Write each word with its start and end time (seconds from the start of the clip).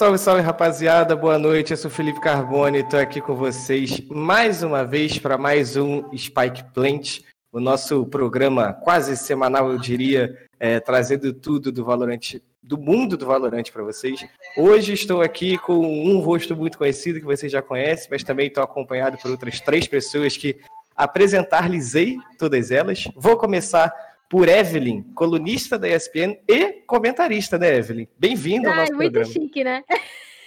Salve, 0.00 0.16
salve, 0.16 0.40
rapaziada. 0.40 1.14
Boa 1.14 1.38
noite. 1.38 1.72
Eu 1.72 1.76
sou 1.76 1.90
Felipe 1.90 2.20
Carbone. 2.20 2.78
Estou 2.78 2.98
aqui 2.98 3.20
com 3.20 3.34
vocês 3.34 4.00
mais 4.08 4.62
uma 4.62 4.82
vez 4.82 5.18
para 5.18 5.36
mais 5.36 5.76
um 5.76 6.10
Spike 6.16 6.64
Plant, 6.72 7.20
o 7.52 7.60
nosso 7.60 8.06
programa 8.06 8.72
quase 8.72 9.14
semanal, 9.14 9.70
eu 9.70 9.78
diria, 9.78 10.34
é, 10.58 10.80
trazendo 10.80 11.34
tudo 11.34 11.70
do 11.70 11.84
Valorante, 11.84 12.42
do 12.62 12.78
mundo 12.78 13.14
do 13.14 13.26
Valorante 13.26 13.70
para 13.70 13.82
vocês. 13.82 14.26
Hoje 14.56 14.94
estou 14.94 15.20
aqui 15.20 15.58
com 15.58 15.76
um 15.78 16.18
rosto 16.20 16.56
muito 16.56 16.78
conhecido 16.78 17.20
que 17.20 17.26
vocês 17.26 17.52
já 17.52 17.60
conhecem, 17.60 18.08
mas 18.10 18.24
também 18.24 18.46
estou 18.46 18.64
acompanhado 18.64 19.18
por 19.18 19.30
outras 19.30 19.60
três 19.60 19.86
pessoas 19.86 20.34
que 20.34 20.56
apresentar-lhes-ei 20.96 22.16
todas 22.38 22.70
elas. 22.70 23.06
Vou 23.14 23.36
começar 23.36 23.92
por 24.30 24.48
Evelyn, 24.48 25.02
colunista 25.12 25.76
da 25.76 25.88
ESPN 25.88 26.40
e 26.48 26.84
comentarista, 26.86 27.58
né, 27.58 27.74
Evelyn? 27.76 28.06
Bem-vindo 28.16 28.70
ao 28.70 28.76
nosso 28.76 28.94
muito 28.94 29.12
programa. 29.12 29.34
Muito 29.34 29.42
chique, 29.42 29.64
né? 29.64 29.82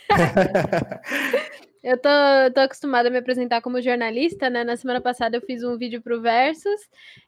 eu 1.83 1.97
tô, 1.97 2.09
tô 2.55 2.61
acostumada 2.61 3.09
a 3.09 3.11
me 3.11 3.17
apresentar 3.17 3.61
como 3.61 3.81
jornalista, 3.81 4.49
né? 4.49 4.63
Na 4.63 4.77
semana 4.77 5.01
passada 5.01 5.35
eu 5.35 5.41
fiz 5.41 5.65
um 5.65 5.77
vídeo 5.77 6.01
pro 6.01 6.21
Versus, 6.21 6.79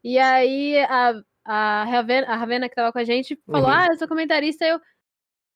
e 0.02 0.18
aí 0.18 0.78
a, 0.86 1.22
a, 1.44 1.84
Ravena, 1.84 2.28
a 2.28 2.36
Ravena 2.38 2.70
que 2.70 2.76
tava 2.76 2.94
com 2.94 3.00
a 3.00 3.04
gente 3.04 3.38
falou: 3.46 3.68
uhum. 3.68 3.74
Ah, 3.74 3.88
eu 3.92 3.98
sou 3.98 4.08
comentarista, 4.08 4.64
eu. 4.64 4.80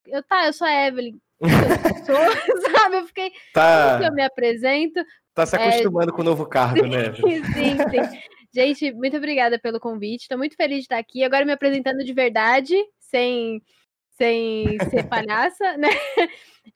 Eu, 0.05 0.21
tá, 0.23 0.47
eu 0.47 0.53
sou 0.53 0.67
a 0.67 0.87
Evelyn. 0.87 1.17
Eu 1.39 2.05
sou, 2.05 2.15
sabe? 2.75 2.97
Eu 2.97 3.07
fiquei. 3.07 3.31
Tá. 3.53 4.01
Eu 4.03 4.11
me 4.11 4.23
apresento? 4.23 4.99
Tá 5.33 5.45
se 5.45 5.55
acostumando 5.55 6.11
é... 6.11 6.13
com 6.13 6.21
o 6.21 6.25
novo 6.25 6.45
cargo, 6.45 6.85
né? 6.85 7.13
sim, 7.13 7.43
sim, 7.45 7.77
sim. 7.77 8.19
Gente, 8.53 8.91
muito 8.93 9.17
obrigada 9.17 9.59
pelo 9.59 9.79
convite. 9.79 10.23
Estou 10.23 10.37
muito 10.37 10.55
feliz 10.55 10.79
de 10.79 10.83
estar 10.83 10.97
aqui. 10.97 11.23
Agora 11.23 11.45
me 11.45 11.51
apresentando 11.51 12.03
de 12.03 12.13
verdade, 12.13 12.75
sem, 12.99 13.61
sem 14.17 14.77
ser 14.89 15.07
palhaça, 15.09 15.77
né? 15.77 15.89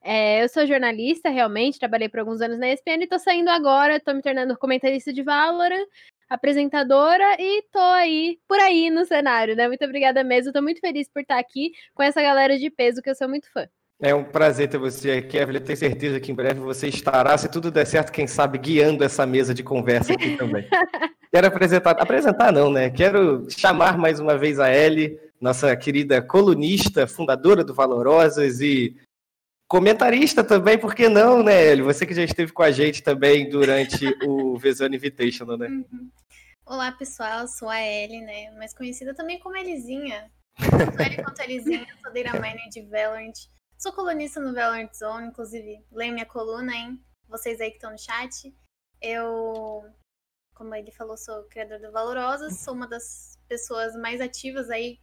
É, 0.02 0.44
eu 0.44 0.50
sou 0.50 0.66
jornalista, 0.68 1.30
realmente, 1.30 1.80
trabalhei 1.80 2.10
por 2.10 2.20
alguns 2.20 2.42
anos 2.42 2.60
na 2.60 2.70
ESPN 2.70 3.02
e 3.02 3.04
estou 3.04 3.20
saindo 3.20 3.50
agora, 3.50 3.98
estou 3.98 4.14
me 4.14 4.22
tornando 4.22 4.58
comentarista 4.58 5.14
de 5.14 5.24
Valorant, 5.24 5.86
apresentadora 6.30 7.38
e 7.40 7.64
tô 7.72 7.80
aí, 7.80 8.40
por 8.48 8.60
aí 8.60 8.90
no 8.90 9.06
cenário, 9.06 9.56
né? 9.56 9.68
Muito 9.68 9.84
obrigada 9.86 10.24
mesmo. 10.24 10.50
Estou 10.50 10.64
muito 10.64 10.80
feliz 10.80 11.10
por 11.10 11.22
estar 11.22 11.40
aqui 11.40 11.72
com 11.94 12.04
essa 12.04 12.22
galera 12.22 12.58
de 12.58 12.70
peso 12.70 13.02
que 13.02 13.10
eu 13.10 13.16
sou 13.16 13.30
muito 13.30 13.52
fã. 13.52 13.68
É 14.02 14.14
um 14.14 14.24
prazer 14.24 14.68
ter 14.68 14.78
você 14.78 15.12
aqui, 15.12 15.38
Evelyn. 15.38 15.62
Tenho 15.62 15.78
certeza 15.78 16.20
que 16.20 16.32
em 16.32 16.36
breve 16.36 16.60
você 16.60 16.88
estará, 16.88 17.38
se 17.38 17.50
tudo 17.50 17.72
der 17.72 17.86
certo, 17.86 18.12
quem 18.12 18.28
sabe, 18.28 18.58
guiando 18.58 19.04
essa 19.04 19.26
mesa 19.26 19.54
de 19.54 19.64
conversa 19.64 20.14
aqui 20.14 20.36
também. 20.36 20.68
Quero 21.32 21.48
apresentar, 21.48 21.92
apresentar 21.92 22.52
não, 22.52 22.72
né? 22.72 22.90
Quero 22.92 23.48
chamar 23.50 23.98
mais 23.98 24.20
uma 24.20 24.38
vez 24.38 24.60
a 24.60 24.72
Ellie, 24.72 25.20
nossa 25.42 25.76
querida 25.76 26.22
colunista, 26.22 27.08
fundadora 27.08 27.64
do 27.64 27.74
Valorosas 27.74 28.62
e 28.62 28.96
comentarista 29.68 30.44
também, 30.44 30.78
por 30.78 30.94
que 30.94 31.10
não, 31.10 31.42
né, 31.42 31.72
Ellie? 31.72 31.84
Você 31.84 32.06
que 32.06 32.14
já 32.14 32.24
esteve 32.24 32.52
com 32.52 32.62
a 32.62 32.70
gente 32.70 33.02
também 33.02 33.50
durante 33.50 34.06
o 34.24 34.56
Vezone 34.60 34.98
Invitational, 34.98 35.58
né? 35.58 35.68
Uhum. 35.68 36.10
Olá, 36.64 36.92
pessoal, 36.92 37.48
sou 37.48 37.68
a 37.68 37.82
Ellie, 37.82 38.22
né? 38.22 38.52
Mais 38.52 38.74
conhecida 38.74 39.16
também 39.16 39.40
como 39.40 39.58
Elizinha. 39.58 40.30
Tanto 40.58 41.02
Ellie 41.02 41.24
quanto 41.24 41.42
Elizinha, 41.42 41.88
sou 42.04 42.14
Data 42.14 42.40
Miner 42.40 42.70
de 42.70 42.82
Valorant. 42.84 43.34
Sou 43.84 43.92
colunista 43.92 44.40
no 44.40 44.54
Valorant 44.54 44.94
Zone, 44.94 45.28
inclusive 45.28 45.86
leio 45.92 46.14
minha 46.14 46.26
coluna, 46.26 46.74
hein? 46.74 47.04
Vocês 47.28 47.60
aí 47.60 47.70
que 47.70 47.76
estão 47.76 47.92
no 47.92 48.00
chat. 48.00 48.56
Eu, 49.02 49.84
como 50.56 50.74
ele 50.74 50.90
falou, 50.90 51.18
sou 51.18 51.44
criador 51.50 51.82
do 51.82 51.92
Valorosas, 51.92 52.62
sou 52.62 52.74
uma 52.74 52.88
das 52.88 53.38
pessoas 53.46 53.94
mais 53.98 54.22
ativas 54.22 54.70
aí 54.70 55.02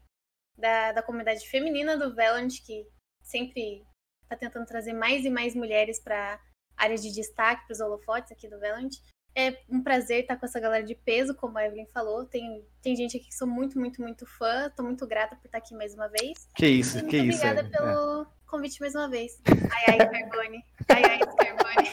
da, 0.56 0.92
da 0.92 1.02
comunidade 1.02 1.46
feminina 1.46 1.94
do 1.94 2.14
Valorant, 2.14 2.48
que 2.64 2.88
sempre 3.22 3.84
está 4.22 4.34
tentando 4.34 4.64
trazer 4.64 4.94
mais 4.94 5.26
e 5.26 5.30
mais 5.30 5.54
mulheres 5.54 6.00
para 6.00 6.40
áreas 6.74 7.02
de 7.02 7.12
destaque, 7.12 7.66
para 7.66 7.74
os 7.74 7.80
holofotes 7.80 8.32
aqui 8.32 8.48
do 8.48 8.58
Valorant. 8.58 8.92
É 9.36 9.62
um 9.68 9.82
prazer 9.82 10.22
estar 10.22 10.36
com 10.36 10.46
essa 10.46 10.58
galera 10.58 10.82
de 10.82 10.94
peso, 10.94 11.34
como 11.34 11.56
a 11.58 11.66
Evelyn 11.66 11.86
falou. 11.92 12.24
Tem, 12.24 12.66
tem 12.82 12.96
gente 12.96 13.16
aqui 13.16 13.26
que 13.26 13.34
sou 13.34 13.46
muito, 13.46 13.78
muito, 13.78 14.02
muito 14.02 14.26
fã. 14.26 14.66
Estou 14.66 14.84
muito 14.84 15.06
grata 15.06 15.36
por 15.36 15.46
estar 15.46 15.58
aqui 15.58 15.74
mais 15.74 15.94
uma 15.94 16.08
vez. 16.08 16.48
Que 16.56 16.66
isso, 16.66 17.04
que 17.06 17.18
muito 17.18 17.34
isso. 17.34 17.46
Obrigada 17.46 17.68
pelo, 17.68 17.88
é 17.88 17.99
convite 18.60 18.80
mais 18.80 18.94
uma 18.94 19.08
vez. 19.08 19.40
Ai, 19.46 19.84
ai, 19.88 19.98
Carbone. 19.98 20.64
Ai, 20.88 21.02
ai, 21.04 21.18
Carbone. 21.18 21.90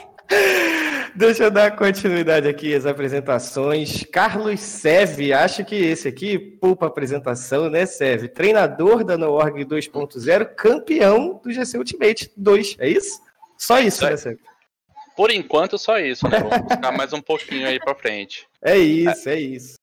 Deixa 1.16 1.46
eu 1.46 1.52
dar 1.52 1.74
continuidade 1.78 2.48
aqui 2.48 2.76
às 2.76 2.86
apresentações. 2.86 4.04
Carlos 4.12 4.60
Seve, 4.60 5.32
acho 5.32 5.64
que 5.64 5.76
esse 5.76 6.10
aqui, 6.10 6.38
poupa 6.38 6.88
apresentação, 6.88 7.70
né, 7.70 7.86
Seve? 7.86 8.28
Treinador 8.28 9.06
da 9.06 9.18
NoOrg 9.18 9.64
2.0, 9.64 10.46
campeão 10.56 11.40
do 11.42 11.52
GC 11.52 11.78
Ultimate 11.78 12.32
2, 12.36 12.76
é 12.80 12.90
isso? 12.90 13.22
Só 13.58 13.80
isso, 13.80 14.06
é. 14.06 14.10
né, 14.10 14.18
Seve? 14.18 14.40
Por 15.16 15.32
enquanto, 15.32 15.80
só 15.80 15.98
isso, 15.98 16.28
né? 16.28 16.40
Vamos 16.40 16.68
buscar 16.68 16.92
mais 16.92 17.14
um 17.14 17.22
pouquinho 17.22 17.66
aí 17.66 17.80
pra 17.80 17.96
frente. 17.96 18.46
É 18.62 18.78
isso, 18.78 19.30
é, 19.30 19.34
é 19.34 19.40
isso. 19.40 19.78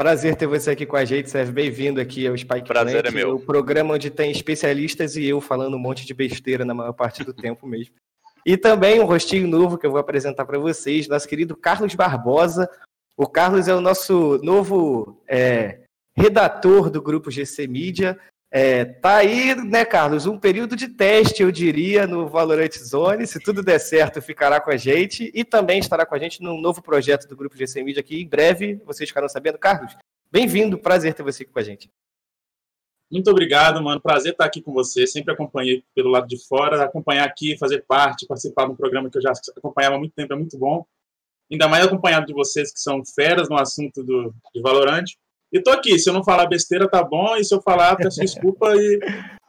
Prazer 0.00 0.34
ter 0.34 0.46
você 0.46 0.70
aqui 0.70 0.86
com 0.86 0.96
a 0.96 1.04
gente, 1.04 1.28
Sérgio. 1.28 1.52
Bem-vindo 1.52 2.00
aqui 2.00 2.26
ao 2.26 2.34
Spike 2.34 2.66
Prazer 2.66 3.02
Plant, 3.02 3.12
é 3.12 3.14
meu. 3.14 3.34
o 3.34 3.38
programa 3.38 3.92
onde 3.92 4.08
tem 4.08 4.30
especialistas 4.30 5.14
e 5.14 5.26
eu 5.26 5.42
falando 5.42 5.76
um 5.76 5.78
monte 5.78 6.06
de 6.06 6.14
besteira 6.14 6.64
na 6.64 6.72
maior 6.72 6.94
parte 6.94 7.22
do 7.22 7.34
tempo 7.34 7.66
mesmo. 7.66 7.94
E 8.46 8.56
também 8.56 8.98
um 8.98 9.04
rostinho 9.04 9.46
novo 9.46 9.76
que 9.76 9.84
eu 9.84 9.90
vou 9.90 10.00
apresentar 10.00 10.46
para 10.46 10.58
vocês, 10.58 11.06
nosso 11.06 11.28
querido 11.28 11.54
Carlos 11.54 11.94
Barbosa. 11.94 12.66
O 13.14 13.26
Carlos 13.26 13.68
é 13.68 13.74
o 13.74 13.80
nosso 13.82 14.40
novo 14.42 15.22
é, 15.28 15.80
redator 16.16 16.88
do 16.88 17.02
grupo 17.02 17.30
GC 17.30 17.66
Mídia. 17.66 18.18
É, 18.52 18.84
tá 18.84 19.18
aí, 19.18 19.54
né, 19.54 19.84
Carlos, 19.84 20.26
um 20.26 20.36
período 20.36 20.74
de 20.74 20.88
teste, 20.88 21.40
eu 21.40 21.52
diria, 21.52 22.04
no 22.04 22.26
Valorant 22.26 22.76
Zone. 22.76 23.24
Se 23.24 23.38
tudo 23.38 23.62
der 23.62 23.78
certo, 23.78 24.20
ficará 24.20 24.60
com 24.60 24.70
a 24.70 24.76
gente 24.76 25.30
e 25.32 25.44
também 25.44 25.78
estará 25.78 26.04
com 26.04 26.16
a 26.16 26.18
gente 26.18 26.42
num 26.42 26.60
novo 26.60 26.82
projeto 26.82 27.28
do 27.28 27.36
Grupo 27.36 27.56
GC 27.56 27.84
Media 27.84 28.00
aqui 28.00 28.20
em 28.20 28.28
breve. 28.28 28.80
Vocês 28.84 29.08
ficarão 29.08 29.28
sabendo. 29.28 29.56
Carlos, 29.56 29.96
bem-vindo, 30.32 30.76
prazer 30.78 31.14
ter 31.14 31.22
você 31.22 31.44
aqui 31.44 31.52
com 31.52 31.60
a 31.60 31.62
gente. 31.62 31.88
Muito 33.08 33.30
obrigado, 33.30 33.80
mano. 33.82 34.00
Prazer 34.00 34.32
estar 34.32 34.44
aqui 34.44 34.60
com 34.60 34.72
você. 34.72 35.06
Sempre 35.06 35.32
acompanhei 35.32 35.84
pelo 35.94 36.10
lado 36.10 36.26
de 36.26 36.36
fora. 36.46 36.82
Acompanhar 36.82 37.24
aqui, 37.24 37.56
fazer 37.56 37.84
parte, 37.86 38.26
participar 38.26 38.66
de 38.66 38.72
um 38.72 38.76
programa 38.76 39.08
que 39.08 39.18
eu 39.18 39.22
já 39.22 39.32
acompanhava 39.56 39.94
há 39.94 39.98
muito 39.98 40.14
tempo 40.14 40.32
é 40.32 40.36
muito 40.36 40.58
bom. 40.58 40.84
Ainda 41.50 41.68
mais 41.68 41.84
acompanhado 41.84 42.26
de 42.26 42.32
vocês 42.32 42.72
que 42.72 42.80
são 42.80 43.04
feras 43.04 43.48
no 43.48 43.56
assunto 43.56 44.02
do, 44.02 44.34
de 44.54 44.60
Valorant. 44.60 45.04
E 45.52 45.60
tô 45.60 45.70
aqui, 45.70 45.98
se 45.98 46.08
eu 46.08 46.14
não 46.14 46.22
falar 46.22 46.46
besteira, 46.46 46.88
tá 46.88 47.02
bom, 47.02 47.36
e 47.36 47.44
se 47.44 47.54
eu 47.54 47.60
falar, 47.60 47.96
peço 47.96 48.20
desculpa, 48.20 48.72
e 48.74 49.00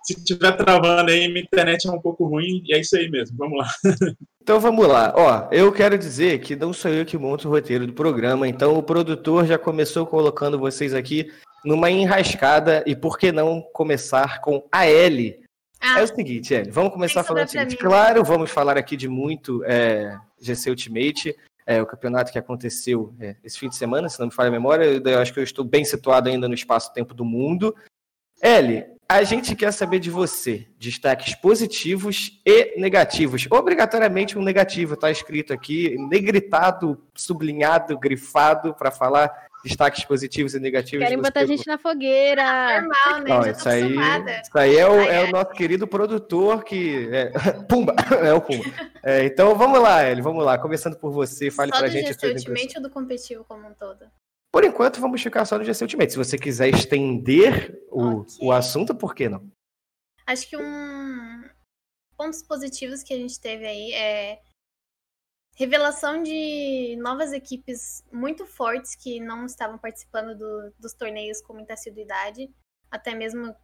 se 0.04 0.24
tiver 0.24 0.52
travando 0.54 1.12
aí, 1.12 1.28
minha 1.28 1.44
internet 1.44 1.88
é 1.88 1.92
um 1.92 2.02
pouco 2.02 2.26
ruim, 2.26 2.64
e 2.66 2.74
é 2.74 2.80
isso 2.80 2.96
aí 2.98 3.10
mesmo, 3.10 3.38
vamos 3.38 3.60
lá. 3.60 3.68
Então 4.44 4.60
vamos 4.60 4.88
lá, 4.88 5.14
ó, 5.16 5.48
eu 5.52 5.72
quero 5.72 5.96
dizer 5.96 6.40
que 6.40 6.56
não 6.56 6.74
sou 6.74 6.90
eu 6.90 7.06
que 7.06 7.16
monto 7.16 7.48
o 7.48 7.52
roteiro 7.52 7.86
do 7.86 7.94
programa, 7.94 8.48
então 8.48 8.76
o 8.76 8.82
produtor 8.82 9.46
já 9.46 9.56
começou 9.56 10.04
colocando 10.08 10.58
vocês 10.58 10.96
aqui 10.96 11.32
numa 11.64 11.92
enrascada, 11.92 12.84
e 12.88 12.96
por 12.96 13.20
que 13.20 13.32
não 13.32 13.62
começar 13.72 14.42
com 14.42 14.68
a 14.72 14.88
L? 14.88 15.40
Ah, 15.80 16.00
é 16.00 16.04
o 16.04 16.08
seguinte, 16.08 16.54
Ellie, 16.54 16.72
vamos 16.72 16.92
começar 16.92 17.24
falando 17.24 17.48
o 17.48 17.50
seguinte, 17.50 17.78
claro, 17.78 18.24
vamos 18.24 18.50
falar 18.50 18.78
aqui 18.78 18.98
de 18.98 19.08
muito 19.08 19.64
é, 19.64 20.16
GC 20.40 20.72
Ultimate, 20.72 21.36
é, 21.72 21.82
o 21.82 21.86
campeonato 21.86 22.32
que 22.32 22.40
aconteceu 22.40 23.14
é, 23.20 23.36
esse 23.44 23.58
fim 23.58 23.70
de 23.70 23.76
semana, 23.76 24.10
se 24.10 24.20
não 24.20 24.28
me 24.28 24.34
falha 24.34 24.50
a 24.50 24.52
memória. 24.52 25.02
Eu, 25.04 25.20
acho 25.20 25.34
que 25.34 25.40
eu 25.40 25.44
estou 25.44 25.64
bem 25.64 25.86
situado 25.86 26.30
ainda 26.30 26.48
no 26.48 26.54
espaço-tempo 26.54 27.14
do 27.14 27.26
mundo. 27.26 27.76
Eli, 28.42 28.86
a 29.10 29.24
gente 29.24 29.56
quer 29.56 29.72
saber 29.72 30.00
de 30.00 30.10
você 30.10 30.68
destaques 30.80 31.36
positivos 31.36 32.42
e 32.46 32.80
negativos. 32.80 33.46
Obrigatoriamente 33.52 34.38
um 34.38 34.42
negativo, 34.42 34.94
está 34.94 35.12
escrito 35.12 35.54
aqui, 35.54 35.96
negritado, 35.98 36.98
sublinhado, 37.14 38.00
grifado, 38.00 38.74
para 38.74 38.90
falar 38.90 39.51
destaques 39.64 40.04
positivos 40.06 40.54
e 40.54 40.60
negativos. 40.60 41.04
Querem 41.04 41.22
botar 41.22 41.42
a 41.42 41.46
gente 41.46 41.66
na 41.68 41.78
fogueira. 41.78 42.82
Normal, 42.82 43.20
né? 43.22 43.30
Não, 43.30 43.52
isso, 43.52 43.70
aí, 43.70 43.96
isso 44.42 44.58
aí 44.58 44.76
é 44.76 44.88
o, 44.88 45.02
é 45.02 45.24
o 45.26 45.32
nosso 45.32 45.52
querido 45.52 45.88
produtor 45.88 46.64
que. 46.64 47.10
É, 47.12 47.32
Pumba! 47.68 47.96
É 48.22 48.34
o 48.34 48.42
Pumba. 48.42 48.64
É, 49.04 49.26
então 49.26 49.56
vamos 49.56 49.80
lá, 49.82 50.08
Eli, 50.08 50.22
vamos 50.22 50.44
lá. 50.44 50.58
Começando 50.58 50.96
por 50.98 51.12
você, 51.12 51.50
fale 51.50 51.72
só 51.72 51.80
pra 51.80 51.88
gente. 51.88 52.14
Só 52.14 52.28
do 52.28 52.34
Ultimate 52.34 52.78
ou 52.78 52.84
do 52.84 52.90
competitivo 52.90 53.44
como 53.44 53.68
um 53.68 53.74
todo? 53.74 54.06
Por 54.52 54.66
enquanto, 54.66 55.00
vamos 55.00 55.22
ficar 55.22 55.46
só 55.46 55.58
no 55.58 55.64
GC 55.64 55.84
Ultimate. 55.86 56.12
Se 56.12 56.18
você 56.18 56.38
quiser 56.38 56.70
estender 56.70 57.82
o, 57.90 58.20
okay. 58.20 58.36
o 58.42 58.52
assunto, 58.52 58.94
por 58.94 59.16
que 59.16 59.30
não? 59.30 59.50
Acho 60.28 60.48
que 60.48 60.58
um 60.58 61.44
pontos 62.18 62.44
positivos 62.44 63.02
que 63.02 63.14
a 63.14 63.18
gente 63.18 63.40
teve 63.40 63.66
aí 63.66 63.94
é 63.94 64.40
revelação 65.62 66.24
de 66.24 66.96
novas 66.98 67.32
equipes 67.32 68.04
muito 68.12 68.48
fortes 68.48 68.96
que 68.96 69.20
não 69.20 69.46
estavam 69.46 69.78
participando 69.78 70.36
do, 70.36 70.74
dos 70.80 70.92
torneios 70.92 71.40
com 71.40 71.54
muita 71.54 71.76
assiduidade, 71.76 72.50
até 72.90 73.14
mesmo 73.14 73.56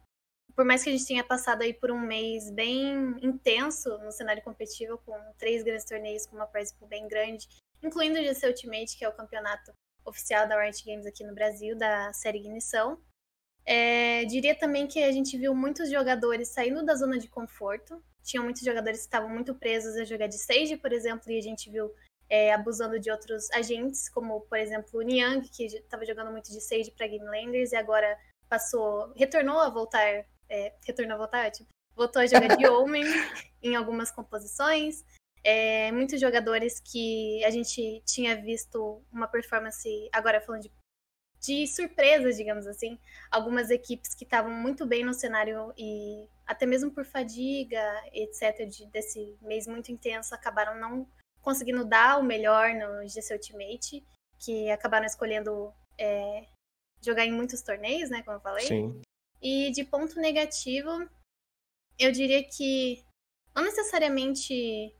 por 0.54 0.64
mais 0.64 0.84
que 0.84 0.90
a 0.90 0.92
gente 0.92 1.06
tenha 1.06 1.24
passado 1.24 1.62
aí 1.62 1.74
por 1.74 1.90
um 1.90 1.98
mês 1.98 2.52
bem 2.52 3.16
intenso 3.20 3.98
no 3.98 4.12
cenário 4.12 4.42
competitivo, 4.44 4.98
com 5.04 5.12
três 5.36 5.64
grandes 5.64 5.84
torneios 5.84 6.24
com 6.24 6.36
uma 6.36 6.46
prize 6.46 6.72
bem 6.88 7.08
grande, 7.08 7.48
incluindo 7.82 8.18
o 8.18 8.22
GC 8.22 8.46
Ultimate, 8.46 8.96
que 8.96 9.04
é 9.04 9.08
o 9.08 9.16
campeonato 9.16 9.72
oficial 10.04 10.46
da 10.48 10.60
Riot 10.60 10.84
Games 10.84 11.04
aqui 11.04 11.24
no 11.24 11.34
Brasil, 11.34 11.76
da 11.76 12.12
série 12.12 12.38
Ignição. 12.38 13.00
É, 13.66 14.24
diria 14.24 14.56
também 14.56 14.86
que 14.86 15.02
a 15.02 15.10
gente 15.10 15.36
viu 15.36 15.52
muitos 15.52 15.90
jogadores 15.90 16.48
saindo 16.48 16.84
da 16.84 16.94
zona 16.94 17.18
de 17.18 17.28
conforto, 17.28 18.00
tinham 18.28 18.44
muitos 18.44 18.62
jogadores 18.62 19.00
que 19.00 19.06
estavam 19.06 19.30
muito 19.30 19.54
presos 19.54 19.96
a 19.96 20.04
jogar 20.04 20.26
de 20.26 20.36
Sage, 20.36 20.76
por 20.76 20.92
exemplo, 20.92 21.32
e 21.32 21.38
a 21.38 21.42
gente 21.42 21.70
viu 21.70 21.90
é, 22.28 22.52
abusando 22.52 23.00
de 23.00 23.10
outros 23.10 23.50
agentes, 23.52 24.10
como, 24.10 24.42
por 24.42 24.58
exemplo, 24.58 25.00
o 25.00 25.02
Niang, 25.02 25.48
que 25.48 25.64
estava 25.64 26.04
jogando 26.04 26.30
muito 26.30 26.52
de 26.52 26.60
Sage 26.60 26.90
para 26.90 27.06
Game 27.06 27.24
Landers 27.24 27.72
e 27.72 27.76
agora 27.76 28.18
passou, 28.46 29.14
retornou 29.16 29.58
a 29.58 29.70
voltar, 29.70 30.26
é, 30.46 30.74
retornou 30.86 31.14
a 31.14 31.18
voltar, 31.18 31.50
tipo, 31.50 31.70
voltou 31.96 32.20
a 32.20 32.26
jogar 32.26 32.54
de 32.54 32.66
Omen 32.68 33.06
em 33.62 33.74
algumas 33.74 34.10
composições. 34.10 35.02
É, 35.42 35.90
muitos 35.92 36.20
jogadores 36.20 36.80
que 36.80 37.42
a 37.44 37.50
gente 37.50 38.02
tinha 38.04 38.36
visto 38.36 39.02
uma 39.10 39.26
performance, 39.26 39.88
agora 40.12 40.38
falando 40.42 40.64
de, 40.64 40.72
de 41.40 41.66
surpresas, 41.66 42.36
digamos 42.36 42.66
assim, 42.66 42.98
algumas 43.30 43.70
equipes 43.70 44.14
que 44.14 44.24
estavam 44.24 44.50
muito 44.50 44.84
bem 44.86 45.04
no 45.04 45.14
cenário 45.14 45.72
e 45.76 46.28
até 46.46 46.66
mesmo 46.66 46.90
por 46.90 47.04
fadiga, 47.04 47.82
etc., 48.12 48.66
de, 48.66 48.86
desse 48.86 49.36
mês 49.42 49.66
muito 49.66 49.92
intenso, 49.92 50.34
acabaram 50.34 50.78
não 50.78 51.06
conseguindo 51.40 51.84
dar 51.84 52.18
o 52.18 52.22
melhor 52.22 52.70
no 52.74 53.06
GC 53.08 53.34
Ultimate, 53.34 54.04
que 54.38 54.70
acabaram 54.70 55.06
escolhendo 55.06 55.72
é, 55.96 56.46
jogar 57.00 57.24
em 57.24 57.32
muitos 57.32 57.62
torneios, 57.62 58.10
né, 58.10 58.22
como 58.22 58.36
eu 58.36 58.40
falei. 58.40 58.66
Sim. 58.66 59.00
E 59.40 59.70
de 59.70 59.84
ponto 59.84 60.18
negativo, 60.20 61.08
eu 61.98 62.10
diria 62.10 62.42
que 62.42 63.04
não 63.54 63.62
necessariamente 63.62 64.94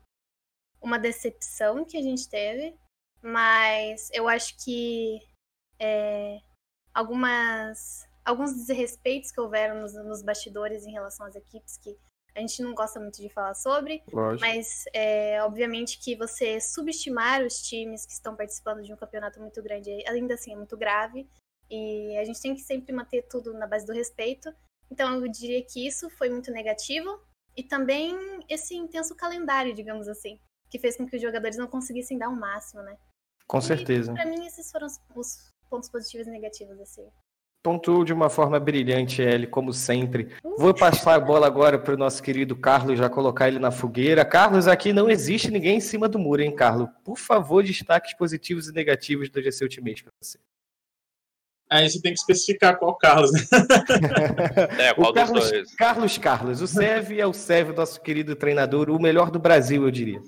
uma 0.81 0.99
decepção 0.99 1.85
que 1.85 1.97
a 1.97 2.03
gente 2.03 2.29
teve, 2.29 2.79
mas 3.21 4.11
eu 4.13 4.29
acho 4.29 4.57
que 4.65 5.21
é, 5.81 6.41
algumas 6.93 8.07
alguns 8.25 8.55
desrespeitos 8.55 9.31
que 9.31 9.41
houveram 9.41 9.81
nos, 9.81 9.95
nos, 9.95 10.23
bastidores 10.23 10.85
em 10.85 10.93
relação 10.93 11.25
às 11.25 11.35
equipes 11.35 11.79
que 11.79 11.97
a 12.35 12.41
gente 12.41 12.63
não 12.63 12.75
gosta 12.75 13.01
muito 13.01 13.23
de 13.23 13.29
falar 13.31 13.55
sobre, 13.55 14.03
Lógico. 14.13 14.47
mas 14.47 14.85
é, 14.93 15.43
obviamente 15.43 15.99
que 15.99 16.15
você 16.15 16.61
subestimar 16.61 17.43
os 17.43 17.63
times 17.63 18.05
que 18.05 18.13
estão 18.13 18.37
participando 18.37 18.83
de 18.83 18.93
um 18.93 18.97
campeonato 18.97 19.41
muito 19.41 19.63
grande, 19.63 19.91
ainda 20.07 20.35
assim 20.35 20.53
é 20.53 20.57
muito 20.57 20.77
grave, 20.77 21.27
e 21.71 22.17
a 22.19 22.25
gente 22.25 22.41
tem 22.41 22.55
que 22.55 22.61
sempre 22.61 22.95
manter 22.95 23.23
tudo 23.23 23.55
na 23.55 23.67
base 23.67 23.87
do 23.87 23.95
respeito. 23.95 24.53
Então 24.91 25.15
eu 25.15 25.29
diria 25.29 25.65
que 25.65 25.87
isso 25.87 26.11
foi 26.11 26.29
muito 26.29 26.53
negativo, 26.53 27.19
e 27.57 27.63
também 27.63 28.15
esse 28.47 28.77
intenso 28.77 29.17
calendário, 29.17 29.75
digamos 29.75 30.07
assim 30.07 30.39
que 30.71 30.79
fez 30.79 30.97
com 30.97 31.07
que 31.07 31.17
os 31.17 31.23
jogadores 31.23 31.57
não 31.57 31.67
conseguissem 31.67 32.19
dar 32.19 32.29
o 32.29 32.37
máximo, 32.37 32.83
né? 32.83 32.97
Com 33.47 33.59
e, 33.59 33.63
certeza. 33.63 34.13
Para 34.13 34.27
mim, 34.27 34.47
esses 34.47 34.71
foram 34.71 34.87
os 34.87 34.99
pontos 35.69 35.89
positivos 35.89 36.27
e 36.27 36.31
negativos 36.31 36.77
desse. 36.77 37.03
Pontuou 37.63 38.05
de 38.05 38.13
uma 38.13 38.31
forma 38.31 38.59
brilhante, 38.61 39.21
Ellie, 39.21 39.47
como 39.47 39.73
sempre. 39.73 40.29
Vou 40.57 40.73
passar 40.73 41.15
a 41.15 41.21
bola 41.21 41.47
agora 41.47 41.79
para 41.79 41.95
o 41.95 41.99
nosso 41.99 42.23
querido 42.23 42.57
Carlos, 42.57 42.99
já 42.99 43.11
colocar 43.11 43.49
ele 43.49 43.59
na 43.59 43.71
fogueira. 43.71 44.25
Carlos, 44.25 44.69
aqui 44.69 44.93
não 44.93 45.11
existe 45.11 45.51
ninguém 45.51 45.79
em 45.79 45.81
cima 45.81 46.09
do 46.09 46.19
muro, 46.19 46.41
hein, 46.41 46.55
Carlos? 46.55 46.89
Por 47.05 47.19
favor, 47.19 47.65
destaques 47.65 48.15
positivos 48.15 48.69
e 48.69 48.73
negativos 48.73 49.29
do 49.29 49.43
GC 49.43 49.65
Ultimate 49.65 50.05
para 50.05 50.13
você. 50.23 50.39
Aí 51.71 51.91
você 51.91 52.01
tem 52.01 52.15
que 52.15 52.21
especificar 52.21 52.79
qual 52.79 52.97
Carlos, 52.97 53.31
né? 53.33 53.41
É, 54.79 54.95
qual 54.95 55.11
o 55.11 55.15
Carlos, 55.15 55.41
dos 55.41 55.51
dois? 55.51 55.75
Carlos 55.75 56.17
Carlos. 56.17 56.63
O 56.63 56.67
Sev 56.67 57.13
é 57.13 57.27
o 57.27 57.33
Sev, 57.35 57.73
nosso 57.73 58.01
querido 58.01 58.35
treinador, 58.35 58.89
o 58.89 59.01
melhor 59.01 59.31
do 59.31 59.39
Brasil, 59.39 59.83
eu 59.83 59.91
diria. 59.91 60.23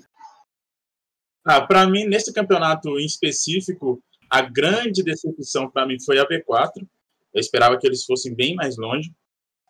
Ah, 1.43 1.61
para 1.61 1.87
mim, 1.87 2.05
nesse 2.05 2.31
campeonato 2.31 2.89
em 2.99 3.05
específico, 3.05 4.03
a 4.31 4.41
grande 4.41 5.03
decepção 5.03 5.69
para 5.69 5.85
mim 5.85 5.97
foi 6.03 6.17
a 6.17 6.25
V4. 6.25 6.87
Eu 7.33 7.39
esperava 7.39 7.77
que 7.77 7.85
eles 7.85 8.05
fossem 8.05 8.33
bem 8.33 8.55
mais 8.55 8.77
longe. 8.77 9.11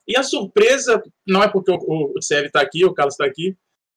E 0.07 0.15
a 0.15 0.23
surpresa, 0.23 1.01
não 1.27 1.41
é 1.41 1.47
porque 1.47 1.71
o, 1.71 1.77
o, 1.77 2.13
está 2.19 2.61
aqui, 2.61 2.85
o 2.85 2.93
Carlos 2.93 3.15
está 3.15 3.25
aqui, 3.25 3.55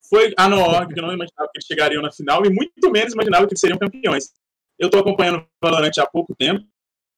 foi 0.09 0.33
a 0.37 0.49
Noorg, 0.49 0.93
que 0.93 1.01
eu 1.01 1.03
não 1.03 1.15
imaginava 1.15 1.49
que 1.51 1.59
eles 1.59 1.67
chegariam 1.67 2.03
na 2.03 2.13
final, 2.13 2.45
e 2.45 2.51
muito 2.51 2.91
menos 2.91 3.15
imaginava 3.15 3.47
que 3.47 3.53
eles 3.53 3.61
seriam 3.61 3.79
campeões. 3.79 4.31
Eu 4.79 4.87
estou 4.87 5.01
acompanhando 5.01 5.39
o 5.39 5.47
Valorant 5.63 5.93
há 5.99 6.07
pouco 6.07 6.35
tempo, 6.37 6.65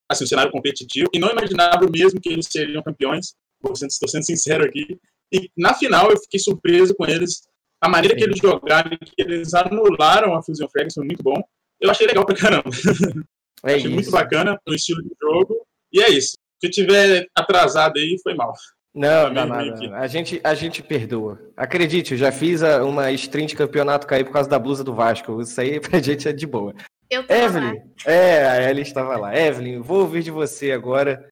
assim, 0.09 0.23
o 0.23 0.27
cenário 0.27 0.51
competitivo, 0.51 1.09
e 1.13 1.19
não 1.19 1.29
imaginava 1.29 1.85
mesmo 1.89 2.19
que 2.19 2.29
eles 2.29 2.47
seriam 2.49 2.81
campeões, 2.81 3.35
estou 3.83 4.07
sendo 4.07 4.23
sincero 4.23 4.63
aqui. 4.63 4.97
E 5.33 5.51
na 5.57 5.73
final 5.73 6.09
eu 6.09 6.17
fiquei 6.17 6.39
surpreso 6.39 6.95
com 6.95 7.05
eles, 7.05 7.41
a 7.81 7.89
maneira 7.89 8.15
que 8.15 8.23
eles 8.23 8.39
jogaram, 8.39 8.89
que 8.89 9.13
eles 9.17 9.53
anularam 9.53 10.35
a 10.35 10.41
Fusion 10.41 10.67
Frags 10.69 10.93
foi 10.93 11.05
muito 11.05 11.21
bom. 11.21 11.41
Eu 11.79 11.91
achei 11.91 12.07
legal 12.07 12.25
pra 12.25 12.35
caramba. 12.35 12.69
É 13.63 13.69
achei 13.73 13.85
isso. 13.85 13.91
muito 13.91 14.11
bacana 14.11 14.59
o 14.67 14.73
estilo 14.73 15.01
de 15.03 15.09
jogo. 15.21 15.65
E 15.91 16.01
é 16.01 16.09
isso. 16.09 16.37
Se 16.63 16.69
tiver 16.69 17.27
atrasado 17.35 17.97
aí, 17.97 18.17
foi 18.21 18.33
mal. 18.33 18.53
Não, 18.93 19.31
não, 19.31 19.45
não, 19.47 19.65
não. 19.65 19.95
A 19.95 20.07
gente, 20.07 20.41
a 20.43 20.55
gente 20.55 20.81
perdoa. 20.81 21.39
Acredite, 21.55 22.13
eu 22.13 22.17
já 22.17 22.31
fiz 22.31 22.63
a- 22.63 22.83
uma 22.83 23.11
stream 23.11 23.45
de 23.45 23.55
campeonato 23.55 24.07
cair 24.07 24.23
por 24.23 24.33
causa 24.33 24.49
da 24.49 24.57
blusa 24.57 24.83
do 24.83 24.93
Vasco. 24.95 25.39
Isso 25.41 25.59
aí 25.61 25.79
pra 25.81 25.99
gente 26.01 26.27
é 26.27 26.33
de 26.33 26.47
boa. 26.47 26.73
Eu 27.09 27.25
tava 27.25 27.41
lá. 27.41 27.45
Evelyn, 27.45 27.81
é, 28.05 28.47
a 28.47 28.69
Ellie 28.69 28.81
estava 28.81 29.15
lá. 29.17 29.37
Evelyn, 29.37 29.79
vou 29.81 29.99
ouvir 30.01 30.23
de 30.23 30.31
você 30.31 30.71
agora 30.71 31.29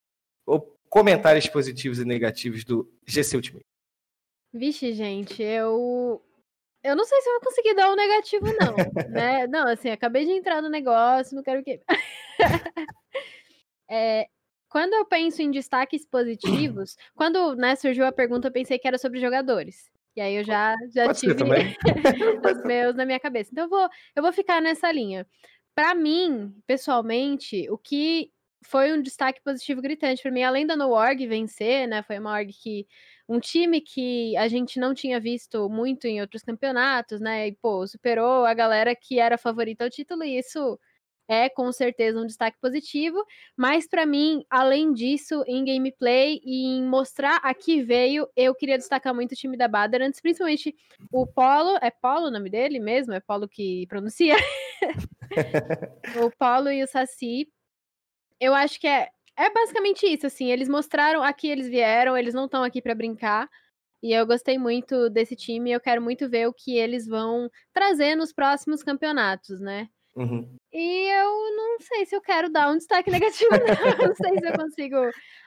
o- 0.48 0.62
comentários 0.90 1.48
positivos 1.48 2.00
e 2.00 2.06
negativos 2.06 2.64
do 2.64 2.88
GC 3.06 3.36
Ultimate. 3.36 3.66
Vixe, 4.54 4.94
gente, 4.94 5.42
eu. 5.44 6.22
Eu 6.86 6.96
não 6.96 7.04
sei 7.04 7.20
se 7.20 7.28
eu 7.28 7.34
vou 7.34 7.42
conseguir 7.42 7.74
dar 7.74 7.92
um 7.92 7.96
negativo, 7.96 8.46
não. 8.46 9.10
né? 9.10 9.48
Não, 9.50 9.68
assim, 9.68 9.90
acabei 9.90 10.24
de 10.24 10.32
entrar 10.32 10.62
no 10.62 10.70
negócio, 10.70 11.36
não 11.36 11.44
quero 11.44 11.64
que. 11.64 11.82
É, 13.88 14.26
quando 14.68 14.96
eu 14.96 15.06
penso 15.06 15.44
em 15.44 15.52
destaques 15.52 16.04
positivos, 16.08 16.98
quando 17.14 17.56
né, 17.56 17.76
surgiu 17.76 18.04
a 18.04 18.12
pergunta, 18.12 18.48
eu 18.48 18.52
pensei 18.52 18.80
que 18.80 18.88
era 18.88 18.98
sobre 18.98 19.20
jogadores. 19.20 19.92
E 20.16 20.22
aí 20.22 20.34
eu 20.34 20.44
já, 20.44 20.76
já 20.92 21.06
Pode 21.06 21.20
tive 21.20 21.34
os 22.44 22.64
meus 22.64 22.96
na 22.96 23.06
minha 23.06 23.20
cabeça. 23.20 23.52
Então 23.52 23.66
eu 23.66 23.70
vou, 23.70 23.88
eu 24.16 24.24
vou 24.24 24.34
ficar 24.34 24.60
nessa 24.60 24.92
linha. 24.92 25.28
Pra 25.76 25.94
mim, 25.94 26.52
pessoalmente, 26.66 27.70
o 27.70 27.78
que 27.78 28.32
foi 28.66 28.92
um 28.92 29.04
destaque 29.04 29.40
positivo 29.44 29.84
gritante 29.84 30.24
pra 30.24 30.32
mim, 30.32 30.42
além 30.42 30.66
da 30.66 30.76
No 30.76 30.90
Org 30.90 31.28
vencer, 31.28 31.88
né? 31.88 32.02
Foi 32.02 32.18
uma 32.18 32.34
org 32.34 32.52
que 32.52 32.88
um 33.28 33.40
time 33.40 33.82
que 33.82 34.36
a 34.38 34.48
gente 34.48 34.80
não 34.80 34.94
tinha 34.94 35.20
visto 35.20 35.68
muito 35.70 36.06
em 36.06 36.22
outros 36.22 36.44
campeonatos, 36.44 37.20
né? 37.20 37.48
E 37.48 37.52
pô, 37.54 37.86
superou 37.88 38.46
a 38.46 38.54
galera 38.54 38.96
que 38.96 39.20
era 39.20 39.38
favorita 39.38 39.84
ao 39.84 39.90
título 39.90 40.24
e 40.24 40.38
isso 40.38 40.80
é 41.28 41.50
com 41.50 41.72
certeza 41.72 42.20
um 42.20 42.26
destaque 42.26 42.60
positivo, 42.60 43.24
mas 43.58 43.88
pra 43.88 44.06
mim, 44.06 44.46
além 44.50 44.94
disso, 44.94 45.44
em 45.48 45.66
gameplay 45.66 46.40
e 46.44 46.78
em 46.78 46.84
mostrar 46.84 47.38
a 47.38 47.54
que 47.54 47.82
veio, 47.82 48.28
eu 48.36 48.54
queria 48.54 48.78
destacar 48.78 49.14
muito 49.14 49.32
o 49.32 49.36
time 49.36 49.58
da 49.58 49.68
Baderants, 49.68 50.22
principalmente 50.22 50.76
o 51.12 51.26
Polo, 51.26 51.78
é 51.82 51.90
Polo 51.90 52.28
o 52.28 52.32
nome 52.32 52.50
dele 52.50 52.80
mesmo? 52.80 53.14
É 53.14 53.20
Polo 53.20 53.48
que 53.48 53.88
pronuncia? 53.88 54.36
o 56.24 56.30
Paulo 56.38 56.72
e 56.72 56.84
o 56.84 56.88
Saci. 56.88 57.48
Eu 58.40 58.54
acho 58.54 58.80
que 58.80 58.88
é, 58.88 59.10
é 59.38 59.50
basicamente 59.50 60.06
isso, 60.06 60.28
assim. 60.28 60.52
Eles 60.52 60.70
mostraram 60.70 61.22
a 61.24 61.34
que 61.34 61.48
eles 61.48 61.68
vieram, 61.68 62.18
eles 62.18 62.34
não 62.34 62.46
estão 62.46 62.64
aqui 62.64 62.82
pra 62.82 62.96
brincar. 62.96 63.50
E 64.02 64.14
eu 64.14 64.26
gostei 64.26 64.58
muito 64.58 65.10
desse 65.10 65.36
time. 65.36 65.72
Eu 65.72 65.80
quero 65.80 66.02
muito 66.02 66.30
ver 66.30 66.48
o 66.48 66.54
que 66.54 66.78
eles 66.78 67.08
vão 67.08 67.50
trazer 67.74 68.16
nos 68.16 68.32
próximos 68.32 68.84
campeonatos, 68.84 69.60
né? 69.60 69.90
Uhum. 70.16 70.56
E 70.72 71.08
eu 71.12 71.56
não 71.56 71.80
sei 71.82 72.06
se 72.06 72.16
eu 72.16 72.22
quero 72.22 72.50
dar 72.50 72.70
um 72.70 72.78
destaque 72.78 73.12
negativo, 73.12 73.52
não. 73.52 74.08
não 74.08 74.16
sei 74.16 74.40
se 74.40 74.48
eu 74.48 74.54
consigo 74.54 74.96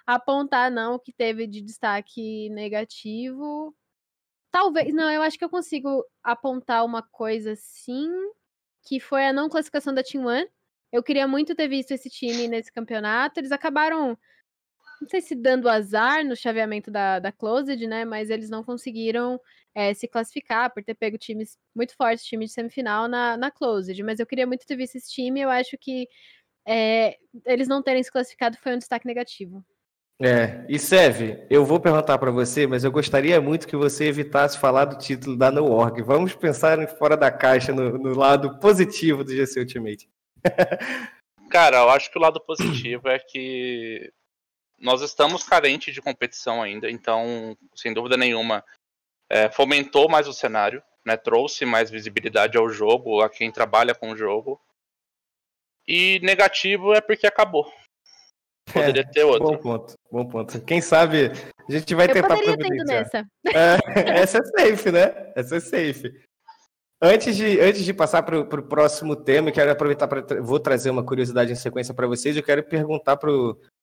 apontar, 0.07 0.71
não, 0.71 0.95
o 0.95 0.99
que 0.99 1.12
teve 1.12 1.47
de 1.47 1.62
destaque 1.62 2.50
negativo. 2.50 3.75
Talvez, 4.50 4.92
não, 4.92 5.11
eu 5.11 5.23
acho 5.23 5.38
que 5.38 5.45
eu 5.45 5.50
consigo 5.50 6.04
apontar 6.23 6.85
uma 6.85 7.02
coisa 7.02 7.54
sim, 7.57 8.11
que 8.87 9.00
foi 9.00 9.25
a 9.26 9.33
não 9.33 9.49
classificação 9.49 9.95
da 9.95 10.02
Team 10.02 10.26
One. 10.26 10.49
Eu 10.92 11.02
queria 11.02 11.28
muito 11.28 11.54
ter 11.54 11.68
visto 11.68 11.92
esse 11.92 12.09
time 12.09 12.49
nesse 12.49 12.73
campeonato. 12.73 13.38
Eles 13.38 13.52
acabaram, 13.52 14.18
não 15.00 15.09
sei 15.09 15.21
se 15.21 15.35
dando 15.35 15.68
azar 15.68 16.25
no 16.25 16.37
chaveamento 16.37 16.90
da, 16.90 17.18
da 17.18 17.33
Closed, 17.33 17.87
né? 17.87 18.04
Mas 18.04 18.30
eles 18.30 18.50
não 18.50 18.64
conseguiram 18.64 19.40
é, 19.75 19.92
se 19.95 20.09
classificar 20.09 20.73
por 20.73 20.83
ter 20.83 20.95
pego 20.95 21.18
times 21.18 21.59
muito 21.75 21.95
fortes, 21.95 22.25
time 22.25 22.47
de 22.47 22.52
semifinal 22.52 23.07
na, 23.09 23.37
na 23.37 23.50
Closed. 23.50 24.02
Mas 24.02 24.18
eu 24.18 24.26
queria 24.26 24.47
muito 24.47 24.66
ter 24.66 24.76
visto 24.76 24.97
esse 24.97 25.11
time. 25.11 25.40
Eu 25.40 25.50
acho 25.50 25.76
que 25.78 26.09
é, 26.66 27.16
eles 27.47 27.68
não 27.68 27.83
terem 27.83 28.02
se 28.02 28.11
classificado 28.11 28.59
foi 28.59 28.75
um 28.75 28.78
destaque 28.78 29.07
negativo. 29.07 29.64
É, 30.21 30.66
e 30.68 30.80
Sev, 30.80 31.47
eu 31.49 31.64
vou 31.64 31.78
perguntar 31.78 32.18
para 32.18 32.33
você, 32.33 32.66
mas 32.66 32.83
eu 32.83 32.90
gostaria 32.90 33.40
muito 33.40 33.68
que 33.68 33.76
você 33.76 34.07
evitasse 34.07 34.59
falar 34.59 34.85
do 34.85 34.99
título 34.99 35.37
da 35.37 35.49
No. 35.49 35.64
Vamos 36.04 36.35
pensar 36.35 36.88
fora 36.88 37.16
da 37.16 37.30
caixa 37.30 37.73
no, 37.73 37.97
no 37.97 38.14
lado 38.14 38.59
positivo 38.59 39.23
do 39.23 39.30
GC 39.30 39.61
Ultimate. 39.61 40.09
Cara, 41.50 41.78
eu 41.78 41.90
acho 41.90 42.11
que 42.11 42.18
o 42.18 42.21
lado 42.21 42.40
positivo 42.40 43.09
é 43.09 43.18
que 43.18 44.12
nós 44.78 45.00
estamos 45.00 45.42
carentes 45.42 45.95
de 45.95 46.02
competição 46.02 46.62
ainda, 46.62 46.90
então, 46.90 47.57
sem 47.75 47.92
dúvida 47.92 48.16
nenhuma, 48.16 48.64
é, 49.28 49.50
fomentou 49.50 50.09
mais 50.09 50.28
o 50.28 50.33
cenário, 50.33 50.83
né, 51.04 51.16
trouxe 51.16 51.64
mais 51.64 51.90
visibilidade 51.90 52.57
ao 52.57 52.68
jogo, 52.68 53.23
a 53.23 53.28
quem 53.28 53.50
trabalha 53.50 53.95
com 53.95 54.11
o 54.11 54.16
jogo. 54.16 54.61
E 55.87 56.21
negativo 56.23 56.92
é 56.95 57.00
porque 57.00 57.26
acabou. 57.26 57.73
Poderia 58.73 59.11
ter 59.11 59.25
outro. 59.25 59.49
Bom 59.49 59.57
ponto. 59.57 59.95
Bom 60.11 60.28
ponto. 60.28 60.61
Quem 60.62 60.83
sabe 60.83 61.30
a 61.68 61.73
gente 61.73 61.95
vai 61.95 62.07
Eu 62.07 62.12
tentar 62.12 62.28
poderia 62.28 62.57
ter 62.59 62.66
ido 62.66 62.85
providenciar. 62.85 63.26
nessa. 63.45 63.78
É, 64.04 64.21
essa 64.21 64.38
é 64.38 64.45
safe, 64.45 64.92
né? 64.92 65.33
Essa 65.35 65.57
é 65.57 65.61
safe. 65.61 66.27
Antes 67.00 67.37
de, 67.37 67.61
antes 67.61 67.85
de 67.85 67.95
passar 67.95 68.23
para 68.23 68.40
o 68.40 68.62
próximo 68.62 69.14
tema, 69.14 69.50
eu 69.50 69.52
quero 69.52 69.71
aproveitar 69.71 70.09
para 70.09 70.43
vou 70.43 70.59
trazer 70.59 70.90
uma 70.90 71.05
curiosidade 71.05 71.52
em 71.52 71.57
sequência 71.57 71.95
para 71.95 72.07
vocês. 72.09 72.37
Eu 72.37 72.43
quero 72.43 72.62
perguntar 72.62 73.17
para 73.17 73.31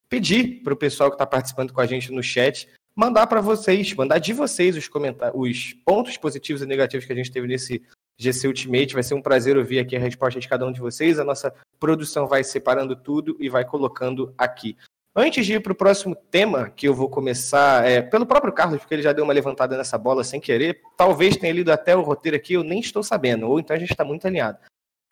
pedir 0.09 0.61
para 0.63 0.73
o 0.73 0.77
pessoal 0.77 1.09
que 1.09 1.15
está 1.15 1.25
participando 1.25 1.71
com 1.71 1.81
a 1.81 1.85
gente 1.85 2.11
no 2.11 2.21
chat 2.21 2.67
mandar 2.95 3.27
para 3.27 3.41
vocês, 3.41 3.93
mandar 3.93 4.19
de 4.19 4.31
vocês 4.33 4.77
os 4.77 4.87
comentários, 4.87 5.35
os 5.37 5.73
pontos 5.85 6.15
positivos 6.17 6.61
e 6.61 6.65
negativos 6.65 7.05
que 7.05 7.11
a 7.11 7.15
gente 7.15 7.31
teve 7.31 7.47
nesse 7.47 7.83
GC 8.17 8.47
Ultimate. 8.47 8.93
Vai 8.93 9.03
ser 9.03 9.13
um 9.13 9.21
prazer 9.21 9.57
ouvir 9.57 9.79
aqui 9.79 9.95
a 9.95 9.99
resposta 9.99 10.39
de 10.39 10.47
cada 10.47 10.65
um 10.65 10.71
de 10.71 10.79
vocês. 10.79 11.19
A 11.19 11.23
nossa 11.23 11.53
produção 11.79 12.27
vai 12.27 12.43
separando 12.43 12.95
tudo 12.95 13.35
e 13.39 13.49
vai 13.49 13.65
colocando 13.65 14.33
aqui. 14.37 14.77
Antes 15.17 15.45
de 15.45 15.53
ir 15.53 15.61
para 15.61 15.71
o 15.71 15.75
próximo 15.75 16.13
tema, 16.13 16.69
que 16.69 16.85
eu 16.87 16.93
vou 16.93 17.09
começar 17.09 17.85
é, 17.89 18.01
pelo 18.01 18.25
próprio 18.25 18.51
Carlos, 18.51 18.79
porque 18.79 18.93
ele 18.93 19.01
já 19.01 19.13
deu 19.13 19.23
uma 19.23 19.31
levantada 19.31 19.77
nessa 19.77 19.97
bola 19.97 20.25
sem 20.25 20.41
querer, 20.41 20.81
talvez 20.97 21.37
tenha 21.37 21.53
lido 21.53 21.71
até 21.71 21.95
o 21.95 22.01
roteiro 22.01 22.35
aqui, 22.35 22.53
eu 22.53 22.63
nem 22.63 22.81
estou 22.81 23.01
sabendo, 23.01 23.47
ou 23.47 23.57
então 23.57 23.73
a 23.73 23.79
gente 23.79 23.91
está 23.91 24.03
muito 24.03 24.27
alinhado. 24.27 24.57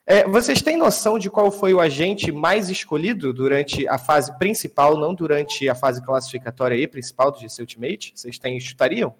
É, 0.05 0.25
vocês 0.27 0.61
têm 0.61 0.75
noção 0.75 1.17
de 1.17 1.29
qual 1.29 1.49
foi 1.49 1.73
o 1.73 1.79
agente 1.79 2.29
mais 2.33 2.69
escolhido 2.69 3.31
durante 3.31 3.87
a 3.87 3.97
fase 3.97 4.37
principal, 4.37 4.97
não 4.97 5.15
durante 5.15 5.69
a 5.69 5.75
fase 5.75 6.03
classificatória 6.03 6.75
e 6.75 6.85
principal 6.85 7.31
do 7.31 7.39
GC 7.39 7.61
Ultimate? 7.61 8.11
Vocês 8.13 8.37
têm, 8.37 8.59
chutariam? 8.59 9.15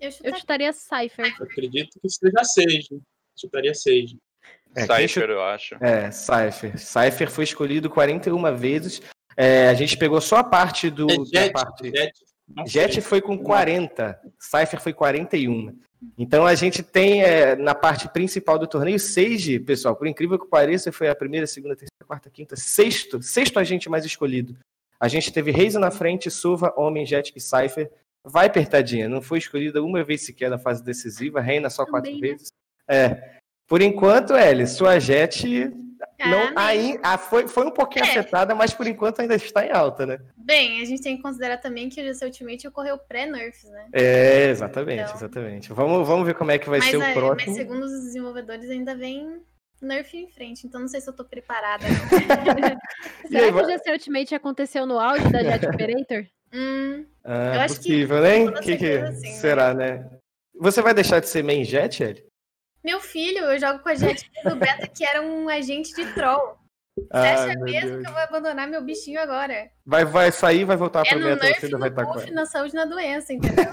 Eu 0.00 0.06
Eu 0.08 0.12
chutaria. 0.12 0.38
chutaria 0.38 0.72
Cypher. 0.72 1.34
Eu 1.38 1.44
acredito 1.44 2.00
que 2.00 2.08
seja 2.08 2.44
Sage. 2.44 3.02
Chutaria 3.38 3.74
Sage. 3.74 4.16
É, 4.74 4.86
Cypher, 4.86 5.30
eu 5.30 5.42
acho. 5.42 5.74
É, 5.84 6.10
Cypher. 6.10 6.78
Cypher 6.78 7.30
foi 7.30 7.44
escolhido 7.44 7.90
41 7.90 8.56
vezes. 8.56 9.02
É, 9.36 9.68
a 9.68 9.74
gente 9.74 9.96
pegou 9.96 10.20
só 10.20 10.36
a 10.36 10.44
parte 10.44 10.88
do. 10.88 11.06
É 11.10 11.24
Jet, 11.24 11.52
parte... 11.52 11.90
Jet. 11.90 12.12
Jet 12.64 13.00
foi 13.00 13.20
com 13.20 13.36
40, 13.36 14.18
Cypher 14.38 14.80
foi 14.80 14.92
41. 14.92 15.76
Então 16.16 16.46
a 16.46 16.54
gente 16.54 16.82
tem 16.82 17.22
é, 17.22 17.56
na 17.56 17.74
parte 17.74 18.08
principal 18.08 18.58
do 18.58 18.66
torneio 18.66 19.00
Sage, 19.00 19.58
pessoal, 19.58 19.96
por 19.96 20.06
incrível 20.06 20.38
que 20.38 20.46
pareça, 20.46 20.92
foi 20.92 21.08
a 21.08 21.14
primeira, 21.14 21.46
segunda, 21.46 21.74
terceira, 21.74 22.06
quarta, 22.06 22.30
quinta, 22.30 22.54
sexto, 22.54 23.20
sexto 23.20 23.58
agente 23.58 23.88
mais 23.88 24.04
escolhido. 24.04 24.56
A 25.00 25.08
gente 25.08 25.32
teve 25.32 25.50
Reis 25.50 25.74
na 25.74 25.90
frente, 25.90 26.30
Suva, 26.30 26.72
Homem, 26.76 27.04
Jet 27.04 27.32
e 27.34 27.40
Cypher. 27.40 27.90
Vai 28.24 28.46
apertadinha, 28.46 29.08
não 29.08 29.20
foi 29.20 29.38
escolhida 29.38 29.82
uma 29.82 30.02
vez 30.02 30.24
sequer 30.24 30.50
na 30.50 30.58
fase 30.58 30.82
decisiva, 30.82 31.40
Reina 31.40 31.68
só 31.68 31.84
quatro 31.84 32.10
Também, 32.10 32.30
né? 32.30 32.36
vezes. 32.36 32.52
É. 32.88 33.38
Por 33.68 33.82
enquanto, 33.82 34.36
Ellie, 34.36 34.66
sua 34.66 34.98
Jet 34.98 35.72
não, 36.18 36.52
Ah, 36.56 36.66
aí, 36.66 36.98
ah, 37.02 37.18
foi, 37.18 37.46
foi 37.48 37.66
um 37.66 37.70
pouquinho 37.70 38.04
É. 38.04 38.08
afetada, 38.10 38.54
mas 38.54 38.72
por 38.72 38.86
enquanto 38.86 39.20
ainda 39.20 39.34
está 39.34 39.64
em 39.66 39.70
alta, 39.72 40.06
né? 40.06 40.18
Bem, 40.36 40.80
a 40.80 40.84
gente 40.84 41.02
tem 41.02 41.16
que 41.16 41.22
considerar 41.22 41.58
também 41.58 41.88
que 41.88 42.00
o 42.00 42.04
GC 42.04 42.24
Ultimate 42.24 42.68
ocorreu 42.68 42.96
pré-nerfs, 42.98 43.64
né? 43.70 43.86
É, 43.92 44.48
exatamente, 44.50 45.02
Então. 45.02 45.14
exatamente. 45.14 45.72
Vamos, 45.72 46.06
vamos 46.06 46.26
ver 46.26 46.34
como 46.34 46.50
é 46.50 46.58
que 46.58 46.68
vai 46.68 46.78
mas, 46.78 46.90
ser 46.90 46.96
o 46.96 47.02
é, 47.02 47.12
próximo. 47.12 47.50
mas 47.52 47.56
segundo 47.56 47.84
os 47.84 47.92
desenvolvedores 48.04 48.70
ainda 48.70 48.94
vem 48.94 49.40
nerf 49.82 50.16
em 50.16 50.28
frente, 50.30 50.66
então 50.66 50.80
não 50.80 50.88
sei 50.88 51.00
se 51.00 51.08
eu 51.10 51.12
tô 51.14 51.24
preparada. 51.24 51.84
E 53.30 53.36
aí, 53.36 53.50
Será 53.50 53.52
que 53.52 53.60
o 53.60 53.66
GC 53.78 53.90
Ultimate 53.92 54.34
aconteceu 54.34 54.86
no 54.86 54.98
auge 54.98 55.28
da 55.30 55.42
Jet 55.42 55.66
Operator? 55.68 56.24
hum, 56.52 57.04
Ah, 57.24 57.56
Eu 57.56 57.60
acho 57.62 57.74
que- 57.74 57.88
possível, 57.88 58.20
né? 58.22 58.38
com 58.38 58.44
toda 58.46 58.60
Que, 58.62 58.76
que 58.76 58.98
né? 58.98 59.12
será, 59.12 59.74
né? 59.74 60.08
Você 60.58 60.80
vai 60.80 60.94
deixar 60.94 61.20
de 61.20 61.28
ser 61.28 61.42
main 61.44 61.64
jet, 61.64 62.02
Ellie? 62.02 62.24
Meu 62.84 63.00
filho, 63.00 63.38
eu 63.44 63.58
jogo 63.58 63.80
com 63.80 63.88
a 63.88 63.94
Jet 63.94 64.30
do 64.44 64.56
Beta 64.56 64.86
que 64.86 65.04
era 65.04 65.20
um 65.22 65.48
agente 65.48 65.94
de 65.94 66.12
troll. 66.14 66.56
Você 66.98 67.06
Ah, 67.12 67.34
acha 67.34 67.46
meu 67.48 67.64
mesmo 67.64 67.90
Deus. 67.90 68.02
que 68.02 68.08
eu 68.08 68.12
vou 68.14 68.22
abandonar 68.22 68.66
meu 68.66 68.82
bichinho 68.82 69.20
agora? 69.20 69.68
Vai, 69.84 70.04
vai 70.06 70.32
sair, 70.32 70.64
vai 70.64 70.78
voltar 70.78 71.04
é 71.06 71.10
pro 71.10 71.18
nerf, 71.18 71.38
você 71.60 71.66
ainda 71.66 71.76
no 71.76 71.78
vai 71.78 71.88
estar 71.90 72.06
com 72.06 72.12
buff, 72.14 72.24
ela. 72.26 72.34
na 72.34 72.46
saúde 72.46 72.74
na 72.74 72.84
doença, 72.86 73.32
entendeu? 73.34 73.64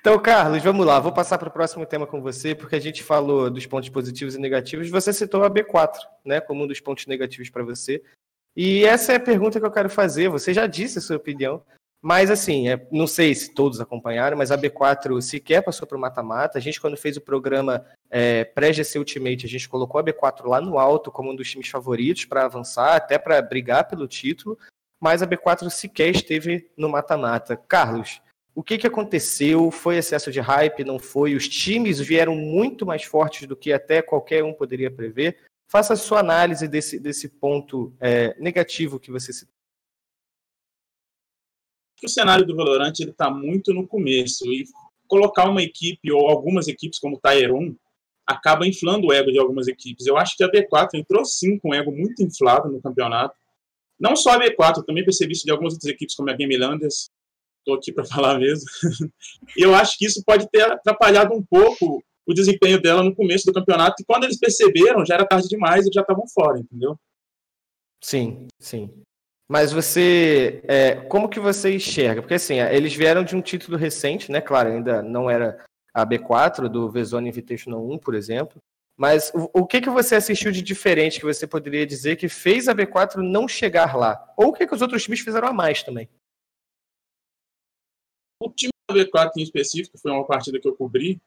Então, 0.00 0.18
Carlos, 0.18 0.62
vamos 0.62 0.86
lá. 0.86 0.98
Vou 0.98 1.12
passar 1.12 1.36
para 1.36 1.48
o 1.48 1.52
próximo 1.52 1.84
tema 1.84 2.06
com 2.06 2.22
você, 2.22 2.54
porque 2.54 2.76
a 2.76 2.80
gente 2.80 3.02
falou 3.02 3.50
dos 3.50 3.66
pontos 3.66 3.90
positivos 3.90 4.34
e 4.34 4.38
negativos. 4.40 4.88
Você 4.88 5.12
citou 5.12 5.44
a 5.44 5.50
B4, 5.50 5.92
né, 6.24 6.40
como 6.40 6.64
um 6.64 6.66
dos 6.66 6.80
pontos 6.80 7.06
negativos 7.06 7.50
para 7.50 7.62
você. 7.62 8.02
E 8.56 8.84
essa 8.86 9.12
é 9.12 9.16
a 9.16 9.20
pergunta 9.20 9.60
que 9.60 9.66
eu 9.66 9.70
quero 9.70 9.90
fazer. 9.90 10.28
Você 10.30 10.54
já 10.54 10.66
disse 10.66 10.96
a 10.98 11.02
sua 11.02 11.16
opinião, 11.16 11.62
mas 12.02 12.30
assim, 12.30 12.68
é, 12.68 12.86
não 12.90 13.06
sei 13.06 13.34
se 13.34 13.54
todos 13.54 13.80
acompanharam, 13.80 14.36
mas 14.36 14.50
a 14.50 14.58
B4 14.58 15.20
sequer 15.20 15.62
passou 15.62 15.86
para 15.86 15.96
o 15.96 16.00
mata-mata. 16.00 16.58
A 16.58 16.60
gente, 16.60 16.80
quando 16.80 16.96
fez 16.96 17.16
o 17.16 17.20
programa 17.20 17.84
é, 18.10 18.44
pré-GC 18.44 18.98
Ultimate, 18.98 19.46
a 19.46 19.48
gente 19.48 19.68
colocou 19.68 20.00
a 20.00 20.04
B4 20.04 20.46
lá 20.46 20.60
no 20.60 20.78
alto 20.78 21.10
como 21.10 21.32
um 21.32 21.36
dos 21.36 21.50
times 21.50 21.68
favoritos 21.68 22.24
para 22.24 22.44
avançar, 22.44 22.94
até 22.94 23.18
para 23.18 23.40
brigar 23.42 23.88
pelo 23.88 24.06
título, 24.06 24.58
mas 25.00 25.22
a 25.22 25.26
B4 25.26 25.68
sequer 25.70 26.10
esteve 26.10 26.70
no 26.76 26.88
mata-mata. 26.88 27.56
Carlos, 27.56 28.20
o 28.54 28.62
que, 28.62 28.78
que 28.78 28.86
aconteceu? 28.86 29.70
Foi 29.70 29.96
excesso 29.98 30.32
de 30.32 30.40
hype? 30.40 30.84
Não 30.84 30.98
foi? 30.98 31.34
Os 31.34 31.46
times 31.48 32.00
vieram 32.00 32.34
muito 32.34 32.86
mais 32.86 33.04
fortes 33.04 33.46
do 33.46 33.54
que 33.54 33.72
até 33.72 34.00
qualquer 34.00 34.42
um 34.42 34.54
poderia 34.54 34.90
prever. 34.90 35.38
Faça 35.68 35.92
a 35.92 35.96
sua 35.96 36.20
análise 36.20 36.66
desse, 36.66 36.98
desse 36.98 37.28
ponto 37.28 37.92
é, 38.00 38.34
negativo 38.38 38.98
que 38.98 39.10
você 39.10 39.32
citou. 39.32 39.55
O 42.04 42.08
cenário 42.08 42.44
do 42.44 42.54
Valorant 42.54 42.92
está 42.98 43.30
muito 43.30 43.72
no 43.72 43.86
começo 43.86 44.44
e 44.52 44.64
colocar 45.08 45.48
uma 45.48 45.62
equipe 45.62 46.12
ou 46.12 46.28
algumas 46.28 46.68
equipes 46.68 46.98
como 46.98 47.16
o 47.16 47.58
1 47.58 47.76
acaba 48.26 48.66
inflando 48.66 49.06
o 49.06 49.12
ego 49.12 49.30
de 49.30 49.38
algumas 49.38 49.68
equipes. 49.68 50.06
Eu 50.06 50.16
acho 50.16 50.36
que 50.36 50.42
a 50.42 50.50
B4 50.50 50.90
entrou 50.94 51.24
sim 51.24 51.58
com 51.58 51.70
o 51.70 51.74
ego 51.74 51.92
muito 51.92 52.22
inflado 52.22 52.68
no 52.70 52.82
campeonato. 52.82 53.36
Não 53.98 54.16
só 54.16 54.32
a 54.32 54.40
B4, 54.40 54.78
eu 54.78 54.84
também 54.84 55.04
percebi 55.04 55.32
isso 55.32 55.44
de 55.44 55.50
algumas 55.50 55.74
outras 55.74 55.90
equipes 55.90 56.14
como 56.14 56.28
a 56.28 56.36
Gamelanders. 56.36 57.08
Estou 57.60 57.76
aqui 57.76 57.92
para 57.92 58.04
falar 58.06 58.38
mesmo. 58.38 58.66
e 59.56 59.62
eu 59.62 59.74
acho 59.74 59.96
que 59.96 60.06
isso 60.06 60.22
pode 60.26 60.50
ter 60.50 60.62
atrapalhado 60.62 61.34
um 61.34 61.42
pouco 61.42 62.02
o 62.26 62.34
desempenho 62.34 62.82
dela 62.82 63.02
no 63.02 63.14
começo 63.14 63.46
do 63.46 63.52
campeonato. 63.52 64.02
E 64.02 64.04
quando 64.04 64.24
eles 64.24 64.38
perceberam, 64.38 65.06
já 65.06 65.14
era 65.14 65.26
tarde 65.26 65.48
demais 65.48 65.86
e 65.86 65.92
já 65.92 66.00
estavam 66.00 66.26
fora, 66.26 66.58
entendeu? 66.58 66.98
Sim, 68.02 68.48
sim. 68.60 68.90
Mas 69.48 69.72
você, 69.72 70.60
é, 70.64 70.96
como 70.96 71.28
que 71.28 71.38
você 71.38 71.74
enxerga? 71.74 72.20
Porque 72.20 72.34
assim, 72.34 72.58
eles 72.60 72.94
vieram 72.94 73.22
de 73.22 73.36
um 73.36 73.40
título 73.40 73.76
recente, 73.76 74.30
né? 74.30 74.40
Claro, 74.40 74.70
ainda 74.70 75.02
não 75.02 75.30
era 75.30 75.64
a 75.94 76.04
B4 76.04 76.68
do 76.68 76.90
Vezone 76.90 77.28
Invitational 77.28 77.88
1, 77.90 77.98
por 77.98 78.14
exemplo. 78.14 78.60
Mas 78.96 79.30
o, 79.34 79.60
o 79.60 79.66
que, 79.66 79.80
que 79.80 79.90
você 79.90 80.14
assistiu 80.14 80.50
de 80.50 80.62
diferente 80.62 81.20
que 81.20 81.26
você 81.26 81.46
poderia 81.46 81.86
dizer 81.86 82.16
que 82.16 82.28
fez 82.28 82.66
a 82.66 82.74
B4 82.74 83.16
não 83.16 83.46
chegar 83.46 83.96
lá? 83.96 84.32
Ou 84.36 84.48
o 84.48 84.52
que, 84.52 84.66
que 84.66 84.74
os 84.74 84.82
outros 84.82 85.04
times 85.04 85.20
fizeram 85.20 85.48
a 85.48 85.52
mais 85.52 85.82
também? 85.82 86.08
O 88.40 88.50
time 88.50 88.70
da 88.90 88.96
B4 88.96 89.32
em 89.36 89.42
específico, 89.42 89.98
foi 89.98 90.10
uma 90.10 90.26
partida 90.26 90.58
que 90.58 90.68
eu 90.68 90.74
cobri, 90.74 91.20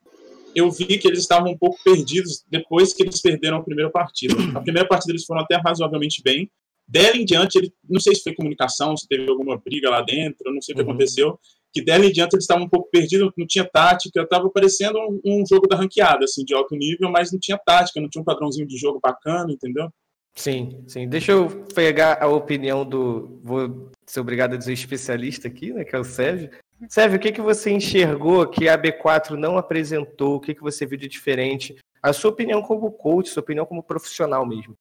eu 0.56 0.70
vi 0.72 0.98
que 0.98 1.08
eles 1.08 1.20
estavam 1.20 1.52
um 1.52 1.58
pouco 1.58 1.78
perdidos 1.84 2.44
depois 2.50 2.94
que 2.94 3.04
eles 3.04 3.22
perderam 3.22 3.58
a 3.58 3.64
primeira 3.64 3.92
partida. 3.92 4.34
A 4.56 4.62
primeira 4.62 4.88
partida 4.88 5.12
eles 5.12 5.26
foram 5.26 5.42
até 5.42 5.56
razoavelmente 5.56 6.22
bem. 6.24 6.50
Dela 6.90 7.18
em 7.18 7.24
diante, 7.26 7.56
ele, 7.58 7.72
não 7.88 8.00
sei 8.00 8.16
se 8.16 8.24
foi 8.24 8.34
comunicação, 8.34 8.98
se 8.98 9.08
teve 9.08 9.30
alguma 9.30 9.56
briga 9.64 9.92
lá 9.92 10.02
dentro, 10.02 10.52
não 10.52 10.60
sei 10.60 10.74
o 10.74 10.78
que 10.78 10.84
Uhum. 10.84 10.90
aconteceu, 10.90 11.40
que 11.72 11.84
dela 11.84 12.04
em 12.04 12.12
diante 12.12 12.34
eles 12.34 12.46
estavam 12.46 12.66
um 12.66 12.70
pouco 12.70 12.90
perdidos, 12.92 13.32
não 13.38 13.46
tinha 13.46 13.64
tática, 13.64 14.22
estava 14.22 14.50
parecendo 14.50 14.98
um, 14.98 15.22
um 15.24 15.44
jogo 15.48 15.68
da 15.68 15.76
ranqueada, 15.76 16.26
assim, 16.26 16.44
de 16.44 16.56
alto 16.56 16.76
nível, 16.76 17.12
mas 17.12 17.32
não 17.32 17.40
tinha 17.40 17.60
tática, 17.64 18.02
não 18.02 18.10
tinha 18.10 18.24
um 18.24 18.26
padrãozinho 18.26 18.68
de 18.68 18.76
jogo 18.76 19.00
bacana, 19.00 19.52
entendeu? 19.52 19.88
Sim, 20.36 20.84
sim. 20.88 21.08
Deixa 21.08 21.32
eu 21.32 21.66
pegar 21.76 22.24
a 22.24 22.28
opinião 22.28 22.86
do. 22.86 23.40
Vou 23.44 23.92
ser 24.08 24.22
obrigado 24.22 24.54
a 24.54 24.58
dizer 24.58 24.74
especialista 24.74 25.48
aqui, 25.48 25.74
né? 25.74 25.84
Que 25.84 25.96
é 25.96 26.00
o 26.00 26.04
Sérgio. 26.04 26.50
Sérgio, 26.88 27.18
o 27.18 27.22
que, 27.22 27.32
que 27.32 27.42
você 27.42 27.72
enxergou 27.72 28.48
que 28.48 28.70
a 28.70 28.78
B4 28.78 29.32
não 29.32 29.58
apresentou? 29.58 30.36
O 30.36 30.40
que, 30.40 30.56
que 30.56 30.62
você 30.62 30.86
viu 30.86 30.98
de 30.98 31.08
diferente? 31.08 31.76
A 32.02 32.14
sua 32.14 32.32
opinião 32.32 32.62
como 32.62 32.90
coach, 32.92 33.30
sua 33.30 33.42
opinião 33.42 33.66
como 33.66 33.84
profissional 33.84 34.46
mesmo. 34.46 34.76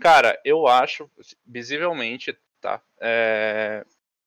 Cara, 0.00 0.38
eu 0.44 0.66
acho, 0.66 1.10
visivelmente, 1.46 2.36
tá? 2.60 2.80
é, 3.00 3.84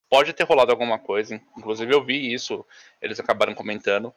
Pode 0.09 0.33
ter 0.33 0.43
rolado 0.43 0.71
alguma 0.71 0.97
coisa. 0.97 1.39
Inclusive, 1.55 1.93
eu 1.93 2.03
vi 2.03 2.33
isso, 2.33 2.65
eles 2.99 3.19
acabaram 3.19 3.53
comentando. 3.53 4.13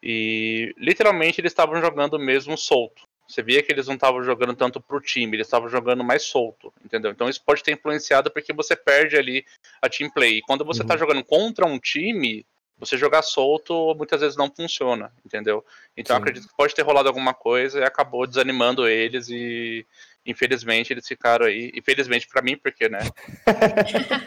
E 0.00 0.72
literalmente 0.78 1.40
eles 1.40 1.50
estavam 1.50 1.80
jogando 1.80 2.18
mesmo 2.18 2.56
solto. 2.56 3.02
Você 3.28 3.42
via 3.42 3.62
que 3.62 3.70
eles 3.70 3.88
não 3.88 3.94
estavam 3.96 4.22
jogando 4.22 4.54
tanto 4.54 4.80
pro 4.80 5.00
time, 5.00 5.36
eles 5.36 5.48
estavam 5.48 5.68
jogando 5.68 6.02
mais 6.04 6.22
solto, 6.22 6.72
entendeu? 6.82 7.10
Então 7.10 7.28
isso 7.28 7.42
pode 7.44 7.62
ter 7.62 7.72
influenciado 7.72 8.30
porque 8.30 8.52
você 8.54 8.74
perde 8.74 9.16
ali 9.16 9.44
a 9.82 9.88
team 9.88 10.08
play. 10.08 10.38
E 10.38 10.42
quando 10.42 10.64
você 10.64 10.84
tá 10.84 10.94
Uhum. 10.94 11.00
jogando 11.00 11.24
contra 11.24 11.66
um 11.66 11.78
time, 11.78 12.46
você 12.78 12.96
jogar 12.96 13.22
solto 13.22 13.94
muitas 13.96 14.20
vezes 14.20 14.36
não 14.36 14.50
funciona, 14.50 15.12
entendeu? 15.26 15.66
Então 15.96 16.16
acredito 16.16 16.48
que 16.48 16.56
pode 16.56 16.74
ter 16.74 16.82
rolado 16.82 17.08
alguma 17.08 17.34
coisa 17.34 17.80
e 17.80 17.84
acabou 17.84 18.26
desanimando 18.26 18.88
eles 18.88 19.28
e 19.28 19.84
infelizmente 20.28 20.92
eles 20.92 21.06
ficaram 21.08 21.46
aí. 21.46 21.72
Infelizmente 21.74 22.28
pra 22.28 22.42
mim, 22.42 22.56
porque, 22.56 22.88
né? 22.88 23.00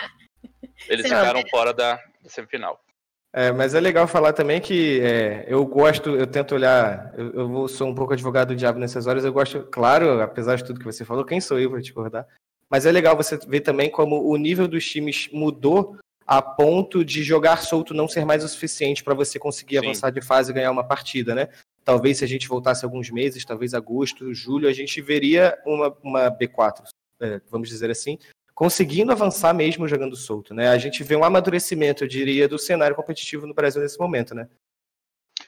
Eles 0.90 1.08
Sim. 1.08 1.14
ficaram 1.16 1.42
fora 1.50 1.74
da, 1.74 1.96
da 2.22 2.30
semifinal. 2.30 2.84
É, 3.34 3.50
mas 3.52 3.74
é 3.74 3.80
legal 3.80 4.08
falar 4.08 4.34
também 4.34 4.60
que 4.60 5.00
é, 5.00 5.46
eu 5.48 5.66
gosto, 5.66 6.10
eu 6.18 6.28
tento 6.28 6.54
olhar, 6.54 7.14
eu, 7.18 7.32
eu 7.32 7.48
vou- 7.48 7.68
sou 7.68 7.88
um 7.88 7.96
pouco 7.96 8.12
advogado 8.12 8.50
do 8.50 8.56
diabo 8.58 8.78
nessas 8.78 9.08
horas, 9.08 9.24
eu 9.24 9.32
gosto, 9.32 9.64
claro, 9.72 10.20
apesar 10.22 10.58
de 10.58 10.66
tudo 10.66 10.80
que 10.80 10.86
você 10.86 11.06
falou, 11.06 11.24
quem 11.24 11.40
sou 11.40 11.58
eu 11.60 11.70
para 11.70 11.80
discordar? 11.80 12.28
mas 12.70 12.86
é 12.86 12.92
legal 12.92 13.18
você 13.18 13.38
ver 13.38 13.60
também 13.62 13.90
como 13.90 14.22
o 14.30 14.38
nível 14.38 14.66
dos 14.66 14.86
times 14.90 15.30
mudou 15.34 15.98
a 16.26 16.42
ponto 16.42 17.04
de 17.04 17.22
jogar 17.22 17.58
solto 17.58 17.94
não 17.94 18.08
ser 18.08 18.24
mais 18.26 18.46
o 18.46 18.48
suficiente 18.48 19.04
para 19.04 19.14
você 19.14 19.38
conseguir 19.38 19.80
Sim. 19.80 19.86
avançar 19.86 20.10
de 20.10 20.22
fase 20.22 20.52
e 20.52 20.54
ganhar 20.54 20.72
uma 20.72 20.84
partida, 20.86 21.36
né? 21.36 21.50
Talvez 21.84 22.20
se 22.20 22.24
a 22.24 22.28
gente 22.28 22.48
voltasse 22.48 22.86
alguns 22.86 23.10
meses, 23.10 23.44
talvez 23.44 23.74
agosto, 23.74 24.34
julho, 24.34 24.68
a 24.68 24.74
gente 24.74 25.02
veria 25.02 25.58
uma, 25.66 25.98
uma 26.04 26.32
B4, 26.32 26.84
é, 27.20 27.42
vamos 27.50 27.70
dizer 27.70 27.90
assim, 27.90 28.20
conseguindo 28.54 29.12
avançar 29.12 29.54
mesmo 29.54 29.88
jogando 29.88 30.16
solto, 30.16 30.54
né? 30.54 30.70
A 30.70 30.78
gente 30.78 31.04
vê 31.04 31.16
um 31.16 31.24
amadurecimento, 31.24 32.04
eu 32.04 32.08
diria, 32.08 32.48
do 32.48 32.60
cenário 32.60 32.96
competitivo 32.96 33.48
no 33.48 33.54
Brasil 33.54 33.82
nesse 33.82 34.00
momento, 34.00 34.36
né? 34.36 34.48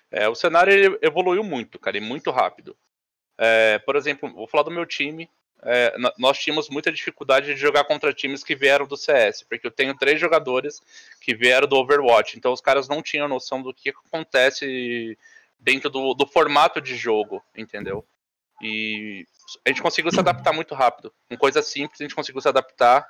É, 0.10 0.28
o 0.28 0.36
cenário 0.36 0.98
evoluiu 1.02 1.44
muito, 1.44 1.78
cara, 1.78 1.98
e 1.98 2.02
muito 2.02 2.32
rápido. 2.32 2.76
É, 3.38 3.80
por 3.80 3.96
exemplo, 3.96 4.32
vou 4.34 4.48
falar 4.48 4.64
do 4.64 4.72
meu 4.72 4.86
time. 4.86 5.30
É, 5.64 5.96
nós 6.18 6.38
tínhamos 6.40 6.70
muita 6.70 6.92
dificuldade 6.92 7.48
de 7.54 7.56
jogar 7.56 7.86
contra 7.86 8.14
times 8.14 8.44
que 8.44 8.56
vieram 8.56 8.86
do 8.86 8.98
CS, 8.98 9.44
porque 9.44 9.66
eu 9.66 9.72
tenho 9.72 9.96
três 9.96 10.20
jogadores 10.20 10.82
que 11.22 11.34
vieram 11.34 11.68
do 11.68 11.78
Overwatch, 11.78 12.38
então 12.38 12.52
os 12.52 12.60
caras 12.60 12.90
não 12.90 13.02
tinham 13.02 13.28
noção 13.30 13.62
do 13.62 13.74
que 13.74 13.90
acontece 13.90 15.18
dentro 15.64 15.90
do, 15.90 16.14
do 16.14 16.28
formato 16.28 16.82
de 16.82 16.96
jogo, 16.96 17.42
entendeu? 17.56 18.06
E 18.62 19.26
a 19.66 19.70
gente 19.70 19.82
conseguiu 19.82 20.12
se 20.12 20.20
adaptar 20.20 20.54
muito 20.54 20.76
rápido. 20.76 21.12
Com 21.30 21.38
coisas 21.38 21.66
simples, 21.68 22.00
a 22.00 22.04
gente 22.04 22.16
conseguiu 22.16 22.42
se 22.42 22.48
adaptar 22.48 23.08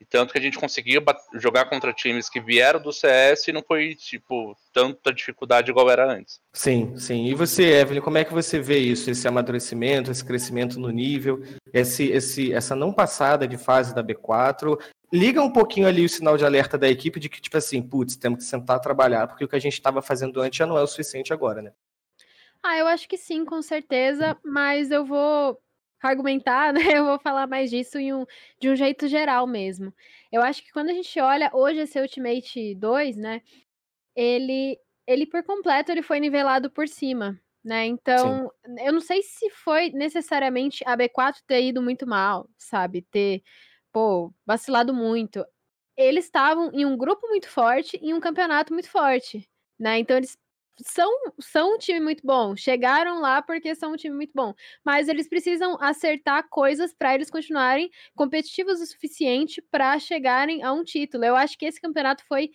e 0.00 0.04
tanto 0.06 0.32
que 0.32 0.38
a 0.38 0.40
gente 0.40 0.58
conseguiu 0.58 1.02
jogar 1.34 1.66
contra 1.66 1.92
times 1.92 2.30
que 2.30 2.40
vieram 2.40 2.80
do 2.80 2.90
CS 2.90 3.48
e 3.48 3.52
não 3.52 3.62
foi, 3.62 3.94
tipo, 3.94 4.56
tanta 4.72 5.12
dificuldade 5.12 5.70
igual 5.70 5.90
era 5.90 6.10
antes. 6.10 6.40
Sim, 6.54 6.96
sim. 6.96 7.26
E 7.26 7.34
você, 7.34 7.64
Evelyn, 7.80 8.00
como 8.00 8.16
é 8.16 8.24
que 8.24 8.32
você 8.32 8.58
vê 8.58 8.78
isso, 8.78 9.10
esse 9.10 9.28
amadurecimento, 9.28 10.10
esse 10.10 10.24
crescimento 10.24 10.80
no 10.80 10.88
nível, 10.88 11.42
esse, 11.70 12.08
esse, 12.10 12.50
essa 12.50 12.74
não 12.74 12.94
passada 12.94 13.46
de 13.46 13.58
fase 13.58 13.94
da 13.94 14.02
B4? 14.02 14.80
Liga 15.12 15.42
um 15.42 15.52
pouquinho 15.52 15.88
ali 15.88 16.04
o 16.04 16.08
sinal 16.08 16.36
de 16.36 16.44
alerta 16.44 16.78
da 16.78 16.88
equipe 16.88 17.18
de 17.18 17.28
que, 17.28 17.40
tipo 17.40 17.56
assim, 17.56 17.82
putz, 17.82 18.16
temos 18.16 18.38
que 18.38 18.44
sentar 18.44 18.76
a 18.76 18.80
trabalhar, 18.80 19.26
porque 19.26 19.44
o 19.44 19.48
que 19.48 19.56
a 19.56 19.60
gente 19.60 19.72
estava 19.72 20.00
fazendo 20.00 20.40
antes 20.40 20.56
já 20.56 20.66
não 20.66 20.78
é 20.78 20.82
o 20.82 20.86
suficiente 20.86 21.32
agora, 21.32 21.60
né? 21.60 21.72
Ah, 22.62 22.76
eu 22.76 22.86
acho 22.86 23.08
que 23.08 23.16
sim, 23.16 23.44
com 23.44 23.60
certeza, 23.60 24.38
mas 24.44 24.90
eu 24.90 25.04
vou 25.04 25.60
argumentar, 26.00 26.72
né, 26.74 26.98
eu 26.98 27.04
vou 27.04 27.18
falar 27.18 27.46
mais 27.46 27.70
disso 27.70 27.98
um, 27.98 28.24
de 28.60 28.70
um 28.70 28.76
jeito 28.76 29.08
geral 29.08 29.46
mesmo. 29.46 29.92
Eu 30.30 30.42
acho 30.42 30.62
que 30.62 30.72
quando 30.72 30.90
a 30.90 30.94
gente 30.94 31.18
olha 31.20 31.50
hoje 31.52 31.80
esse 31.80 32.00
Ultimate 32.00 32.74
2, 32.76 33.16
né, 33.16 33.42
ele, 34.14 34.78
ele 35.06 35.26
por 35.26 35.42
completo 35.42 35.90
ele 35.90 36.02
foi 36.02 36.20
nivelado 36.20 36.70
por 36.70 36.86
cima, 36.86 37.40
né? 37.64 37.86
Então, 37.86 38.50
Sim. 38.64 38.76
eu 38.84 38.92
não 38.92 39.00
sei 39.00 39.22
se 39.22 39.50
foi 39.50 39.90
necessariamente 39.90 40.84
a 40.86 40.96
B4 40.96 41.36
ter 41.46 41.62
ido 41.64 41.82
muito 41.82 42.06
mal, 42.06 42.48
sabe? 42.56 43.02
Ter, 43.02 43.42
pô, 43.92 44.32
vacilado 44.46 44.94
muito. 44.94 45.44
Eles 45.96 46.26
estavam 46.26 46.70
em 46.72 46.84
um 46.86 46.96
grupo 46.96 47.28
muito 47.28 47.48
forte, 47.48 47.96
em 47.98 48.14
um 48.14 48.20
campeonato 48.20 48.72
muito 48.72 48.88
forte, 48.90 49.48
né? 49.78 49.98
Então 49.98 50.16
eles 50.16 50.36
são, 50.82 51.10
são 51.38 51.74
um 51.74 51.78
time 51.78 52.00
muito 52.00 52.26
bom. 52.26 52.56
Chegaram 52.56 53.20
lá 53.20 53.42
porque 53.42 53.74
são 53.74 53.92
um 53.92 53.96
time 53.96 54.14
muito 54.14 54.32
bom. 54.34 54.54
Mas 54.84 55.08
eles 55.08 55.28
precisam 55.28 55.76
acertar 55.80 56.48
coisas 56.48 56.94
para 56.94 57.14
eles 57.14 57.30
continuarem 57.30 57.90
competitivos 58.14 58.80
o 58.80 58.86
suficiente 58.86 59.62
para 59.70 59.98
chegarem 59.98 60.62
a 60.62 60.72
um 60.72 60.84
título. 60.84 61.24
Eu 61.24 61.36
acho 61.36 61.58
que 61.58 61.66
esse 61.66 61.80
campeonato 61.80 62.24
foi. 62.26 62.50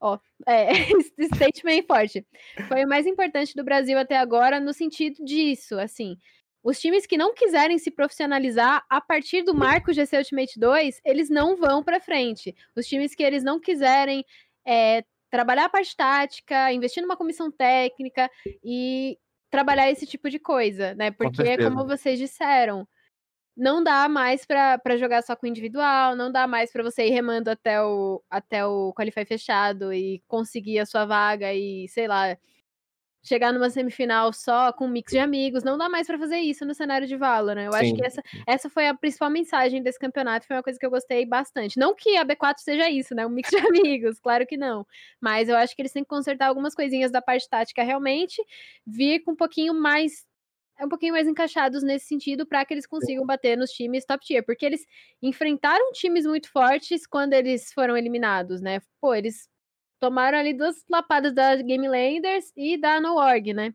Ó, 0.00 0.18
é, 0.46 0.68
statement 1.34 1.84
forte. 1.86 2.26
Foi 2.68 2.84
o 2.84 2.88
mais 2.88 3.06
importante 3.06 3.54
do 3.54 3.62
Brasil 3.64 3.98
até 3.98 4.16
agora 4.16 4.58
no 4.58 4.72
sentido 4.72 5.24
disso, 5.24 5.78
assim. 5.78 6.16
Os 6.62 6.78
times 6.78 7.06
que 7.06 7.16
não 7.16 7.34
quiserem 7.34 7.78
se 7.78 7.90
profissionalizar 7.90 8.84
a 8.88 9.00
partir 9.00 9.42
do 9.42 9.54
marco 9.54 9.92
GC 9.92 10.16
Ultimate 10.16 10.60
2, 10.60 11.00
eles 11.04 11.28
não 11.28 11.56
vão 11.56 11.82
para 11.82 12.00
frente. 12.00 12.54
Os 12.76 12.86
times 12.86 13.14
que 13.14 13.22
eles 13.22 13.42
não 13.42 13.58
quiserem 13.58 14.24
é, 14.64 15.04
trabalhar 15.28 15.64
a 15.64 15.68
parte 15.68 15.96
tática, 15.96 16.72
investir 16.72 17.02
numa 17.02 17.16
comissão 17.16 17.50
técnica 17.50 18.30
e 18.62 19.18
trabalhar 19.50 19.90
esse 19.90 20.06
tipo 20.06 20.30
de 20.30 20.38
coisa, 20.38 20.94
né? 20.94 21.10
Porque, 21.10 21.56
Com 21.56 21.64
como 21.64 21.86
vocês 21.86 22.18
disseram, 22.18 22.86
não 23.56 23.82
dá 23.82 24.08
mais 24.08 24.46
para 24.46 24.96
jogar 24.96 25.22
só 25.22 25.34
com 25.36 25.46
individual, 25.46 26.14
não 26.14 26.30
dá 26.30 26.46
mais 26.46 26.72
para 26.72 26.82
você 26.82 27.06
ir 27.06 27.10
remando 27.10 27.50
até 27.50 27.82
o, 27.82 28.22
até 28.30 28.64
o 28.64 28.94
Qualify 28.94 29.24
fechado 29.24 29.92
e 29.92 30.22
conseguir 30.26 30.78
a 30.78 30.86
sua 30.86 31.04
vaga 31.04 31.52
e, 31.52 31.88
sei 31.88 32.06
lá, 32.06 32.36
chegar 33.22 33.52
numa 33.52 33.70
semifinal 33.70 34.32
só 34.32 34.72
com 34.72 34.86
um 34.86 34.88
mix 34.88 35.12
de 35.12 35.18
amigos. 35.18 35.62
Não 35.62 35.78
dá 35.78 35.88
mais 35.88 36.06
para 36.06 36.18
fazer 36.18 36.38
isso 36.38 36.64
no 36.64 36.74
cenário 36.74 37.06
de 37.06 37.16
Valorant. 37.16 37.54
Né? 37.54 37.66
Eu 37.68 37.72
Sim. 37.72 37.78
acho 37.78 37.94
que 37.94 38.04
essa, 38.04 38.22
essa 38.46 38.70
foi 38.70 38.88
a 38.88 38.94
principal 38.94 39.30
mensagem 39.30 39.82
desse 39.82 39.98
campeonato, 39.98 40.46
foi 40.46 40.56
uma 40.56 40.62
coisa 40.62 40.78
que 40.78 40.84
eu 40.84 40.90
gostei 40.90 41.24
bastante. 41.24 41.78
Não 41.78 41.94
que 41.94 42.16
a 42.16 42.24
B4 42.24 42.54
seja 42.58 42.90
isso, 42.90 43.14
né? 43.14 43.24
Um 43.24 43.30
mix 43.30 43.50
de 43.50 43.56
amigos, 43.66 44.18
claro 44.18 44.46
que 44.46 44.56
não. 44.56 44.86
Mas 45.20 45.48
eu 45.48 45.56
acho 45.56 45.74
que 45.74 45.82
eles 45.82 45.92
têm 45.92 46.02
que 46.02 46.08
consertar 46.08 46.48
algumas 46.48 46.74
coisinhas 46.74 47.12
da 47.12 47.22
parte 47.22 47.48
tática 47.48 47.82
realmente, 47.82 48.42
vir 48.86 49.20
com 49.20 49.32
um 49.32 49.36
pouquinho 49.36 49.74
mais 49.74 50.26
um 50.80 50.88
pouquinho 50.88 51.12
mais 51.12 51.28
encaixados 51.28 51.82
nesse 51.82 52.06
sentido 52.06 52.44
para 52.44 52.64
que 52.64 52.74
eles 52.74 52.86
consigam 52.86 53.24
bater 53.24 53.56
nos 53.56 53.70
times 53.70 54.04
top 54.04 54.24
tier, 54.24 54.44
porque 54.44 54.66
eles 54.66 54.84
enfrentaram 55.22 55.92
times 55.92 56.24
muito 56.24 56.50
fortes 56.50 57.06
quando 57.06 57.34
eles 57.34 57.72
foram 57.72 57.96
eliminados, 57.96 58.60
né? 58.60 58.80
Pô, 59.00 59.14
eles 59.14 59.48
tomaram 60.02 60.36
ali 60.36 60.52
duas 60.52 60.84
lapadas 60.90 61.32
da 61.32 61.54
Game 61.54 61.86
Landers 61.86 62.52
e 62.56 62.76
da 62.76 63.00
No.org, 63.00 63.54
né? 63.54 63.72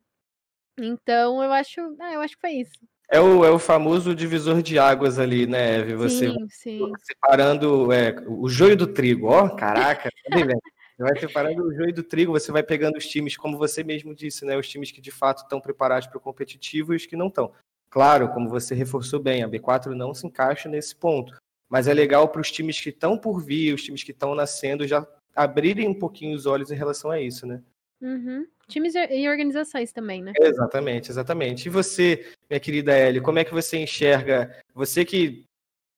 Então 0.78 1.42
eu 1.42 1.54
acho, 1.54 1.80
é, 2.02 2.16
eu 2.16 2.20
acho 2.20 2.36
que 2.36 2.42
foi 2.42 2.52
isso. 2.52 2.78
É 3.10 3.18
o, 3.22 3.46
é 3.46 3.50
o 3.50 3.58
famoso 3.58 4.14
divisor 4.14 4.62
de 4.62 4.78
águas 4.78 5.18
ali, 5.18 5.48
né, 5.48 5.78
Eve? 5.78 5.96
Você 5.96 6.30
sim, 6.30 6.48
sim. 6.50 6.92
separando 7.02 7.94
é, 7.94 8.14
o 8.28 8.50
joio 8.50 8.76
do 8.76 8.86
trigo, 8.86 9.28
ó, 9.28 9.48
caraca, 9.56 10.10
tá 10.30 10.38
Você 10.38 11.04
vai 11.04 11.18
separando 11.18 11.64
o 11.64 11.74
joio 11.74 11.94
do 11.94 12.04
trigo, 12.04 12.34
você 12.34 12.52
vai 12.52 12.62
pegando 12.62 12.98
os 12.98 13.08
times, 13.08 13.38
como 13.38 13.58
você 13.58 13.82
mesmo 13.82 14.14
disse, 14.14 14.44
né? 14.44 14.58
Os 14.58 14.68
times 14.68 14.92
que 14.92 15.00
de 15.00 15.12
fato 15.12 15.44
estão 15.44 15.62
preparados 15.62 16.08
para 16.08 16.18
o 16.18 16.22
competitivo 16.22 16.92
e 16.92 16.98
os 16.98 17.06
que 17.06 17.16
não 17.16 17.28
estão. 17.28 17.54
Claro, 17.90 18.28
como 18.34 18.50
você 18.50 18.76
reforçou 18.76 19.22
bem, 19.22 19.44
a 19.44 19.48
B4 19.48 19.94
não 19.94 20.14
se 20.14 20.28
encaixa 20.28 20.68
nesse 20.68 20.94
ponto. 20.94 21.34
Mas 21.70 21.88
é 21.88 21.94
legal 21.94 22.28
para 22.28 22.42
os 22.42 22.52
times 22.52 22.82
que 22.82 22.90
estão 22.90 23.18
por 23.18 23.42
vir, 23.42 23.74
os 23.74 23.82
times 23.82 24.04
que 24.04 24.12
estão 24.12 24.36
nascendo, 24.36 24.86
já 24.86 25.08
abrirem 25.38 25.88
um 25.88 25.94
pouquinho 25.94 26.36
os 26.36 26.46
olhos 26.46 26.72
em 26.72 26.76
relação 26.76 27.12
a 27.12 27.22
isso, 27.22 27.46
né? 27.46 27.62
Uhum. 28.02 28.46
Times 28.68 28.94
e 28.96 29.30
organizações 29.30 29.92
também, 29.94 30.22
né? 30.22 30.34
Exatamente, 30.40 31.10
exatamente. 31.10 31.68
E 31.68 31.70
você, 31.70 32.26
minha 32.50 32.60
querida 32.60 32.98
Ellie, 32.98 33.22
como 33.22 33.40
é 33.40 33.44
que 33.44 33.54
você 33.54 33.78
enxerga, 33.78 34.54
você 34.74 35.06
que 35.06 35.46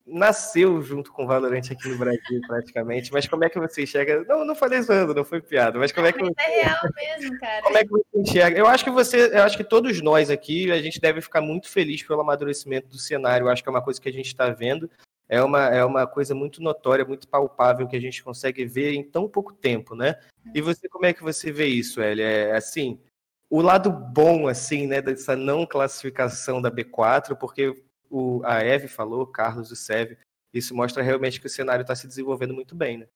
nasceu 0.06 0.82
junto 0.82 1.12
com 1.12 1.24
o 1.24 1.28
Valorant 1.28 1.72
aqui 1.72 1.88
no 1.88 1.98
Brasil, 1.98 2.20
praticamente, 2.48 3.14
mas 3.14 3.28
como 3.28 3.44
é 3.44 3.50
que 3.50 3.60
você 3.60 3.84
enxerga? 3.84 4.24
Não, 4.28 4.46
não 4.46 4.56
falei 4.56 4.82
zoando, 4.82 5.14
não 5.14 5.24
foi 5.24 5.42
piada, 5.42 5.80
mas 5.80 5.92
como 5.92 6.08
é 6.08 6.12
que 6.12 6.20
você... 6.20 6.34
É 6.38 6.64
real 6.64 6.78
mesmo, 6.96 7.40
cara. 7.40 7.62
Como 7.62 7.78
é 7.78 7.84
que 7.84 7.90
você 7.90 8.04
enxerga? 8.16 8.60
Eu 8.60 8.68
acho 8.68 8.84
que 8.84 8.92
você, 8.92 9.32
eu 9.36 9.44
acho 9.44 9.58
que 9.58 9.64
todos 9.64 10.02
nós 10.02 10.30
aqui, 10.30 10.72
a 10.72 10.82
gente 10.82 11.00
deve 11.00 11.22
ficar 11.22 11.42
muito 11.42 11.70
feliz 11.70 12.04
pelo 12.04 12.22
amadurecimento 12.22 12.88
do 12.88 12.98
cenário, 12.98 13.46
eu 13.46 13.50
acho 13.50 13.64
que 13.64 13.70
é 13.70 13.72
uma 13.72 13.84
coisa 13.84 14.02
que 14.02 14.10
a 14.10 14.14
gente 14.14 14.28
está 14.28 14.50
vendo, 14.50 14.90
é 15.30 15.44
uma, 15.44 15.66
é 15.68 15.86
uma 15.86 16.08
coisa 16.08 16.34
muito 16.34 16.62
notória, 16.62 17.06
muito 17.06 17.28
palpável 17.28 17.88
que 17.88 17.96
a 17.96 18.02
gente 18.02 18.24
consegue 18.24 18.66
ver 18.66 18.94
em 18.94 19.04
tão 19.04 19.30
pouco 19.30 19.54
tempo, 19.54 19.96
né? 19.96 20.20
E 20.56 20.60
você, 20.60 20.90
como 20.90 21.06
é 21.06 21.14
que 21.14 21.22
você 21.22 21.52
vê 21.52 21.68
isso, 21.68 22.02
Elia? 22.02 22.26
É 22.26 22.56
assim, 22.56 23.00
o 23.48 23.62
lado 23.62 23.92
bom, 23.92 24.48
assim, 24.48 24.88
né, 24.88 25.02
dessa 25.02 25.36
não 25.36 25.68
classificação 25.68 26.60
da 26.60 26.72
B4, 26.72 27.38
porque 27.38 27.84
o, 28.10 28.42
a 28.44 28.64
Eve 28.64 28.88
falou, 28.88 29.28
Carlos, 29.28 29.70
o 29.70 29.76
Seve, 29.76 30.18
isso 30.52 30.76
mostra 30.76 31.04
realmente 31.04 31.40
que 31.40 31.46
o 31.46 31.50
cenário 31.50 31.84
está 31.84 31.96
se 31.96 32.08
desenvolvendo 32.08 32.56
muito 32.56 32.76
bem, 32.76 32.98
né? 32.98 33.08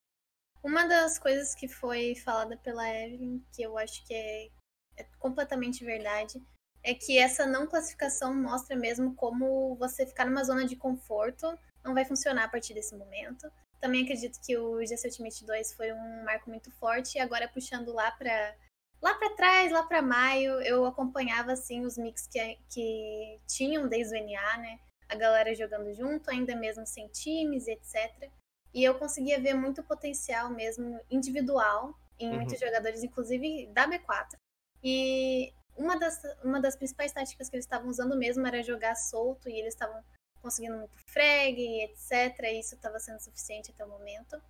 Uma 0.62 0.86
das 0.86 1.18
coisas 1.18 1.52
que 1.54 1.66
foi 1.66 2.14
falada 2.14 2.56
pela 2.56 2.88
Evelyn, 2.88 3.42
que 3.52 3.62
eu 3.62 3.76
acho 3.76 4.06
que 4.06 4.14
é, 4.14 4.48
é 4.96 5.06
completamente 5.18 5.84
verdade, 5.84 6.40
é 6.82 6.94
que 6.94 7.18
essa 7.18 7.44
não 7.44 7.66
classificação 7.66 8.34
mostra 8.34 8.76
mesmo 8.76 9.14
como 9.14 9.74
você 9.76 10.06
ficar 10.06 10.26
numa 10.26 10.44
zona 10.44 10.64
de 10.64 10.76
conforto 10.76 11.58
não 11.84 11.94
vai 11.94 12.04
funcionar 12.04 12.44
a 12.44 12.48
partir 12.48 12.74
desse 12.74 12.96
momento. 12.96 13.50
Também 13.80 14.02
acredito 14.04 14.40
que 14.40 14.56
o 14.56 14.80
GC 14.84 15.08
Ultimate 15.08 15.44
2 15.44 15.72
foi 15.74 15.92
um 15.92 16.24
marco 16.24 16.48
muito 16.48 16.70
forte 16.72 17.18
e 17.18 17.20
agora 17.20 17.46
puxando 17.46 17.92
lá 17.92 18.10
para 18.12 18.54
lá 19.02 19.14
para 19.14 19.36
trás, 19.36 19.70
lá 19.70 19.82
para 19.82 20.00
maio, 20.00 20.60
eu 20.62 20.86
acompanhava 20.86 21.52
assim 21.52 21.84
os 21.84 21.98
mix 21.98 22.26
que, 22.26 22.58
que 22.70 23.38
tinham 23.46 23.86
desde 23.86 24.18
o 24.18 24.24
NA, 24.24 24.56
né? 24.56 24.80
A 25.06 25.14
galera 25.14 25.54
jogando 25.54 25.92
junto, 25.92 26.30
ainda 26.30 26.56
mesmo 26.56 26.86
sem 26.86 27.06
times, 27.08 27.68
etc. 27.68 28.30
E 28.72 28.82
eu 28.82 28.98
conseguia 28.98 29.38
ver 29.38 29.52
muito 29.52 29.82
potencial 29.82 30.48
mesmo 30.48 30.98
individual 31.10 31.94
em 32.18 32.30
uhum. 32.30 32.36
muitos 32.36 32.58
jogadores, 32.58 33.04
inclusive 33.04 33.66
da 33.74 33.86
B4. 33.86 34.38
E 34.82 35.52
uma 35.76 35.98
das, 35.98 36.22
uma 36.42 36.60
das 36.60 36.74
principais 36.74 37.12
táticas 37.12 37.50
que 37.50 37.56
eles 37.56 37.66
estavam 37.66 37.88
usando 37.88 38.16
mesmo 38.16 38.46
era 38.46 38.62
jogar 38.62 38.94
solto 38.94 39.48
e 39.48 39.58
eles 39.58 39.74
estavam 39.74 40.02
conseguindo 40.44 40.76
muito 40.76 40.96
frag, 41.06 41.58
etc. 41.84 42.38
E 42.44 42.60
isso 42.60 42.74
estava 42.74 43.00
sendo 43.00 43.18
suficiente 43.18 43.70
até 43.70 43.82
o 43.82 43.88
momento. 43.88 44.40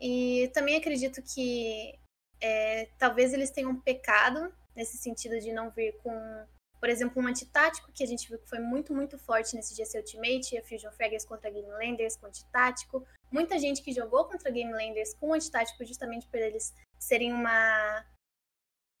E 0.00 0.48
também 0.54 0.76
acredito 0.76 1.20
que 1.20 1.98
é, 2.40 2.88
talvez 2.96 3.34
eles 3.34 3.50
tenham 3.50 3.78
pecado 3.78 4.54
nesse 4.74 4.96
sentido 4.96 5.38
de 5.40 5.52
não 5.52 5.70
vir 5.70 5.98
com 6.02 6.46
Por 6.80 6.88
exemplo, 6.88 7.22
um 7.22 7.26
antitático 7.26 7.92
que 7.92 8.02
a 8.02 8.06
gente 8.06 8.28
viu 8.28 8.38
que 8.38 8.48
foi 8.48 8.58
muito, 8.58 8.94
muito 8.94 9.18
forte 9.18 9.54
nesse 9.54 9.74
GC 9.74 9.98
Ultimate, 9.98 10.58
a 10.58 10.62
Fusion 10.62 10.90
Fraggers 10.92 11.24
contra 11.24 11.50
Game 11.50 11.70
Landers 11.70 12.16
com 12.16 12.26
antitático. 12.26 13.04
Muita 13.30 13.58
gente 13.58 13.82
que 13.82 13.92
jogou 13.92 14.24
contra 14.24 14.50
Game 14.50 14.72
Landers 14.72 15.14
com 15.14 15.32
antitático 15.32 15.84
justamente 15.84 16.26
por 16.26 16.38
eles 16.38 16.72
serem 16.98 17.32
uma 17.32 18.04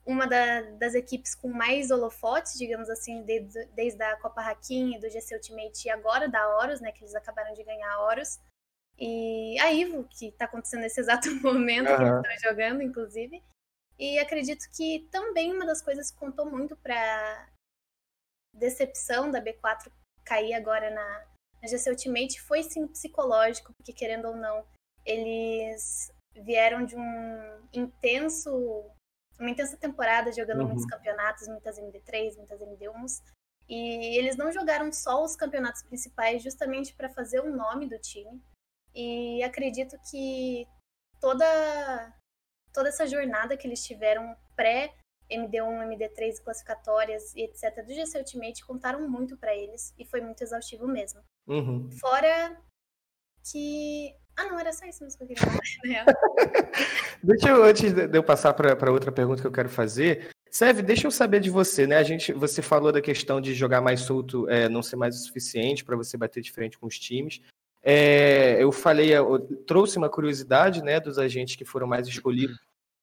uma 0.04 0.26
da, 0.26 0.62
das 0.72 0.94
equipes 0.94 1.34
com 1.34 1.48
mais 1.48 1.90
holofotes, 1.90 2.58
digamos 2.58 2.90
assim, 2.90 3.22
desde, 3.22 3.64
desde 3.66 4.02
a 4.02 4.16
Copa 4.16 4.40
Hakim, 4.40 4.98
do 4.98 5.08
GC 5.08 5.34
Ultimate 5.36 5.86
e 5.86 5.90
agora 5.90 6.28
da 6.28 6.56
Horus, 6.56 6.80
né, 6.80 6.90
que 6.90 7.04
eles 7.04 7.14
acabaram 7.14 7.52
de 7.54 7.62
ganhar 7.62 7.92
a 7.92 8.02
Horus. 8.02 8.40
E 8.98 9.58
a 9.60 9.72
Ivo, 9.72 10.04
que 10.04 10.26
está 10.26 10.44
acontecendo 10.44 10.80
nesse 10.80 11.00
exato 11.00 11.28
momento, 11.42 11.90
uhum. 11.90 11.96
que 11.96 12.28
eles 12.28 12.36
estão 12.36 12.50
jogando, 12.50 12.82
inclusive. 12.82 13.42
E 13.98 14.18
acredito 14.18 14.64
que 14.76 15.08
também 15.10 15.52
uma 15.52 15.64
das 15.64 15.80
coisas 15.80 16.10
que 16.10 16.18
contou 16.18 16.50
muito 16.50 16.76
para 16.76 17.48
decepção 18.52 19.30
da 19.30 19.40
B4 19.40 19.90
cair 20.24 20.54
agora 20.54 20.90
na, 20.90 21.26
na 21.60 21.68
GC 21.68 21.90
Ultimate 21.90 22.40
foi 22.40 22.62
sim 22.62 22.86
psicológico, 22.86 23.72
porque 23.74 23.92
querendo 23.92 24.28
ou 24.28 24.36
não, 24.36 24.64
eles 25.04 26.12
vieram 26.34 26.84
de 26.84 26.96
um 26.96 27.68
intenso 27.72 28.90
uma 29.42 29.50
intensa 29.50 29.76
temporada 29.76 30.32
jogando 30.32 30.60
uhum. 30.60 30.68
muitos 30.68 30.86
campeonatos, 30.86 31.48
muitas 31.48 31.78
MD3, 31.78 32.36
muitas 32.36 32.60
MD1s. 32.60 33.22
E 33.68 34.18
eles 34.18 34.36
não 34.36 34.52
jogaram 34.52 34.92
só 34.92 35.22
os 35.22 35.36
campeonatos 35.36 35.82
principais 35.82 36.42
justamente 36.42 36.94
para 36.94 37.08
fazer 37.10 37.40
o 37.40 37.54
nome 37.54 37.88
do 37.88 37.98
time. 37.98 38.42
E 38.94 39.42
acredito 39.42 39.96
que 40.10 40.66
toda 41.20 42.14
toda 42.72 42.88
essa 42.88 43.06
jornada 43.06 43.56
que 43.56 43.66
eles 43.66 43.84
tiveram 43.84 44.34
pré 44.56 44.94
MD1, 45.30 45.86
MD3 45.88 46.42
classificatórias 46.42 47.34
e 47.34 47.42
etc 47.42 47.84
do 47.86 47.92
GC 47.92 48.18
Ultimate 48.18 48.64
contaram 48.66 49.08
muito 49.08 49.36
para 49.36 49.54
eles 49.54 49.94
e 49.98 50.04
foi 50.04 50.20
muito 50.20 50.42
exaustivo 50.42 50.86
mesmo. 50.86 51.22
Uhum. 51.46 51.90
Fora 52.00 52.60
que 53.50 54.14
ah, 54.42 54.50
não, 54.50 54.58
era 54.58 54.72
só 54.72 54.84
isso 54.86 55.02
mesmo 55.02 55.18
que 55.18 55.24
eu 55.24 55.28
queria 55.28 55.44
falar, 55.44 56.04
deixa 57.22 57.48
eu, 57.48 57.64
antes 57.64 57.92
de 57.92 58.16
eu 58.16 58.22
passar 58.22 58.52
para 58.54 58.92
outra 58.92 59.12
pergunta 59.12 59.40
que 59.40 59.46
eu 59.46 59.52
quero 59.52 59.68
fazer, 59.68 60.30
Sev, 60.52 60.82
deixa 60.82 61.06
eu 61.06 61.10
saber 61.10 61.40
de 61.40 61.48
você, 61.48 61.86
né? 61.86 61.96
A 61.96 62.02
gente, 62.02 62.30
você 62.30 62.60
falou 62.60 62.92
da 62.92 63.00
questão 63.00 63.40
de 63.40 63.54
jogar 63.54 63.80
mais 63.80 64.00
solto, 64.00 64.46
é, 64.50 64.68
não 64.68 64.82
ser 64.82 64.96
mais 64.96 65.16
o 65.16 65.24
suficiente 65.24 65.82
para 65.82 65.96
você 65.96 66.14
bater 66.14 66.42
de 66.42 66.52
frente 66.52 66.78
com 66.78 66.86
os 66.86 66.98
times. 66.98 67.40
É, 67.82 68.62
eu 68.62 68.70
falei, 68.70 69.16
eu 69.16 69.40
trouxe 69.66 69.96
uma 69.96 70.10
curiosidade, 70.10 70.82
né, 70.82 71.00
dos 71.00 71.18
agentes 71.18 71.56
que 71.56 71.64
foram 71.64 71.86
mais 71.86 72.06
escolhidos 72.06 72.60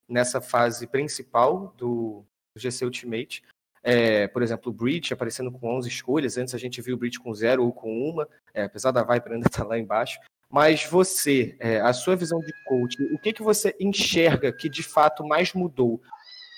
nessa 0.07 0.39
fase 0.39 0.85
principal 0.85 1.73
do, 1.75 2.23
do 2.53 2.61
GC 2.61 2.85
Ultimate. 2.85 3.43
É, 3.81 4.27
por 4.27 4.43
exemplo, 4.43 4.71
o 4.71 4.75
Breach 4.75 5.11
aparecendo 5.11 5.51
com 5.51 5.75
11 5.75 5.89
escolhas. 5.89 6.37
Antes 6.37 6.53
a 6.53 6.57
gente 6.59 6.81
viu 6.83 6.95
o 6.95 6.99
Breach 6.99 7.19
com 7.19 7.33
zero 7.33 7.63
ou 7.63 7.73
com 7.73 7.91
uma, 7.91 8.27
é, 8.53 8.63
apesar 8.63 8.91
da 8.91 9.01
Viper 9.01 9.33
ainda 9.33 9.47
estar 9.47 9.63
tá 9.65 9.67
lá 9.67 9.79
embaixo. 9.79 10.19
Mas 10.51 10.83
você, 10.83 11.55
é, 11.59 11.79
a 11.79 11.93
sua 11.93 12.15
visão 12.15 12.39
de 12.39 12.51
coach, 12.65 12.95
o 13.13 13.19
que, 13.19 13.33
que 13.33 13.43
você 13.43 13.75
enxerga 13.79 14.51
que 14.51 14.67
de 14.67 14.81
fato 14.81 15.23
mais 15.23 15.53
mudou? 15.53 16.01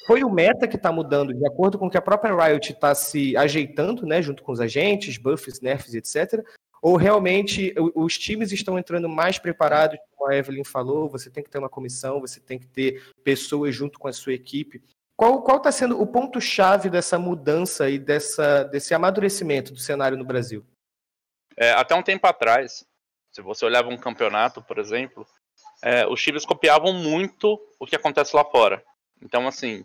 Foi 0.08 0.24
o 0.24 0.30
meta 0.30 0.68
que 0.68 0.78
está 0.78 0.92
mudando 0.92 1.34
de 1.34 1.46
acordo 1.46 1.78
com 1.78 1.90
que 1.90 1.98
a 1.98 2.02
própria 2.02 2.34
Riot 2.34 2.72
está 2.72 2.96
se 2.96 3.36
ajeitando, 3.36 4.06
né, 4.06 4.22
junto 4.22 4.44
com 4.44 4.52
os 4.52 4.62
agentes, 4.62 5.18
buffs, 5.18 5.62
nerfs, 5.62 5.94
etc. 5.94 6.44
Ou 6.82 6.96
realmente 6.96 7.74
os 7.94 8.18
times 8.18 8.52
estão 8.52 8.80
entrando 8.80 9.08
mais 9.08 9.38
preparados, 9.38 10.00
como 10.16 10.32
a 10.32 10.36
Evelyn 10.36 10.64
falou, 10.64 11.10
você 11.10 11.30
tem 11.30 11.44
que 11.44 11.50
ter 11.50 11.60
uma 11.60 11.70
comissão, 11.70 12.20
você 12.20 12.40
tem 12.40 12.58
que 12.58 12.68
ter 12.68 13.04
pessoas 13.24 13.76
junto 13.76 14.00
com 14.00 14.08
a 14.08 14.14
sua 14.14 14.34
equipe. 14.34 14.82
Qual 15.16 15.58
está 15.58 15.72
sendo 15.72 16.02
o 16.02 16.08
ponto-chave 16.08 16.90
dessa 16.90 17.20
mudança 17.20 17.88
e 17.88 18.00
dessa, 18.00 18.64
desse 18.64 18.94
amadurecimento 18.96 19.72
do 19.72 19.80
cenário 19.80 20.18
no 20.18 20.26
Brasil? 20.26 20.66
É, 21.56 21.74
até 21.74 21.94
um 21.94 22.02
tempo 22.02 22.26
atrás, 22.26 22.84
se 23.32 23.41
você 23.41 23.65
olhava 23.65 23.89
um 23.89 23.98
campeonato, 23.98 24.62
por 24.62 24.78
exemplo, 24.78 25.26
é, 25.82 26.06
os 26.08 26.22
times 26.22 26.46
copiavam 26.46 26.94
muito 26.94 27.60
o 27.80 27.86
que 27.86 27.96
acontece 27.96 28.36
lá 28.36 28.44
fora. 28.44 28.84
Então, 29.22 29.48
assim, 29.48 29.84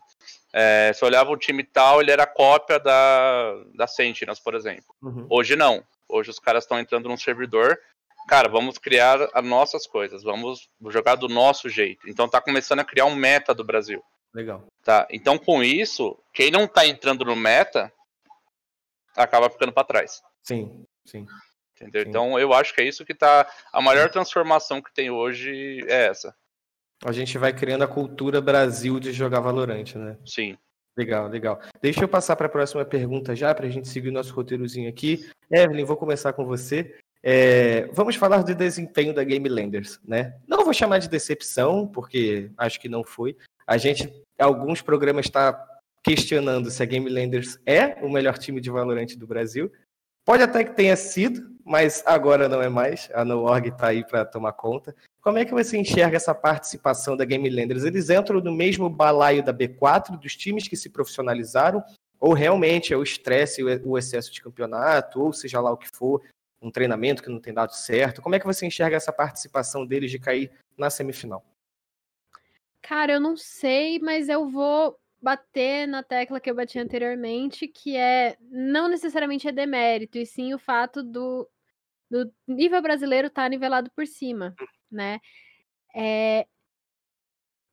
é, 0.52 0.92
se 0.92 1.04
olhava 1.04 1.30
o 1.30 1.36
time 1.36 1.62
tal, 1.62 2.00
ele 2.00 2.10
era 2.10 2.26
cópia 2.26 2.78
da, 2.78 3.54
da 3.74 3.86
Sentinels, 3.86 4.40
por 4.40 4.54
exemplo. 4.54 4.94
Uhum. 5.02 5.26
Hoje 5.30 5.54
não. 5.54 5.84
Hoje 6.08 6.30
os 6.30 6.38
caras 6.38 6.64
estão 6.64 6.78
entrando 6.78 7.08
num 7.08 7.16
servidor. 7.16 7.78
Cara, 8.28 8.48
vamos 8.48 8.78
criar 8.78 9.28
as 9.32 9.44
nossas 9.44 9.86
coisas, 9.86 10.22
vamos 10.22 10.68
jogar 10.88 11.14
do 11.14 11.28
nosso 11.28 11.68
jeito. 11.68 12.08
Então 12.08 12.28
tá 12.28 12.40
começando 12.40 12.80
a 12.80 12.84
criar 12.84 13.04
um 13.04 13.14
meta 13.14 13.54
do 13.54 13.62
Brasil. 13.62 14.02
Legal. 14.34 14.66
Tá. 14.82 15.06
Então, 15.10 15.38
com 15.38 15.62
isso, 15.62 16.18
quem 16.32 16.50
não 16.50 16.66
tá 16.66 16.86
entrando 16.86 17.24
no 17.24 17.36
meta 17.36 17.92
acaba 19.14 19.48
ficando 19.48 19.72
para 19.72 19.86
trás. 19.86 20.22
Sim, 20.42 20.84
sim. 21.04 21.26
Entendeu? 21.76 22.02
Sim. 22.02 22.08
Então 22.08 22.38
eu 22.38 22.52
acho 22.52 22.74
que 22.74 22.80
é 22.80 22.84
isso 22.84 23.04
que 23.04 23.14
tá. 23.14 23.46
A 23.72 23.80
maior 23.80 24.10
transformação 24.10 24.80
que 24.80 24.92
tem 24.92 25.10
hoje 25.10 25.84
é 25.88 26.06
essa. 26.06 26.34
A 27.04 27.12
gente 27.12 27.36
vai 27.36 27.52
criando 27.52 27.84
a 27.84 27.88
cultura 27.88 28.40
Brasil 28.40 28.98
de 28.98 29.12
jogar 29.12 29.40
Valorante, 29.40 29.98
né? 29.98 30.16
Sim. 30.24 30.56
Legal, 30.96 31.28
legal. 31.28 31.60
Deixa 31.82 32.02
eu 32.02 32.08
passar 32.08 32.36
para 32.36 32.46
a 32.46 32.50
próxima 32.50 32.82
pergunta 32.84 33.36
já, 33.36 33.54
para 33.54 33.66
a 33.66 33.70
gente 33.70 33.86
seguir 33.86 34.08
o 34.08 34.12
nosso 34.12 34.32
roteirozinho 34.32 34.88
aqui. 34.88 35.28
Evelyn, 35.50 35.84
vou 35.84 35.96
começar 35.96 36.32
com 36.32 36.46
você. 36.46 36.96
É, 37.22 37.86
vamos 37.92 38.16
falar 38.16 38.42
do 38.42 38.54
desempenho 38.54 39.12
da 39.12 39.22
Game 39.22 39.46
Landers, 39.46 40.00
né? 40.02 40.34
Não 40.48 40.64
vou 40.64 40.72
chamar 40.72 40.98
de 40.98 41.08
decepção, 41.08 41.86
porque 41.86 42.50
acho 42.56 42.80
que 42.80 42.88
não 42.88 43.04
foi. 43.04 43.36
A 43.66 43.76
gente, 43.76 44.10
alguns 44.38 44.80
programas 44.80 45.26
está 45.26 45.62
questionando 46.02 46.70
se 46.70 46.82
a 46.82 46.86
Game 46.86 47.10
Landers 47.10 47.58
é 47.66 47.98
o 48.02 48.08
melhor 48.08 48.38
time 48.38 48.60
de 48.60 48.70
Valorante 48.70 49.18
do 49.18 49.26
Brasil. 49.26 49.70
Pode 50.26 50.42
até 50.42 50.64
que 50.64 50.74
tenha 50.74 50.96
sido, 50.96 51.56
mas 51.64 52.02
agora 52.04 52.48
não 52.48 52.60
é 52.60 52.68
mais. 52.68 53.08
A 53.14 53.24
NoOrg 53.24 53.68
está 53.68 53.86
aí 53.86 54.04
para 54.04 54.24
tomar 54.24 54.54
conta. 54.54 54.92
Como 55.22 55.38
é 55.38 55.44
que 55.44 55.54
você 55.54 55.78
enxerga 55.78 56.16
essa 56.16 56.34
participação 56.34 57.16
da 57.16 57.24
Game 57.24 57.48
Landers? 57.48 57.84
Eles 57.84 58.10
entram 58.10 58.40
no 58.40 58.52
mesmo 58.52 58.90
balaio 58.90 59.40
da 59.40 59.54
B4, 59.54 60.18
dos 60.18 60.34
times 60.34 60.66
que 60.66 60.76
se 60.76 60.90
profissionalizaram, 60.90 61.80
ou 62.18 62.32
realmente 62.32 62.92
é 62.92 62.96
o 62.96 63.04
estresse, 63.04 63.62
o 63.62 63.96
excesso 63.96 64.32
de 64.32 64.42
campeonato, 64.42 65.22
ou 65.22 65.32
seja 65.32 65.60
lá 65.60 65.70
o 65.70 65.76
que 65.76 65.88
for, 65.94 66.20
um 66.60 66.72
treinamento 66.72 67.22
que 67.22 67.30
não 67.30 67.38
tem 67.38 67.54
dado 67.54 67.76
certo? 67.76 68.20
Como 68.20 68.34
é 68.34 68.40
que 68.40 68.46
você 68.46 68.66
enxerga 68.66 68.96
essa 68.96 69.12
participação 69.12 69.86
deles 69.86 70.10
de 70.10 70.18
cair 70.18 70.50
na 70.76 70.90
semifinal? 70.90 71.44
Cara, 72.82 73.12
eu 73.12 73.20
não 73.20 73.36
sei, 73.36 74.00
mas 74.00 74.28
eu 74.28 74.48
vou 74.48 74.98
bater 75.20 75.86
na 75.86 76.02
tecla 76.02 76.40
que 76.40 76.50
eu 76.50 76.54
bati 76.54 76.78
anteriormente, 76.78 77.66
que 77.68 77.96
é 77.96 78.36
não 78.40 78.88
necessariamente 78.88 79.48
é 79.48 79.52
demérito, 79.52 80.18
e 80.18 80.26
sim 80.26 80.54
o 80.54 80.58
fato 80.58 81.02
do, 81.02 81.48
do 82.10 82.32
nível 82.46 82.80
brasileiro 82.82 83.28
estar 83.28 83.44
tá 83.44 83.48
nivelado 83.48 83.90
por 83.94 84.06
cima, 84.06 84.54
né? 84.90 85.20
É, 85.94 86.46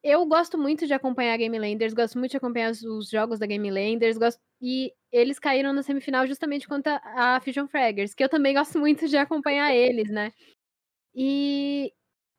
eu 0.04 0.26
gosto 0.26 0.58
muito 0.58 0.86
de 0.86 0.94
acompanhar 0.94 1.34
a 1.34 1.38
Game 1.38 1.58
Landers, 1.58 1.94
gosto 1.94 2.20
muito 2.20 2.32
de 2.32 2.38
acompanhar 2.38 2.72
os 2.72 3.10
jogos 3.10 3.40
da 3.40 3.46
Game 3.46 3.72
Landers, 3.72 4.18
gosto, 4.18 4.42
e 4.62 4.94
eles 5.12 5.40
caíram 5.40 5.72
na 5.72 5.82
semifinal 5.82 6.28
justamente 6.28 6.68
contra 6.68 7.02
a 7.06 7.40
Fusion 7.40 7.68
Fraggers, 7.68 8.14
que 8.14 8.24
eu 8.24 8.30
também 8.30 8.54
gosto 8.54 8.78
muito 8.80 9.08
de 9.08 9.18
acompanhar 9.18 9.74
eles, 9.74 10.10
né? 10.10 10.34
E 11.16 11.94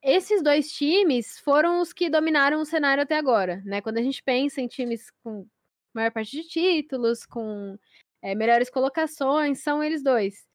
esses 0.05 0.43
dois 0.43 0.71
times 0.71 1.39
foram 1.39 1.81
os 1.81 1.93
que 1.93 2.11
dominaram 2.11 2.61
o 2.61 2.67
cenário 2.67 3.03
até 3.03 3.17
agora, 3.17 3.63
né? 3.65 3.81
Quando 3.81 3.97
a 3.99 4.03
gente 4.03 4.23
pensa 4.23 4.61
em 4.61 4.69
times 4.69 5.11
com 5.23 5.47
maior 5.95 6.11
parte 6.13 6.31
de 6.33 6.47
títulos, 6.47 7.25
com 7.25 7.79
é, 8.21 8.35
melhores 8.35 8.69
colocações, 8.69 9.63
são 9.63 9.83
eles 9.83 10.03
dois. 10.03 10.47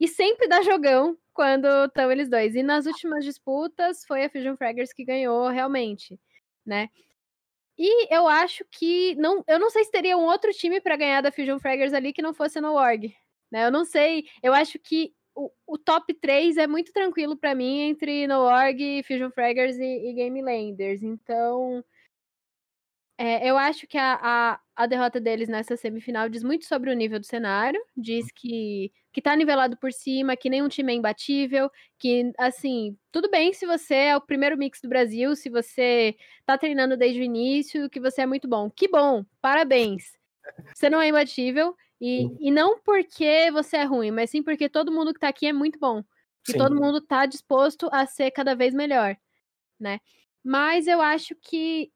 E 0.00 0.08
sempre 0.08 0.48
dá 0.48 0.62
jogão 0.62 1.18
quando 1.34 1.66
estão 1.86 2.10
eles 2.10 2.30
dois. 2.30 2.54
E 2.54 2.62
nas 2.62 2.86
últimas 2.86 3.24
disputas 3.24 4.04
foi 4.06 4.24
a 4.24 4.30
Fusion 4.30 4.56
Fraggers 4.56 4.92
que 4.92 5.04
ganhou 5.04 5.48
realmente, 5.48 6.18
né? 6.64 6.88
E 7.76 8.14
eu 8.14 8.26
acho 8.28 8.64
que 8.70 9.14
não, 9.16 9.44
eu 9.46 9.58
não 9.58 9.68
sei 9.68 9.84
se 9.84 9.90
teria 9.90 10.16
um 10.16 10.24
outro 10.24 10.50
time 10.52 10.80
para 10.80 10.96
ganhar 10.96 11.20
da 11.20 11.32
Fusion 11.32 11.58
Fraggers 11.58 11.92
ali 11.92 12.12
que 12.12 12.22
não 12.22 12.32
fosse 12.32 12.60
no 12.60 12.72
Org, 12.74 13.14
né? 13.50 13.66
Eu 13.66 13.70
não 13.70 13.84
sei. 13.84 14.24
Eu 14.42 14.54
acho 14.54 14.78
que 14.78 15.12
o, 15.34 15.50
o 15.66 15.78
top 15.78 16.14
3 16.14 16.56
é 16.56 16.66
muito 16.66 16.92
tranquilo 16.92 17.36
para 17.36 17.54
mim 17.54 17.80
entre 17.80 18.26
NoOrg, 18.26 19.02
Fusion 19.06 19.30
Fraggers 19.30 19.76
e, 19.76 20.10
e 20.10 20.12
Game 20.12 20.40
Landers. 20.42 21.02
Então, 21.02 21.84
é, 23.16 23.48
eu 23.48 23.56
acho 23.56 23.86
que 23.86 23.96
a, 23.96 24.18
a, 24.20 24.60
a, 24.74 24.86
derrota 24.86 25.20
deles 25.20 25.48
nessa 25.48 25.76
semifinal 25.76 26.28
diz 26.28 26.42
muito 26.42 26.64
sobre 26.64 26.90
o 26.90 26.94
nível 26.94 27.20
do 27.20 27.26
cenário, 27.26 27.80
diz 27.96 28.30
que, 28.32 28.92
que 29.12 29.22
tá 29.22 29.36
nivelado 29.36 29.76
por 29.76 29.92
cima, 29.92 30.36
que 30.36 30.50
nenhum 30.50 30.68
time 30.68 30.92
é 30.92 30.96
imbatível, 30.96 31.70
que, 31.96 32.32
assim, 32.36 32.96
tudo 33.12 33.30
bem 33.30 33.52
se 33.52 33.66
você 33.66 33.94
é 33.94 34.16
o 34.16 34.20
primeiro 34.20 34.58
mix 34.58 34.80
do 34.80 34.88
Brasil, 34.88 35.36
se 35.36 35.48
você 35.48 36.16
tá 36.44 36.58
treinando 36.58 36.96
desde 36.96 37.20
o 37.20 37.24
início, 37.24 37.88
que 37.88 38.00
você 38.00 38.22
é 38.22 38.26
muito 38.26 38.48
bom. 38.48 38.68
Que 38.68 38.88
bom, 38.88 39.24
parabéns. 39.40 40.18
Você 40.74 40.90
não 40.90 41.00
é 41.00 41.08
imbatível, 41.08 41.76
e, 42.06 42.48
e 42.48 42.50
não 42.50 42.78
porque 42.80 43.50
você 43.50 43.78
é 43.78 43.84
ruim, 43.84 44.10
mas 44.10 44.28
sim 44.28 44.42
porque 44.42 44.68
todo 44.68 44.92
mundo 44.92 45.14
que 45.14 45.20
tá 45.20 45.28
aqui 45.28 45.46
é 45.46 45.54
muito 45.54 45.78
bom. 45.78 46.04
E 46.46 46.52
sim. 46.52 46.58
todo 46.58 46.76
mundo 46.76 47.00
tá 47.00 47.24
disposto 47.24 47.88
a 47.90 48.04
ser 48.04 48.30
cada 48.30 48.54
vez 48.54 48.74
melhor, 48.74 49.16
né? 49.80 49.98
Mas 50.44 50.86
eu 50.86 51.00
acho 51.00 51.34
que 51.36 51.90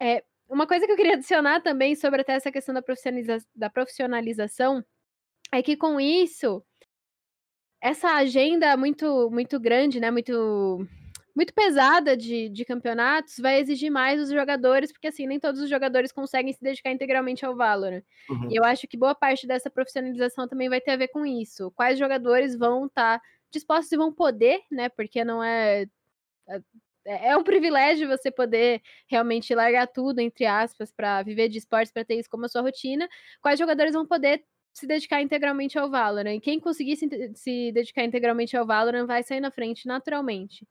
é, 0.00 0.24
uma 0.48 0.66
coisa 0.66 0.86
que 0.86 0.92
eu 0.92 0.96
queria 0.96 1.12
adicionar 1.20 1.60
também 1.60 1.94
sobre 1.94 2.22
até 2.22 2.32
essa 2.32 2.50
questão 2.50 2.74
da, 2.74 2.80
profissionaliza 2.80 3.46
da 3.54 3.68
profissionalização 3.68 4.82
é 5.52 5.62
que 5.62 5.76
com 5.76 6.00
isso, 6.00 6.64
essa 7.78 8.14
agenda 8.14 8.74
muito, 8.74 9.30
muito 9.30 9.60
grande, 9.60 10.00
né? 10.00 10.10
Muito 10.10 10.88
muito 11.34 11.54
pesada 11.54 12.16
de, 12.16 12.48
de 12.48 12.64
campeonatos 12.64 13.38
vai 13.38 13.60
exigir 13.60 13.90
mais 13.90 14.20
os 14.20 14.30
jogadores, 14.30 14.92
porque 14.92 15.08
assim, 15.08 15.26
nem 15.26 15.40
todos 15.40 15.60
os 15.60 15.68
jogadores 15.70 16.12
conseguem 16.12 16.52
se 16.52 16.62
dedicar 16.62 16.90
integralmente 16.90 17.44
ao 17.44 17.56
Valorant. 17.56 18.02
Uhum. 18.28 18.50
E 18.50 18.56
eu 18.56 18.64
acho 18.64 18.86
que 18.86 18.96
boa 18.96 19.14
parte 19.14 19.46
dessa 19.46 19.70
profissionalização 19.70 20.46
também 20.46 20.68
vai 20.68 20.80
ter 20.80 20.92
a 20.92 20.96
ver 20.96 21.08
com 21.08 21.24
isso. 21.24 21.70
Quais 21.72 21.98
jogadores 21.98 22.56
vão 22.56 22.86
estar 22.86 23.18
tá 23.18 23.24
dispostos 23.50 23.92
e 23.92 23.96
vão 23.96 24.12
poder, 24.12 24.60
né? 24.70 24.88
Porque 24.90 25.24
não 25.24 25.42
é, 25.42 25.86
é 26.48 26.60
é 27.04 27.36
um 27.36 27.42
privilégio 27.42 28.08
você 28.08 28.30
poder 28.30 28.80
realmente 29.08 29.54
largar 29.54 29.86
tudo, 29.88 30.20
entre 30.20 30.46
aspas, 30.46 30.92
para 30.92 31.22
viver 31.22 31.48
de 31.48 31.58
esportes, 31.58 31.92
para 31.92 32.04
ter 32.04 32.14
isso 32.14 32.30
como 32.30 32.44
a 32.44 32.48
sua 32.48 32.62
rotina. 32.62 33.08
Quais 33.40 33.58
jogadores 33.58 33.92
vão 33.92 34.06
poder 34.06 34.44
se 34.72 34.86
dedicar 34.86 35.20
integralmente 35.20 35.78
ao 35.78 35.90
Valorant? 35.90 36.36
E 36.36 36.40
quem 36.40 36.60
conseguir 36.60 36.96
se, 36.96 37.08
se 37.34 37.72
dedicar 37.72 38.04
integralmente 38.04 38.56
ao 38.56 38.66
Valorant 38.66 39.06
vai 39.06 39.22
sair 39.22 39.40
na 39.40 39.50
frente 39.50 39.86
naturalmente. 39.86 40.66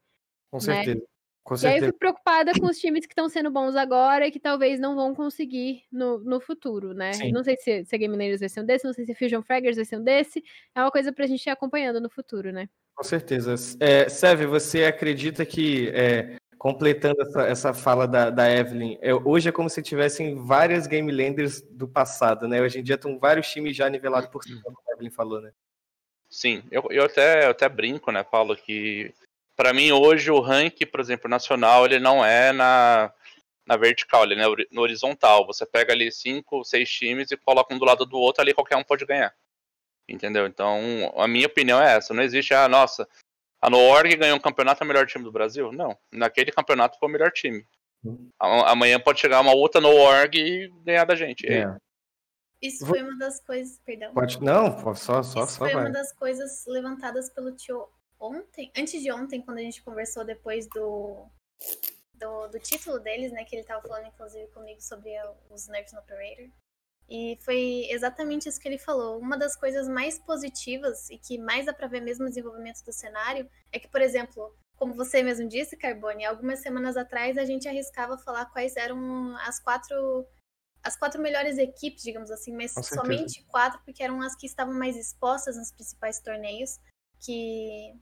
Com 0.52 0.58
né? 0.58 0.62
certeza. 0.62 1.00
Né? 1.00 1.06
Com 1.42 1.56
certeza. 1.56 1.72
E 1.72 1.74
aí 1.74 1.80
eu 1.80 1.86
fico 1.86 1.98
preocupada 1.98 2.52
com 2.52 2.66
os 2.66 2.78
times 2.78 3.04
que 3.04 3.12
estão 3.12 3.28
sendo 3.28 3.50
bons 3.50 3.74
agora 3.74 4.26
e 4.26 4.30
que 4.30 4.38
talvez 4.38 4.78
não 4.78 4.94
vão 4.94 5.12
conseguir 5.12 5.82
no, 5.90 6.18
no 6.18 6.40
futuro, 6.40 6.94
né? 6.94 7.14
Sim. 7.14 7.32
Não 7.32 7.42
sei 7.42 7.56
se, 7.56 7.84
se 7.84 7.94
a 7.94 7.98
Game 7.98 8.12
Mineiros 8.12 8.40
vai 8.40 8.48
ser 8.48 8.60
um 8.60 8.64
desse, 8.64 8.84
não 8.84 8.92
sei 8.92 9.04
se 9.04 9.14
Fusion 9.14 9.42
Fraggers 9.42 9.76
vai 9.76 9.84
ser 9.84 9.96
um 9.96 10.04
desse. 10.04 10.44
É 10.74 10.80
uma 10.80 10.90
coisa 10.90 11.12
pra 11.12 11.26
gente 11.26 11.44
ir 11.44 11.50
acompanhando 11.50 12.00
no 12.00 12.08
futuro, 12.08 12.52
né? 12.52 12.68
Com 12.94 13.02
certeza. 13.02 13.54
É, 13.80 14.08
Seve, 14.08 14.46
você 14.46 14.84
acredita 14.84 15.44
que, 15.44 15.88
é, 15.88 16.36
completando 16.58 17.20
essa, 17.22 17.42
essa 17.42 17.74
fala 17.74 18.06
da, 18.06 18.30
da 18.30 18.48
Evelyn, 18.48 18.96
é, 19.00 19.12
hoje 19.12 19.48
é 19.48 19.52
como 19.52 19.68
se 19.68 19.82
tivessem 19.82 20.36
várias 20.36 20.86
Game 20.86 21.10
Landers 21.10 21.60
do 21.62 21.88
passado, 21.88 22.46
né? 22.46 22.62
Hoje 22.62 22.78
em 22.78 22.82
dia 22.84 22.94
estão 22.94 23.18
vários 23.18 23.50
times 23.50 23.74
já 23.74 23.90
nivelados 23.90 24.28
por 24.30 24.44
cima, 24.44 24.60
como 24.62 24.78
a 24.88 24.92
Evelyn 24.92 25.10
falou, 25.10 25.40
né? 25.40 25.50
Sim, 26.30 26.62
eu, 26.70 26.86
eu, 26.90 27.04
até, 27.04 27.46
eu 27.46 27.50
até 27.50 27.68
brinco, 27.68 28.10
né, 28.10 28.22
Paulo, 28.22 28.56
que 28.56 29.12
para 29.56 29.72
mim 29.72 29.92
hoje 29.92 30.30
o 30.30 30.40
ranking, 30.40 30.86
por 30.86 31.00
exemplo, 31.00 31.28
nacional, 31.28 31.84
ele 31.84 31.98
não 31.98 32.24
é 32.24 32.52
na, 32.52 33.12
na 33.66 33.76
vertical, 33.76 34.24
ele 34.24 34.40
é 34.40 34.66
no 34.70 34.80
horizontal. 34.80 35.46
Você 35.46 35.66
pega 35.66 35.92
ali 35.92 36.10
cinco, 36.10 36.64
seis 36.64 36.90
times 36.90 37.30
e 37.30 37.36
coloca 37.36 37.74
um 37.74 37.78
do 37.78 37.84
lado 37.84 38.04
do 38.06 38.16
outro, 38.16 38.42
ali 38.42 38.54
qualquer 38.54 38.76
um 38.76 38.84
pode 38.84 39.04
ganhar. 39.04 39.34
Entendeu? 40.08 40.46
Então, 40.46 41.12
a 41.16 41.28
minha 41.28 41.46
opinião 41.46 41.80
é 41.80 41.96
essa. 41.96 42.12
Não 42.12 42.22
existe, 42.22 42.52
ah, 42.52 42.68
nossa, 42.68 43.08
a 43.60 43.70
Noorg 43.70 44.16
ganhou 44.16 44.36
um 44.36 44.40
campeonato, 44.40 44.82
é 44.82 44.84
o 44.84 44.88
melhor 44.88 45.06
time 45.06 45.24
do 45.24 45.32
Brasil? 45.32 45.70
Não. 45.72 45.96
Naquele 46.10 46.50
campeonato 46.50 46.98
foi 46.98 47.08
o 47.08 47.12
melhor 47.12 47.30
time. 47.30 47.64
Amanhã 48.38 48.98
pode 48.98 49.20
chegar 49.20 49.40
uma 49.40 49.54
outra 49.54 49.80
Noorg 49.80 50.36
e 50.36 50.68
ganhar 50.84 51.04
da 51.04 51.14
gente. 51.14 51.46
É. 51.46 51.72
Isso 52.60 52.84
foi 52.84 53.02
uma 53.02 53.16
das 53.16 53.40
coisas. 53.40 53.80
Perdão. 53.84 54.12
Pode, 54.12 54.42
não, 54.42 54.94
só, 54.94 55.22
só, 55.22 55.44
Isso 55.44 55.52
só. 55.52 55.58
Foi 55.58 55.72
vai. 55.72 55.84
uma 55.84 55.90
das 55.90 56.12
coisas 56.12 56.64
levantadas 56.66 57.30
pelo 57.30 57.52
tio 57.52 57.88
ontem, 58.22 58.70
antes 58.76 59.02
de 59.02 59.10
ontem, 59.10 59.42
quando 59.42 59.58
a 59.58 59.62
gente 59.62 59.82
conversou 59.82 60.24
depois 60.24 60.66
do, 60.68 61.26
do, 62.14 62.46
do 62.48 62.58
título 62.60 63.00
deles, 63.00 63.32
né? 63.32 63.44
Que 63.44 63.56
ele 63.56 63.64
tava 63.64 63.86
falando, 63.86 64.06
inclusive, 64.06 64.46
comigo 64.52 64.80
sobre 64.80 65.10
os 65.50 65.66
Nerfs 65.68 65.92
no 65.92 66.00
Operator. 66.00 66.48
E 67.08 67.36
foi 67.42 67.86
exatamente 67.90 68.48
isso 68.48 68.60
que 68.60 68.68
ele 68.68 68.78
falou. 68.78 69.18
Uma 69.18 69.36
das 69.36 69.56
coisas 69.56 69.88
mais 69.88 70.18
positivas 70.18 71.10
e 71.10 71.18
que 71.18 71.36
mais 71.36 71.66
dá 71.66 71.74
pra 71.74 71.88
ver 71.88 72.00
mesmo 72.00 72.24
o 72.24 72.28
desenvolvimento 72.28 72.82
do 72.84 72.92
cenário 72.92 73.50
é 73.70 73.78
que, 73.78 73.88
por 73.88 74.00
exemplo, 74.00 74.56
como 74.76 74.94
você 74.94 75.22
mesmo 75.22 75.48
disse, 75.48 75.76
Carbone, 75.76 76.24
algumas 76.24 76.60
semanas 76.60 76.96
atrás 76.96 77.36
a 77.36 77.44
gente 77.44 77.68
arriscava 77.68 78.16
falar 78.16 78.46
quais 78.46 78.76
eram 78.76 79.36
as 79.38 79.60
quatro 79.60 80.26
as 80.82 80.96
quatro 80.96 81.22
melhores 81.22 81.58
equipes, 81.58 82.02
digamos 82.02 82.30
assim, 82.30 82.52
mas 82.52 82.72
somente 82.72 83.44
quatro, 83.44 83.80
porque 83.84 84.02
eram 84.02 84.20
as 84.20 84.34
que 84.34 84.46
estavam 84.46 84.74
mais 84.74 84.96
expostas 84.96 85.56
nos 85.56 85.70
principais 85.70 86.18
torneios, 86.18 86.80
que 87.20 87.94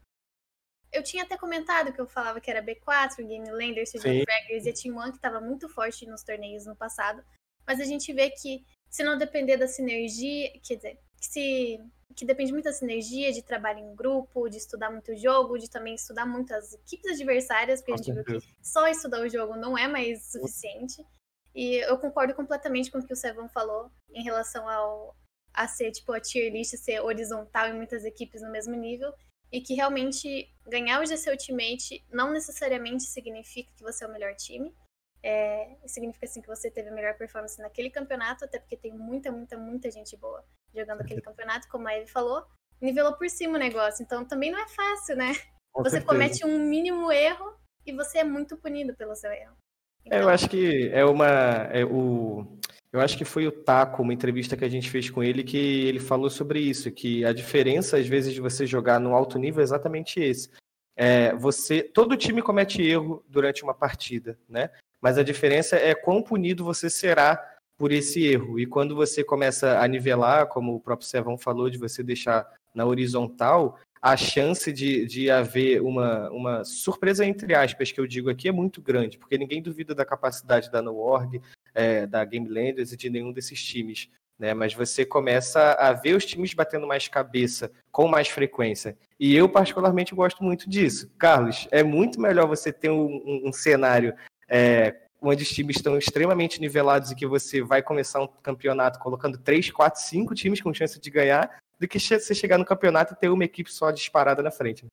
eu 0.93 1.03
tinha 1.03 1.23
até 1.23 1.37
comentado 1.37 1.93
que 1.93 2.01
eu 2.01 2.07
falava 2.07 2.41
que 2.41 2.51
era 2.51 2.63
B4, 2.63 3.17
Game 3.19 3.51
Lander, 3.51 3.85
Fraggers 3.89 4.67
e 4.67 4.71
a 4.71 4.73
Team 4.73 4.97
One, 4.97 5.13
que 5.13 5.19
estava 5.19 5.41
muito 5.41 5.69
forte 5.69 6.07
nos 6.07 6.23
torneios 6.23 6.67
no 6.67 6.75
passado. 6.75 7.23
Mas 7.67 7.81
a 7.81 7.85
gente 7.85 8.13
vê 8.13 8.31
que 8.31 8.65
se 8.89 9.05
não 9.05 9.17
depender 9.17 9.57
da 9.57 9.69
sinergia, 9.69 10.51
quer 10.63 10.77
dizer, 10.77 10.99
que, 11.17 11.27
se, 11.27 11.81
que 12.17 12.25
depende 12.25 12.53
muito 12.53 12.65
da 12.65 12.73
sinergia, 12.73 13.33
de 13.33 13.43
trabalho 13.43 13.79
em 13.79 13.95
grupo, 13.95 14.49
de 14.49 14.57
estudar 14.57 14.91
muito 14.91 15.13
o 15.13 15.17
jogo, 15.17 15.59
de 15.59 15.71
também 15.71 15.95
estudar 15.95 16.27
muito 16.27 16.53
as 16.53 16.73
equipes 16.73 17.13
adversárias, 17.13 17.81
porque 17.81 17.93
Com 17.93 17.95
a 17.95 18.03
gente 18.03 18.15
certeza. 18.15 18.39
viu 18.39 18.41
que 18.41 18.69
só 18.69 18.89
estudar 18.89 19.21
o 19.21 19.29
jogo 19.29 19.55
não 19.57 19.79
é 19.79 19.87
mais 19.87 20.33
suficiente. 20.33 21.07
E 21.55 21.77
eu 21.77 21.99
concordo 21.99 22.35
completamente 22.35 22.91
com 22.91 22.99
o 22.99 23.07
que 23.07 23.13
o 23.13 23.17
Sevan 23.17 23.49
falou 23.49 23.91
em 24.13 24.23
relação 24.23 24.69
ao 24.69 25.17
a 25.53 25.67
ser 25.67 25.91
tipo 25.91 26.13
a 26.13 26.21
tier 26.21 26.53
list 26.53 26.77
ser 26.77 27.01
horizontal 27.01 27.69
e 27.69 27.73
muitas 27.73 28.05
equipes 28.05 28.41
no 28.41 28.53
mesmo 28.53 28.75
nível 28.77 29.13
e 29.53 29.61
que 29.61 29.75
realmente 29.75 30.53
ganhar 30.67 31.01
o 31.01 31.07
GC 31.07 31.31
Ultimate 31.31 32.05
não 32.13 32.33
necessariamente 32.33 33.05
significa 33.05 33.73
que 33.77 33.83
você 33.83 34.05
é 34.05 34.07
o 34.07 34.13
melhor 34.13 34.35
time. 34.35 34.75
É, 35.23 35.77
significa 35.87 36.25
assim 36.25 36.41
que 36.41 36.49
você 36.49 36.71
teve 36.71 36.89
a 36.89 36.93
melhor 36.93 37.15
performance 37.17 37.61
naquele 37.61 37.91
campeonato, 37.91 38.45
até 38.45 38.59
porque 38.59 38.77
tem 38.77 38.93
muita, 38.93 39.31
muita, 39.31 39.57
muita 39.59 39.91
gente 39.91 40.17
boa 40.17 40.43
jogando 40.75 41.03
aquele 41.03 41.21
campeonato, 41.21 41.69
como 41.69 41.89
a 41.89 41.95
Eve 41.95 42.07
falou, 42.07 42.47
nivelou 42.81 43.15
por 43.15 43.29
cima 43.29 43.57
o 43.57 43.61
negócio. 43.61 44.03
Então 44.03 44.25
também 44.25 44.51
não 44.51 44.59
é 44.59 44.69
fácil, 44.69 45.17
né? 45.17 45.33
Com 45.73 45.83
você 45.83 45.97
certeza. 45.97 46.07
comete 46.07 46.47
um 46.47 46.59
mínimo 46.59 47.13
erro 47.13 47.55
e 47.85 47.93
você 47.93 48.19
é 48.19 48.25
muito 48.25 48.57
punido 48.57 48.95
pelo 48.95 49.15
seu 49.15 49.31
erro. 49.31 49.57
Então... 50.05 50.19
É, 50.19 50.23
eu 50.23 50.29
acho 50.29 50.49
que 50.49 50.89
é 50.89 51.05
uma. 51.05 51.29
É 51.73 51.85
o, 51.85 52.59
eu 52.93 53.01
acho 53.01 53.17
que 53.17 53.25
foi 53.25 53.47
o 53.47 53.53
Taco, 53.53 54.03
uma 54.03 54.13
entrevista 54.13 54.57
que 54.57 54.65
a 54.65 54.69
gente 54.69 54.91
fez 54.91 55.09
com 55.09 55.23
ele, 55.23 55.45
que 55.45 55.57
ele 55.57 56.01
falou 56.01 56.29
sobre 56.29 56.61
isso, 56.61 56.91
que 56.91 57.25
a 57.25 57.33
diferença, 57.33 57.97
às 57.97 58.07
vezes, 58.07 58.35
de 58.35 58.41
você 58.41 58.67
jogar 58.67 58.99
no 58.99 59.15
alto 59.15 59.39
nível 59.39 59.61
é 59.61 59.65
exatamente 59.65 60.21
esse. 60.21 60.51
É, 60.97 61.35
você, 61.37 61.83
todo 61.83 62.17
time 62.17 62.43
comete 62.43 62.83
erro 62.83 63.25
durante 63.29 63.63
uma 63.63 63.73
partida, 63.73 64.37
né? 64.49 64.71
Mas 65.01 65.19
a 65.19 65.23
diferença 65.23 65.77
é 65.77 65.95
quão 65.95 66.21
punido 66.21 66.65
você 66.65 66.91
será 66.91 67.43
por 67.79 67.93
esse 67.93 68.27
erro. 68.27 68.59
E 68.59 68.67
quando 68.67 68.95
você 68.95 69.23
começa 69.25 69.79
a 69.79 69.89
nivelar, 69.89 70.49
como 70.49 70.75
o 70.75 70.81
próprio 70.81 71.09
Sevão 71.09 71.39
falou, 71.39 71.71
de 71.71 71.79
você 71.79 72.03
deixar 72.03 72.47
na 72.75 72.85
horizontal, 72.85 73.79
a 74.03 74.17
chance 74.17 74.73
de, 74.73 75.07
de 75.07 75.31
haver 75.31 75.81
uma, 75.81 76.29
uma 76.31 76.65
surpresa, 76.65 77.25
entre 77.25 77.55
aspas, 77.55 77.93
que 77.93 78.01
eu 78.01 78.07
digo 78.07 78.31
aqui, 78.31 78.49
é 78.49 78.53
muito 78.53 78.83
grande, 78.83 79.17
porque 79.17 79.39
ninguém 79.39 79.63
duvida 79.63 79.95
da 79.95 80.05
capacidade 80.05 80.71
da 80.71 80.83
NoOrg, 80.83 81.41
é, 81.75 82.07
da 82.07 82.25
Game 82.25 82.49
Landers 82.49 82.93
e 82.93 82.97
de 82.97 83.11
nenhum 83.11 83.33
desses 83.33 83.63
times. 83.63 84.09
Né? 84.39 84.55
Mas 84.55 84.73
você 84.73 85.05
começa 85.05 85.75
a 85.75 85.93
ver 85.93 86.17
os 86.17 86.25
times 86.25 86.55
batendo 86.55 86.87
mais 86.87 87.07
cabeça 87.07 87.71
com 87.93 88.09
mais 88.09 88.29
frequência. 88.29 88.97
E 89.19 89.37
eu, 89.37 89.49
particularmente, 89.49 90.15
gosto 90.15 90.43
muito 90.43 90.69
disso. 90.69 91.11
Carlos, 91.19 91.69
é 91.71 91.83
muito 91.83 92.19
melhor 92.19 92.47
você 92.47 92.73
ter 92.73 92.91
um, 92.91 93.43
um, 93.45 93.53
cenário 93.53 94.15
é, 94.49 94.97
onde 95.21 95.43
os 95.43 95.51
times 95.51 95.77
estão 95.77 95.99
extremamente 95.99 96.59
nivelados 96.59 97.11
e 97.11 97.15
que 97.15 97.27
você 97.27 97.61
vai 97.61 97.83
começar 97.83 98.23
um 98.23 98.27
campeonato 98.27 98.99
colocando 98.99 99.37
3, 99.37 99.71
4, 99.71 100.01
5 100.01 100.35
times 100.35 100.63
com 100.63 100.73
chance 100.73 100.99
de 100.99 101.11
ganhar, 101.11 101.61
do 101.79 101.87
que 101.87 102.01
você 102.01 102.35
chegar 102.35 102.57
no 102.57 102.65
campeonato 102.65 103.13
e 103.13 103.17
ter 103.17 103.29
uma 103.29 103.45
equipe 103.45 103.71
só 103.71 103.91
disparada 103.91 104.43
na 104.43 104.51
frente. 104.51 104.87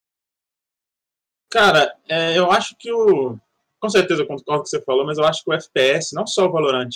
Cara, 1.50 1.96
é, 2.10 2.38
eu 2.38 2.52
acho 2.52 2.76
que 2.78 2.92
o 2.92 3.40
com 3.80 3.90
certeza 3.90 4.22
eu 4.22 4.28
concordo 4.28 4.46
com 4.46 4.60
o 4.60 4.63
que 4.63 4.70
você 4.70 4.82
falou, 4.82 5.06
mas 5.06 5.18
eu 5.18 5.26
acho 5.26 5.44
que 5.44 5.50
o 5.50 5.54
FPS, 5.54 6.13
não 6.13 6.26
só 6.26 6.46
o 6.46 6.52
Valorant, 6.52 6.90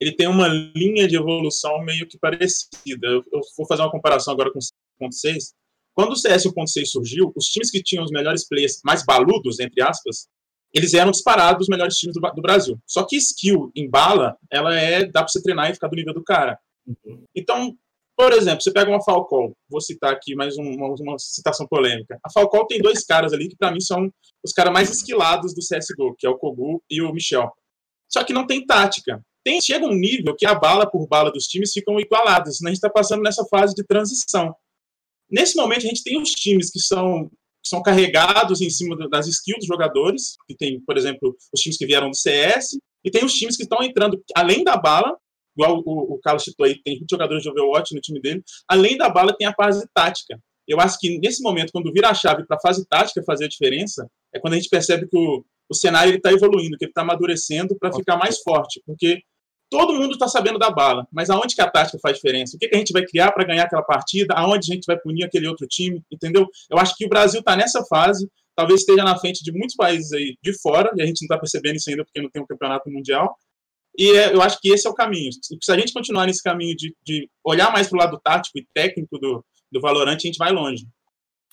ele 0.00 0.12
tem 0.12 0.28
uma 0.28 0.48
linha 0.48 1.08
de 1.08 1.16
evolução 1.16 1.82
meio 1.82 2.06
que 2.06 2.18
parecida. 2.18 3.06
Eu, 3.06 3.24
eu 3.32 3.40
vou 3.56 3.66
fazer 3.66 3.82
uma 3.82 3.90
comparação 3.90 4.32
agora 4.32 4.52
com 4.52 4.58
o 4.58 5.08
1.6. 5.08 5.52
Quando 5.92 6.12
o 6.12 6.16
CS 6.16 6.44
1.6 6.44 6.86
surgiu, 6.86 7.32
os 7.34 7.46
times 7.46 7.70
que 7.70 7.82
tinham 7.82 8.04
os 8.04 8.10
melhores 8.10 8.46
players, 8.46 8.80
mais 8.84 9.04
baludos, 9.04 9.58
entre 9.58 9.82
aspas, 9.82 10.28
eles 10.72 10.94
eram 10.94 11.10
disparados 11.10 11.62
os 11.62 11.68
melhores 11.68 11.96
times 11.96 12.14
do, 12.14 12.20
do, 12.20 12.42
Brasil. 12.42 12.78
Só 12.86 13.04
que 13.04 13.16
skill 13.16 13.72
em 13.74 13.88
bala, 13.90 14.36
ela 14.50 14.76
é 14.76 15.04
dá 15.04 15.22
para 15.22 15.28
você 15.28 15.42
treinar 15.42 15.70
e 15.70 15.74
ficar 15.74 15.88
do 15.88 15.96
nível 15.96 16.14
do 16.14 16.22
cara. 16.22 16.58
Uhum. 16.86 17.24
Então, 17.34 17.76
por 18.18 18.32
exemplo, 18.32 18.60
você 18.60 18.72
pega 18.72 18.90
uma 18.90 19.00
Falcão, 19.00 19.54
vou 19.70 19.80
citar 19.80 20.12
aqui 20.12 20.34
mais 20.34 20.56
uma, 20.58 20.92
uma 21.00 21.16
citação 21.20 21.68
polêmica. 21.68 22.18
A 22.24 22.32
Falcão 22.32 22.66
tem 22.66 22.82
dois 22.82 23.04
caras 23.04 23.32
ali 23.32 23.48
que 23.48 23.56
para 23.56 23.70
mim 23.70 23.80
são 23.80 24.12
os 24.44 24.52
caras 24.52 24.72
mais 24.72 24.90
esquilados 24.90 25.54
do 25.54 25.60
CSGO, 25.60 26.16
que 26.18 26.26
é 26.26 26.28
o 26.28 26.36
Kogu 26.36 26.82
e 26.90 27.00
o 27.00 27.12
Michel. 27.12 27.48
Só 28.08 28.24
que 28.24 28.32
não 28.32 28.44
tem 28.44 28.66
tática. 28.66 29.24
Tem, 29.44 29.60
chega 29.60 29.86
um 29.86 29.94
nível 29.94 30.34
que 30.36 30.44
a 30.44 30.52
bala 30.52 30.84
por 30.90 31.06
bala 31.06 31.30
dos 31.30 31.46
times 31.46 31.72
ficam 31.72 32.00
igualadas. 32.00 32.58
Né? 32.60 32.70
A 32.70 32.72
gente 32.72 32.78
está 32.78 32.90
passando 32.90 33.22
nessa 33.22 33.44
fase 33.44 33.72
de 33.72 33.84
transição. 33.84 34.52
Nesse 35.30 35.54
momento, 35.54 35.86
a 35.86 35.88
gente 35.88 36.02
tem 36.02 36.20
os 36.20 36.30
times 36.30 36.72
que 36.72 36.80
são, 36.80 37.30
são 37.64 37.80
carregados 37.84 38.60
em 38.60 38.68
cima 38.68 38.96
das 39.08 39.28
skills 39.28 39.60
dos 39.60 39.68
jogadores, 39.68 40.36
que 40.48 40.56
tem, 40.56 40.80
por 40.80 40.98
exemplo, 40.98 41.36
os 41.54 41.60
times 41.60 41.78
que 41.78 41.86
vieram 41.86 42.10
do 42.10 42.16
CS, 42.16 42.78
e 43.04 43.12
tem 43.12 43.24
os 43.24 43.34
times 43.34 43.56
que 43.56 43.62
estão 43.62 43.80
entrando 43.80 44.20
além 44.34 44.64
da 44.64 44.76
bala, 44.76 45.16
igual 45.58 45.82
o, 45.84 46.14
o 46.14 46.20
Carlos 46.20 46.44
citou 46.44 46.64
aí, 46.64 46.80
tem 46.82 46.98
20 46.98 47.10
jogadores 47.10 47.42
de 47.42 47.50
Overwatch 47.50 47.94
no 47.94 48.00
time 48.00 48.20
dele, 48.20 48.42
além 48.68 48.96
da 48.96 49.08
bala 49.08 49.36
tem 49.36 49.46
a 49.46 49.52
fase 49.52 49.84
tática. 49.92 50.38
Eu 50.66 50.78
acho 50.80 50.98
que 51.00 51.18
nesse 51.18 51.42
momento, 51.42 51.72
quando 51.72 51.92
vira 51.92 52.10
a 52.10 52.14
chave 52.14 52.46
para 52.46 52.56
a 52.56 52.60
fase 52.60 52.86
tática 52.86 53.22
fazer 53.24 53.46
a 53.46 53.48
diferença, 53.48 54.08
é 54.32 54.38
quando 54.38 54.52
a 54.52 54.56
gente 54.56 54.68
percebe 54.68 55.08
que 55.08 55.16
o, 55.16 55.44
o 55.68 55.74
cenário 55.74 56.14
está 56.14 56.30
evoluindo, 56.30 56.76
que 56.76 56.84
ele 56.84 56.90
está 56.90 57.02
amadurecendo 57.02 57.76
para 57.78 57.92
ficar 57.92 58.16
mais 58.16 58.38
forte, 58.40 58.80
porque 58.86 59.22
todo 59.70 59.94
mundo 59.94 60.12
está 60.12 60.28
sabendo 60.28 60.58
da 60.58 60.70
bala, 60.70 61.06
mas 61.12 61.30
aonde 61.30 61.54
que 61.54 61.60
a 61.60 61.70
tática 61.70 61.98
faz 62.00 62.16
diferença? 62.16 62.56
O 62.56 62.58
que, 62.58 62.68
que 62.68 62.74
a 62.74 62.78
gente 62.78 62.92
vai 62.92 63.04
criar 63.04 63.32
para 63.32 63.44
ganhar 63.44 63.64
aquela 63.64 63.82
partida? 63.82 64.34
Aonde 64.34 64.70
a 64.70 64.74
gente 64.74 64.84
vai 64.86 64.98
punir 64.98 65.24
aquele 65.24 65.48
outro 65.48 65.66
time? 65.66 66.02
Entendeu? 66.10 66.46
Eu 66.70 66.78
acho 66.78 66.94
que 66.96 67.06
o 67.06 67.08
Brasil 67.08 67.40
está 67.40 67.56
nessa 67.56 67.82
fase, 67.84 68.28
talvez 68.54 68.80
esteja 68.80 69.02
na 69.02 69.18
frente 69.18 69.42
de 69.42 69.52
muitos 69.52 69.74
países 69.74 70.12
aí 70.12 70.36
de 70.42 70.58
fora, 70.60 70.90
e 70.96 71.02
a 71.02 71.06
gente 71.06 71.22
não 71.22 71.26
está 71.26 71.38
percebendo 71.38 71.76
isso 71.76 71.90
ainda 71.90 72.04
porque 72.04 72.20
não 72.20 72.30
tem 72.30 72.42
um 72.42 72.46
campeonato 72.46 72.90
mundial. 72.90 73.36
E 73.98 74.16
é, 74.16 74.32
eu 74.32 74.40
acho 74.40 74.60
que 74.60 74.70
esse 74.70 74.86
é 74.86 74.90
o 74.90 74.94
caminho. 74.94 75.30
Se 75.32 75.72
a 75.72 75.76
gente 75.76 75.92
continuar 75.92 76.26
nesse 76.26 76.42
caminho 76.42 76.76
de, 76.76 76.94
de 77.04 77.28
olhar 77.44 77.72
mais 77.72 77.88
para 77.88 77.96
o 77.96 77.98
lado 77.98 78.20
tático 78.22 78.56
e 78.56 78.66
técnico 78.72 79.18
do, 79.18 79.44
do 79.72 79.80
Valorant, 79.80 80.14
a 80.14 80.18
gente 80.18 80.38
vai 80.38 80.52
longe. 80.52 80.86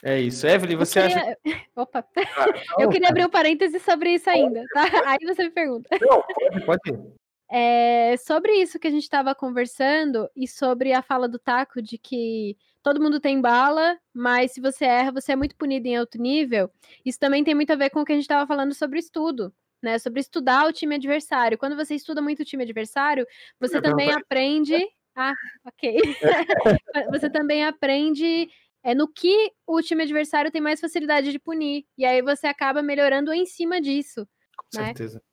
É 0.03 0.19
isso. 0.21 0.45
Evelyn, 0.45 0.77
você 0.77 1.01
queria... 1.01 1.17
acha. 1.17 1.37
Opa! 1.75 2.05
Ah, 2.15 2.45
eu 2.79 2.89
queria 2.89 3.09
abrir 3.09 3.25
um 3.25 3.29
parêntese 3.29 3.79
sobre 3.79 4.13
isso 4.13 4.29
ainda, 4.29 4.63
tá? 4.71 4.83
Aí 5.09 5.17
você 5.25 5.43
me 5.43 5.49
pergunta. 5.49 5.89
Não, 5.99 6.21
pode, 6.21 6.65
pode 6.65 6.81
ir. 6.89 7.25
É, 7.51 8.15
sobre 8.17 8.53
isso 8.53 8.79
que 8.79 8.87
a 8.87 8.91
gente 8.91 9.03
estava 9.03 9.33
conversando 9.33 10.29
e 10.35 10.47
sobre 10.47 10.93
a 10.93 11.01
fala 11.01 11.27
do 11.27 11.39
Taco 11.39 11.81
de 11.81 11.97
que 11.97 12.57
todo 12.83 13.01
mundo 13.01 13.19
tem 13.19 13.39
bala, 13.41 13.97
mas 14.13 14.51
se 14.51 14.61
você 14.61 14.85
erra, 14.85 15.11
você 15.11 15.31
é 15.31 15.35
muito 15.35 15.55
punido 15.55 15.87
em 15.87 15.95
alto 15.95 16.19
nível. 16.19 16.69
Isso 17.03 17.19
também 17.19 17.43
tem 17.43 17.55
muito 17.55 17.71
a 17.71 17.75
ver 17.75 17.89
com 17.89 18.01
o 18.01 18.05
que 18.05 18.11
a 18.11 18.15
gente 18.15 18.23
estava 18.23 18.45
falando 18.45 18.73
sobre 18.73 18.99
estudo, 18.99 19.53
né? 19.85 19.97
Sobre 19.97 20.19
estudar 20.19 20.67
o 20.67 20.73
time 20.73 20.95
adversário. 20.95 21.57
Quando 21.57 21.75
você 21.75 21.95
estuda 21.95 22.21
muito 22.21 22.41
o 22.41 22.45
time 22.45 22.63
adversário, 22.63 23.25
você 23.59 23.81
também 23.81 24.11
aprende. 24.11 24.75
Ah, 25.17 25.31
ok. 25.63 25.95
você 27.09 27.29
também 27.29 27.63
aprende 27.63 28.49
é 28.83 28.93
no 28.93 29.07
que 29.07 29.49
o 29.65 29.81
time 29.81 30.03
adversário 30.03 30.51
tem 30.51 30.61
mais 30.61 30.81
facilidade 30.81 31.31
de 31.31 31.39
punir. 31.39 31.85
E 31.97 32.03
aí 32.03 32.21
você 32.21 32.47
acaba 32.47 32.81
melhorando 32.81 33.31
em 33.31 33.45
cima 33.45 33.79
disso. 33.79 34.27
Com 34.57 34.77
né? 34.77 34.87
certeza. 34.87 35.23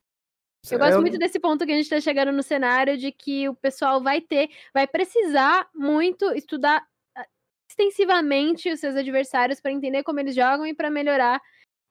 Eu 0.70 0.78
gosto 0.78 1.00
muito 1.00 1.18
desse 1.18 1.40
ponto 1.40 1.66
que 1.66 1.72
a 1.72 1.74
gente 1.74 1.84
está 1.84 2.00
chegando 2.00 2.30
no 2.30 2.42
cenário 2.42 2.96
de 2.96 3.10
que 3.10 3.48
o 3.48 3.54
pessoal 3.54 4.00
vai 4.00 4.20
ter, 4.20 4.48
vai 4.72 4.86
precisar 4.86 5.68
muito 5.74 6.32
estudar 6.32 6.86
ah, 7.16 7.26
extensivamente 7.68 8.70
os 8.70 8.78
seus 8.78 8.94
adversários 8.94 9.60
para 9.60 9.72
entender 9.72 10.04
como 10.04 10.20
eles 10.20 10.34
jogam 10.36 10.64
e 10.64 10.72
para 10.72 10.90
melhorar 10.90 11.42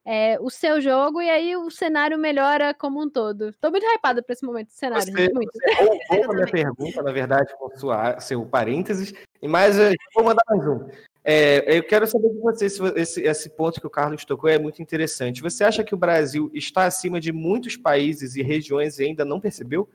é, 0.04 0.38
o 0.40 0.50
seu 0.50 0.80
jogo, 0.80 1.22
e 1.22 1.30
aí 1.30 1.56
o 1.56 1.70
cenário 1.70 2.18
melhora 2.18 2.74
como 2.74 3.02
um 3.02 3.08
todo. 3.08 3.52
Tô 3.60 3.70
muito 3.70 3.86
hypada 3.86 4.22
para 4.22 4.32
esse 4.32 4.44
momento 4.44 4.68
do 4.68 4.72
cenário. 4.72 5.04
Você, 5.04 5.12
gente, 5.12 5.34
muito. 5.34 5.50
você 5.52 5.74
roubou 6.08 6.30
a 6.32 6.34
minha 6.34 6.46
pergunta, 6.46 7.02
na 7.02 7.12
verdade, 7.12 7.54
com 7.56 7.70
sua, 7.76 8.18
seu 8.20 8.44
parênteses, 8.44 9.12
mas 9.42 9.78
eu 9.78 9.94
vou 10.14 10.24
mandar 10.24 10.42
mais 10.48 10.66
um. 10.66 10.88
É, 11.24 11.78
eu 11.78 11.84
quero 11.84 12.04
saber 12.06 12.30
de 12.30 12.40
você 12.40 12.68
se 12.68 12.82
esse, 12.96 13.22
esse 13.22 13.50
ponto 13.50 13.80
que 13.80 13.86
o 13.86 13.90
Carlos 13.90 14.24
tocou 14.24 14.50
é 14.50 14.58
muito 14.58 14.82
interessante. 14.82 15.40
Você 15.40 15.62
acha 15.62 15.84
que 15.84 15.94
o 15.94 15.98
Brasil 15.98 16.50
está 16.52 16.84
acima 16.84 17.20
de 17.20 17.32
muitos 17.32 17.76
países 17.76 18.34
e 18.34 18.42
regiões 18.42 18.98
e 18.98 19.04
ainda 19.04 19.24
não 19.24 19.40
percebeu? 19.40 19.88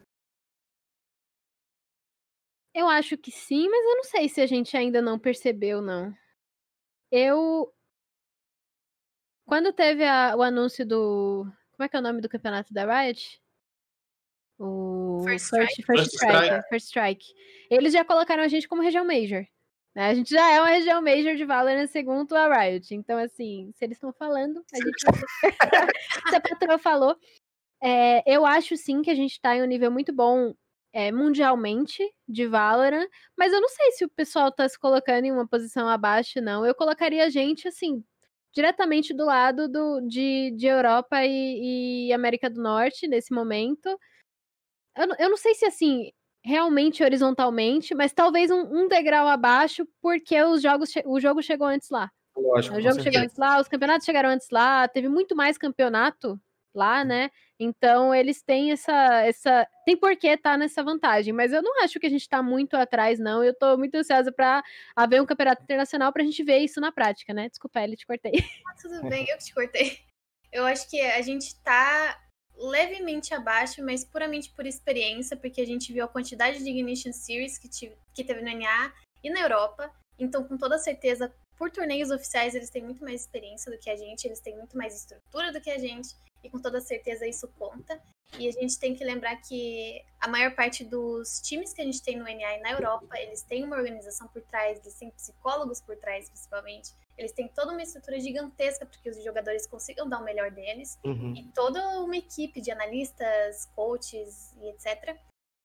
Eu 2.74 2.88
acho 2.88 3.18
que 3.18 3.32
sim, 3.32 3.68
mas 3.68 3.86
eu 3.86 3.96
não 3.98 4.04
sei 4.04 4.30
se 4.30 4.40
a 4.40 4.46
gente 4.46 4.78
ainda 4.78 5.02
não 5.02 5.20
percebeu, 5.20 5.82
não. 5.82 6.14
Eu. 7.12 7.74
Quando 9.48 9.72
teve 9.72 10.04
a, 10.04 10.36
o 10.36 10.44
anúncio 10.44 10.86
do. 10.86 11.48
Como 11.72 11.86
é 11.86 11.88
que 11.88 11.96
é 11.96 12.00
o 12.00 12.04
nome 12.04 12.20
do 12.20 12.28
campeonato 12.28 12.74
da 12.74 12.84
Riot? 12.86 13.42
O 14.60 15.24
First 15.24 15.50
First, 15.50 15.80
Strike. 15.80 15.84
First 15.84 15.86
First 15.86 16.14
Strike. 16.16 16.36
Strike. 16.36 16.54
é, 16.54 16.70
First 16.70 16.86
Strike. 16.88 17.26
Eles 17.70 17.94
já 17.94 18.04
colocaram 18.04 18.44
a 18.44 18.48
gente 18.50 18.68
como 18.68 18.82
região 18.82 19.06
Major. 19.06 19.46
né? 19.96 20.10
A 20.10 20.14
gente 20.14 20.32
já 20.32 20.52
é 20.52 20.60
uma 20.60 20.70
região 20.70 21.02
Major 21.02 21.36
de 21.36 21.46
Valorant 21.46 21.88
segundo 21.88 22.36
a 22.36 22.62
Riot. 22.62 22.94
Então, 22.94 23.18
assim, 23.18 23.72
se 23.74 23.86
eles 23.86 23.96
estão 23.96 24.12
falando, 24.12 24.66
a 24.74 24.78
gente. 24.78 25.00
Se 26.30 26.36
a 26.36 26.42
patroa 26.42 26.78
falou. 26.78 27.18
É, 27.82 28.24
eu 28.26 28.46
acho 28.46 28.76
sim 28.76 29.02
que 29.02 29.12
a 29.12 29.16
gente 29.16 29.40
tá 29.40 29.56
em 29.56 29.62
um 29.62 29.66
nível 29.66 29.92
muito 29.92 30.12
bom 30.12 30.54
é, 30.92 31.12
mundialmente 31.12 32.04
de 32.28 32.48
Valorant, 32.48 33.08
mas 33.38 33.54
eu 33.54 33.62
não 33.62 33.70
sei 33.70 33.92
se 33.92 34.04
o 34.04 34.10
pessoal 34.10 34.52
tá 34.52 34.68
se 34.68 34.80
colocando 34.80 35.26
em 35.26 35.32
uma 35.32 35.48
posição 35.48 35.88
abaixo, 35.88 36.42
não. 36.42 36.66
Eu 36.66 36.74
colocaria 36.74 37.24
a 37.24 37.30
gente, 37.30 37.68
assim, 37.68 38.04
diretamente 38.58 39.14
do 39.14 39.24
lado 39.24 39.68
do, 39.70 40.02
de, 40.02 40.50
de 40.58 40.66
Europa 40.66 41.24
e, 41.24 42.08
e 42.08 42.14
América 42.14 42.50
do 42.50 42.60
Norte 42.60 43.08
nesse 43.08 43.32
momento. 43.32 43.88
Eu, 44.98 45.08
não- 45.08 45.16
eu 45.20 45.30
não 45.30 45.38
sei 45.38 45.54
se, 45.54 45.64
assim, 45.64 46.12
realmente 46.44 47.04
horizontalmente, 47.04 47.94
mas 47.94 48.12
talvez 48.14 48.50
um, 48.50 48.62
um 48.62 48.88
degrau 48.88 49.28
abaixo, 49.28 49.88
porque 50.02 50.42
os 50.42 50.60
jogos, 50.60 50.92
o 51.06 51.20
jogo 51.20 51.44
chegou 51.44 51.68
antes 51.68 51.92
lá. 51.92 52.10
Lógico. 52.36 52.76
O 52.76 52.82
jogo 52.82 52.96
certeza. 52.96 53.12
chegou 53.12 53.26
antes 53.26 53.38
lá, 53.38 53.62
os 53.62 53.68
campeonatos 53.68 54.06
chegaram 54.06 54.30
antes 54.30 54.48
lá, 54.52 54.88
teve 54.88 55.08
muito 55.08 55.36
mais 55.36 55.56
campeonato 55.56 56.40
lá, 56.78 57.04
né? 57.04 57.30
Então 57.60 58.14
eles 58.14 58.42
têm 58.42 58.72
essa. 58.72 58.94
essa 59.24 59.68
tem 59.84 59.98
por 59.98 60.16
que 60.16 60.28
estar 60.28 60.58
nessa 60.58 60.84
vantagem, 60.84 61.34
mas 61.34 61.52
eu 61.52 61.62
não 61.62 61.84
acho 61.84 62.00
que 62.00 62.06
a 62.06 62.10
gente 62.10 62.30
tá 62.30 62.42
muito 62.42 62.76
atrás, 62.76 63.20
não. 63.20 63.44
Eu 63.44 63.54
tô 63.54 63.78
muito 63.78 63.96
ansiosa 63.96 64.32
para 64.32 64.64
haver 64.96 65.22
um 65.22 65.26
campeonato 65.26 65.64
internacional 65.64 66.14
pra 66.14 66.24
gente 66.24 66.44
ver 66.44 66.60
isso 66.60 66.80
na 66.80 66.92
prática, 66.92 67.34
né? 67.34 67.50
Desculpa, 67.50 67.82
Eli, 67.82 67.96
te 67.98 68.06
cortei. 68.06 68.34
Ah, 68.68 68.76
tudo 68.82 69.10
bem, 69.10 69.26
eu 69.30 69.38
que 69.38 69.46
te 69.46 69.54
cortei. 69.54 70.00
Eu 70.52 70.66
acho 70.66 70.90
que 70.90 71.02
a 71.02 71.22
gente 71.22 71.56
tá 71.62 72.18
levemente 72.56 73.34
abaixo, 73.34 73.84
mas 73.84 74.04
puramente 74.06 74.50
por 74.52 74.66
experiência, 74.66 75.38
porque 75.38 75.62
a 75.62 75.66
gente 75.66 75.92
viu 75.94 76.04
a 76.06 76.08
quantidade 76.08 76.64
de 76.64 76.70
Ignition 76.70 77.12
Series 77.12 77.58
que, 77.58 77.70
tive- 77.70 77.96
que 78.14 78.24
teve 78.24 78.42
no 78.42 78.50
NA 78.50 78.94
e 79.24 79.30
na 79.30 79.42
Europa. 79.42 79.92
Então, 80.20 80.44
com 80.44 80.58
toda 80.58 80.78
certeza, 80.80 81.34
por 81.58 81.70
torneios 81.72 82.10
oficiais, 82.12 82.56
eles 82.56 82.70
têm 82.70 82.84
muito 82.84 83.04
mais 83.04 83.22
experiência 83.22 83.72
do 83.72 83.78
que 83.78 83.90
a 83.90 83.96
gente, 83.96 84.26
eles 84.26 84.40
têm 84.40 84.56
muito 84.56 84.76
mais 84.78 84.96
estrutura 84.96 85.52
do 85.52 85.62
que 85.62 85.70
a 85.70 85.78
gente, 85.78 86.10
e 86.48 86.50
com 86.50 86.60
toda 86.60 86.80
certeza 86.82 87.28
isso 87.28 87.48
conta. 87.60 88.02
E 88.38 88.48
a 88.48 88.52
gente 88.52 88.78
tem 88.78 88.94
que 88.94 89.04
lembrar 89.04 89.36
que 89.38 90.04
a 90.20 90.28
maior 90.28 90.54
parte 90.54 90.84
dos 90.84 91.40
times 91.42 91.74
que 91.74 91.82
a 91.82 91.86
gente 91.86 92.02
tem 92.02 92.18
no 92.18 92.26
NA 92.26 92.58
e 92.58 92.60
na 92.60 92.72
Europa, 92.72 93.18
eles 93.20 93.42
têm 93.42 93.64
uma 93.64 93.78
organização 93.78 94.28
por 94.28 94.42
trás, 94.42 94.80
eles 94.80 94.96
têm 94.96 95.10
psicólogos 95.12 95.80
por 95.80 95.96
trás, 95.96 96.30
principalmente. 96.30 96.94
Eles 97.18 97.32
têm 97.32 97.48
toda 97.48 97.72
uma 97.72 97.82
estrutura 97.82 98.20
gigantesca 98.20 98.86
para 98.86 99.00
que 99.00 99.10
os 99.10 99.24
jogadores 99.24 99.66
consigam 99.66 100.10
dar 100.10 100.20
o 100.20 100.24
melhor 100.24 100.52
deles 100.52 101.00
Uhum. 101.04 101.34
e 101.36 101.44
toda 101.54 101.82
uma 102.02 102.18
equipe 102.18 102.60
de 102.60 102.70
analistas, 102.70 103.66
coaches 103.76 104.54
e 104.58 104.70
etc. 104.70 105.18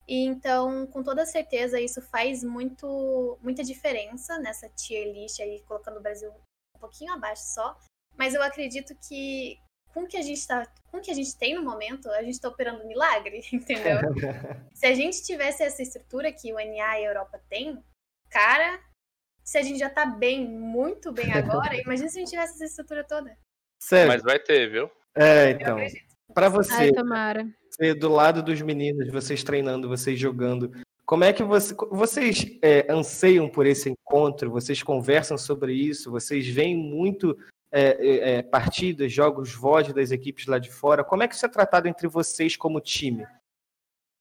E 0.06 0.24
então, 0.24 0.86
com 0.86 1.02
toda 1.02 1.26
certeza, 1.26 1.80
isso 1.80 2.00
faz 2.00 2.42
muito, 2.44 3.38
muita 3.42 3.62
diferença 3.62 4.38
nessa 4.38 4.68
tier 4.68 5.12
list 5.12 5.40
aí, 5.40 5.60
colocando 5.62 5.98
o 5.98 6.02
Brasil 6.02 6.30
um 6.76 6.80
pouquinho 6.80 7.12
abaixo 7.12 7.42
só. 7.44 7.76
Mas 8.16 8.34
eu 8.34 8.42
acredito 8.42 8.94
que 9.08 9.58
com 9.92 10.02
o 10.02 10.06
que 10.06 10.16
a 10.16 10.22
gente 10.22 10.46
tá, 10.46 10.66
com 10.90 10.98
o 10.98 11.00
que 11.00 11.10
a 11.10 11.14
gente 11.14 11.36
tem 11.36 11.54
no 11.54 11.62
momento, 11.62 12.10
a 12.10 12.22
gente 12.22 12.40
tá 12.40 12.48
operando 12.48 12.82
um 12.82 12.88
milagre, 12.88 13.42
entendeu? 13.52 13.98
se 14.74 14.86
a 14.86 14.94
gente 14.94 15.22
tivesse 15.22 15.62
essa 15.62 15.82
estrutura 15.82 16.32
que 16.32 16.52
o 16.52 16.56
NA 16.56 16.64
e 16.64 16.80
a 16.80 17.02
Europa 17.02 17.40
tem, 17.48 17.82
cara, 18.30 18.80
se 19.44 19.58
a 19.58 19.62
gente 19.62 19.78
já 19.78 19.90
tá 19.90 20.06
bem, 20.06 20.46
muito 20.48 21.12
bem 21.12 21.32
agora, 21.32 21.76
imagina 21.76 22.08
se 22.08 22.18
a 22.18 22.20
gente 22.20 22.30
tivesse 22.30 22.54
essa 22.54 22.64
estrutura 22.64 23.04
toda. 23.04 23.36
Sério. 23.80 24.08
Mas 24.08 24.22
vai 24.22 24.38
ter, 24.38 24.70
viu? 24.70 24.90
É, 25.14 25.50
então. 25.50 25.78
Pra 26.32 26.48
você, 26.48 26.72
Ai, 26.72 26.92
tomara. 26.92 27.46
você, 27.68 27.92
do 27.92 28.08
lado 28.08 28.42
dos 28.42 28.62
meninos, 28.62 29.10
vocês 29.10 29.44
treinando, 29.44 29.88
vocês 29.88 30.18
jogando, 30.18 30.72
como 31.04 31.24
é 31.24 31.32
que 31.32 31.42
você, 31.42 31.74
vocês 31.90 32.46
é, 32.62 32.90
anseiam 32.90 33.48
por 33.48 33.66
esse 33.66 33.90
encontro? 33.90 34.50
Vocês 34.50 34.82
conversam 34.82 35.36
sobre 35.36 35.74
isso? 35.74 36.10
Vocês 36.10 36.48
veem 36.48 36.74
muito 36.74 37.36
é, 37.72 37.80
é, 37.80 38.30
é, 38.34 38.42
partidas, 38.42 39.10
jogos 39.10 39.54
VOD 39.54 39.94
das 39.94 40.10
equipes 40.10 40.46
lá 40.46 40.58
de 40.58 40.70
fora? 40.70 41.02
Como 41.02 41.22
é 41.22 41.28
que 41.28 41.34
isso 41.34 41.46
é 41.46 41.48
tratado 41.48 41.88
entre 41.88 42.06
vocês 42.06 42.54
como 42.54 42.80
time? 42.80 43.26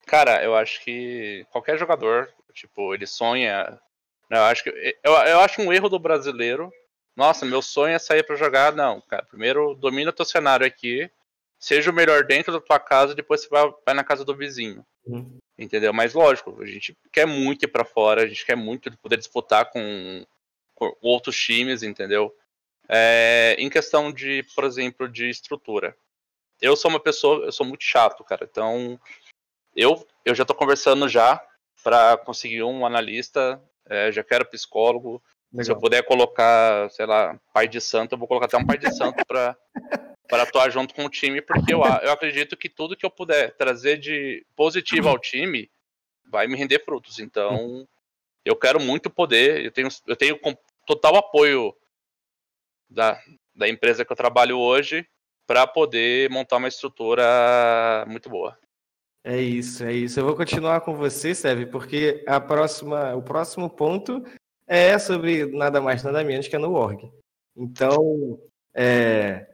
Cara, 0.08 0.42
eu 0.44 0.56
acho 0.56 0.82
que 0.84 1.46
qualquer 1.52 1.78
jogador, 1.78 2.30
tipo, 2.54 2.94
ele 2.94 3.06
sonha. 3.06 3.80
né, 4.30 4.38
Eu 4.38 4.44
acho 4.44 4.64
que 4.64 4.70
eu, 5.04 5.12
eu 5.12 5.40
acho 5.42 5.62
um 5.62 5.72
erro 5.72 5.90
do 5.90 6.00
brasileiro. 6.00 6.72
Nossa, 7.16 7.46
meu 7.46 7.62
sonho 7.62 7.94
é 7.94 8.00
sair 8.00 8.24
pra 8.24 8.38
jogar. 8.38 8.74
Não, 8.74 9.02
cara. 9.02 9.26
Primeiro 9.26 9.76
domina 9.76 10.14
teu 10.14 10.26
cenário 10.26 10.66
aqui. 10.66 11.12
Seja 11.60 11.92
o 11.92 11.94
melhor 11.94 12.24
dentro 12.24 12.52
da 12.52 12.60
tua 12.60 12.80
casa, 12.80 13.14
depois 13.14 13.42
você 13.42 13.50
vai, 13.50 13.72
vai 13.86 13.94
na 13.94 14.04
casa 14.04 14.26
do 14.26 14.36
vizinho. 14.36 14.84
Uhum. 15.06 15.38
Entendeu? 15.58 15.94
Mas 15.94 16.14
lógico, 16.14 16.60
a 16.60 16.66
gente 16.66 16.98
quer 17.12 17.28
muito 17.28 17.64
ir 17.66 17.68
pra 17.68 17.86
fora, 17.86 18.24
a 18.24 18.28
gente 18.28 18.44
quer 18.46 18.56
muito 18.56 18.92
poder 18.98 19.18
disputar 19.18 19.70
com, 19.70 20.26
com 20.74 20.96
outros 21.02 21.38
times, 21.38 21.84
entendeu? 21.84 22.34
É, 22.92 23.56
em 23.58 23.70
questão 23.70 24.12
de, 24.12 24.44
por 24.54 24.66
exemplo, 24.66 25.08
de 25.08 25.30
estrutura. 25.30 25.96
Eu 26.62 26.76
sou 26.76 26.92
uma 26.92 27.00
pessoa, 27.00 27.46
eu 27.46 27.52
sou 27.52 27.66
muito 27.66 27.84
chato, 27.84 28.24
cara. 28.24 28.48
Então, 28.50 29.00
eu, 29.76 30.06
eu 30.26 30.36
já 30.36 30.44
tô 30.44 30.54
conversando 30.54 31.08
já 31.08 31.42
para 31.84 32.18
conseguir 32.18 32.64
um 32.64 32.86
analista, 32.86 33.62
é, 33.90 34.12
já 34.12 34.24
quero 34.24 34.46
psicólogo. 34.46 35.24
Se 35.54 35.62
eu 35.62 35.76
Legal. 35.76 35.80
puder 35.80 36.04
colocar, 36.04 36.90
sei 36.92 37.06
lá, 37.06 37.40
pai 37.54 37.68
de 37.68 37.82
santo, 37.82 38.14
eu 38.14 38.18
vou 38.18 38.28
colocar 38.28 38.46
até 38.46 38.58
um 38.58 38.66
pai 38.66 38.78
de 38.78 38.94
santo 38.96 39.26
para 39.26 39.58
para 40.32 40.44
atuar 40.44 40.70
junto 40.70 40.96
com 40.96 41.04
o 41.04 41.10
time, 41.10 41.42
porque 41.42 41.74
eu, 41.74 41.82
eu 41.82 42.12
acredito 42.14 42.56
que 42.56 42.70
tudo 42.70 42.96
que 42.96 43.06
eu 43.06 43.10
puder 43.10 43.54
trazer 43.58 43.98
de 43.98 44.46
positivo 44.56 45.10
ao 45.10 45.20
time 45.20 45.70
vai 46.26 46.48
me 46.48 46.56
render 46.56 46.80
frutos. 46.86 47.20
Então, 47.20 47.86
eu 48.46 48.56
quero 48.56 48.80
muito 48.80 49.10
poder, 49.10 49.66
eu 49.66 49.72
tenho, 49.72 49.90
eu 50.08 50.16
tenho 50.16 50.40
total 50.88 51.18
apoio 51.18 51.76
da, 52.92 53.20
da 53.56 53.68
empresa 53.68 54.06
que 54.06 54.12
eu 54.12 54.16
trabalho 54.16 54.58
hoje 54.58 55.08
para 55.48 55.66
poder 55.66 56.30
montar 56.30 56.58
uma 56.58 56.68
estrutura 56.68 58.06
muito 58.08 58.30
boa. 58.30 58.58
É 59.24 59.40
isso, 59.40 59.84
é 59.84 59.94
isso. 59.94 60.20
Eu 60.20 60.26
vou 60.26 60.36
continuar 60.36 60.82
com 60.82 60.96
você, 60.96 61.36
Sérgio, 61.36 61.70
porque 61.70 62.24
a 62.28 62.40
próxima, 62.40 63.16
o 63.16 63.22
próximo 63.22 63.70
ponto 63.70 64.24
é 64.68 64.98
sobre 64.98 65.46
nada 65.46 65.80
mais, 65.80 66.04
nada 66.04 66.24
menos 66.24 66.48
que 66.48 66.56
a 66.56 66.60
no 66.60 66.74
org. 66.74 67.12
Então, 67.56 68.40
é... 68.74 69.48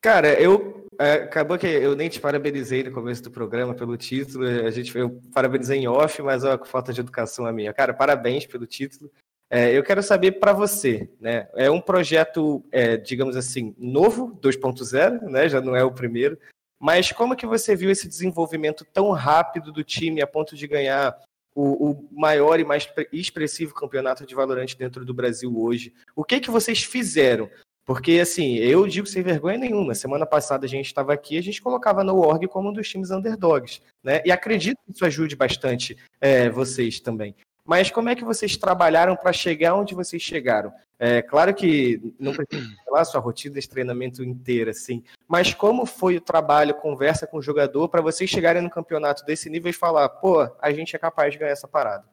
cara, 0.00 0.40
eu 0.40 0.86
é, 0.98 1.14
acabou 1.14 1.58
que 1.58 1.66
eu 1.66 1.96
nem 1.96 2.08
te 2.08 2.20
parabenizei 2.20 2.84
no 2.84 2.92
começo 2.92 3.22
do 3.22 3.30
programa 3.30 3.74
pelo 3.74 3.96
título. 3.96 4.46
A 4.46 4.70
gente 4.70 4.96
eu 4.96 5.20
parabenizei 5.32 5.78
em 5.78 5.88
off, 5.88 6.22
mas 6.22 6.44
ó, 6.44 6.56
com 6.56 6.64
falta 6.66 6.92
de 6.92 7.00
educação 7.00 7.46
a 7.46 7.52
minha. 7.52 7.72
Cara, 7.72 7.92
parabéns 7.92 8.46
pelo 8.46 8.66
título. 8.66 9.10
É, 9.50 9.76
eu 9.76 9.82
quero 9.82 10.02
saber 10.02 10.32
para 10.32 10.52
você, 10.52 11.08
né? 11.20 11.48
É 11.54 11.70
um 11.70 11.80
projeto, 11.80 12.64
é, 12.72 12.96
digamos 12.96 13.36
assim, 13.36 13.74
novo, 13.78 14.38
2.0, 14.40 15.22
né? 15.22 15.48
Já 15.48 15.60
não 15.60 15.76
é 15.76 15.84
o 15.84 15.92
primeiro. 15.92 16.38
Mas 16.80 17.12
como 17.12 17.36
que 17.36 17.46
você 17.46 17.76
viu 17.76 17.90
esse 17.90 18.08
desenvolvimento 18.08 18.84
tão 18.84 19.10
rápido 19.10 19.72
do 19.72 19.84
time 19.84 20.20
a 20.20 20.26
ponto 20.26 20.56
de 20.56 20.66
ganhar 20.66 21.16
o, 21.54 21.90
o 21.90 22.08
maior 22.10 22.58
e 22.58 22.64
mais 22.64 22.88
expressivo 23.12 23.74
campeonato 23.74 24.26
de 24.26 24.34
Valorant 24.34 24.74
dentro 24.76 25.04
do 25.04 25.14
Brasil 25.14 25.56
hoje? 25.56 25.94
O 26.16 26.24
que 26.24 26.40
que 26.40 26.50
vocês 26.50 26.82
fizeram? 26.82 27.48
Porque, 27.86 28.12
assim, 28.12 28.56
eu 28.56 28.86
digo 28.86 29.06
sem 29.06 29.22
vergonha 29.22 29.58
nenhuma. 29.58 29.94
Semana 29.94 30.24
passada 30.24 30.64
a 30.64 30.68
gente 30.68 30.86
estava 30.86 31.12
aqui, 31.12 31.36
a 31.36 31.42
gente 31.42 31.60
colocava 31.60 32.02
no 32.02 32.16
org 32.16 32.48
como 32.48 32.70
um 32.70 32.72
dos 32.72 32.88
times 32.88 33.10
underdogs, 33.10 33.80
né? 34.02 34.22
E 34.24 34.32
acredito 34.32 34.78
que 34.86 34.92
isso 34.92 35.04
ajude 35.04 35.36
bastante 35.36 35.96
é, 36.20 36.48
vocês 36.48 36.98
também. 36.98 37.36
Mas 37.66 37.90
como 37.90 38.10
é 38.10 38.14
que 38.14 38.24
vocês 38.24 38.56
trabalharam 38.56 39.16
para 39.16 39.32
chegar 39.32 39.74
onde 39.74 39.94
vocês 39.94 40.22
chegaram? 40.22 40.72
É 40.98 41.22
claro 41.22 41.54
que 41.54 42.00
não 42.20 42.32
precisa 42.32 42.70
falar 42.84 43.04
sua 43.04 43.20
rotina 43.20 43.58
de 43.58 43.68
treinamento 43.68 44.22
inteira, 44.22 44.70
assim, 44.70 45.02
mas 45.26 45.52
como 45.52 45.86
foi 45.86 46.16
o 46.16 46.20
trabalho, 46.20 46.74
conversa 46.74 47.26
com 47.26 47.38
o 47.38 47.42
jogador 47.42 47.88
para 47.88 48.02
vocês 48.02 48.30
chegarem 48.30 48.62
no 48.62 48.70
campeonato 48.70 49.24
desse 49.24 49.50
nível 49.50 49.70
e 49.70 49.74
falar, 49.74 50.08
pô, 50.08 50.48
a 50.60 50.72
gente 50.72 50.94
é 50.94 50.98
capaz 50.98 51.32
de 51.32 51.38
ganhar 51.38 51.52
essa 51.52 51.66
parada? 51.66 52.04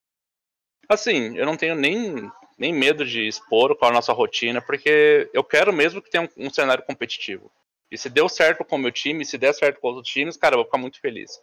Assim, 0.90 1.38
eu 1.38 1.46
não 1.46 1.56
tenho 1.56 1.76
nem, 1.76 2.30
nem 2.58 2.74
medo 2.74 3.06
de 3.06 3.28
expor 3.28 3.76
qual 3.76 3.92
é 3.92 3.94
a 3.94 3.96
nossa 3.96 4.14
rotina, 4.14 4.62
porque 4.62 5.30
eu 5.34 5.44
quero 5.44 5.72
mesmo 5.72 6.02
que 6.02 6.10
tenha 6.10 6.24
um, 6.24 6.48
um 6.48 6.50
cenário 6.50 6.84
competitivo. 6.84 7.52
E 7.92 7.98
se 7.98 8.10
deu 8.10 8.28
certo 8.30 8.64
com 8.64 8.78
o 8.78 8.80
meu 8.80 8.92
time, 8.92 9.26
se 9.26 9.38
der 9.38 9.54
certo 9.54 9.80
com 9.80 9.90
outros 9.90 10.08
times, 10.08 10.38
cara, 10.38 10.56
eu 10.56 10.60
vou 10.60 10.66
ficar 10.66 10.78
muito 10.78 11.00
feliz. 11.00 11.40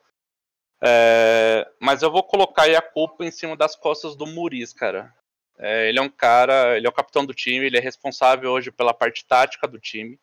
É, 0.83 1.69
mas 1.81 2.03
eu 2.03 2.11
vou 2.11 2.23
colocar 2.23 2.63
aí 2.63 2.77
a 2.77 2.83
culpa 2.83 3.25
em 3.25 3.31
cima 3.31 3.57
das 3.57 3.75
costas 3.75 4.17
do 4.17 4.27
Muris, 4.27 4.73
cara. 4.73 5.13
É, 5.59 5.89
ele 5.89 5.99
é 5.99 6.03
um 6.03 6.09
cara, 6.09 6.77
ele 6.77 6.87
é 6.87 6.91
o 6.91 6.93
capitão 6.93 7.27
do 7.27 7.35
time, 7.35 7.67
ele 7.67 7.77
é 7.77 7.81
responsável 7.81 8.51
hoje 8.51 8.71
pela 8.71 8.95
parte 8.95 9.25
tática 9.25 9.67
do 9.67 9.79
time. 9.79 10.19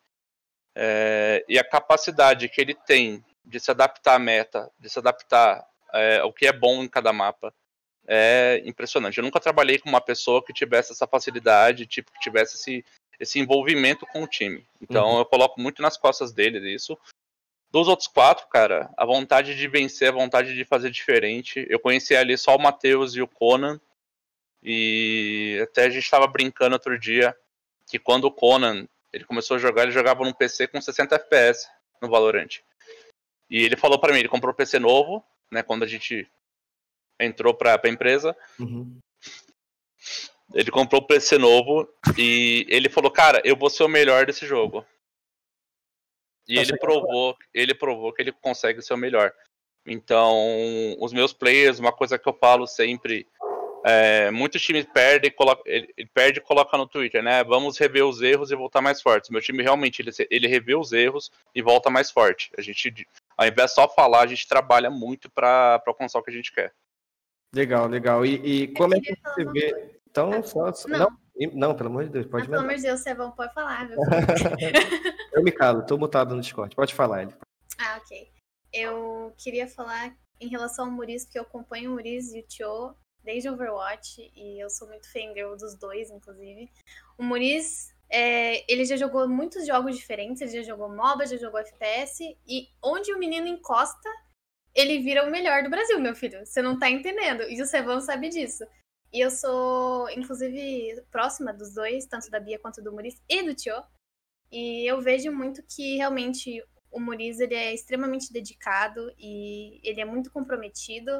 É, 0.73 1.43
e 1.47 1.59
a 1.59 1.63
capacidade 1.63 2.47
que 2.49 2.61
ele 2.61 2.73
tem 2.73 3.23
de 3.43 3.59
se 3.59 3.69
adaptar 3.69 4.15
à 4.15 4.19
meta, 4.19 4.71
de 4.79 4.89
se 4.89 4.97
adaptar 4.97 5.65
é, 5.93 6.19
ao 6.19 6.33
que 6.33 6.47
é 6.47 6.53
bom 6.53 6.83
em 6.83 6.87
cada 6.87 7.11
mapa, 7.11 7.53
é 8.07 8.61
impressionante. 8.65 9.17
Eu 9.17 9.23
nunca 9.23 9.39
trabalhei 9.39 9.79
com 9.79 9.89
uma 9.89 10.01
pessoa 10.01 10.43
que 10.43 10.53
tivesse 10.53 10.91
essa 10.91 11.07
facilidade, 11.07 11.85
tipo, 11.85 12.11
que 12.11 12.19
tivesse 12.19 12.55
esse, 12.55 12.85
esse 13.19 13.39
envolvimento 13.39 14.05
com 14.07 14.23
o 14.23 14.27
time. 14.27 14.65
Então 14.81 15.11
uhum. 15.11 15.19
eu 15.19 15.25
coloco 15.25 15.59
muito 15.59 15.81
nas 15.81 15.97
costas 15.97 16.31
dele 16.31 16.73
isso. 16.73 16.97
Dos 17.75 17.89
outros 17.89 18.07
quatro, 18.07 18.47
cara, 18.47 18.89
a 18.95 19.05
vontade 19.05 19.53
de 19.53 19.67
vencer, 19.67 20.07
a 20.07 20.13
vontade 20.13 20.55
de 20.55 20.63
fazer 20.63 20.89
diferente. 20.89 21.67
Eu 21.69 21.77
conheci 21.77 22.15
ali 22.15 22.37
só 22.37 22.55
o 22.55 22.61
Matheus 22.61 23.17
e 23.17 23.21
o 23.21 23.27
Conan. 23.27 23.81
E 24.63 25.59
até 25.61 25.83
a 25.83 25.89
gente 25.89 26.05
estava 26.05 26.25
brincando 26.25 26.71
outro 26.71 26.97
dia 26.97 27.35
que 27.85 27.99
quando 27.99 28.23
o 28.23 28.31
Conan 28.31 28.87
ele 29.11 29.25
começou 29.25 29.57
a 29.57 29.59
jogar, 29.59 29.83
ele 29.83 29.91
jogava 29.91 30.23
num 30.23 30.31
PC 30.31 30.69
com 30.69 30.79
60 30.79 31.15
FPS 31.15 31.67
no 32.01 32.07
Valorant. 32.07 32.61
E 33.49 33.65
ele 33.65 33.75
falou 33.75 33.99
para 33.99 34.13
mim, 34.13 34.19
ele 34.19 34.29
comprou 34.29 34.53
um 34.53 34.55
PC 34.55 34.79
novo, 34.79 35.21
né, 35.51 35.61
quando 35.61 35.83
a 35.83 35.87
gente 35.87 36.25
entrou 37.19 37.53
para 37.53 37.77
a 37.83 37.89
empresa. 37.89 38.33
Uhum. 38.57 38.97
Ele 40.53 40.71
comprou 40.71 41.01
um 41.01 41.07
PC 41.07 41.37
novo 41.37 41.93
e 42.17 42.65
ele 42.69 42.87
falou, 42.87 43.11
cara, 43.11 43.41
eu 43.43 43.57
vou 43.57 43.69
ser 43.69 43.83
o 43.83 43.89
melhor 43.89 44.25
desse 44.25 44.45
jogo. 44.45 44.85
E 46.47 46.57
ele 46.57 46.77
provou, 46.77 47.35
ele 47.53 47.73
provou 47.73 48.13
que 48.13 48.21
ele 48.21 48.31
consegue 48.31 48.81
ser 48.81 48.93
o 48.93 48.97
melhor. 48.97 49.33
Então, 49.85 50.95
os 50.99 51.13
meus 51.13 51.33
players, 51.33 51.79
uma 51.79 51.91
coisa 51.91 52.17
que 52.17 52.27
eu 52.27 52.33
falo 52.33 52.65
sempre, 52.65 53.27
é, 53.85 54.31
muitos 54.31 54.61
times 54.61 54.85
perdem, 54.91 55.31
coloca, 55.31 55.61
ele, 55.65 55.93
ele, 55.95 56.09
perde 56.11 56.39
e 56.39 56.41
coloca 56.41 56.75
no 56.75 56.87
Twitter, 56.87 57.21
né? 57.21 57.43
Vamos 57.43 57.77
rever 57.77 58.03
os 58.03 58.21
erros 58.21 58.49
e 58.49 58.55
voltar 58.55 58.81
mais 58.81 59.01
fortes. 59.01 59.29
Meu 59.29 59.41
time 59.41 59.61
realmente 59.61 60.01
ele, 60.01 60.11
ele 60.29 60.47
revê 60.47 60.75
os 60.75 60.91
erros 60.91 61.31
e 61.53 61.61
volta 61.61 61.89
mais 61.89 62.09
forte. 62.09 62.51
A 62.57 62.61
gente, 62.61 63.07
ao 63.37 63.47
invés 63.47 63.71
de 63.71 63.75
só 63.75 63.87
falar, 63.87 64.21
a 64.21 64.27
gente 64.27 64.47
trabalha 64.47 64.89
muito 64.89 65.29
para 65.29 65.81
alcançar 65.85 66.17
o 66.19 66.23
que 66.23 66.31
a 66.31 66.33
gente 66.33 66.51
quer. 66.51 66.73
Legal, 67.53 67.87
legal. 67.87 68.25
E, 68.25 68.63
e 68.63 68.67
como 68.69 68.95
é 68.95 68.99
que 68.99 69.15
você 69.23 69.45
vê? 69.45 69.99
Então, 70.09 70.41
só, 70.43 70.71
não. 70.87 70.99
não. 70.99 71.24
Não, 71.53 71.75
pelo 71.75 71.89
amor 71.89 72.05
de 72.05 72.11
Deus, 72.11 72.25
pode 72.25 72.47
Pelo 72.47 72.61
amor 72.61 72.75
de 72.75 72.81
Deus, 72.83 73.01
Sebão, 73.01 73.31
pode 73.31 73.53
falar, 73.53 73.89
eu 75.33 75.43
me 75.43 75.51
calo, 75.51 75.85
tô 75.85 75.97
mutado 75.97 76.33
no 76.33 76.41
Discord. 76.41 76.73
Pode 76.75 76.93
falar, 76.93 77.23
ele. 77.23 77.33
Ah, 77.77 77.97
ok. 77.97 78.31
Eu 78.71 79.33
queria 79.37 79.67
falar 79.67 80.15
em 80.39 80.47
relação 80.47 80.85
ao 80.85 80.91
Muris, 80.91 81.25
porque 81.25 81.37
eu 81.37 81.43
acompanho 81.43 81.91
o 81.91 81.93
Muris 81.95 82.33
e 82.33 82.39
o 82.39 82.43
Tio 82.43 82.95
desde 83.23 83.49
Overwatch 83.49 84.31
e 84.35 84.63
eu 84.63 84.69
sou 84.69 84.87
muito 84.87 85.11
fangirl 85.11 85.55
dos 85.55 85.75
dois, 85.75 86.09
inclusive. 86.11 86.71
O 87.17 87.23
Muris, 87.23 87.93
é, 88.09 88.71
ele 88.71 88.85
já 88.85 88.95
jogou 88.95 89.27
muitos 89.27 89.65
jogos 89.65 89.97
diferentes, 89.97 90.41
ele 90.41 90.51
já 90.51 90.61
jogou 90.61 90.87
MOBA, 90.87 91.25
já 91.25 91.37
jogou 91.37 91.59
FPS, 91.59 92.37
e 92.47 92.69
onde 92.81 93.11
o 93.11 93.19
menino 93.19 93.47
encosta, 93.47 94.09
ele 94.73 94.99
vira 94.99 95.25
o 95.25 95.31
melhor 95.31 95.63
do 95.63 95.69
Brasil, 95.69 95.99
meu 95.99 96.15
filho. 96.15 96.45
Você 96.45 96.61
não 96.61 96.77
tá 96.77 96.89
entendendo. 96.89 97.43
E 97.43 97.61
o 97.61 97.65
Sebão 97.65 97.99
sabe 97.99 98.29
disso. 98.29 98.63
E 99.15 99.21
eu 99.21 99.31
sou, 99.31 100.09
inclusive, 100.09 101.01
próxima 101.09 101.53
dos 101.53 101.73
dois, 101.73 102.05
tanto 102.05 102.29
da 102.29 102.37
Bia 102.37 102.59
quanto 102.59 102.81
do 102.81 102.91
Muris 102.91 103.15
e 103.29 103.43
do 103.43 103.55
Tio. 103.55 103.81
E 104.51 104.85
eu 104.85 104.99
vejo 104.99 105.31
muito 105.31 105.63
que 105.63 105.95
realmente 105.95 106.61
o 106.91 106.99
Muriz 106.99 107.39
ele 107.39 107.55
é 107.55 107.73
extremamente 107.73 108.33
dedicado 108.33 109.09
e 109.17 109.79
ele 109.89 110.01
é 110.01 110.05
muito 110.05 110.29
comprometido. 110.29 111.11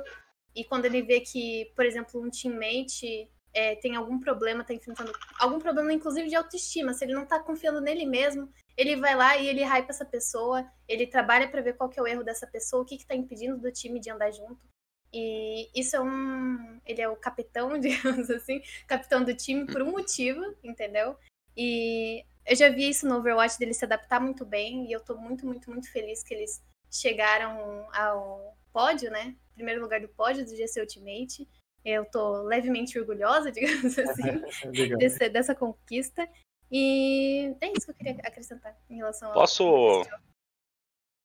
E 0.54 0.66
quando 0.66 0.84
ele 0.84 1.04
vê 1.04 1.22
que, 1.22 1.72
por 1.74 1.86
exemplo, 1.86 2.22
um 2.22 2.30
teammate 2.30 3.32
é, 3.54 3.76
tem 3.76 3.96
algum 3.96 4.20
problema, 4.20 4.60
está 4.60 4.74
enfrentando 4.74 5.14
algum 5.39 5.58
problema, 5.58 5.93
inclusive 5.93 6.28
de 6.28 6.36
autoestima, 6.36 6.93
se 6.93 7.06
ele 7.06 7.14
não 7.14 7.24
está 7.24 7.39
confiando 7.39 7.80
nele 7.80 8.06
mesmo, 8.06 8.52
ele 8.76 8.98
vai 8.98 9.16
lá 9.16 9.38
e 9.38 9.48
ele 9.48 9.64
hype 9.64 9.89
essa 9.89 10.04
pessoa, 10.04 10.70
ele 10.86 11.08
trabalha 11.08 11.48
para 11.48 11.62
ver 11.62 11.78
qual 11.78 11.89
que 11.89 11.98
é 11.98 12.04
o 12.04 12.08
erro 12.08 12.26
dessa 12.26 12.46
pessoa, 12.46 12.82
o 12.82 12.86
que 12.86 12.96
está 12.96 13.16
impedindo 13.16 13.58
do 13.58 13.72
time 13.72 14.02
de 14.02 14.12
andar 14.12 14.32
junto. 14.32 14.74
E 15.18 15.70
isso 15.74 15.95
é 15.95 16.01
um. 16.01 16.82
Ele 16.86 17.01
é 17.01 17.07
o 17.07 17.16
capitão, 17.16 17.80
digamos 17.80 18.30
assim, 18.30 18.61
capitão 18.86 19.24
do 19.24 19.34
time 19.34 19.66
por 19.66 19.82
um 19.82 19.91
motivo, 19.91 20.41
entendeu? 20.61 21.18
E 21.55 22.26
eu 22.45 22.53
já 22.53 22.68
vi 22.68 22.89
isso 22.89 23.07
no 23.07 23.16
Overwatch 23.16 23.57
dele 23.57 23.74
se 23.74 23.86
adaptar 23.86 24.20
muito 24.20 24.45
bem, 24.45 24.86
e 24.86 24.91
eu 24.91 24.99
tô 24.99 25.16
muito, 25.16 25.45
muito, 25.45 25.72
muito 25.72 25.89
feliz 25.89 26.22
que 26.22 26.34
eles 26.34 26.61
chegaram 26.91 27.88
ao 27.93 28.57
pódio, 28.74 29.09
né? 29.09 29.34
Primeiro 29.53 29.82
lugar 29.82 30.01
do 30.01 30.09
pódio 30.09 30.43
do 30.43 30.53
GC 30.53 30.82
Ultimate. 30.82 31.47
Eu 31.86 32.03
tô 32.03 32.41
levemente 32.41 32.99
orgulhosa, 32.99 33.49
digamos 33.53 33.97
assim, 33.97 34.41
desse, 34.99 35.30
dessa 35.30 35.55
conquista. 35.55 36.28
E 36.70 37.55
é 37.61 37.72
isso 37.72 37.86
que 37.86 37.91
eu 37.91 37.95
queria 37.95 38.11
acrescentar 38.22 38.78
em 38.89 38.97
relação 38.97 39.32
Posso... 39.32 39.63
ao. 39.63 40.05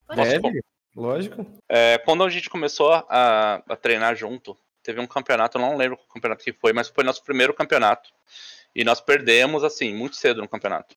Posso? 0.06 0.14
Deve. 0.14 0.62
Lógico. 0.94 1.46
É, 1.68 1.98
quando 1.98 2.24
a 2.24 2.30
gente 2.30 2.50
começou 2.50 2.92
a, 2.92 3.62
a, 3.68 3.76
treinar 3.76 4.16
junto, 4.16 4.56
teve 4.82 5.00
um 5.00 5.06
campeonato, 5.06 5.56
eu 5.56 5.62
não 5.62 5.76
lembro 5.76 5.96
qual 5.96 6.08
campeonato 6.08 6.44
que 6.44 6.52
foi, 6.52 6.72
mas 6.72 6.88
foi 6.88 7.04
nosso 7.04 7.22
primeiro 7.22 7.54
campeonato. 7.54 8.10
E 8.74 8.84
nós 8.84 9.00
perdemos, 9.00 9.64
assim, 9.64 9.94
muito 9.94 10.16
cedo 10.16 10.40
no 10.40 10.48
campeonato. 10.48 10.96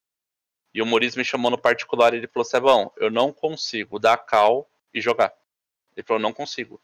E 0.73 0.81
o 0.81 0.85
Maurício 0.85 1.19
me 1.19 1.25
chamou 1.25 1.51
no 1.51 1.57
particular 1.57 2.13
e 2.13 2.17
ele 2.17 2.27
falou: 2.27 2.45
Sebão, 2.45 2.91
eu 2.97 3.11
não 3.11 3.31
consigo 3.31 3.99
dar 3.99 4.17
cal 4.17 4.69
e 4.93 4.99
jogar. 4.99 5.33
Ele 5.95 6.05
falou: 6.05 6.21
não 6.21 6.33
consigo. 6.33 6.81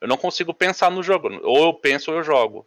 Eu 0.00 0.08
não 0.08 0.16
consigo 0.16 0.54
pensar 0.54 0.90
no 0.90 1.02
jogo. 1.02 1.28
Ou 1.42 1.64
eu 1.64 1.74
penso 1.74 2.10
ou 2.10 2.16
eu 2.16 2.24
jogo. 2.24 2.66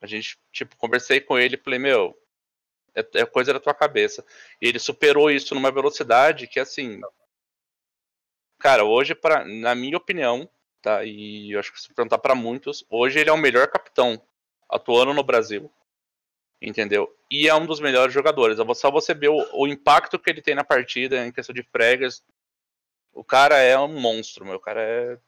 A 0.00 0.06
gente, 0.06 0.38
tipo, 0.52 0.76
conversei 0.76 1.20
com 1.20 1.38
ele 1.38 1.56
e 1.56 1.58
falei: 1.58 1.78
meu, 1.78 2.16
é, 2.94 3.20
é 3.20 3.26
coisa 3.26 3.52
da 3.52 3.60
tua 3.60 3.74
cabeça. 3.74 4.24
E 4.60 4.68
ele 4.68 4.78
superou 4.78 5.30
isso 5.30 5.54
numa 5.54 5.70
velocidade 5.70 6.46
que, 6.46 6.60
assim, 6.60 7.00
Cara, 8.58 8.84
hoje, 8.84 9.14
pra, 9.14 9.44
na 9.44 9.74
minha 9.74 9.96
opinião, 9.96 10.48
tá? 10.82 11.04
E 11.04 11.52
eu 11.52 11.60
acho 11.60 11.72
que 11.72 11.80
se 11.80 11.92
perguntar 11.92 12.18
para 12.18 12.34
muitos, 12.34 12.84
hoje 12.90 13.18
ele 13.18 13.30
é 13.30 13.32
o 13.32 13.38
melhor 13.38 13.68
capitão 13.68 14.20
atuando 14.68 15.14
no 15.14 15.22
Brasil. 15.22 15.70
Entendeu? 16.60 17.08
E 17.30 17.48
é 17.48 17.54
um 17.54 17.66
dos 17.66 17.78
melhores 17.78 18.12
jogadores. 18.12 18.58
Só 18.76 18.90
você 18.90 19.14
ver 19.14 19.28
o, 19.28 19.46
o 19.52 19.66
impacto 19.66 20.18
que 20.18 20.28
ele 20.28 20.42
tem 20.42 20.56
na 20.56 20.64
partida 20.64 21.24
em 21.24 21.30
questão 21.30 21.54
de 21.54 21.62
pregas. 21.62 22.22
O 23.12 23.22
cara 23.22 23.58
é 23.58 23.78
um 23.78 24.00
monstro, 24.00 24.44
meu. 24.44 24.56
O 24.56 24.60
cara 24.60 24.82
é 24.82 25.18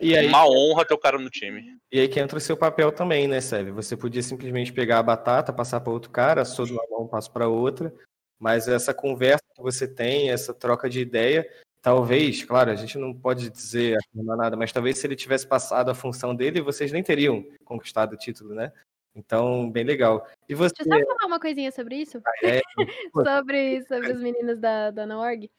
e 0.00 0.16
aí, 0.16 0.26
uma 0.26 0.46
honra 0.46 0.84
ter 0.84 0.94
o 0.94 0.98
cara 0.98 1.18
no 1.18 1.30
time. 1.30 1.78
E 1.92 2.00
aí 2.00 2.08
que 2.08 2.18
entra 2.18 2.38
o 2.38 2.40
seu 2.40 2.56
papel 2.56 2.90
também, 2.90 3.28
né, 3.28 3.40
Sérgio? 3.40 3.74
Você 3.74 3.96
podia 3.96 4.22
simplesmente 4.22 4.72
pegar 4.72 4.98
a 4.98 5.02
batata, 5.02 5.52
passar 5.52 5.80
para 5.80 5.92
outro 5.92 6.10
cara, 6.10 6.44
só 6.44 6.64
de 6.64 6.72
uma 6.72 6.84
mão, 6.90 7.06
passo 7.06 7.30
para 7.30 7.48
outra. 7.48 7.94
Mas 8.38 8.66
essa 8.68 8.92
conversa 8.92 9.44
que 9.54 9.62
você 9.62 9.86
tem, 9.86 10.30
essa 10.30 10.52
troca 10.52 10.88
de 10.88 11.00
ideia, 11.00 11.48
talvez, 11.84 12.42
claro, 12.42 12.70
a 12.70 12.74
gente 12.74 12.96
não 12.96 13.12
pode 13.12 13.50
dizer 13.50 13.98
nada, 14.14 14.56
mas 14.56 14.72
talvez 14.72 14.96
se 14.96 15.06
ele 15.06 15.14
tivesse 15.14 15.46
passado 15.46 15.90
a 15.90 15.94
função 15.94 16.34
dele, 16.34 16.62
vocês 16.62 16.90
nem 16.90 17.02
teriam 17.02 17.44
conquistado 17.62 18.14
o 18.14 18.16
título, 18.16 18.54
né? 18.54 18.72
Então, 19.14 19.70
bem 19.70 19.84
legal. 19.84 20.26
E 20.48 20.54
você... 20.54 20.74
Deixa 20.82 20.98
eu 20.98 21.06
só 21.06 21.14
falar 21.14 21.26
uma 21.28 21.38
coisinha 21.38 21.70
sobre 21.70 21.96
isso. 21.96 22.22
Ah, 22.26 22.32
é? 22.42 22.62
sobre, 23.12 23.82
sobre 23.82 24.12
os 24.12 24.18
meninos 24.18 24.58
da, 24.58 24.90
da 24.90 25.04
Norg. 25.04 25.50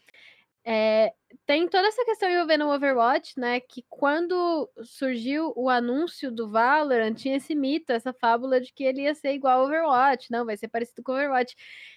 É, 0.68 1.14
tem 1.46 1.68
toda 1.68 1.88
essa 1.88 2.04
questão 2.06 2.28
envolvendo 2.30 2.66
o 2.66 2.74
Overwatch, 2.74 3.40
né? 3.40 3.60
Que 3.60 3.84
quando 3.88 4.68
surgiu 4.84 5.54
o 5.56 5.70
anúncio 5.70 6.32
do 6.32 6.50
Valorant, 6.50 7.14
tinha 7.14 7.36
esse 7.38 7.54
mito, 7.54 7.92
essa 7.92 8.12
fábula 8.14 8.60
de 8.60 8.74
que 8.74 8.84
ele 8.84 9.04
ia 9.04 9.14
ser 9.14 9.34
igual 9.34 9.60
ao 9.60 9.66
Overwatch, 9.68 10.32
não, 10.32 10.44
vai 10.46 10.58
ser 10.58 10.68
parecido 10.68 11.04
com 11.04 11.12
o 11.12 11.16
Overwatch. 11.16 11.56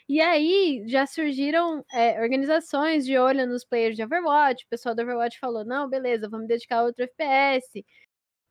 E 0.09 0.21
aí 0.21 0.85
já 0.87 1.07
surgiram 1.07 1.83
é, 1.93 2.21
organizações 2.21 3.07
de 3.07 3.17
olho 3.19 3.47
nos 3.47 3.65
players 3.65 3.97
de 3.97 4.05
Overwatch, 4.05 4.65
o 4.67 4.69
pessoal 4.69 4.95
do 4.95 5.03
Overwatch 5.03 5.39
falou: 5.39 5.65
não, 5.65 5.89
beleza, 5.89 6.29
vamos 6.29 6.47
dedicar 6.47 6.81
a 6.81 6.85
outro 6.85 7.05
FPS. 7.05 7.85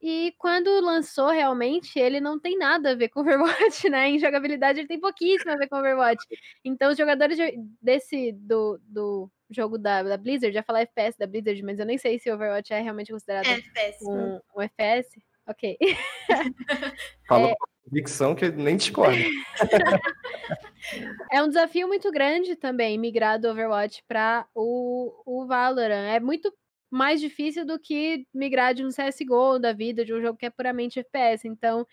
E 0.01 0.33
quando 0.37 0.69
lançou, 0.81 1.29
realmente, 1.29 1.99
ele 1.99 2.19
não 2.21 2.39
tem 2.39 2.57
nada 2.57 2.91
a 2.91 2.95
ver 2.95 3.09
com 3.09 3.21
Overwatch, 3.21 3.89
né? 3.89 4.09
Em 4.09 4.19
jogabilidade, 4.19 4.79
ele 4.79 4.87
tem 4.87 4.99
pouquíssimo 4.99 5.51
a 5.51 5.57
ver 5.57 5.67
com 5.67 5.77
Overwatch. 5.77 6.23
Então, 6.63 6.91
os 6.91 6.97
jogadores 6.97 7.37
desse, 7.81 8.31
do, 8.33 8.79
do 8.83 9.31
jogo 9.49 9.77
da, 9.77 10.03
da 10.03 10.17
Blizzard, 10.17 10.53
já 10.53 10.63
falar 10.63 10.81
FPS 10.81 11.17
da 11.17 11.27
Blizzard, 11.27 11.61
mas 11.63 11.79
eu 11.79 11.85
nem 11.85 11.97
sei 11.97 12.19
se 12.19 12.31
Overwatch 12.31 12.73
é 12.73 12.81
realmente 12.81 13.11
considerado 13.11 13.47
é 13.47 13.53
FPS, 13.53 14.05
um, 14.05 14.39
um 14.55 14.61
FPS. 14.61 15.21
Ok. 15.47 15.77
Fala 17.27 17.49
é... 17.49 17.55
com 17.55 17.65
convicção 17.85 18.35
que 18.35 18.49
nem 18.49 18.75
discorda. 18.75 19.17
é 21.31 21.41
um 21.41 21.47
desafio 21.47 21.87
muito 21.87 22.11
grande 22.11 22.55
também 22.55 22.97
migrar 22.97 23.39
do 23.39 23.47
Overwatch 23.47 24.03
para 24.07 24.45
o, 24.53 25.13
o 25.25 25.45
Valorant. 25.45 26.13
É 26.13 26.19
muito 26.19 26.53
mais 26.91 27.21
difícil 27.21 27.65
do 27.65 27.79
que 27.79 28.25
migrar 28.33 28.73
de 28.73 28.85
um 28.85 28.89
CSGO 28.89 29.59
da 29.59 29.71
vida, 29.73 30.03
de 30.03 30.13
um 30.13 30.21
jogo 30.21 30.37
que 30.37 30.45
é 30.45 30.49
puramente 30.49 30.99
FPS. 30.99 31.47
Então, 31.47 31.85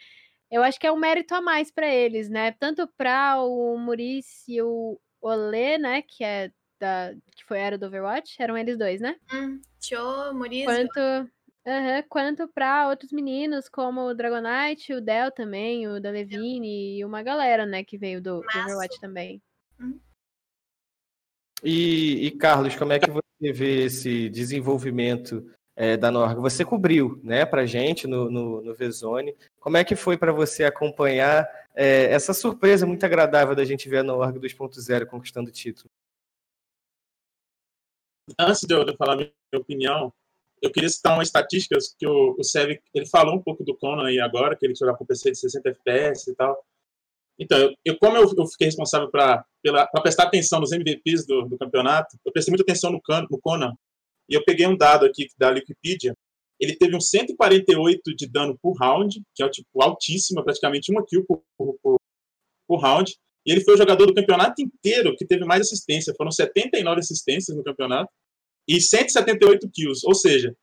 eu 0.51 0.63
acho 0.63 0.79
que 0.79 0.87
é 0.87 0.93
um 0.93 0.97
mérito 0.97 1.35
a 1.35 1.41
mais 1.41 1.71
para 1.71 1.93
eles, 1.93 2.29
né? 2.29 2.53
Tanto 2.53 2.89
para 2.97 3.41
o 3.43 3.77
Murice 3.79 4.53
e 4.53 4.63
o 4.63 4.99
Olê, 5.21 5.79
né? 5.79 6.03
Que 6.03 6.25
é 6.25 6.51
da. 6.85 7.14
que 7.35 7.45
foi 7.45 7.59
era 7.59 7.78
do 7.78 7.87
Overwatch, 7.87 8.37
eram 8.41 8.57
eles 8.59 8.76
dois, 8.76 9.01
né? 9.01 9.16
Hum, 9.32 9.61
Cho, 9.80 10.35
Murice. 10.35 10.66
Quanto. 10.66 11.30
Uhum, 11.66 12.03
quanto 12.11 12.47
para 12.49 12.91
outros 12.91 13.11
meninos, 13.11 13.70
como 13.70 14.03
o 14.03 14.14
Dragonite, 14.14 14.93
o 14.93 15.01
Del 15.01 15.30
também, 15.30 15.89
o 15.89 15.99
da 15.99 16.11
Levine 16.11 16.99
e 16.99 17.05
uma 17.07 17.22
galera, 17.22 17.64
né, 17.64 17.82
que 17.82 17.97
veio 17.97 18.20
do, 18.20 18.43
do 18.43 18.61
Overwatch 18.61 19.01
também. 19.01 19.41
Hum. 19.80 19.99
E, 21.62 22.26
e, 22.26 22.30
Carlos, 22.32 22.76
como 22.76 22.93
é 22.93 22.99
que 22.99 23.11
você 23.11 23.51
vê 23.51 23.85
esse 23.85 24.28
desenvolvimento 24.28 25.51
é, 25.74 25.97
da 25.97 26.11
Norg? 26.11 26.39
Você 26.43 26.66
cobriu, 26.66 27.18
né, 27.24 27.47
para 27.47 27.64
gente 27.64 28.07
no, 28.07 28.30
no, 28.30 28.61
no 28.61 28.74
Vezone. 28.74 29.35
Como 29.59 29.78
é 29.78 29.85
que 29.85 29.97
foi 29.97 30.18
para 30.18 30.32
você 30.32 30.64
acompanhar 30.64 31.49
é, 31.74 32.12
essa 32.12 32.35
surpresa 32.35 32.85
muito 32.85 33.07
agradável 33.07 33.55
da 33.55 33.64
gente 33.64 33.89
ver 33.89 33.99
a 33.99 34.03
Norg 34.03 34.39
2.0 34.39 35.07
conquistando 35.07 35.49
o 35.49 35.53
título? 35.53 35.89
Antes 38.39 38.62
de 38.62 38.75
eu, 38.75 38.85
falar 38.97 39.16
minha 39.16 39.33
opinião, 39.55 40.12
eu 40.62 40.72
queria 40.72 40.89
citar 40.89 41.14
uma 41.14 41.22
estatística 41.22 41.77
que 41.99 42.07
o, 42.07 42.35
o 42.39 42.43
Sev, 42.43 42.79
ele 42.95 43.07
falou 43.07 43.35
um 43.35 43.43
pouco 43.43 43.62
do 43.62 43.77
Conan 43.77 44.07
aí 44.07 44.18
agora, 44.18 44.57
que 44.57 44.64
ele 44.64 44.75
jogar 44.75 44.97
com 44.97 45.05
PC 45.05 45.31
de 45.33 45.39
60 45.39 45.68
FPS 45.68 46.31
e 46.31 46.35
tal. 46.35 46.64
Então, 47.39 47.59
eu, 47.59 47.75
eu 47.85 47.99
como 47.99 48.16
eu, 48.16 48.31
eu, 48.37 48.47
fiquei 48.47 48.66
responsável 48.66 49.11
para 49.11 49.45
prestar 50.03 50.25
atenção 50.25 50.61
nos 50.61 50.72
MVPs 50.72 51.27
do, 51.27 51.43
do, 51.43 51.59
campeonato, 51.59 52.16
eu 52.25 52.33
prestei 52.33 52.53
muita 52.53 52.62
atenção 52.62 52.91
no, 52.91 53.03
Can, 53.03 53.27
no 53.31 53.39
Conan, 53.41 53.75
e 54.29 54.35
eu 54.35 54.45
peguei 54.45 54.66
um 54.66 54.77
dado 54.77 55.05
aqui 55.05 55.27
da 55.37 55.51
Wikipedia, 55.51 56.14
ele 56.59 56.77
teve 56.77 56.97
um 56.97 57.01
148 57.01 58.14
de 58.14 58.27
dano 58.27 58.57
por 58.62 58.75
round, 58.79 59.20
que 59.35 59.43
é 59.43 59.49
tipo 59.49 59.83
altíssimo, 59.83 60.43
praticamente 60.45 60.93
uma 60.93 61.05
kill 61.05 61.25
por, 61.27 61.43
por, 61.59 61.77
por, 61.83 61.97
por 62.68 62.81
round, 62.81 63.16
e 63.47 63.53
ele 63.53 63.63
foi 63.63 63.75
o 63.75 63.79
jogador 63.79 64.07
do 64.07 64.15
campeonato 64.15 64.63
inteiro 64.63 65.15
que 65.17 65.27
teve 65.27 65.45
mais 65.45 65.63
assistência, 65.63 66.15
foram 66.17 66.31
79 66.31 67.01
assistências 67.01 67.57
no 67.57 67.63
campeonato, 67.63 68.11
e 68.67 68.81
178 68.81 69.69
kills, 69.71 70.01
ou 70.07 70.15
seja, 70.15 70.55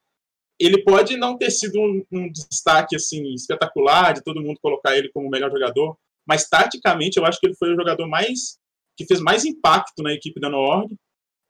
ele 0.59 0.83
pode 0.83 1.17
não 1.17 1.37
ter 1.37 1.51
sido 1.51 1.79
um, 1.79 2.03
um 2.11 2.31
destaque 2.31 2.95
assim 2.95 3.33
espetacular 3.33 4.13
de 4.13 4.23
todo 4.23 4.41
mundo 4.41 4.59
colocar 4.61 4.95
ele 4.97 5.09
como 5.11 5.27
o 5.27 5.29
melhor 5.29 5.51
jogador, 5.51 5.97
mas 6.27 6.47
taticamente 6.47 7.17
eu 7.17 7.25
acho 7.25 7.39
que 7.39 7.47
ele 7.47 7.55
foi 7.55 7.73
o 7.73 7.75
jogador 7.75 8.07
mais 8.07 8.59
que 8.95 9.05
fez 9.05 9.19
mais 9.19 9.45
impacto 9.45 10.03
na 10.03 10.13
equipe 10.13 10.39
da 10.39 10.49
Noorg. 10.49 10.93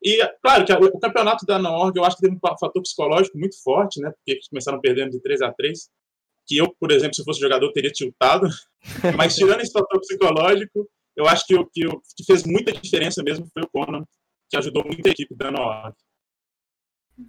E, 0.04 0.26
claro, 0.42 0.66
que 0.66 0.74
o 0.74 1.00
campeonato 1.00 1.46
da 1.46 1.60
Noorg 1.60 1.96
eu 1.98 2.06
acho 2.06 2.16
que 2.16 2.24
teve 2.24 2.36
um 2.36 2.40
fator 2.40 2.82
psicológico 2.82 3.38
muito 3.38 3.62
forte, 3.62 4.00
né? 4.00 4.10
Porque 4.12 4.32
eles 4.32 4.48
começaram 4.48 4.80
perdendo 4.80 5.12
de 5.12 5.22
3 5.22 5.42
a 5.42 5.52
3 5.52 5.90
que 6.48 6.58
eu, 6.58 6.74
por 6.80 6.92
exemplo, 6.92 7.16
se 7.16 7.24
fosse 7.24 7.40
jogador, 7.40 7.72
teria 7.72 7.92
tiltado. 7.92 8.48
Mas 9.18 9.36
tirando 9.36 9.62
esse 9.62 9.72
fator 9.72 10.00
psicológico, 10.00 10.90
eu 11.16 11.28
acho 11.28 11.46
que 11.46 11.56
o 11.56 11.66
que, 11.66 11.82
que, 12.16 12.24
fez 12.26 12.44
muita 12.44 12.72
diferença 12.72 13.24
mesmo 13.24 13.48
foi 13.54 13.64
o 13.64 13.70
Conan, 13.70 14.04
que 14.50 14.58
ajudou 14.58 14.84
muito 14.86 15.06
a 15.08 15.12
equipe 15.12 15.36
da 15.36 15.52
Noorg. 15.52 15.96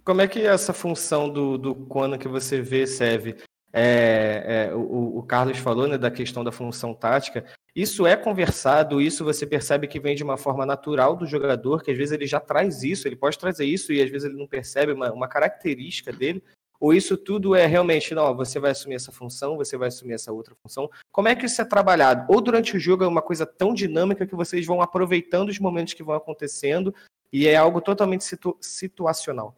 Como 0.03 0.21
é 0.21 0.27
que 0.27 0.41
essa 0.41 0.73
função 0.73 1.29
do, 1.29 1.57
do 1.57 1.75
Conan 1.75 2.17
que 2.17 2.27
você 2.27 2.61
vê 2.61 2.87
serve? 2.87 3.37
é, 3.75 4.67
é, 4.69 4.75
o, 4.75 5.17
o, 5.17 5.23
Carlos 5.23 5.57
falou 5.57 5.87
né, 5.87 5.97
da 5.97 6.11
questão 6.11 6.43
da 6.43 6.51
função 6.51 6.93
tática. 6.93 7.43
Isso 7.75 8.05
é 8.05 8.15
conversado, 8.15 9.01
isso 9.01 9.25
você 9.25 9.47
percebe 9.47 9.87
que 9.87 9.99
vem 9.99 10.15
de 10.15 10.23
uma 10.23 10.37
forma 10.37 10.63
natural 10.63 11.15
do 11.15 11.25
jogador, 11.25 11.81
que 11.81 11.89
às 11.89 11.97
vezes 11.97 12.11
ele 12.11 12.27
já 12.27 12.39
traz 12.39 12.83
isso, 12.83 13.07
ele 13.07 13.15
pode 13.15 13.37
trazer 13.39 13.65
isso 13.65 13.91
e 13.91 13.99
às 13.99 14.11
vezes 14.11 14.29
ele 14.29 14.37
não 14.37 14.47
percebe 14.47 14.91
uma, 14.91 15.11
uma 15.11 15.27
característica 15.27 16.13
dele. 16.13 16.43
Ou 16.83 16.93
isso 16.93 17.15
tudo 17.15 17.55
é 17.55 17.65
realmente, 17.65 18.13
não, 18.13 18.35
você 18.35 18.59
vai 18.59 18.71
assumir 18.71 18.95
essa 18.95 19.09
função, 19.09 19.55
você 19.55 19.77
vai 19.77 19.87
assumir 19.87 20.15
essa 20.15 20.33
outra 20.33 20.53
função. 20.61 20.91
Como 21.13 21.29
é 21.29 21.33
que 21.33 21.45
isso 21.45 21.61
é 21.61 21.63
trabalhado? 21.63 22.25
Ou 22.27 22.41
durante 22.41 22.75
o 22.75 22.79
jogo 22.79 23.05
é 23.05 23.07
uma 23.07 23.21
coisa 23.21 23.45
tão 23.45 23.73
dinâmica 23.73 24.27
que 24.27 24.35
vocês 24.35 24.65
vão 24.65 24.81
aproveitando 24.81 25.47
os 25.47 25.57
momentos 25.59 25.93
que 25.93 26.03
vão 26.03 26.13
acontecendo 26.13 26.93
e 27.31 27.47
é 27.47 27.55
algo 27.55 27.79
totalmente 27.79 28.25
situ 28.25 28.57
situacional? 28.59 29.55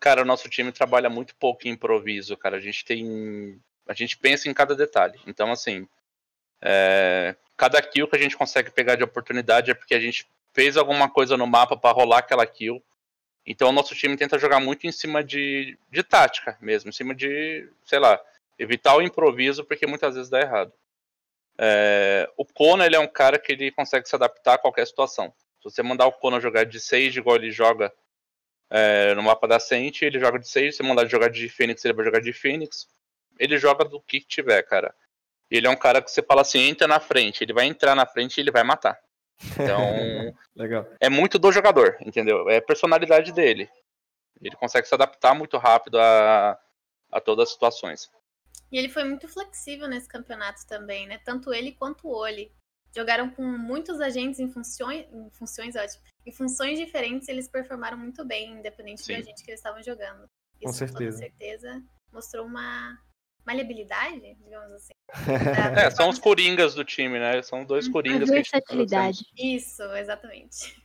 Cara, 0.00 0.22
o 0.22 0.24
nosso 0.24 0.48
time 0.48 0.72
trabalha 0.72 1.10
muito 1.10 1.36
pouco 1.36 1.68
em 1.68 1.72
improviso, 1.72 2.34
cara. 2.34 2.56
A 2.56 2.60
gente 2.60 2.82
tem. 2.82 3.60
A 3.86 3.92
gente 3.92 4.16
pensa 4.16 4.48
em 4.48 4.54
cada 4.54 4.74
detalhe. 4.74 5.20
Então, 5.26 5.52
assim. 5.52 5.86
É... 6.62 7.36
Cada 7.58 7.82
kill 7.82 8.08
que 8.08 8.16
a 8.16 8.18
gente 8.18 8.38
consegue 8.38 8.70
pegar 8.70 8.94
de 8.94 9.04
oportunidade 9.04 9.70
é 9.70 9.74
porque 9.74 9.94
a 9.94 10.00
gente 10.00 10.26
fez 10.54 10.78
alguma 10.78 11.10
coisa 11.10 11.36
no 11.36 11.46
mapa 11.46 11.76
para 11.76 11.94
rolar 11.94 12.20
aquela 12.20 12.46
kill. 12.46 12.82
Então 13.46 13.68
o 13.68 13.72
nosso 13.72 13.94
time 13.94 14.16
tenta 14.16 14.38
jogar 14.38 14.60
muito 14.60 14.86
em 14.86 14.92
cima 14.92 15.22
de, 15.22 15.76
de 15.90 16.02
tática 16.02 16.56
mesmo, 16.60 16.90
em 16.90 16.92
cima 16.92 17.14
de, 17.14 17.68
sei 17.84 17.98
lá, 17.98 18.20
evitar 18.58 18.96
o 18.96 19.02
improviso, 19.02 19.64
porque 19.64 19.86
muitas 19.86 20.14
vezes 20.14 20.30
dá 20.30 20.40
errado. 20.40 20.72
É, 21.58 22.30
o 22.36 22.44
Kona 22.44 22.86
ele 22.86 22.96
é 22.96 23.00
um 23.00 23.08
cara 23.08 23.38
que 23.38 23.52
ele 23.52 23.70
consegue 23.72 24.08
se 24.08 24.14
adaptar 24.14 24.54
a 24.54 24.58
qualquer 24.58 24.86
situação. 24.86 25.32
Se 25.58 25.64
você 25.64 25.82
mandar 25.82 26.06
o 26.06 26.12
Kona 26.12 26.40
jogar 26.40 26.64
de 26.64 26.80
6 26.80 27.16
igual 27.16 27.36
ele 27.36 27.50
joga 27.50 27.92
é, 28.70 29.14
no 29.14 29.22
mapa 29.22 29.46
da 29.46 29.60
Saint, 29.60 30.00
ele 30.02 30.18
joga 30.18 30.38
de 30.38 30.48
6, 30.48 30.76
se 30.76 30.82
mandar 30.82 31.06
jogar 31.06 31.28
de 31.28 31.48
Fênix, 31.48 31.84
ele 31.84 31.94
vai 31.94 32.04
jogar 32.04 32.20
de 32.20 32.32
Fênix. 32.32 32.88
Ele 33.38 33.58
joga 33.58 33.84
do 33.84 34.00
que 34.00 34.20
tiver, 34.20 34.62
cara. 34.62 34.94
Ele 35.50 35.66
é 35.66 35.70
um 35.70 35.76
cara 35.76 36.00
que 36.00 36.10
você 36.10 36.22
fala 36.22 36.40
assim, 36.40 36.60
entra 36.60 36.88
na 36.88 36.98
frente, 36.98 37.44
ele 37.44 37.52
vai 37.52 37.66
entrar 37.66 37.94
na 37.94 38.06
frente 38.06 38.38
e 38.38 38.40
ele 38.40 38.50
vai 38.50 38.62
matar. 38.62 38.98
Então, 39.52 40.36
Legal. 40.54 40.86
é 41.00 41.08
muito 41.08 41.38
do 41.38 41.52
jogador, 41.52 41.96
entendeu? 42.00 42.48
É 42.48 42.58
a 42.58 42.62
personalidade 42.62 43.32
dele. 43.32 43.68
Ele 44.40 44.56
consegue 44.56 44.86
se 44.86 44.94
adaptar 44.94 45.34
muito 45.34 45.56
rápido 45.58 45.98
a, 46.00 46.58
a 47.10 47.20
todas 47.20 47.48
as 47.48 47.52
situações. 47.52 48.10
E 48.70 48.78
ele 48.78 48.88
foi 48.88 49.04
muito 49.04 49.28
flexível 49.28 49.86
nesse 49.88 50.08
campeonato 50.08 50.66
também, 50.66 51.06
né? 51.06 51.18
Tanto 51.24 51.52
ele 51.52 51.72
quanto 51.72 52.08
o 52.08 52.14
Oli. 52.14 52.52
Jogaram 52.94 53.30
com 53.30 53.42
muitos 53.42 54.00
agentes 54.00 54.38
em 54.40 54.50
funções, 54.50 55.06
em 55.12 55.30
funções 55.30 55.76
ótimo, 55.76 56.02
em 56.26 56.32
funções 56.32 56.78
diferentes, 56.78 57.28
eles 57.28 57.48
performaram 57.48 57.96
muito 57.96 58.24
bem, 58.24 58.52
independente 58.52 59.02
Sim. 59.02 59.14
da 59.14 59.22
gente 59.22 59.42
que 59.42 59.50
eles 59.50 59.60
estavam 59.60 59.82
jogando. 59.82 60.28
Isso, 60.60 60.64
com 60.64 60.72
certeza. 60.72 61.16
Com 61.16 61.22
certeza 61.22 61.82
mostrou 62.12 62.46
uma 62.46 62.98
maleabilidade, 63.46 64.36
digamos 64.44 64.72
assim. 64.72 64.92
é, 65.76 65.90
são 65.90 66.08
os 66.08 66.18
coringas 66.18 66.74
do 66.74 66.84
time, 66.84 67.18
né? 67.18 67.42
São 67.42 67.64
dois 67.64 67.86
uhum. 67.86 67.92
coringas. 67.92 68.30
A 68.30 68.32
versatilidade. 68.32 69.24
Isso, 69.36 69.82
exatamente. 69.94 70.76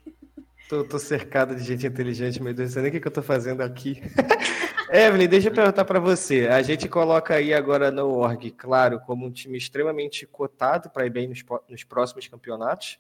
Tô, 0.67 0.83
tô, 0.83 0.99
cercado 0.99 1.55
de 1.55 1.63
gente 1.63 1.87
inteligente, 1.87 2.43
meu 2.43 2.53
Deus, 2.53 2.69
não 2.69 2.73
sei 2.73 2.81
nem 2.81 2.91
o 2.91 3.01
que, 3.01 3.07
eu 3.07 3.11
tô 3.11 3.21
fazendo 3.21 3.61
aqui. 3.61 4.01
Evelyn, 4.91 5.27
deixa 5.27 5.47
eu 5.47 5.53
perguntar 5.53 5.85
para 5.85 5.99
você. 5.99 6.47
A 6.47 6.61
gente 6.61 6.89
coloca 6.89 7.35
aí 7.35 7.53
agora 7.53 7.89
no 7.89 8.09
org, 8.09 8.51
claro, 8.51 8.99
como 9.01 9.25
um 9.25 9.31
time 9.31 9.57
extremamente 9.57 10.25
cotado 10.25 10.89
para 10.89 11.05
ir 11.05 11.09
bem 11.09 11.27
nos, 11.27 11.43
nos 11.69 11.83
próximos 11.85 12.27
campeonatos. 12.27 12.97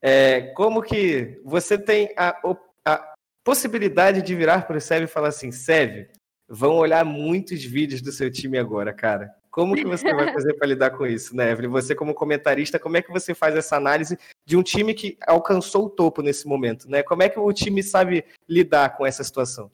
É, 0.00 0.52
como 0.54 0.80
que 0.80 1.40
você 1.44 1.76
tem 1.76 2.14
a, 2.16 2.40
a 2.84 3.14
possibilidade 3.42 4.22
de 4.22 4.34
virar 4.34 4.66
para 4.66 4.78
o 4.78 4.80
Sérgio 4.80 5.06
e 5.06 5.08
falar 5.08 5.28
assim, 5.28 5.50
Sérgio, 5.50 6.08
vão 6.48 6.76
olhar 6.76 7.04
muitos 7.04 7.62
vídeos 7.62 8.00
do 8.00 8.10
seu 8.10 8.30
time 8.30 8.58
agora, 8.58 8.92
cara. 8.92 9.34
Como 9.50 9.74
que 9.74 9.84
você 9.84 10.12
vai 10.14 10.32
fazer 10.32 10.54
para 10.54 10.68
lidar 10.68 10.90
com 10.90 11.06
isso, 11.06 11.34
né, 11.34 11.50
Evelyn? 11.50 11.70
Você, 11.70 11.94
como 11.94 12.14
comentarista, 12.14 12.78
como 12.78 12.96
é 12.96 13.02
que 13.02 13.10
você 13.10 13.34
faz 13.34 13.56
essa 13.56 13.76
análise 13.76 14.16
de 14.46 14.56
um 14.56 14.62
time 14.62 14.94
que 14.94 15.18
alcançou 15.26 15.86
o 15.86 15.90
topo 15.90 16.22
nesse 16.22 16.46
momento, 16.46 16.88
né? 16.88 17.02
Como 17.02 17.22
é 17.22 17.28
que 17.28 17.40
o 17.40 17.52
time 17.52 17.82
sabe 17.82 18.24
lidar 18.48 18.96
com 18.96 19.04
essa 19.04 19.24
situação? 19.24 19.70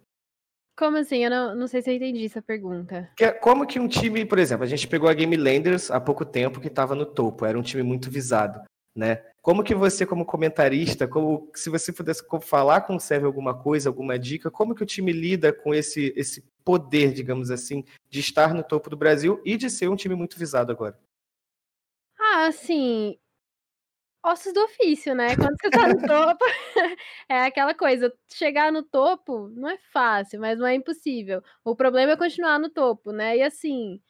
Como 0.76 0.96
assim? 0.96 1.24
Eu 1.24 1.30
não, 1.30 1.54
não 1.54 1.66
sei 1.68 1.82
se 1.82 1.90
eu 1.90 1.94
entendi 1.94 2.24
essa 2.24 2.42
pergunta. 2.42 3.10
Como 3.40 3.66
que 3.66 3.78
um 3.78 3.86
time, 3.86 4.24
por 4.24 4.38
exemplo, 4.38 4.64
a 4.64 4.68
gente 4.68 4.88
pegou 4.88 5.08
a 5.08 5.14
Game 5.14 5.36
Landers 5.36 5.90
há 5.90 6.00
pouco 6.00 6.24
tempo 6.24 6.60
que 6.60 6.68
estava 6.68 6.94
no 6.94 7.06
topo, 7.06 7.44
era 7.44 7.58
um 7.58 7.62
time 7.62 7.82
muito 7.82 8.10
visado, 8.10 8.60
né? 8.96 9.22
Como 9.40 9.62
que 9.62 9.74
você, 9.74 10.06
como 10.06 10.24
comentarista, 10.24 11.06
como, 11.06 11.50
se 11.54 11.68
você 11.68 11.92
pudesse 11.92 12.24
falar 12.40 12.80
com 12.80 12.96
o 12.96 13.00
Sérgio 13.00 13.26
alguma 13.26 13.54
coisa, 13.54 13.88
alguma 13.88 14.18
dica, 14.18 14.50
como 14.50 14.74
que 14.74 14.82
o 14.82 14.86
time 14.86 15.12
lida 15.12 15.52
com 15.52 15.74
esse, 15.74 16.12
esse 16.16 16.42
poder, 16.64 17.12
digamos 17.12 17.50
assim, 17.50 17.84
de 18.08 18.20
estar 18.20 18.54
no 18.54 18.62
topo 18.62 18.88
do 18.90 18.96
Brasil 18.96 19.40
e 19.44 19.56
de 19.56 19.68
ser 19.68 19.88
um 19.88 19.96
time 19.96 20.14
muito 20.14 20.38
visado 20.38 20.72
agora? 20.72 20.98
Ah, 22.18 22.46
assim, 22.46 23.18
ossos 24.24 24.52
do 24.54 24.64
ofício, 24.64 25.14
né? 25.14 25.36
Quando 25.36 25.54
você 25.60 25.70
tá 25.70 25.86
no 25.88 25.96
topo, 26.08 26.44
é 27.28 27.42
aquela 27.42 27.74
coisa, 27.74 28.12
chegar 28.32 28.72
no 28.72 28.82
topo 28.82 29.48
não 29.50 29.68
é 29.68 29.78
fácil, 29.92 30.40
mas 30.40 30.58
não 30.58 30.66
é 30.66 30.74
impossível. 30.74 31.42
O 31.64 31.76
problema 31.76 32.12
é 32.12 32.16
continuar 32.16 32.58
no 32.58 32.70
topo, 32.70 33.12
né? 33.12 33.36
E 33.36 33.42
assim, 33.42 34.00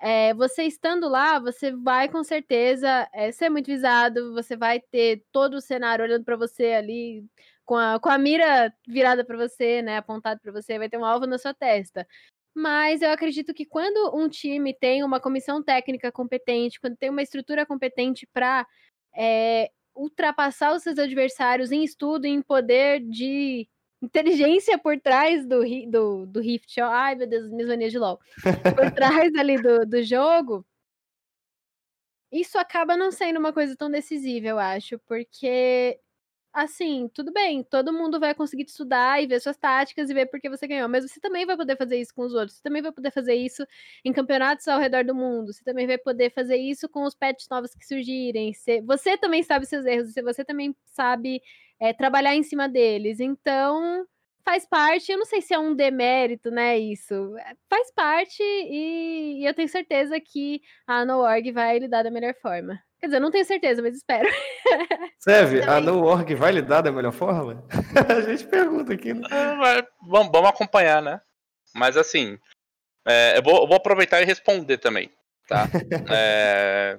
é, 0.00 0.34
você 0.34 0.64
estando 0.64 1.08
lá, 1.08 1.38
você 1.40 1.72
vai 1.72 2.08
com 2.08 2.22
certeza 2.24 3.08
é, 3.12 3.32
ser 3.32 3.50
muito 3.50 3.66
visado, 3.66 4.32
você 4.34 4.56
vai 4.56 4.80
ter 4.80 5.24
todo 5.32 5.54
o 5.54 5.60
cenário 5.60 6.04
olhando 6.04 6.24
para 6.24 6.36
você 6.36 6.72
ali, 6.72 7.24
com 7.66 7.76
a, 7.76 7.98
com 8.00 8.08
a 8.08 8.16
mira 8.16 8.72
virada 8.86 9.24
para 9.24 9.36
você, 9.36 9.82
né? 9.82 9.98
Apontado 9.98 10.40
para 10.40 10.52
você, 10.52 10.78
vai 10.78 10.88
ter 10.88 10.96
um 10.96 11.04
alvo 11.04 11.26
na 11.26 11.36
sua 11.36 11.52
testa. 11.52 12.06
Mas 12.54 13.02
eu 13.02 13.10
acredito 13.10 13.52
que 13.52 13.66
quando 13.66 14.16
um 14.16 14.28
time 14.28 14.72
tem 14.72 15.02
uma 15.04 15.20
comissão 15.20 15.62
técnica 15.62 16.10
competente, 16.10 16.80
quando 16.80 16.96
tem 16.96 17.10
uma 17.10 17.22
estrutura 17.22 17.66
competente 17.66 18.26
para 18.32 18.66
é, 19.14 19.70
ultrapassar 19.94 20.74
os 20.74 20.82
seus 20.82 20.98
adversários 20.98 21.72
em 21.72 21.82
estudo, 21.84 22.24
em 22.24 22.40
poder 22.40 23.00
de 23.00 23.68
inteligência 24.00 24.78
por 24.78 24.98
trás 25.00 25.44
do, 25.44 25.60
do, 25.90 26.26
do 26.26 26.40
Rift. 26.40 26.80
Ai, 26.80 27.16
meu 27.16 27.26
Deus, 27.26 27.50
minhas 27.50 27.68
manias 27.68 27.92
de 27.92 27.98
LOL. 27.98 28.18
Por 28.74 28.90
trás 28.94 29.34
ali 29.34 29.60
do, 29.60 29.84
do 29.84 30.02
jogo. 30.02 30.64
Isso 32.30 32.58
acaba 32.58 32.96
não 32.96 33.10
sendo 33.10 33.38
uma 33.38 33.52
coisa 33.52 33.76
tão 33.76 33.90
decisiva, 33.90 34.46
eu 34.48 34.58
acho, 34.58 34.98
porque 35.00 36.00
assim, 36.56 37.08
tudo 37.12 37.30
bem, 37.32 37.62
todo 37.62 37.92
mundo 37.92 38.18
vai 38.18 38.34
conseguir 38.34 38.64
te 38.64 38.68
estudar 38.70 39.22
e 39.22 39.26
ver 39.26 39.40
suas 39.40 39.56
táticas 39.58 40.08
e 40.08 40.14
ver 40.14 40.24
por 40.26 40.40
que 40.40 40.48
você 40.48 40.66
ganhou, 40.66 40.88
mas 40.88 41.04
você 41.08 41.20
também 41.20 41.44
vai 41.44 41.54
poder 41.56 41.76
fazer 41.76 41.98
isso 42.00 42.14
com 42.14 42.22
os 42.22 42.32
outros, 42.32 42.54
você 42.56 42.62
também 42.62 42.80
vai 42.80 42.90
poder 42.92 43.10
fazer 43.12 43.34
isso 43.34 43.66
em 44.02 44.10
campeonatos 44.12 44.66
ao 44.66 44.80
redor 44.80 45.04
do 45.04 45.14
mundo, 45.14 45.52
você 45.52 45.62
também 45.62 45.86
vai 45.86 45.98
poder 45.98 46.32
fazer 46.32 46.56
isso 46.56 46.88
com 46.88 47.04
os 47.04 47.14
patches 47.14 47.46
novos 47.50 47.74
que 47.74 47.84
surgirem, 47.86 48.52
você 48.86 49.18
também 49.18 49.42
sabe 49.42 49.66
seus 49.66 49.84
erros, 49.84 50.14
você 50.14 50.44
também 50.44 50.74
sabe 50.86 51.42
é, 51.78 51.92
trabalhar 51.92 52.34
em 52.34 52.42
cima 52.42 52.66
deles, 52.68 53.20
então 53.20 54.06
faz 54.42 54.64
parte, 54.66 55.12
eu 55.12 55.18
não 55.18 55.26
sei 55.26 55.42
se 55.42 55.52
é 55.52 55.58
um 55.58 55.74
demérito, 55.74 56.50
né, 56.50 56.78
isso, 56.78 57.36
eh, 57.38 57.54
faz 57.68 57.92
parte 57.92 58.42
e, 58.42 59.42
e 59.42 59.46
eu 59.46 59.52
tenho 59.54 59.68
certeza 59.68 60.18
que 60.20 60.62
a 60.86 61.04
NoOrg 61.04 61.52
vai 61.52 61.78
lidar 61.80 62.02
da 62.04 62.10
melhor 62.10 62.34
forma. 62.40 62.85
Quer 62.98 63.06
dizer, 63.06 63.16
eu 63.16 63.20
não 63.20 63.30
tenho 63.30 63.44
certeza, 63.44 63.82
mas 63.82 63.96
espero. 63.96 64.28
Serve, 65.18 65.62
a 65.62 65.80
NoOrg 65.80 66.34
vai 66.34 66.52
lidar 66.52 66.80
da 66.80 66.90
melhor 66.90 67.12
forma? 67.12 67.62
a 68.08 68.20
gente 68.22 68.46
pergunta 68.46 68.94
aqui. 68.94 69.12
Né? 69.12 69.28
É, 69.30 69.86
vamos, 70.08 70.32
vamos, 70.32 70.50
acompanhar, 70.50 71.02
né? 71.02 71.20
Mas 71.74 71.96
assim, 71.96 72.38
é, 73.06 73.38
eu, 73.38 73.42
vou, 73.42 73.62
eu, 73.62 73.66
vou, 73.66 73.76
aproveitar 73.76 74.22
e 74.22 74.24
responder 74.24 74.78
também, 74.78 75.12
tá? 75.46 75.66
é, 76.10 76.98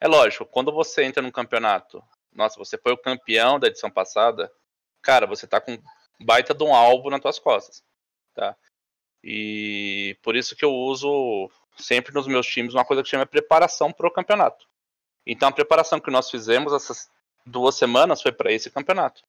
é 0.00 0.08
lógico, 0.08 0.44
quando 0.46 0.72
você 0.72 1.04
entra 1.04 1.22
num 1.22 1.30
campeonato, 1.30 2.02
nossa, 2.32 2.58
você 2.58 2.76
foi 2.76 2.92
o 2.92 2.98
campeão 2.98 3.60
da 3.60 3.68
edição 3.68 3.90
passada, 3.90 4.50
cara, 5.00 5.26
você 5.26 5.46
tá 5.46 5.60
com 5.60 5.78
baita 6.20 6.52
de 6.52 6.64
um 6.64 6.74
alvo 6.74 7.08
nas 7.08 7.20
tuas 7.20 7.38
costas, 7.38 7.84
tá? 8.34 8.56
E 9.22 10.18
por 10.22 10.34
isso 10.34 10.56
que 10.56 10.64
eu 10.64 10.72
uso 10.72 11.48
sempre 11.76 12.12
nos 12.12 12.26
meus 12.26 12.46
times 12.46 12.74
uma 12.74 12.84
coisa 12.84 13.02
que 13.02 13.08
chama 13.08 13.24
preparação 13.24 13.92
para 13.92 14.08
o 14.08 14.12
campeonato. 14.12 14.71
Então 15.26 15.48
a 15.48 15.52
preparação 15.52 16.00
que 16.00 16.10
nós 16.10 16.30
fizemos 16.30 16.72
essas 16.72 17.10
duas 17.44 17.74
semanas 17.74 18.22
foi 18.22 18.32
para 18.32 18.52
esse 18.52 18.70
campeonato. 18.70 19.22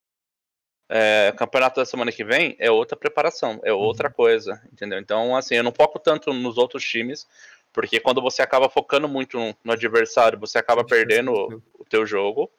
É, 0.90 1.34
campeonato 1.38 1.80
da 1.80 1.86
semana 1.86 2.12
que 2.12 2.24
vem 2.24 2.56
é 2.60 2.70
outra 2.70 2.96
preparação, 2.98 3.60
é 3.64 3.74
outra 3.74 4.10
uhum. 4.10 4.14
coisa, 4.14 4.62
entendeu? 4.72 5.00
Então, 5.00 5.36
assim, 5.36 5.56
eu 5.56 5.64
não 5.64 5.72
foco 5.72 5.98
tanto 5.98 6.34
nos 6.34 6.58
outros 6.58 6.84
times, 6.84 7.28
porque 7.72 8.00
quando 8.00 8.22
você 8.22 8.42
acaba 8.42 8.70
focando 8.70 9.08
muito 9.08 9.40
no, 9.64 9.72
adversário, 9.72 10.40
você 10.40 10.60
acaba 10.60 10.84
perdendo 10.84 11.32
o, 11.32 11.64
o 11.80 11.86
teu 11.86 12.06
jogo, 12.06 12.52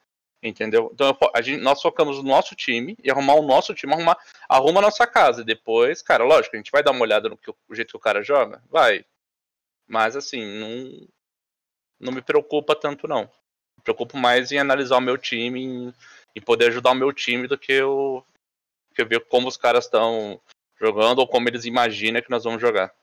entendeu? 0.43 0.91
Então, 0.93 1.17
a 1.35 1.41
gente, 1.41 1.61
nós 1.63 1.81
focamos 1.81 2.17
no 2.17 2.25
nosso 2.25 2.57
time 2.57 2.97
e 3.05 3.11
arrumar 3.11 3.35
o 3.35 3.47
nosso 3.47 3.75
time, 3.75 3.93
arrumar, 3.93 4.19
arruma 4.49 4.81
a 4.81 4.83
nossa 4.83 5.07
casa. 5.07 5.43
E 5.43 5.45
depois, 5.45 6.03
cara, 6.03 6.25
lógico, 6.25 6.57
a 6.57 6.59
gente 6.59 6.73
vai 6.73 6.83
dar 6.83 6.91
uma 6.91 7.03
olhada 7.03 7.29
no 7.29 7.37
que, 7.37 7.51
o 7.51 7.75
jeito 7.75 7.91
que 7.91 7.97
o 7.97 8.01
cara 8.01 8.23
joga, 8.23 8.63
vai. 8.69 9.05
Mas, 9.87 10.17
assim, 10.17 10.45
não, 10.59 11.07
não 12.01 12.13
me 12.13 12.23
preocupa 12.23 12.75
tanto, 12.75 13.09
não. 13.09 13.25
Me 13.77 13.83
preocupo 13.83 14.17
mais 14.17 14.53
em 14.53 14.59
analisar 14.59 14.97
o 14.97 15.01
meu 15.01 15.19
time, 15.19 15.63
em, 15.63 15.95
em 16.37 16.41
poder 16.41 16.69
ajudar 16.69 16.93
o 16.93 16.97
meu 16.97 17.13
time 17.13 17.47
do 17.47 17.59
que 17.59 17.73
eu, 17.73 18.25
que 18.95 19.03
eu 19.03 19.09
ver 19.09 19.25
como 19.27 19.49
os 19.49 19.57
caras 19.57 19.85
estão 19.85 20.41
jogando 20.79 21.19
ou 21.19 21.29
como 21.29 21.49
eles 21.49 21.65
imaginam 21.65 22.23
que 22.23 22.31
nós 22.31 22.45
vamos 22.45 22.61
jogar. 22.61 22.95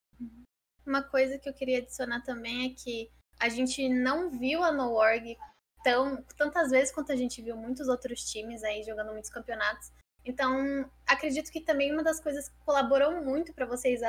Uma 0.86 1.04
coisa 1.04 1.38
que 1.38 1.48
eu 1.48 1.54
queria 1.54 1.78
adicionar 1.78 2.22
também 2.22 2.72
é 2.72 2.76
que 2.76 3.10
a 3.40 3.50
gente 3.50 3.88
não 3.90 4.30
viu 4.30 4.64
a 4.64 4.72
NoOrg 4.72 5.38
tão, 5.84 6.22
tantas 6.38 6.72
vezes 6.72 6.94
quanto 6.94 7.12
a 7.12 7.16
gente 7.16 7.42
viu 7.42 7.56
muitos 7.56 7.88
outros 7.88 8.24
times 8.24 8.64
aí 8.64 8.84
jogando 8.84 9.12
muitos 9.12 9.30
campeonatos. 9.30 9.92
Então, 10.24 10.90
acredito 11.08 11.52
que 11.52 11.62
também 11.62 11.92
uma 11.92 12.04
das 12.04 12.20
coisas 12.20 12.48
que 12.48 12.56
colaborou 12.64 13.24
muito 13.24 13.54
para 13.54 13.66
vocês, 13.66 14.02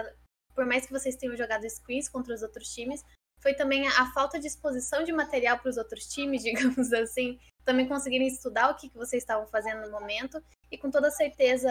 por 0.55 0.67
mais 0.67 0.85
que 0.85 0.93
vocês 0.93 1.17
tenham 1.17 1.37
jogado 1.37 1.69
screens 1.69 2.09
contra 2.09 2.35
os 2.35 2.43
outros 2.43 2.69
times, 2.75 3.03
foi 3.43 3.55
também 3.55 3.87
a 3.89 4.13
falta 4.13 4.39
de 4.39 4.47
exposição 4.47 5.03
de 5.03 5.13
material 5.13 5.59
para 5.59 5.69
os 5.69 5.77
outros 5.77 6.07
times, 6.07 6.43
digamos 6.45 6.93
assim, 6.93 7.39
também 7.65 7.89
conseguirem 7.89 8.29
estudar 8.29 8.71
o 8.71 8.77
que, 8.77 8.89
que 8.89 8.97
vocês 8.97 9.23
estavam 9.23 9.47
fazendo 9.49 9.83
no 9.83 9.91
momento. 9.91 10.43
E 10.71 10.79
com 10.79 10.91
toda 10.91 11.11
certeza, 11.11 11.69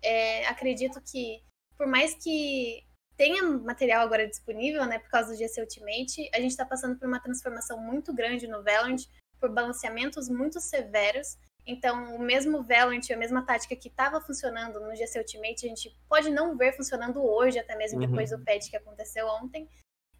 é, 0.00 0.46
acredito 0.46 1.00
que, 1.00 1.42
por 1.76 1.86
mais 1.86 2.14
que 2.14 2.84
tenha 3.16 3.42
material 3.42 4.02
agora 4.02 4.28
disponível, 4.28 4.86
né, 4.86 5.00
por 5.00 5.10
causa 5.10 5.32
do 5.32 5.36
GC 5.36 5.60
Ultimate, 5.60 6.30
a 6.32 6.40
gente 6.40 6.52
está 6.52 6.64
passando 6.64 6.96
por 6.96 7.08
uma 7.08 7.20
transformação 7.20 7.78
muito 7.78 8.14
grande 8.14 8.46
no 8.46 8.62
Valorant, 8.62 9.02
por 9.40 9.52
balanceamentos 9.52 10.28
muito 10.28 10.60
severos. 10.60 11.36
Então, 11.66 12.14
o 12.14 12.18
mesmo 12.20 12.62
Valorant, 12.62 13.10
a 13.10 13.16
mesma 13.16 13.44
tática 13.44 13.76
que 13.76 13.88
estava 13.88 14.20
funcionando 14.20 14.80
no 14.80 14.94
GC 14.94 15.18
Ultimate, 15.18 15.66
a 15.66 15.68
gente 15.68 15.94
pode 16.08 16.30
não 16.30 16.56
ver 16.56 16.76
funcionando 16.76 17.22
hoje, 17.22 17.58
até 17.58 17.76
mesmo 17.76 17.98
depois 17.98 18.30
uhum. 18.30 18.38
do 18.38 18.44
patch 18.44 18.70
que 18.70 18.76
aconteceu 18.76 19.26
ontem. 19.26 19.68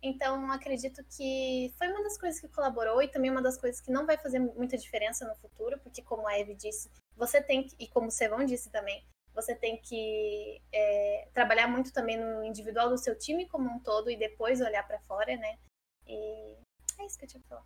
Então, 0.03 0.51
acredito 0.53 1.03
que 1.05 1.73
foi 1.77 1.89
uma 1.89 2.03
das 2.03 2.17
coisas 2.17 2.41
que 2.41 2.49
colaborou 2.49 3.03
e 3.03 3.09
também 3.09 3.31
uma 3.31 3.43
das 3.43 3.59
coisas 3.59 3.81
que 3.81 3.91
não 3.91 4.07
vai 4.07 4.17
fazer 4.17 4.39
muita 4.39 4.77
diferença 4.77 5.27
no 5.27 5.35
futuro, 5.37 5.79
porque, 5.81 6.03
como 6.03 6.27
a 6.29 6.39
Eve 6.39 6.55
disse, 6.55 6.89
você 7.17 7.43
tem 7.43 7.65
que, 7.65 7.75
e 7.79 7.89
como 7.89 8.07
o 8.07 8.11
Sevão 8.11 8.45
disse 8.45 8.71
também, 8.71 9.05
você 9.35 9.55
tem 9.55 9.77
que 9.77 10.61
é, 10.73 11.29
trabalhar 11.33 11.69
muito 11.69 11.93
também 11.93 12.17
no 12.17 12.45
individual 12.45 12.89
do 12.89 12.99
seu 12.99 13.17
time 13.17 13.47
como 13.47 13.71
um 13.71 13.79
todo 13.81 14.11
e 14.11 14.17
depois 14.17 14.61
olhar 14.61 14.87
para 14.87 15.01
fora, 15.01 15.37
né? 15.37 15.59
E 16.07 16.57
é 16.99 17.07
isso 17.07 17.19
que 17.19 17.25
eu 17.25 17.29
tinha 17.29 17.43
que 17.43 17.49
falar. 17.49 17.65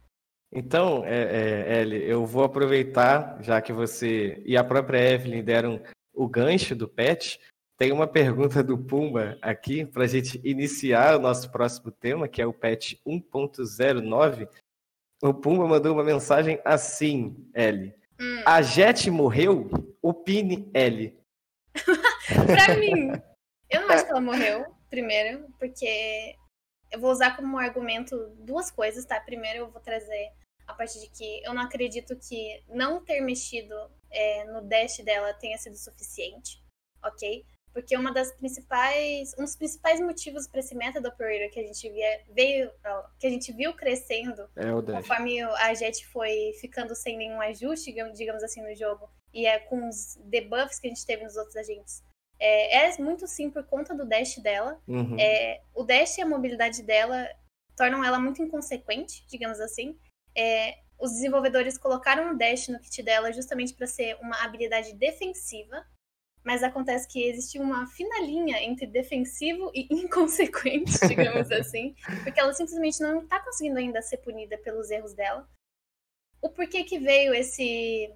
Então, 0.53 1.03
é, 1.05 1.23
é, 1.23 1.81
Ellie, 1.81 2.03
eu 2.03 2.27
vou 2.27 2.45
aproveitar, 2.45 3.43
já 3.43 3.61
que 3.63 3.73
você 3.73 4.43
e 4.45 4.55
a 4.55 4.63
própria 4.63 4.99
Evelyn 4.99 5.43
deram 5.43 5.83
o 6.13 6.29
gancho 6.29 6.77
do 6.77 6.87
pet, 6.87 7.41
tem 7.77 7.93
uma 7.93 8.07
pergunta 8.07 8.63
do 8.63 8.79
Pumba 8.79 9.39
aqui 9.43 9.85
para 9.85 10.05
a 10.05 10.07
gente 10.07 10.41
iniciar 10.45 11.17
o 11.17 11.21
nosso 11.21 11.51
próximo 11.51 11.91
tema, 11.91 12.29
que 12.29 12.41
é 12.41 12.47
o 12.47 12.53
patch 12.53 12.95
1.09. 13.07 14.49
O 15.23 15.35
Pumba 15.35 15.67
mandou 15.67 15.95
uma 15.95 16.05
mensagem 16.05 16.61
assim, 16.65 17.35
L. 17.55 17.95
Hum. 18.21 18.43
A 18.47 18.63
Jet 18.63 19.11
morreu? 19.11 19.71
Opine, 20.01 20.71
L. 20.75 21.19
para 22.47 22.77
mim, 22.77 23.13
eu 23.71 23.81
não 23.83 23.91
acho 23.91 24.05
que 24.05 24.11
ela 24.11 24.21
morreu, 24.21 24.67
primeiro, 24.91 25.47
porque 25.59 26.37
eu 26.91 27.01
vou 27.01 27.11
usar 27.11 27.37
como 27.37 27.59
argumento 27.59 28.17
duas 28.41 28.71
coisas, 28.71 29.05
tá? 29.05 29.19
Primeiro, 29.21 29.61
eu 29.61 29.71
vou 29.71 29.81
trazer 29.81 30.31
a 30.67 30.75
parte 30.75 31.01
de 31.01 31.09
que 31.09 31.43
eu 31.45 31.55
não 31.55 31.63
acredito 31.63 32.15
que 32.17 32.63
não 32.69 33.03
ter 33.03 33.21
mexido 33.21 33.75
é, 34.11 34.45
no 34.45 34.61
dash 34.63 34.99
dela 34.99 35.33
tenha 35.35 35.57
sido 35.59 35.77
suficiente, 35.77 36.63
ok? 37.03 37.45
Porque 37.73 37.97
uma 37.97 38.13
das 38.13 38.33
principais, 38.33 39.35
um 39.39 39.43
dos 39.43 39.57
principais 39.57 40.01
motivos 40.01 40.47
para 40.47 40.61
esse 40.61 40.75
meta 40.75 41.01
do 41.01 41.09
operator 41.09 41.51
que 41.51 41.61
a 41.61 41.63
gente 41.63 41.89
via, 41.91 42.21
veio, 42.31 42.71
que 43.19 43.27
a 43.27 43.31
gente 43.31 43.53
viu 43.53 43.75
crescendo 43.75 44.49
é 44.57 44.93
conforme 44.93 45.41
a 45.43 45.73
Jet 45.75 46.07
foi 46.09 46.53
ficando 46.61 46.95
sem 46.95 47.17
nenhum 47.17 47.41
ajuste, 47.41 47.95
digamos 48.15 48.43
assim, 48.43 48.63
no 48.63 48.75
jogo, 48.75 49.09
e 49.33 49.47
é 49.47 49.59
com 49.59 49.89
os 49.89 50.19
debuffs 50.25 50.79
que 50.79 50.87
a 50.87 50.91
gente 50.91 51.07
teve 51.07 51.25
nos 51.25 51.37
outros 51.37 51.57
agentes. 51.57 52.03
É, 52.39 52.87
é 52.87 52.99
muito 52.99 53.27
sim 53.27 53.51
por 53.51 53.65
conta 53.65 53.95
do 53.95 54.05
dash 54.05 54.39
dela. 54.39 54.81
Uhum. 54.87 55.17
É, 55.19 55.61
o 55.75 55.85
dash 55.85 56.19
e 56.19 56.23
a 56.23 56.27
mobilidade 56.27 56.83
dela 56.83 57.29
tornam 57.77 58.05
ela 58.05 58.19
muito 58.19 58.43
inconsequente, 58.43 59.25
digamos 59.29 59.61
assim. 59.61 59.97
É, 60.37 60.79
os 60.99 61.13
desenvolvedores 61.13 61.79
colocaram 61.79 62.33
um 62.33 62.37
dash 62.37 62.69
no 62.69 62.79
kit 62.81 63.03
dela 63.03 63.33
justamente 63.33 63.75
para 63.75 63.87
ser 63.87 64.17
uma 64.21 64.43
habilidade 64.45 64.93
defensiva, 64.95 65.87
mas 66.45 66.63
acontece 66.63 67.09
que 67.09 67.23
existe 67.23 67.59
uma 67.59 67.87
fina 67.87 68.21
linha 68.21 68.61
entre 68.63 68.87
defensivo 68.87 69.71
e 69.75 69.87
inconsequente, 69.95 70.93
digamos 71.07 71.51
assim, 71.53 71.95
porque 72.23 72.41
ela 72.41 72.53
simplesmente 72.53 73.01
não 73.01 73.23
está 73.23 73.41
conseguindo 73.41 73.79
ainda 73.79 74.03
ser 74.03 74.19
punida 74.19 74.59
pelos 74.59 74.91
erros 74.91 75.15
dela. 75.15 75.49
O 76.41 76.49
porquê 76.49 76.85
que 76.85 76.99
veio 76.99 77.35
esse 77.35 78.13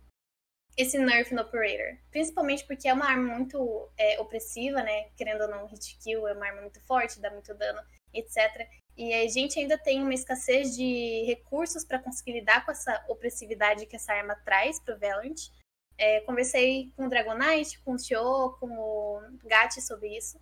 esse 0.76 0.98
nerf 0.98 1.34
no 1.34 1.40
operator, 1.40 1.96
principalmente 2.10 2.66
porque 2.66 2.86
é 2.86 2.92
uma 2.92 3.06
arma 3.06 3.34
muito 3.34 3.90
é, 3.96 4.20
opressiva, 4.20 4.82
né? 4.82 5.04
Querendo 5.16 5.42
ou 5.42 5.48
não, 5.48 5.66
hit 5.66 5.96
kill 6.02 6.28
é 6.28 6.34
uma 6.34 6.46
arma 6.46 6.60
muito 6.60 6.80
forte, 6.82 7.18
dá 7.18 7.30
muito 7.30 7.54
dano, 7.54 7.80
etc. 8.12 8.68
E 8.96 9.12
a 9.14 9.26
gente 9.26 9.58
ainda 9.58 9.78
tem 9.78 10.02
uma 10.02 10.12
escassez 10.12 10.76
de 10.76 11.24
recursos 11.26 11.82
para 11.82 11.98
conseguir 11.98 12.32
lidar 12.32 12.64
com 12.64 12.72
essa 12.72 13.04
opressividade 13.08 13.86
que 13.86 13.96
essa 13.96 14.12
arma 14.12 14.36
traz 14.44 14.78
para 14.78 14.94
o 14.94 14.98
Valorant. 14.98 15.50
É, 15.98 16.20
conversei 16.20 16.92
com 16.96 17.06
o 17.06 17.08
Dragonite, 17.08 17.80
com 17.82 17.94
o 17.94 17.96
Tio, 17.96 18.56
com 18.60 18.68
o 18.68 19.20
Gat 19.44 19.80
sobre 19.80 20.16
isso. 20.16 20.38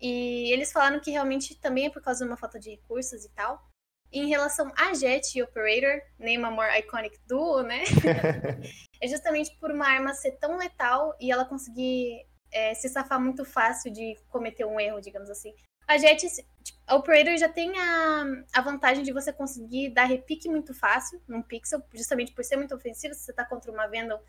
E 0.00 0.52
eles 0.52 0.72
falaram 0.72 1.00
que 1.00 1.10
realmente 1.10 1.58
também 1.60 1.86
é 1.86 1.90
por 1.90 2.02
causa 2.02 2.24
de 2.24 2.30
uma 2.30 2.36
falta 2.36 2.58
de 2.58 2.70
recursos 2.70 3.24
e 3.24 3.30
tal. 3.30 3.60
Em 4.12 4.28
relação 4.28 4.70
a 4.76 4.92
Jet 4.92 5.38
e 5.38 5.42
Operator, 5.42 6.02
Name 6.18 6.44
a 6.44 6.50
More 6.50 6.78
Iconic 6.80 7.18
Duo, 7.26 7.62
né? 7.62 7.82
é 9.00 9.08
justamente 9.08 9.56
por 9.58 9.70
uma 9.70 9.86
arma 9.86 10.12
ser 10.12 10.32
tão 10.32 10.58
letal 10.58 11.16
e 11.18 11.32
ela 11.32 11.46
conseguir 11.46 12.26
é, 12.52 12.74
se 12.74 12.88
safar 12.88 13.18
muito 13.18 13.44
fácil 13.44 13.90
de 13.90 14.14
cometer 14.28 14.66
um 14.66 14.78
erro, 14.78 15.00
digamos 15.00 15.30
assim. 15.30 15.54
A 15.88 15.96
Jet, 15.96 16.26
tipo, 16.62 16.78
a 16.86 16.96
Operator 16.96 17.36
já 17.38 17.48
tem 17.48 17.72
a, 17.78 18.24
a 18.52 18.60
vantagem 18.60 19.02
de 19.02 19.12
você 19.12 19.32
conseguir 19.32 19.90
dar 19.90 20.04
repique 20.04 20.48
muito 20.48 20.74
fácil 20.74 21.22
num 21.26 21.42
pixel, 21.42 21.82
justamente 21.94 22.32
por 22.32 22.44
ser 22.44 22.56
muito 22.56 22.74
ofensivo. 22.74 23.14
Se 23.14 23.24
você 23.24 23.32
tá 23.32 23.44
contra 23.44 23.72
uma 23.72 23.86
Vandal, 23.86 24.22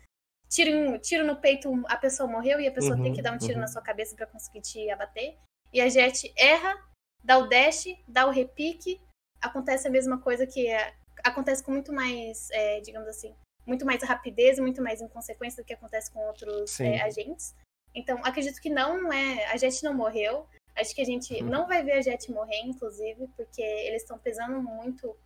tiro, 0.48 0.98
tiro 0.98 1.26
no 1.26 1.36
peito, 1.36 1.70
a 1.86 1.96
pessoa 1.96 2.28
morreu 2.28 2.60
e 2.60 2.66
a 2.66 2.72
pessoa 2.72 2.96
uhum, 2.96 3.02
tem 3.02 3.12
que 3.12 3.22
dar 3.22 3.32
um 3.32 3.38
tiro 3.38 3.54
uhum. 3.54 3.60
na 3.60 3.68
sua 3.68 3.82
cabeça 3.82 4.14
para 4.14 4.26
conseguir 4.26 4.60
te 4.60 4.90
abater. 4.90 5.36
E 5.72 5.80
a 5.80 5.88
Jet 5.88 6.32
erra, 6.36 6.74
dá 7.22 7.38
o 7.38 7.48
dash, 7.48 7.86
dá 8.06 8.26
o 8.26 8.30
repique. 8.30 9.00
Acontece 9.40 9.88
a 9.88 9.90
mesma 9.90 10.20
coisa 10.20 10.46
que 10.46 10.68
é, 10.68 10.94
acontece 11.24 11.62
com 11.62 11.72
muito 11.72 11.92
mais, 11.92 12.48
é, 12.50 12.80
digamos 12.80 13.08
assim, 13.08 13.34
muito 13.66 13.84
mais 13.84 14.02
rapidez, 14.02 14.58
muito 14.58 14.82
mais 14.82 15.00
inconsequência 15.00 15.62
do 15.62 15.66
que 15.66 15.74
acontece 15.74 16.12
com 16.12 16.20
outros 16.20 16.78
é, 16.80 17.02
agentes. 17.02 17.54
Então, 17.94 18.18
acredito 18.24 18.60
que 18.60 18.70
não 18.70 19.12
é. 19.12 19.46
A 19.46 19.56
Jet 19.56 19.82
não 19.82 19.94
morreu. 19.94 20.46
Acho 20.76 20.94
que 20.94 21.00
a 21.00 21.04
gente 21.04 21.34
uhum. 21.34 21.48
não 21.48 21.66
vai 21.66 21.82
ver 21.82 21.92
a 21.92 22.02
Jet 22.02 22.30
morrer, 22.30 22.60
inclusive, 22.60 23.28
porque 23.36 23.62
eles 23.62 24.02
estão 24.02 24.18
pesando 24.18 24.60
muito. 24.62 25.16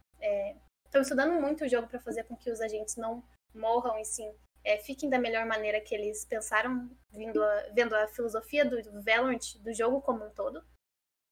Estão 0.85 1.01
é, 1.01 1.03
estudando 1.03 1.41
muito 1.41 1.64
o 1.64 1.69
jogo 1.69 1.89
para 1.89 2.01
fazer 2.01 2.25
com 2.25 2.37
que 2.37 2.51
os 2.51 2.61
agentes 2.61 2.97
não 2.97 3.23
morram 3.55 3.99
e 3.99 4.05
sim 4.05 4.31
é, 4.69 4.77
fiquem 4.77 5.09
da 5.09 5.19
melhor 5.19 5.47
maneira 5.47 5.81
que 5.81 5.95
eles 5.95 6.27
pensaram, 6.27 6.91
vindo 7.11 7.43
a, 7.43 7.69
vendo 7.73 7.95
a 7.97 8.07
filosofia 8.09 8.66
do 8.66 9.03
Valorant, 9.03 9.57
do 9.61 9.73
jogo 9.73 10.03
como 10.03 10.27
um 10.27 10.31
todo. 10.31 10.62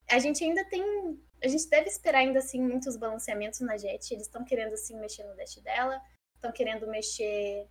A 0.09 0.19
gente 0.19 0.43
ainda 0.43 0.65
tem. 0.65 0.83
A 1.45 1.47
gente 1.47 1.69
deve 1.69 1.89
esperar 1.89 2.21
ainda 2.21 2.39
assim 2.39 2.63
muitos 2.63 2.97
balanceamentos 2.97 3.61
na 3.61 3.77
Jet. 3.77 4.11
Eles 4.11 4.27
estão 4.27 4.43
querendo 4.43 4.73
assim 4.73 4.99
mexer 4.99 5.23
no 5.25 5.37
dash 5.37 5.57
dela, 5.57 6.01
estão 6.35 6.51
querendo 6.51 6.87
mexer 6.87 7.69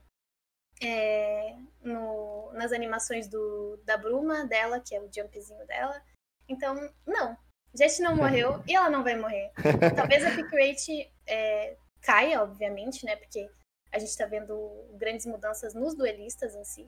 é, 0.83 1.55
no, 1.81 2.51
nas 2.53 2.71
animações 2.71 3.27
do, 3.27 3.81
da 3.83 3.97
Bruma 3.97 4.45
dela, 4.45 4.79
que 4.79 4.95
é 4.95 5.01
o 5.01 5.09
jumpzinho 5.11 5.65
dela. 5.65 5.99
Então, 6.47 6.75
não. 7.07 7.35
Jet 7.73 7.99
não 8.03 8.15
morreu 8.15 8.61
e 8.69 8.75
ela 8.75 8.89
não 8.91 9.03
vai 9.03 9.15
morrer. 9.15 9.51
Talvez 9.95 10.23
a 10.23 10.29
pick 10.29 10.51
rate 10.51 11.11
é, 11.25 11.75
caia, 12.01 12.43
obviamente, 12.43 13.03
né? 13.03 13.15
Porque 13.15 13.49
a 13.95 13.97
gente 13.97 14.09
está 14.09 14.25
vendo 14.25 14.85
grandes 14.97 15.25
mudanças 15.25 15.73
nos 15.73 15.95
duelistas 15.95 16.53
em 16.53 16.65
si. 16.65 16.85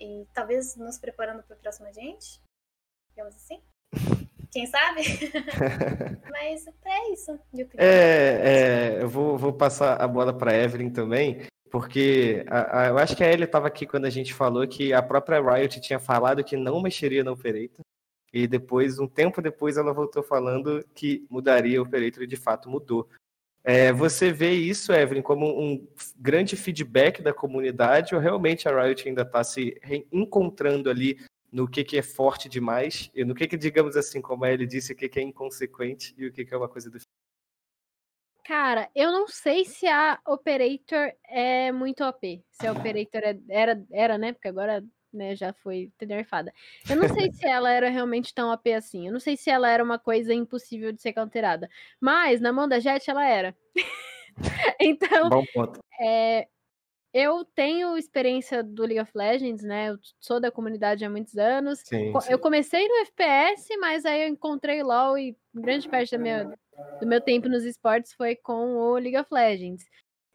E 0.00 0.26
talvez 0.34 0.74
nos 0.74 0.98
preparando 0.98 1.44
para 1.44 1.54
a 1.54 1.58
próxima 1.60 1.92
gente. 1.92 2.40
Digamos 3.10 3.36
assim. 3.36 3.62
Quem 4.50 4.66
sabe? 4.66 5.02
Mas 6.28 6.66
é 6.66 7.12
isso. 7.12 7.38
É, 7.76 8.96
é, 8.98 9.02
eu 9.02 9.08
vou, 9.08 9.38
vou 9.38 9.52
passar 9.52 10.02
a 10.02 10.08
bola 10.08 10.36
para 10.36 10.56
Evelyn 10.56 10.90
também, 10.90 11.46
porque 11.70 12.44
a, 12.48 12.80
a, 12.80 12.86
eu 12.88 12.98
acho 12.98 13.16
que 13.16 13.22
a 13.22 13.32
Ellie 13.32 13.44
estava 13.44 13.68
aqui 13.68 13.86
quando 13.86 14.06
a 14.06 14.10
gente 14.10 14.34
falou 14.34 14.66
que 14.66 14.92
a 14.92 15.00
própria 15.00 15.40
Riot 15.40 15.80
tinha 15.80 16.00
falado 16.00 16.42
que 16.42 16.56
não 16.56 16.82
mexeria 16.82 17.22
no 17.22 17.30
Operator. 17.30 17.84
E 18.32 18.48
depois, 18.48 18.98
um 18.98 19.06
tempo 19.06 19.40
depois, 19.40 19.76
ela 19.76 19.92
voltou 19.92 20.22
falando 20.22 20.84
que 20.96 21.24
mudaria 21.30 21.80
o 21.80 21.84
Operator 21.84 22.24
e 22.24 22.26
de 22.26 22.36
fato 22.36 22.68
mudou. 22.68 23.08
É, 23.62 23.92
você 23.92 24.32
vê 24.32 24.52
isso, 24.52 24.92
Evelyn, 24.92 25.22
como 25.22 25.46
um 25.46 25.86
grande 26.16 26.56
feedback 26.56 27.20
da 27.20 27.32
comunidade 27.32 28.14
ou 28.14 28.20
realmente 28.20 28.68
a 28.68 28.82
Riot 28.82 29.06
ainda 29.06 29.22
está 29.22 29.44
se 29.44 29.78
encontrando 30.10 30.88
ali 30.88 31.18
no 31.52 31.68
que, 31.68 31.84
que 31.84 31.98
é 31.98 32.02
forte 32.02 32.48
demais 32.48 33.10
e 33.14 33.24
no 33.24 33.34
que, 33.34 33.46
que, 33.46 33.56
digamos 33.56 33.96
assim, 33.96 34.20
como 34.20 34.46
ele 34.46 34.66
disse, 34.66 34.92
o 34.92 34.96
que, 34.96 35.08
que 35.08 35.18
é 35.18 35.22
inconsequente 35.22 36.14
e 36.16 36.26
o 36.26 36.32
que, 36.32 36.44
que 36.44 36.54
é 36.54 36.56
uma 36.56 36.68
coisa 36.68 36.90
do 36.90 36.98
Cara, 38.44 38.88
eu 38.96 39.12
não 39.12 39.28
sei 39.28 39.64
se 39.64 39.86
a 39.86 40.18
Operator 40.26 41.12
é 41.28 41.70
muito 41.70 42.02
OP. 42.02 42.42
Se 42.50 42.66
a 42.66 42.72
Operator 42.72 43.20
é, 43.22 43.38
era, 43.48 43.84
era, 43.92 44.18
né? 44.18 44.32
Porque 44.32 44.48
agora 44.48 44.82
né, 45.12 45.34
já 45.34 45.52
foi 45.52 45.90
nerfada. 46.00 46.52
Eu 46.88 46.96
não 46.96 47.08
sei 47.08 47.30
se 47.32 47.46
ela 47.46 47.70
era 47.70 47.88
realmente 47.88 48.34
tão 48.34 48.52
OP 48.52 48.72
assim. 48.72 49.06
Eu 49.06 49.12
não 49.12 49.20
sei 49.20 49.36
se 49.36 49.50
ela 49.50 49.70
era 49.70 49.82
uma 49.82 49.98
coisa 49.98 50.32
impossível 50.32 50.92
de 50.92 51.00
ser 51.00 51.12
counterada. 51.12 51.68
Mas 52.00 52.40
na 52.40 52.52
mão 52.52 52.68
da 52.68 52.78
Jet 52.78 53.10
ela 53.10 53.26
era. 53.26 53.56
então, 54.80 55.28
Bom 55.28 55.44
ponto. 55.52 55.80
É, 56.00 56.46
eu 57.12 57.44
tenho 57.44 57.96
experiência 57.96 58.62
do 58.62 58.82
League 58.84 59.00
of 59.00 59.10
Legends, 59.14 59.64
né? 59.64 59.90
Eu 59.90 59.98
sou 60.20 60.40
da 60.40 60.50
comunidade 60.50 61.04
há 61.04 61.10
muitos 61.10 61.36
anos. 61.36 61.80
Sim, 61.80 62.12
sim. 62.20 62.32
Eu 62.32 62.38
comecei 62.38 62.86
no 62.86 62.94
FPS, 63.02 63.76
mas 63.78 64.04
aí 64.04 64.22
eu 64.22 64.28
encontrei 64.28 64.82
LoL 64.82 65.18
e 65.18 65.36
grande 65.52 65.88
parte 65.88 66.16
minha, 66.16 66.44
do 67.00 67.06
meu 67.06 67.20
tempo 67.20 67.48
nos 67.48 67.64
esportes 67.64 68.12
foi 68.14 68.36
com 68.36 68.76
o 68.76 68.94
League 68.94 69.18
of 69.18 69.28
Legends. 69.32 69.84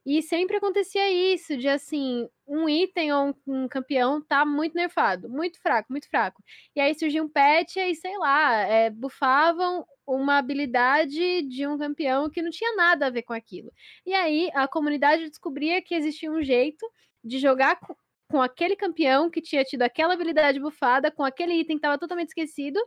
E 0.06 0.22
sempre 0.22 0.58
acontecia 0.58 1.10
isso, 1.34 1.58
de 1.58 1.68
assim, 1.68 2.30
um 2.48 2.70
item 2.70 3.12
ou 3.12 3.36
um, 3.48 3.64
um, 3.64 3.68
campeão 3.68 4.22
tá 4.22 4.46
muito 4.46 4.76
nerfado, 4.76 5.28
muito 5.28 5.60
fraco, 5.60 5.92
muito 5.92 6.08
fraco. 6.08 6.44
E 6.76 6.80
aí 6.80 6.94
surgia 6.94 7.24
um 7.24 7.30
patch 7.30 7.78
e, 7.78 7.96
sei 7.96 8.16
lá, 8.20 8.62
é, 8.62 8.90
bufavam 8.92 9.84
uma 10.06 10.38
habilidade 10.38 11.42
de 11.44 11.66
um 11.66 11.78
campeão 11.78 12.30
que 12.30 12.42
não 12.42 12.52
tinha 12.52 12.76
nada 12.76 13.08
a 13.08 13.10
ver 13.10 13.24
com 13.24 13.34
aquilo. 13.34 13.72
E 14.06 14.14
aí 14.14 14.52
a 14.54 14.68
comunidade 14.68 15.28
descobria 15.28 15.82
que 15.82 15.96
existia 15.96 16.32
um 16.32 16.44
jeito 16.44 16.86
de 17.24 17.40
jogar 17.40 17.80
com, 17.80 17.96
com 18.30 18.42
aquele 18.42 18.76
campeão 18.76 19.30
que 19.30 19.42
tinha 19.42 19.64
tido 19.64 19.82
aquela 19.82 20.14
habilidade 20.14 20.60
bufada, 20.60 21.10
com 21.10 21.24
aquele 21.24 21.54
item 21.56 21.78
que 21.78 21.80
estava 21.80 21.98
totalmente 21.98 22.30
esquecido, 22.30 22.80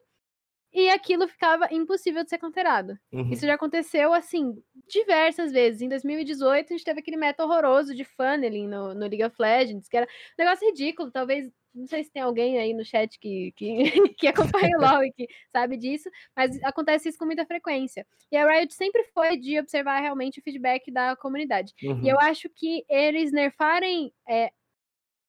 e 0.73 0.91
aquilo 0.91 1.27
ficava 1.27 1.69
impossível 1.73 2.23
de 2.23 2.31
ser 2.31 2.39
counterado. 2.39 2.99
Uhum. 3.13 3.31
Isso 3.33 3.47
já 3.47 3.55
aconteceu, 3.55 4.13
assim, 4.13 4.55
diversas 4.89 5.51
vezes. 5.51 5.81
Em 5.81 5.89
2018, 5.89 6.67
a 6.67 6.77
gente 6.77 6.85
teve 6.85 7.01
aquele 7.01 7.17
meta 7.17 7.45
horroroso 7.45 7.95
de 7.95 8.05
funneling 8.05 8.69
no, 8.69 8.95
no 8.95 9.01
League 9.01 9.25
of 9.25 9.35
Legends, 9.39 9.89
que 9.89 9.97
era 9.97 10.07
um 10.07 10.45
negócio 10.45 10.69
ridículo. 10.69 11.11
Talvez, 11.11 11.51
não 11.75 11.87
sei 11.87 12.05
se 12.05 12.13
tem 12.13 12.23
alguém 12.23 12.59
aí 12.59 12.75
no 12.75 12.85
chat 12.85 13.19
que, 13.19 13.53
que, 13.57 13.77
que 14.19 14.27
acompanha 14.27 14.77
o 14.77 14.81
LoL 14.81 15.05
e 15.05 15.13
que 15.13 15.27
sabe 15.51 15.77
disso, 15.79 16.11
mas 16.37 16.63
acontece 16.63 17.09
isso 17.09 17.19
com 17.19 17.25
muita 17.25 17.47
frequência. 17.47 18.07
E 18.31 18.37
a 18.37 18.47
Riot 18.47 18.75
sempre 18.75 19.05
foi 19.15 19.39
de 19.39 19.59
observar 19.59 20.01
realmente 20.01 20.39
o 20.39 20.43
feedback 20.43 20.91
da 20.93 21.17
comunidade. 21.17 21.73
Uhum. 21.83 22.05
E 22.05 22.09
eu 22.09 22.21
acho 22.21 22.49
que 22.51 22.85
eles 22.91 23.33
nerfarem 23.33 24.13
é, 24.29 24.51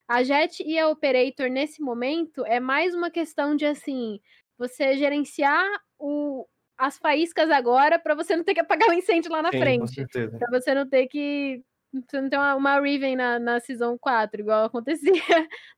a 0.05 0.21
Jet 0.23 0.61
e 0.63 0.77
a 0.77 0.89
Operator 0.89 1.49
nesse 1.49 1.81
momento 1.81 2.43
é 2.45 2.59
mais 2.59 2.93
uma 2.95 3.11
questão 3.11 3.55
de, 3.55 3.65
assim, 3.65 4.19
você 4.59 4.97
gerenciar 4.97 5.65
o, 5.97 6.45
as 6.77 6.97
faíscas 6.97 7.49
agora 7.49 7.97
para 7.97 8.13
você 8.13 8.35
não 8.35 8.43
ter 8.43 8.53
que 8.53 8.59
apagar 8.59 8.89
o 8.89 8.93
incêndio 8.93 9.31
lá 9.31 9.41
na 9.41 9.51
Sim, 9.51 9.59
frente. 9.59 10.05
Para 10.05 10.59
você 10.59 10.73
não 10.73 10.87
ter 10.87 11.07
que. 11.07 11.63
Você 11.91 12.21
não 12.21 12.29
ter 12.29 12.37
uma, 12.37 12.55
uma 12.55 12.79
Riven 12.79 13.15
na, 13.15 13.39
na 13.39 13.59
Season 13.59 13.97
4, 13.97 14.41
igual 14.41 14.65
acontecia 14.65 15.23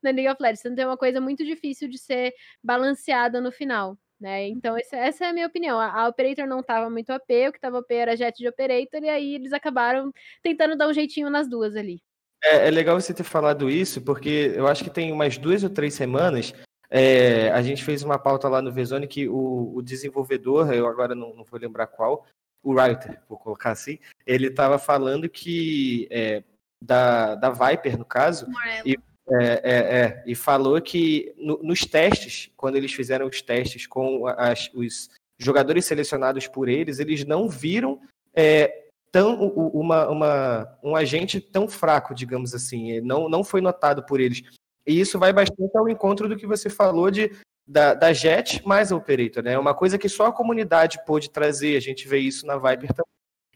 na 0.04 0.10
League 0.10 0.28
of 0.28 0.42
Legends. 0.42 0.62
Você 0.62 0.70
não 0.70 0.76
tem 0.76 0.86
uma 0.86 0.98
coisa 0.98 1.22
muito 1.22 1.46
difícil 1.46 1.88
de 1.88 1.98
ser 1.98 2.34
balanceada 2.62 3.40
no 3.40 3.52
final. 3.52 3.98
Né? 4.20 4.50
Então, 4.50 4.78
esse, 4.78 4.96
essa 4.96 5.26
é 5.26 5.30
a 5.30 5.34
minha 5.34 5.48
opinião. 5.48 5.80
A, 5.80 6.02
a 6.02 6.08
Operator 6.10 6.46
não 6.46 6.60
estava 6.60 6.90
muito 6.90 7.14
OP, 7.14 7.48
o 7.48 7.52
que 7.52 7.58
estava 7.58 7.80
OP 7.80 7.94
era 7.94 8.16
Jet 8.16 8.38
de 8.38 8.48
Operator, 8.48 9.02
e 9.02 9.10
aí 9.10 9.36
eles 9.36 9.54
acabaram 9.54 10.12
tentando 10.44 10.76
dar 10.76 10.88
um 10.88 10.94
jeitinho 10.94 11.30
nas 11.30 11.50
duas 11.50 11.76
ali. 11.76 12.04
É, 12.44 12.68
é, 12.68 12.72
legal 12.72 13.00
você 13.00 13.14
ter 13.14 13.24
falado 13.24 13.70
isso, 13.70 14.02
porque 14.02 14.54
eu 14.56 14.68
acho 14.68 14.84
que 14.84 14.90
tem 14.90 15.12
umas 15.12 15.38
duas 15.38 15.64
ou 15.64 15.70
três 15.70 15.94
semanas 15.94 16.54
é, 16.94 17.50
a 17.52 17.62
gente 17.62 17.86
fez 17.86 18.04
uma 18.04 18.20
pauta 18.20 18.50
lá 18.50 18.62
no 18.62 18.72
Vezone 18.72 19.08
que 19.08 19.28
o, 19.30 19.72
o 19.74 19.82
desenvolvedor, 19.82 20.74
eu 20.74 20.86
agora 20.86 21.16
não, 21.16 21.34
não, 21.34 21.46
vou 21.46 21.58
lembrar 21.58 21.88
qual, 21.88 22.28
o 22.62 22.74
writer, 22.74 23.18
vou 23.30 23.38
colocar 23.38 23.72
assim, 23.72 23.98
ele 24.28 24.48
estava 24.48 24.78
falando 24.78 25.30
que 25.30 26.06
é, 26.12 26.44
da, 26.84 27.36
da 27.36 27.50
Viper, 27.50 27.98
no 27.98 28.04
caso, 28.04 28.46
e, 28.86 28.98
é, 29.30 29.62
é, 29.64 30.02
é, 30.02 30.24
e 30.28 30.36
falou 30.36 30.82
que 30.82 31.34
no, 31.38 31.64
nos 31.64 31.86
testes, 31.86 32.52
quando 32.58 32.76
eles 32.76 32.92
fizeram 32.92 33.26
os 33.26 33.42
testes 33.42 33.88
com 33.88 34.28
as, 34.28 34.70
os 34.74 35.10
jogadores 35.38 35.86
selecionados 35.86 36.46
por 36.46 36.68
eles, 36.68 37.00
eles 37.00 37.24
não 37.24 37.48
viram 37.48 38.02
é, 38.34 38.88
tão, 39.12 39.48
uma, 39.48 40.10
uma, 40.10 40.78
um 40.84 40.96
agente 40.96 41.40
tão 41.40 41.70
fraco, 41.70 42.14
digamos 42.14 42.54
assim, 42.54 43.00
não, 43.00 43.30
não 43.30 43.44
foi 43.44 43.62
notado 43.62 44.04
por 44.06 44.20
eles. 44.20 44.44
E 44.86 45.00
isso 45.00 45.20
vai 45.20 45.32
bastante 45.32 45.76
ao 45.78 45.90
encontro 45.90 46.28
do 46.28 46.36
que 46.36 46.48
você 46.48 46.70
falou 46.70 47.12
de 47.12 47.32
da, 47.68 47.94
da 47.94 48.12
JET 48.12 48.66
mais 48.66 48.92
a 48.92 48.96
Operator, 48.96 49.44
né? 49.44 49.54
É 49.54 49.60
uma 49.60 49.74
coisa 49.74 49.98
que 49.98 50.10
só 50.10 50.28
a 50.28 50.34
comunidade 50.34 51.04
pôde 51.06 51.30
trazer, 51.30 51.78
a 51.78 51.80
gente 51.80 52.08
vê 52.08 52.20
isso 52.20 52.46
na 52.46 52.58
Viper 52.58 52.90
também. 52.94 53.12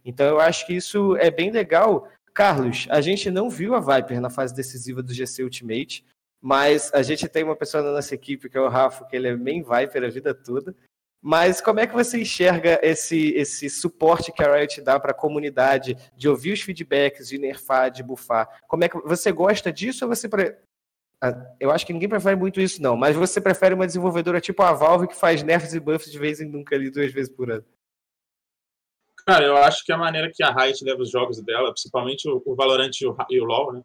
Então 0.05 0.27
eu 0.27 0.39
acho 0.39 0.65
que 0.65 0.73
isso 0.73 1.15
é 1.17 1.31
bem 1.31 1.51
legal. 1.51 2.07
Carlos, 2.33 2.87
a 2.89 3.01
gente 3.01 3.31
não 3.31 3.49
viu 3.49 3.75
a 3.75 3.79
Viper 3.79 4.21
na 4.21 4.29
fase 4.29 4.53
decisiva 4.53 5.01
do 5.01 5.13
GC 5.13 5.43
Ultimate, 5.43 6.05
mas 6.41 6.93
a 6.93 7.01
gente 7.01 7.27
tem 7.27 7.43
uma 7.43 7.55
pessoa 7.55 7.81
na 7.81 7.91
nossa 7.91 8.13
equipe, 8.13 8.49
que 8.49 8.57
é 8.57 8.61
o 8.61 8.69
Rafa, 8.69 9.05
que 9.05 9.15
ele 9.15 9.27
é 9.27 9.35
main 9.35 9.63
Viper 9.63 10.03
a 10.03 10.09
vida 10.09 10.33
toda. 10.33 10.75
Mas 11.21 11.59
como 11.59 11.79
é 11.79 11.87
que 11.87 11.93
você 11.93 12.21
enxerga 12.21 12.79
esse, 12.83 13.33
esse 13.33 13.67
suporte 13.67 14.31
que 14.31 14.43
a 14.43 14.55
Riot 14.55 14.79
dá 14.81 14.99
para 14.99 15.09
a 15.09 15.15
comunidade, 15.15 15.97
de 16.15 16.29
ouvir 16.29 16.53
os 16.53 16.61
feedbacks, 16.61 17.27
de 17.27 17.39
nerfar, 17.39 17.89
de 17.89 18.03
bufar? 18.03 18.61
Como 18.67 18.83
é 18.83 18.89
que 18.89 18.99
você 18.99 19.31
gosta 19.31 19.73
disso 19.73 20.05
ou 20.05 20.15
você 20.15 20.29
eu 21.59 21.71
acho 21.71 21.85
que 21.85 21.93
ninguém 21.93 22.09
prefere 22.09 22.35
muito 22.35 22.59
isso, 22.61 22.81
não. 22.81 22.95
Mas 22.95 23.15
você 23.15 23.41
prefere 23.41 23.73
uma 23.73 23.85
desenvolvedora 23.85 24.41
tipo 24.41 24.61
a 24.61 24.73
Valve 24.73 25.07
que 25.07 25.15
faz 25.15 25.43
nerfs 25.43 25.73
e 25.73 25.79
buffs 25.79 26.11
de 26.11 26.19
vez 26.19 26.39
em 26.39 26.45
nunca 26.45 26.75
ali, 26.75 26.89
duas 26.89 27.11
vezes 27.11 27.33
por 27.33 27.51
ano? 27.51 27.65
Cara, 29.25 29.45
eu 29.45 29.57
acho 29.57 29.83
que 29.83 29.91
a 29.91 29.97
maneira 29.97 30.31
que 30.31 30.43
a 30.43 30.53
Riot 30.53 30.83
leva 30.83 31.01
os 31.01 31.09
jogos 31.09 31.41
dela, 31.41 31.71
principalmente 31.71 32.29
o 32.29 32.55
Valorant 32.55 32.91
e 33.01 33.41
o 33.41 33.43
LoL, 33.43 33.73
né? 33.73 33.81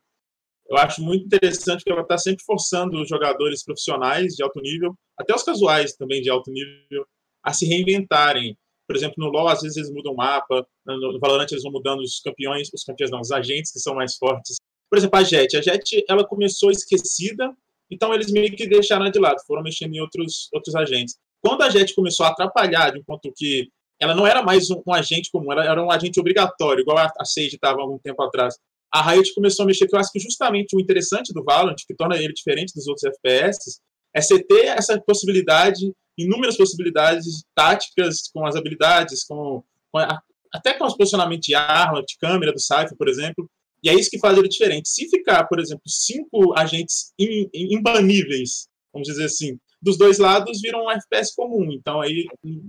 Eu 0.68 0.76
acho 0.76 1.02
muito 1.02 1.24
interessante 1.24 1.82
que 1.82 1.90
ela 1.90 2.02
está 2.02 2.16
sempre 2.16 2.44
forçando 2.44 3.00
os 3.00 3.08
jogadores 3.08 3.64
profissionais 3.64 4.34
de 4.34 4.42
alto 4.42 4.60
nível, 4.60 4.94
até 5.18 5.34
os 5.34 5.42
casuais 5.42 5.96
também 5.96 6.22
de 6.22 6.30
alto 6.30 6.48
nível, 6.50 7.04
a 7.42 7.52
se 7.52 7.66
reinventarem. 7.66 8.56
Por 8.86 8.94
exemplo, 8.94 9.14
no 9.18 9.30
LoL, 9.30 9.48
às 9.48 9.62
vezes 9.62 9.78
eles 9.78 9.90
mudam 9.90 10.12
o 10.12 10.16
mapa, 10.16 10.64
no 10.86 11.18
Valorant 11.18 11.46
eles 11.50 11.62
vão 11.62 11.72
mudando 11.72 12.00
os 12.00 12.20
campeões, 12.20 12.70
os 12.72 12.84
campeões 12.84 13.10
não, 13.10 13.20
os 13.20 13.32
agentes 13.32 13.72
que 13.72 13.80
são 13.80 13.94
mais 13.94 14.16
fortes. 14.16 14.58
Por 14.90 14.98
exemplo, 14.98 15.18
a 15.18 15.22
Jet. 15.22 15.56
A 15.56 15.62
Jet, 15.62 16.04
ela 16.08 16.26
começou 16.26 16.70
esquecida, 16.70 17.54
então 17.90 18.12
eles 18.12 18.30
meio 18.30 18.54
que 18.54 18.66
deixaram 18.66 19.10
de 19.10 19.18
lado, 19.18 19.40
foram 19.46 19.62
mexendo 19.62 19.94
em 19.94 20.00
outros, 20.00 20.48
outros 20.52 20.74
agentes. 20.74 21.16
Quando 21.40 21.62
a 21.62 21.70
Jet 21.70 21.94
começou 21.94 22.26
a 22.26 22.30
atrapalhar, 22.30 22.92
ponto 23.06 23.32
que 23.34 23.68
ela 23.98 24.14
não 24.14 24.26
era 24.26 24.42
mais 24.42 24.70
um, 24.70 24.82
um 24.86 24.92
agente 24.92 25.30
comum, 25.30 25.52
ela 25.52 25.64
era 25.64 25.82
um 25.82 25.90
agente 25.90 26.18
obrigatório, 26.18 26.82
igual 26.82 26.98
a, 26.98 27.12
a 27.18 27.24
Sage 27.24 27.54
estava 27.54 27.78
há 27.78 27.82
algum 27.82 27.98
tempo 27.98 28.22
atrás 28.22 28.56
a 28.92 29.02
Riot 29.02 29.32
começou 29.34 29.62
a 29.62 29.66
mexer, 29.66 29.86
que 29.86 29.94
eu 29.94 30.00
acho 30.00 30.10
que 30.10 30.18
justamente 30.18 30.74
o 30.74 30.80
interessante 30.80 31.32
do 31.32 31.44
Valorant, 31.44 31.76
que 31.86 31.94
torna 31.94 32.16
ele 32.16 32.32
diferente 32.32 32.74
dos 32.74 32.88
outros 32.88 33.04
FPS, 33.04 33.80
é 34.12 34.20
você 34.20 34.42
ter 34.42 34.66
essa 34.66 35.00
possibilidade, 35.00 35.92
inúmeras 36.18 36.56
possibilidades 36.56 37.44
táticas 37.54 38.28
com 38.34 38.44
as 38.44 38.56
habilidades, 38.56 39.24
com, 39.24 39.62
com 39.92 39.98
a, 39.98 40.20
até 40.52 40.74
com 40.74 40.84
os 40.84 40.96
posicionamentos 40.96 41.46
de 41.46 41.54
arma, 41.54 42.02
de 42.02 42.18
câmera 42.18 42.52
do 42.52 42.58
Cypher, 42.58 42.96
por 42.98 43.08
exemplo, 43.08 43.48
e 43.82 43.88
é 43.88 43.94
isso 43.94 44.10
que 44.10 44.18
faz 44.18 44.36
ele 44.36 44.48
diferente. 44.48 44.88
Se 44.88 45.08
ficar, 45.08 45.44
por 45.46 45.58
exemplo, 45.58 45.82
cinco 45.86 46.56
agentes 46.58 47.12
imbaníveis, 47.18 48.68
vamos 48.92 49.08
dizer 49.08 49.24
assim, 49.24 49.58
dos 49.82 49.96
dois 49.96 50.18
lados 50.18 50.60
viram 50.60 50.84
um 50.84 50.90
FPS 50.90 51.34
comum, 51.34 51.72
então 51.72 52.00
aí 52.00 52.26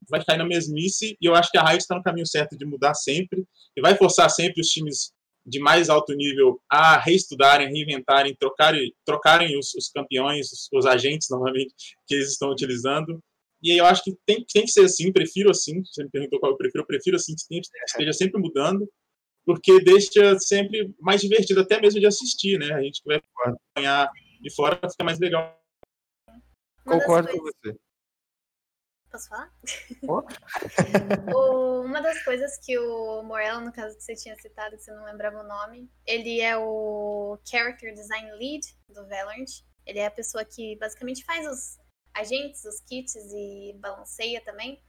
vai 0.09 0.23
cair 0.23 0.37
na 0.37 0.45
mesmice, 0.45 1.17
e 1.19 1.25
eu 1.25 1.35
acho 1.35 1.51
que 1.51 1.57
a 1.57 1.63
Riot 1.63 1.81
está 1.81 1.95
no 1.95 2.03
caminho 2.03 2.25
certo 2.25 2.57
de 2.57 2.65
mudar 2.65 2.93
sempre, 2.93 3.43
e 3.75 3.81
vai 3.81 3.95
forçar 3.97 4.29
sempre 4.29 4.61
os 4.61 4.67
times 4.67 5.11
de 5.45 5.59
mais 5.59 5.89
alto 5.89 6.13
nível 6.13 6.59
a 6.69 6.97
reestudarem, 6.99 7.67
reinventarem, 7.67 8.35
trocarem, 8.39 8.93
trocarem 9.05 9.57
os, 9.57 9.73
os 9.73 9.89
campeões, 9.89 10.51
os, 10.51 10.69
os, 10.71 10.85
agentes, 10.85 11.27
novamente, 11.29 11.73
que 12.07 12.13
eles 12.13 12.29
estão 12.29 12.51
utilizando. 12.51 13.19
E 13.61 13.79
eu 13.79 13.85
acho 13.85 14.03
que 14.03 14.15
tem, 14.25 14.45
tem 14.51 14.63
que 14.63 14.71
ser 14.71 14.85
assim, 14.85 15.11
prefiro 15.11 15.49
assim, 15.49 15.83
você 15.83 16.03
me 16.03 16.09
perguntou 16.09 16.39
qual 16.39 16.51
eu 16.51 16.57
prefiro, 16.57 16.83
eu 16.83 16.87
prefiro 16.87 17.15
assim, 17.15 17.33
que 17.35 17.59
esteja 17.85 18.13
sempre 18.13 18.39
mudando, 18.39 18.87
porque 19.51 19.83
deixa 19.83 20.39
sempre 20.39 20.95
mais 20.99 21.19
divertido, 21.19 21.59
até 21.59 21.79
mesmo 21.79 21.99
de 21.99 22.07
assistir, 22.07 22.57
né? 22.57 22.73
A 22.73 22.81
gente 22.81 23.01
vai 23.05 23.17
acompanhar 23.17 24.09
de 24.39 24.55
fora, 24.55 24.79
fica 24.89 25.03
mais 25.03 25.19
legal. 25.19 25.61
Concordo 26.85 27.29
com 27.29 27.39
você. 27.39 27.77
Posso 29.11 29.27
falar? 29.27 29.53
uma 31.83 31.99
das 32.01 32.23
coisas 32.23 32.57
que 32.65 32.79
o 32.79 33.21
Morello, 33.23 33.59
no 33.59 33.73
caso 33.73 33.97
que 33.97 34.03
você 34.03 34.15
tinha 34.15 34.35
citado, 34.37 34.77
que 34.77 34.83
você 34.83 34.93
não 34.93 35.03
lembrava 35.03 35.41
o 35.41 35.47
nome, 35.47 35.91
ele 36.07 36.39
é 36.39 36.57
o 36.57 37.37
Character 37.43 37.93
Design 37.93 38.31
Lead 38.31 38.65
do 38.87 39.05
Valorant. 39.09 39.51
Ele 39.85 39.99
é 39.99 40.05
a 40.05 40.11
pessoa 40.11 40.45
que 40.45 40.77
basicamente 40.77 41.25
faz 41.25 41.45
os 41.45 41.77
agentes, 42.13 42.63
os 42.63 42.79
kits 42.87 43.15
e 43.15 43.73
balanceia 43.81 44.41
também. 44.45 44.81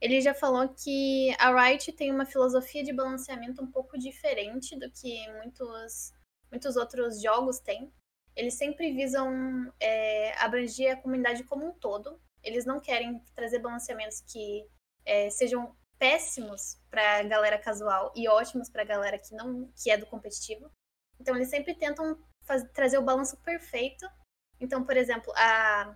Ele 0.00 0.20
já 0.20 0.32
falou 0.32 0.68
que 0.68 1.34
a 1.38 1.52
Riot 1.52 1.92
tem 1.92 2.10
uma 2.10 2.24
filosofia 2.24 2.82
de 2.82 2.92
balanceamento 2.92 3.62
um 3.62 3.70
pouco 3.70 3.98
diferente 3.98 4.78
do 4.78 4.90
que 4.90 5.30
muitos, 5.32 6.12
muitos 6.50 6.76
outros 6.76 7.20
jogos 7.20 7.58
têm. 7.58 7.92
Eles 8.34 8.54
sempre 8.54 8.92
visam 8.92 9.30
é, 9.78 10.32
abranger 10.42 10.92
a 10.92 10.96
comunidade 10.96 11.44
como 11.44 11.66
um 11.66 11.72
todo. 11.72 12.18
Eles 12.42 12.64
não 12.64 12.80
querem 12.80 13.22
trazer 13.34 13.58
balanceamentos 13.58 14.22
que 14.22 14.66
é, 15.04 15.28
sejam 15.28 15.76
péssimos 15.98 16.78
para 16.88 17.18
a 17.18 17.22
galera 17.22 17.58
casual 17.58 18.10
e 18.16 18.26
ótimos 18.26 18.70
para 18.70 18.82
a 18.82 18.86
galera 18.86 19.18
que 19.18 19.34
não 19.34 19.70
que 19.76 19.90
é 19.90 19.98
do 19.98 20.06
competitivo. 20.06 20.70
Então 21.20 21.36
eles 21.36 21.50
sempre 21.50 21.74
tentam 21.74 22.18
fazer, 22.46 22.68
trazer 22.72 22.96
o 22.96 23.02
balanço 23.02 23.36
perfeito. 23.42 24.08
Então, 24.58 24.82
por 24.82 24.96
exemplo, 24.96 25.30
a 25.36 25.94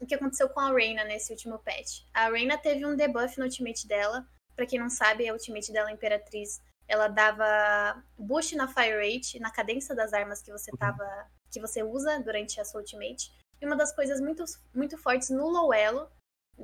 o 0.00 0.06
que 0.06 0.14
aconteceu 0.14 0.48
com 0.48 0.60
a 0.60 0.72
Reina 0.72 1.04
nesse 1.04 1.32
último 1.32 1.58
patch. 1.58 2.02
A 2.14 2.30
Reina 2.30 2.56
teve 2.56 2.84
um 2.86 2.96
debuff 2.96 3.38
no 3.38 3.44
ultimate 3.44 3.86
dela. 3.86 4.26
Para 4.54 4.66
quem 4.66 4.78
não 4.78 4.90
sabe, 4.90 5.28
a 5.28 5.32
ultimate 5.32 5.72
dela, 5.72 5.90
Imperatriz, 5.92 6.60
ela 6.86 7.08
dava 7.08 8.02
boost 8.18 8.56
na 8.56 8.66
fire 8.66 8.96
rate, 8.96 9.38
na 9.38 9.50
cadência 9.50 9.94
das 9.94 10.12
armas 10.12 10.42
que 10.42 10.50
você 10.50 10.70
tava, 10.76 11.04
que 11.50 11.60
você 11.60 11.82
usa 11.82 12.20
durante 12.20 12.60
a 12.60 12.64
sua 12.64 12.80
ultimate. 12.80 13.30
E 13.60 13.66
uma 13.66 13.76
das 13.76 13.94
coisas 13.94 14.20
muito, 14.20 14.44
muito 14.74 14.96
fortes 14.96 15.30
no 15.30 15.48
low 15.48 15.72
elo, 15.72 16.08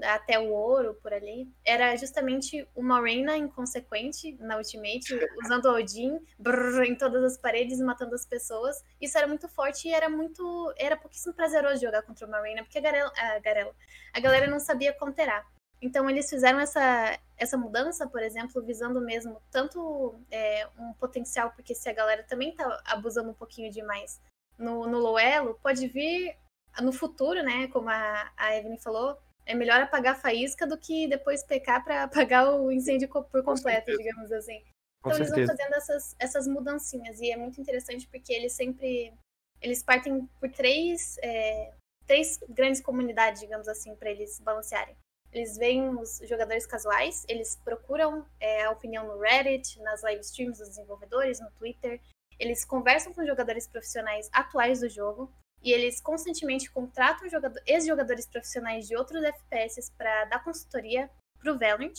até 0.03 0.39
o 0.39 0.51
ouro 0.51 0.95
por 1.03 1.13
ali, 1.13 1.49
era 1.65 1.95
justamente 1.97 2.67
uma 2.75 3.01
Reina 3.01 3.37
inconsequente 3.37 4.37
na 4.41 4.57
Ultimate, 4.57 5.15
usando 5.45 5.67
o 5.67 5.75
Odin 5.75 6.19
brrr, 6.39 6.85
em 6.85 6.95
todas 6.95 7.23
as 7.25 7.39
paredes, 7.39 7.81
matando 7.81 8.15
as 8.15 8.27
pessoas. 8.27 8.83
Isso 9.01 9.17
era 9.17 9.27
muito 9.27 9.49
forte 9.49 9.89
e 9.89 9.93
era 9.93 10.09
muito. 10.09 10.73
Era 10.77 10.97
pouquíssimo 10.97 11.35
prazeroso 11.35 11.81
jogar 11.81 12.03
contra 12.03 12.27
uma 12.27 12.41
Reina, 12.41 12.63
porque 12.63 12.79
a, 12.79 12.83
Garela, 12.83 13.13
a, 13.17 13.39
Garela, 13.39 13.75
a 14.13 14.21
galera 14.21 14.47
não 14.47 14.59
sabia 14.59 14.93
conterar. 14.93 15.47
Então 15.81 16.09
eles 16.09 16.31
fizeram 16.31 16.59
essa, 16.59 17.19
essa 17.37 17.59
mudança, 17.59 18.07
por 18.07 18.23
exemplo, 18.23 18.63
visando 18.63 19.01
mesmo 19.01 19.41
tanto 19.51 20.19
é, 20.31 20.67
um 20.79 20.95
potencial, 20.95 21.51
porque 21.51 21.75
se 21.75 21.89
a 21.89 21.93
galera 21.93 22.23
também 22.23 22.55
tá 22.55 22.83
abusando 22.87 23.31
um 23.31 23.35
pouquinho 23.35 23.71
demais 23.71 24.19
no, 24.57 24.87
no 24.87 24.99
low 24.99 25.19
elo, 25.19 25.59
pode 25.63 25.87
vir 25.89 26.39
no 26.81 26.93
futuro, 26.93 27.43
né, 27.43 27.69
como 27.69 27.89
a, 27.91 28.33
a 28.37 28.57
Evelyn 28.57 28.79
falou, 28.79 29.19
é 29.47 29.55
melhor 29.55 29.81
apagar 29.81 30.15
a 30.15 30.19
faísca 30.19 30.67
do 30.67 30.79
que 30.79 31.07
depois 31.07 31.43
pecar 31.43 31.85
para 31.85 32.05
apagar 32.05 32.53
o 32.55 32.71
incêndio 32.71 33.09
por 33.09 33.43
completo, 33.43 33.97
digamos 33.97 34.33
assim. 34.33 34.63
Com 35.03 35.11
então 35.11 35.25
certeza. 35.25 35.37
eles 35.37 35.49
vão 35.49 35.57
fazendo 35.57 35.75
essas, 35.75 36.17
essas 36.19 36.47
mudancinhas 36.47 37.21
e 37.21 37.31
é 37.31 37.37
muito 37.37 37.61
interessante 37.61 38.09
porque 38.09 38.33
eles 38.33 38.53
sempre 38.53 39.13
eles 39.61 39.83
partem 39.83 40.27
por 40.41 40.51
três 40.51 41.17
é, 41.23 41.73
três 42.07 42.39
grandes 42.49 42.81
comunidades, 42.81 43.41
digamos 43.41 43.69
assim, 43.69 43.95
para 43.97 44.11
eles 44.11 44.41
balancearem. 44.41 44.97
Eles 45.33 45.57
veem 45.57 45.89
os 45.89 46.21
jogadores 46.29 46.65
casuais, 46.65 47.25
eles 47.29 47.57
procuram 47.65 48.25
é, 48.39 48.65
a 48.65 48.71
opinião 48.71 49.07
no 49.07 49.19
Reddit, 49.19 49.81
nas 49.81 50.03
live 50.03 50.21
streams 50.21 50.59
dos 50.59 50.69
desenvolvedores, 50.69 51.41
no 51.41 51.51
Twitter. 51.53 52.01
Eles 52.39 52.65
conversam 52.65 53.13
com 53.13 53.27
jogadores 53.27 53.67
profissionais 53.67 54.29
atuais 54.33 54.81
do 54.81 54.89
jogo, 54.89 55.33
e 55.65 55.73
eles 55.73 55.99
constantemente 56.01 56.71
contratam 56.71 57.27
ex-jogadores 57.67 58.27
profissionais 58.27 58.87
de 58.87 58.95
outros 58.95 59.25
FPS 59.25 59.91
para 59.97 60.27
dar 60.27 60.45
consultoria 60.45 61.11
para 61.39 61.53
o 61.53 61.59
Valorant 61.59 61.95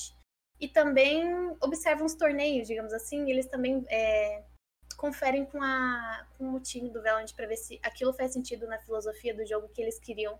e 0.60 0.68
também 0.68 1.26
observam 1.60 2.06
os 2.06 2.14
torneios, 2.14 2.68
digamos 2.68 2.94
assim, 2.94 3.26
e 3.26 3.32
eles 3.32 3.48
também 3.48 3.84
é, 3.90 4.44
conferem 4.98 5.46
com, 5.46 5.62
a, 5.62 6.28
com 6.38 6.54
o 6.54 6.60
time 6.60 6.92
do 6.92 7.02
Valorant 7.02 7.34
para 7.36 7.48
ver 7.48 7.58
se 7.58 7.80
aquilo 7.82 8.14
faz 8.14 8.34
sentido 8.34 8.68
na 8.68 8.78
filosofia 8.78 9.34
do 9.34 9.44
jogo 9.46 9.68
que 9.70 9.82
eles 9.82 10.00
queriam, 10.00 10.40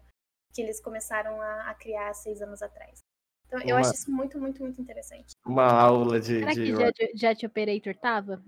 que 0.54 0.62
eles 0.62 0.80
começaram 0.80 1.42
a, 1.42 1.72
a 1.72 1.74
criar 1.74 2.14
seis 2.14 2.42
anos 2.44 2.62
atrás. 2.62 3.00
Então, 3.48 3.60
eu 3.62 3.76
Uma- 3.76 3.80
acho 3.80 3.94
isso 3.94 4.12
muito, 4.12 4.40
muito, 4.40 4.62
muito 4.62 4.80
interessante. 4.80 5.34
Uma 5.46 5.66
aula 5.72 6.20
de. 6.20 6.40
Será 6.40 6.54
de- 6.54 6.64
que 6.64 6.76
Jet, 6.76 7.12
Jet 7.16 7.46
Operator 7.46 7.96
tava? 7.96 8.44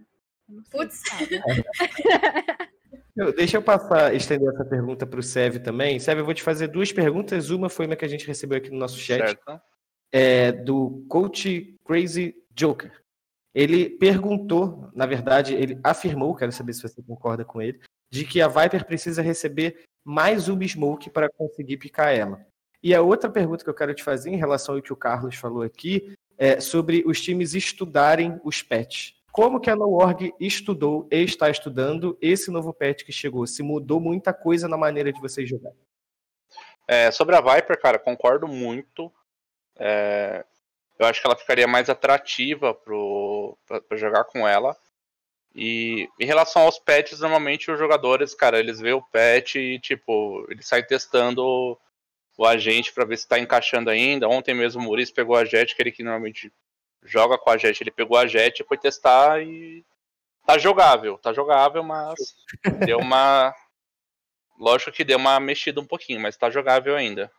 Eu 0.49 0.63
Putz. 0.71 1.01
Eu- 3.17 3.33
Deixa 3.33 3.57
eu 3.57 3.61
passar, 3.61 4.13
estender 4.15 4.47
essa 4.53 4.63
pergunta 4.65 5.05
para 5.05 5.19
o 5.19 5.23
Sev 5.23 5.57
também. 5.59 5.99
Sev, 5.99 6.19
eu 6.19 6.25
vou 6.25 6.33
te 6.33 6.43
fazer 6.43 6.67
duas 6.67 6.91
perguntas. 6.91 7.49
Uma 7.49 7.69
foi 7.69 7.85
uma 7.85 7.95
que 7.95 8.05
a 8.05 8.07
gente 8.07 8.27
recebeu 8.27 8.57
aqui 8.57 8.69
no 8.69 8.77
nosso 8.77 8.97
chat. 8.97 9.19
Certo? 9.27 9.61
é, 10.11 10.51
do 10.53 11.05
Coach 11.09 11.75
Crazy 11.85 12.33
Joker. 12.55 12.91
Ele 13.53 13.89
perguntou, 13.89 14.89
na 14.93 15.05
verdade, 15.05 15.53
ele 15.53 15.79
afirmou, 15.83 16.33
quero 16.35 16.51
saber 16.51 16.73
se 16.73 16.81
você 16.81 17.01
concorda 17.01 17.43
com 17.43 17.61
ele, 17.61 17.79
de 18.09 18.23
que 18.23 18.39
a 18.39 18.47
Viper 18.47 18.85
precisa 18.85 19.21
receber 19.21 19.83
mais 20.05 20.47
Ubi 20.47 20.67
Smoke 20.67 21.09
para 21.09 21.29
conseguir 21.29 21.77
picar 21.77 22.15
ela. 22.15 22.45
E 22.81 22.95
a 22.95 23.01
outra 23.01 23.29
pergunta 23.29 23.63
que 23.63 23.69
eu 23.69 23.73
quero 23.73 23.93
te 23.93 24.03
fazer 24.03 24.29
em 24.29 24.37
relação 24.37 24.75
ao 24.75 24.81
que 24.81 24.93
o 24.93 24.95
Carlos 24.95 25.35
falou 25.35 25.63
aqui 25.63 26.13
é, 26.37 26.59
sobre 26.61 27.03
os 27.05 27.19
times 27.19 27.53
estudarem 27.53 28.39
os 28.45 28.61
patches. 28.61 29.13
Como 29.37 29.59
que 29.59 29.69
a 29.69 29.75
NoOrg 29.75 30.33
estudou 30.39 31.07
e 31.11 31.17
está 31.17 31.47
estudando 31.47 32.17
esse 32.19 32.49
novo 32.49 32.73
patch 32.73 33.03
que 33.03 33.11
chegou? 33.11 33.45
Se 33.45 33.61
mudou 33.61 33.99
muita 33.99 34.33
coisa 34.33 34.67
na 34.67 34.75
maneira 34.75 35.13
de 35.13 35.21
vocês 35.21 35.47
jogarem? 35.47 35.77
É, 36.87 37.11
sobre 37.11 37.35
a 37.35 37.39
Viper, 37.39 37.79
cara, 37.79 37.99
concordo 37.99 38.47
muito. 38.47 39.13
É, 39.75 40.43
eu 40.97 41.05
acho 41.05 41.21
que 41.21 41.27
ela 41.27 41.35
ficaria 41.35 41.67
mais 41.67 41.87
atrativa 41.87 42.73
para 42.73 43.95
jogar 43.95 44.23
com 44.23 44.47
ela. 44.47 44.75
E 45.53 46.09
em 46.19 46.25
relação 46.25 46.63
aos 46.63 46.79
patches, 46.79 47.19
normalmente 47.19 47.69
os 47.69 47.77
jogadores, 47.77 48.33
cara, 48.33 48.57
eles 48.57 48.79
veem 48.79 48.95
o 48.95 49.03
patch 49.03 49.57
e, 49.57 49.79
tipo, 49.79 50.47
eles 50.49 50.67
saem 50.67 50.83
testando 50.83 51.77
o 52.35 52.43
agente 52.43 52.91
para 52.91 53.05
ver 53.05 53.17
se 53.17 53.27
tá 53.27 53.37
encaixando 53.37 53.91
ainda. 53.91 54.27
Ontem 54.27 54.55
mesmo 54.55 54.81
o 54.81 54.83
Maurício 54.83 55.13
pegou 55.13 55.35
a 55.35 55.45
Jet, 55.45 55.75
que 55.75 55.81
ele 55.83 55.91
que 55.91 56.01
normalmente 56.01 56.51
joga 57.07 57.37
com 57.37 57.49
a 57.49 57.57
Jet, 57.57 57.81
ele 57.81 57.91
pegou 57.91 58.17
a 58.17 58.27
Jet, 58.27 58.63
foi 58.63 58.77
testar 58.77 59.41
e 59.41 59.83
tá 60.45 60.57
jogável, 60.57 61.17
tá 61.17 61.33
jogável, 61.33 61.83
mas 61.83 62.17
deu 62.85 62.99
uma 62.99 63.53
lógico 64.59 64.91
que 64.91 65.03
deu 65.03 65.17
uma 65.17 65.39
mexida 65.39 65.79
um 65.79 65.85
pouquinho, 65.85 66.19
mas 66.19 66.37
tá 66.37 66.49
jogável 66.49 66.95
ainda. 66.95 67.31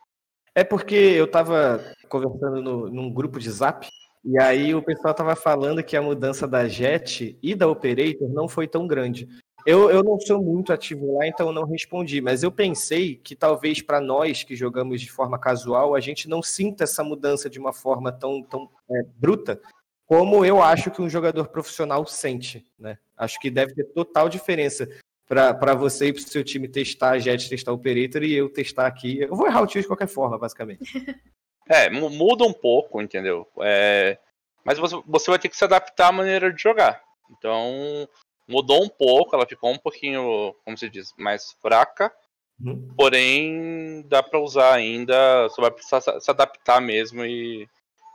É 0.55 0.65
porque 0.65 0.95
eu 0.95 1.31
tava 1.31 1.85
conversando 2.09 2.63
no, 2.63 2.89
num 2.89 3.13
grupo 3.13 3.39
de 3.39 3.51
Zap 3.51 3.89
e 4.25 4.41
aí 4.41 4.75
o 4.75 4.83
pessoal 4.83 5.13
estava 5.13 5.37
falando 5.37 5.83
que 5.83 5.97
a 5.97 6.03
mudança 6.03 6.47
da 6.47 6.69
Jet 6.69 7.39
e 7.43 7.55
da 7.55 7.69
Operator 7.69 8.29
não 8.29 8.49
foi 8.49 8.67
tão 8.67 8.87
grande. 8.87 9.29
Eu, 9.71 9.91
eu 9.91 10.03
não 10.03 10.19
sou 10.19 10.43
muito 10.43 10.73
ativo 10.73 11.19
lá, 11.19 11.27
então 11.27 11.49
eu 11.49 11.53
não 11.53 11.67
respondi, 11.67 12.23
mas 12.23 12.43
eu 12.43 12.51
pensei 12.51 13.17
que 13.17 13.37
talvez 13.37 13.83
para 13.83 14.01
nós 14.01 14.43
que 14.43 14.57
jogamos 14.57 14.99
de 14.99 15.11
forma 15.11 15.39
casual, 15.39 15.95
a 15.95 16.01
gente 16.01 16.27
não 16.27 16.43
sinta 16.43 16.85
essa 16.85 17.05
mudança 17.05 17.51
de 17.51 17.59
uma 17.59 17.71
forma 17.71 18.11
tão, 18.11 18.43
tão 18.43 18.71
é, 18.91 19.03
bruta, 19.19 19.61
como 20.07 20.43
eu 20.43 20.63
acho 20.63 20.91
que 20.91 21.03
um 21.03 21.09
jogador 21.11 21.49
profissional 21.49 22.07
sente. 22.07 22.65
Né? 22.79 22.97
Acho 23.15 23.39
que 23.39 23.51
deve 23.51 23.75
ter 23.75 23.85
total 23.93 24.31
diferença 24.31 24.89
para 25.29 25.75
você 25.75 26.07
e 26.07 26.13
para 26.15 26.21
o 26.21 26.27
seu 26.27 26.43
time 26.43 26.67
testar 26.67 27.11
a 27.11 27.19
Jet, 27.19 27.47
testar 27.51 27.73
o 27.73 27.75
Operator 27.75 28.23
e 28.23 28.33
eu 28.33 28.49
testar 28.51 28.87
aqui. 28.87 29.21
Eu 29.21 29.37
vou 29.37 29.47
errar 29.47 29.61
o 29.61 29.67
tio 29.67 29.83
de 29.83 29.87
qualquer 29.87 30.09
forma, 30.09 30.39
basicamente. 30.39 30.81
É, 31.71 31.91
muda 31.91 32.45
um 32.45 32.53
pouco, 32.55 33.03
entendeu? 33.03 33.47
É, 33.61 34.19
mas 34.65 34.79
você, 34.79 34.99
você 35.07 35.31
vai 35.31 35.39
ter 35.39 35.51
que 35.51 35.57
se 35.57 35.63
adaptar 35.63 36.09
à 36.09 36.13
maneira 36.13 36.51
de 36.51 36.63
jogar. 36.63 36.99
Então, 37.31 38.09
mudou 38.49 38.83
um 38.83 38.89
pouco, 38.89 39.37
ela 39.37 39.47
ficou 39.47 39.71
um 39.71 39.79
pouquinho, 39.79 40.55
como 40.65 40.77
se 40.77 40.89
diz, 40.89 41.13
mais 41.17 41.53
fraca. 41.61 42.13
Uhum. 42.61 42.93
Porém, 42.97 44.03
dá 44.09 44.23
para 44.23 44.41
usar 44.41 44.75
ainda, 44.75 45.45
você 45.45 45.61
vai 45.61 45.71
precisar 45.71 46.01
se 46.01 46.31
adaptar 46.31 46.81
mesmo 46.81 47.25
e, 47.25 47.69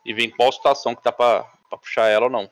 e 0.06 0.14
ver 0.14 0.24
em 0.24 0.32
qual 0.32 0.52
situação 0.52 0.96
que 0.96 1.04
dá 1.04 1.12
para 1.12 1.44
puxar 1.80 2.10
ela 2.10 2.26
ou 2.26 2.32
não. 2.32 2.50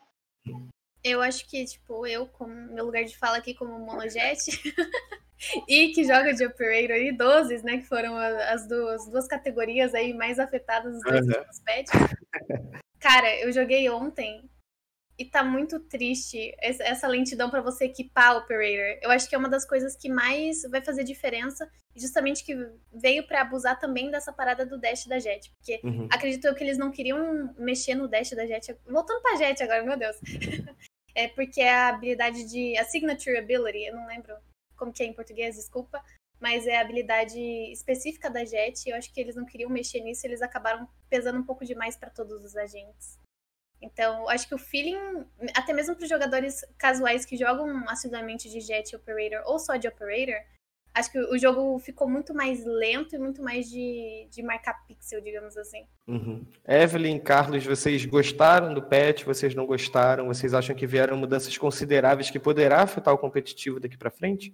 Eu 1.04 1.22
acho 1.22 1.50
que, 1.50 1.66
tipo, 1.66 2.06
eu, 2.06 2.28
como 2.28 2.54
meu 2.54 2.86
lugar 2.86 3.04
de 3.04 3.18
fala 3.18 3.38
aqui 3.38 3.54
como 3.56 3.80
monojet, 3.80 4.38
e 5.68 5.90
que 5.90 6.04
joga 6.04 6.34
de 6.34 6.46
Operator 6.46 6.96
e 6.96 7.12
12, 7.12 7.64
né? 7.64 7.78
Que 7.78 7.88
foram 7.88 8.16
as 8.16 8.68
duas, 8.68 9.08
duas 9.08 9.28
categorias 9.28 9.94
aí 9.94 10.14
mais 10.14 10.40
afetadas 10.40 10.94
dos 10.94 11.02
dois 11.02 11.26
uhum. 11.26 11.44
patches. 11.66 12.82
Cara, 13.00 13.36
eu 13.40 13.52
joguei 13.52 13.90
ontem 13.90 14.48
e 15.18 15.26
tá 15.26 15.44
muito 15.44 15.80
triste 15.80 16.56
essa 16.60 17.08
lentidão 17.08 17.50
para 17.50 17.62
você 17.62 17.86
equipar 17.86 18.36
o 18.36 18.40
Operator. 18.40 19.00
Eu 19.02 19.12
acho 19.12 19.30
que 19.30 19.36
é 19.36 19.38
uma 19.38 19.50
das 19.50 19.66
coisas 19.66 19.96
que 19.96 20.10
mais 20.10 20.64
vai 20.64 20.82
fazer 20.82 21.04
diferença, 21.04 21.70
justamente 21.96 22.44
que 22.44 22.56
veio 22.94 23.28
para 23.28 23.42
abusar 23.42 23.80
também 23.80 24.10
dessa 24.10 24.34
parada 24.34 24.66
do 24.66 24.80
dash 24.80 25.06
da 25.06 25.20
Jet, 25.20 25.52
porque 25.52 25.80
uhum. 25.84 26.08
acredito 26.12 26.46
eu 26.46 26.56
que 26.56 26.64
eles 26.64 26.78
não 26.78 26.92
queriam 26.92 27.54
mexer 27.58 27.96
no 27.96 28.08
dash 28.08 28.32
da 28.32 28.46
Jet. 28.46 28.76
Voltando 28.86 29.22
pra 29.22 29.36
Jet 29.36 29.62
agora, 29.62 29.84
meu 29.84 29.98
Deus. 29.98 30.18
é 31.14 31.28
porque 31.28 31.62
a 31.62 31.90
habilidade 31.90 32.50
de 32.50 32.78
a 32.78 32.86
signature 32.86 33.38
ability, 33.38 33.86
eu 33.86 33.96
não 33.96 34.08
lembro 34.08 34.36
como 34.76 34.92
que 34.92 35.04
é 35.04 35.06
em 35.06 35.14
português, 35.14 35.56
desculpa, 35.56 36.04
mas 36.40 36.66
é 36.66 36.78
a 36.78 36.82
habilidade 36.82 37.40
específica 37.72 38.28
da 38.28 38.44
Jet. 38.44 38.90
Eu 38.90 38.96
acho 38.96 39.14
que 39.14 39.22
eles 39.22 39.36
não 39.36 39.46
queriam 39.46 39.70
mexer 39.70 40.00
nisso, 40.00 40.26
eles 40.26 40.42
acabaram 40.42 40.90
pesando 41.08 41.38
um 41.38 41.44
pouco 41.44 41.64
demais 41.64 41.96
para 41.96 42.10
todos 42.10 42.44
os 42.44 42.56
agentes. 42.56 43.21
Então, 43.82 44.30
acho 44.30 44.48
que 44.48 44.54
o 44.54 44.60
feeling, 44.60 45.26
até 45.56 45.74
mesmo 45.74 45.96
para 45.96 46.04
os 46.04 46.10
jogadores 46.10 46.64
casuais 46.78 47.26
que 47.26 47.36
jogam 47.36 47.84
assiduamente 47.90 48.50
de 48.50 48.62
Jet 48.62 48.96
Operator 48.96 49.42
ou 49.46 49.58
só 49.58 49.76
de 49.76 49.88
Operator, 49.88 50.40
acho 50.94 51.12
que 51.12 51.20
o 51.20 51.38
jogo 51.38 51.80
ficou 51.80 52.08
muito 52.08 52.34
mais 52.34 52.64
lento 52.66 53.16
e 53.16 53.20
muito 53.20 53.42
mais 53.42 53.70
de, 53.70 54.28
de 54.30 54.44
marcar 54.44 54.86
pixel, 54.86 55.22
digamos 55.22 55.58
assim. 55.58 55.86
Uhum. 56.08 56.46
Evelyn, 56.68 57.20
Carlos, 57.20 57.66
vocês 57.66 58.06
gostaram 58.06 58.74
do 58.74 58.84
patch? 58.84 59.24
Vocês 59.24 59.56
não 59.56 59.66
gostaram? 59.66 60.28
Vocês 60.28 60.54
acham 60.54 60.76
que 60.76 60.86
vieram 60.86 61.18
mudanças 61.18 61.58
consideráveis 61.58 62.30
que 62.30 62.40
poderá 62.40 62.82
afetar 62.82 63.14
o 63.14 63.18
competitivo 63.18 63.80
daqui 63.80 63.98
para 63.98 64.12
frente? 64.12 64.54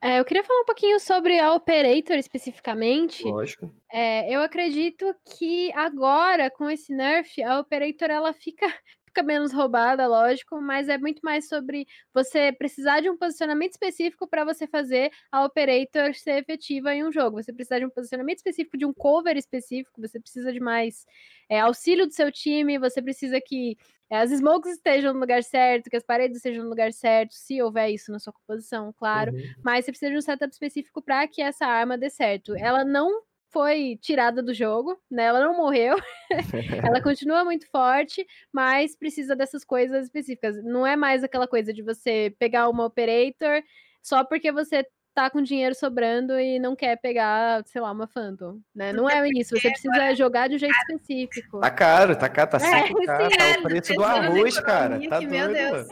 É, 0.00 0.20
eu 0.20 0.24
queria 0.24 0.44
falar 0.44 0.60
um 0.60 0.64
pouquinho 0.64 1.00
sobre 1.00 1.38
a 1.40 1.52
Operator 1.54 2.16
especificamente. 2.16 3.24
Lógico. 3.24 3.72
É, 3.92 4.32
eu 4.32 4.40
acredito 4.42 5.12
que 5.36 5.72
agora, 5.72 6.50
com 6.50 6.70
esse 6.70 6.92
nerf, 6.94 7.42
a 7.42 7.58
Operator 7.58 8.08
ela 8.08 8.32
fica, 8.32 8.66
fica 9.04 9.22
menos 9.24 9.52
roubada, 9.52 10.06
lógico, 10.06 10.60
mas 10.60 10.88
é 10.88 10.96
muito 10.96 11.20
mais 11.24 11.48
sobre 11.48 11.84
você 12.14 12.52
precisar 12.52 13.00
de 13.00 13.10
um 13.10 13.16
posicionamento 13.16 13.72
específico 13.72 14.28
para 14.28 14.44
você 14.44 14.68
fazer 14.68 15.10
a 15.32 15.44
Operator 15.44 16.14
ser 16.14 16.38
efetiva 16.38 16.94
em 16.94 17.04
um 17.04 17.10
jogo. 17.10 17.42
Você 17.42 17.52
precisa 17.52 17.80
de 17.80 17.86
um 17.86 17.90
posicionamento 17.90 18.38
específico, 18.38 18.78
de 18.78 18.86
um 18.86 18.92
cover 18.92 19.36
específico, 19.36 20.00
você 20.00 20.20
precisa 20.20 20.52
de 20.52 20.60
mais 20.60 21.04
é, 21.48 21.58
auxílio 21.58 22.06
do 22.06 22.12
seu 22.12 22.30
time, 22.30 22.78
você 22.78 23.02
precisa 23.02 23.40
que 23.40 23.76
as 24.10 24.30
smokes 24.30 24.72
estejam 24.72 25.12
no 25.12 25.20
lugar 25.20 25.42
certo, 25.42 25.90
que 25.90 25.96
as 25.96 26.04
paredes 26.04 26.38
estejam 26.38 26.64
no 26.64 26.70
lugar 26.70 26.92
certo, 26.92 27.32
se 27.32 27.60
houver 27.60 27.90
isso 27.90 28.10
na 28.10 28.18
sua 28.18 28.32
composição, 28.32 28.92
claro. 28.96 29.32
Uhum. 29.32 29.42
Mas 29.62 29.84
você 29.84 29.92
precisa 29.92 30.10
de 30.10 30.18
um 30.18 30.22
setup 30.22 30.52
específico 30.52 31.02
para 31.02 31.26
que 31.28 31.42
essa 31.42 31.66
arma 31.66 31.98
dê 31.98 32.08
certo. 32.08 32.54
Ela 32.56 32.84
não 32.84 33.22
foi 33.50 33.98
tirada 34.00 34.42
do 34.42 34.52
jogo, 34.52 34.98
né? 35.10 35.24
Ela 35.24 35.40
não 35.40 35.56
morreu. 35.56 35.96
ela 36.86 37.02
continua 37.02 37.44
muito 37.44 37.68
forte, 37.70 38.26
mas 38.52 38.96
precisa 38.96 39.34
dessas 39.34 39.64
coisas 39.64 40.04
específicas. 40.04 40.62
Não 40.62 40.86
é 40.86 40.96
mais 40.96 41.24
aquela 41.24 41.46
coisa 41.46 41.72
de 41.72 41.82
você 41.82 42.34
pegar 42.38 42.68
uma 42.68 42.84
operator 42.84 43.62
só 44.02 44.24
porque 44.24 44.52
você 44.52 44.86
tá 45.18 45.28
com 45.28 45.42
dinheiro 45.42 45.74
sobrando 45.74 46.38
e 46.38 46.60
não 46.60 46.76
quer 46.76 46.96
pegar, 46.96 47.64
sei 47.66 47.80
lá, 47.80 47.90
uma 47.90 48.06
Phantom, 48.06 48.60
né? 48.72 48.92
Não 48.92 49.10
é 49.10 49.28
isso, 49.30 49.56
você 49.56 49.68
precisa 49.68 50.14
jogar 50.14 50.48
de 50.48 50.54
um 50.54 50.58
jeito 50.58 50.76
específico. 50.76 51.58
Tá 51.58 51.70
caro, 51.72 52.16
tá 52.16 52.28
caro, 52.28 52.50
tá 52.50 52.60
sempre 52.60 53.02
é, 53.02 53.06
caro, 53.06 53.28
tá 53.28 53.58
o 53.58 53.62
preço 53.64 53.94
do 53.94 54.04
arroz, 54.04 54.60
cara, 54.60 55.08
tá 55.08 55.18
doido, 55.18 55.52
Deus. 55.52 55.88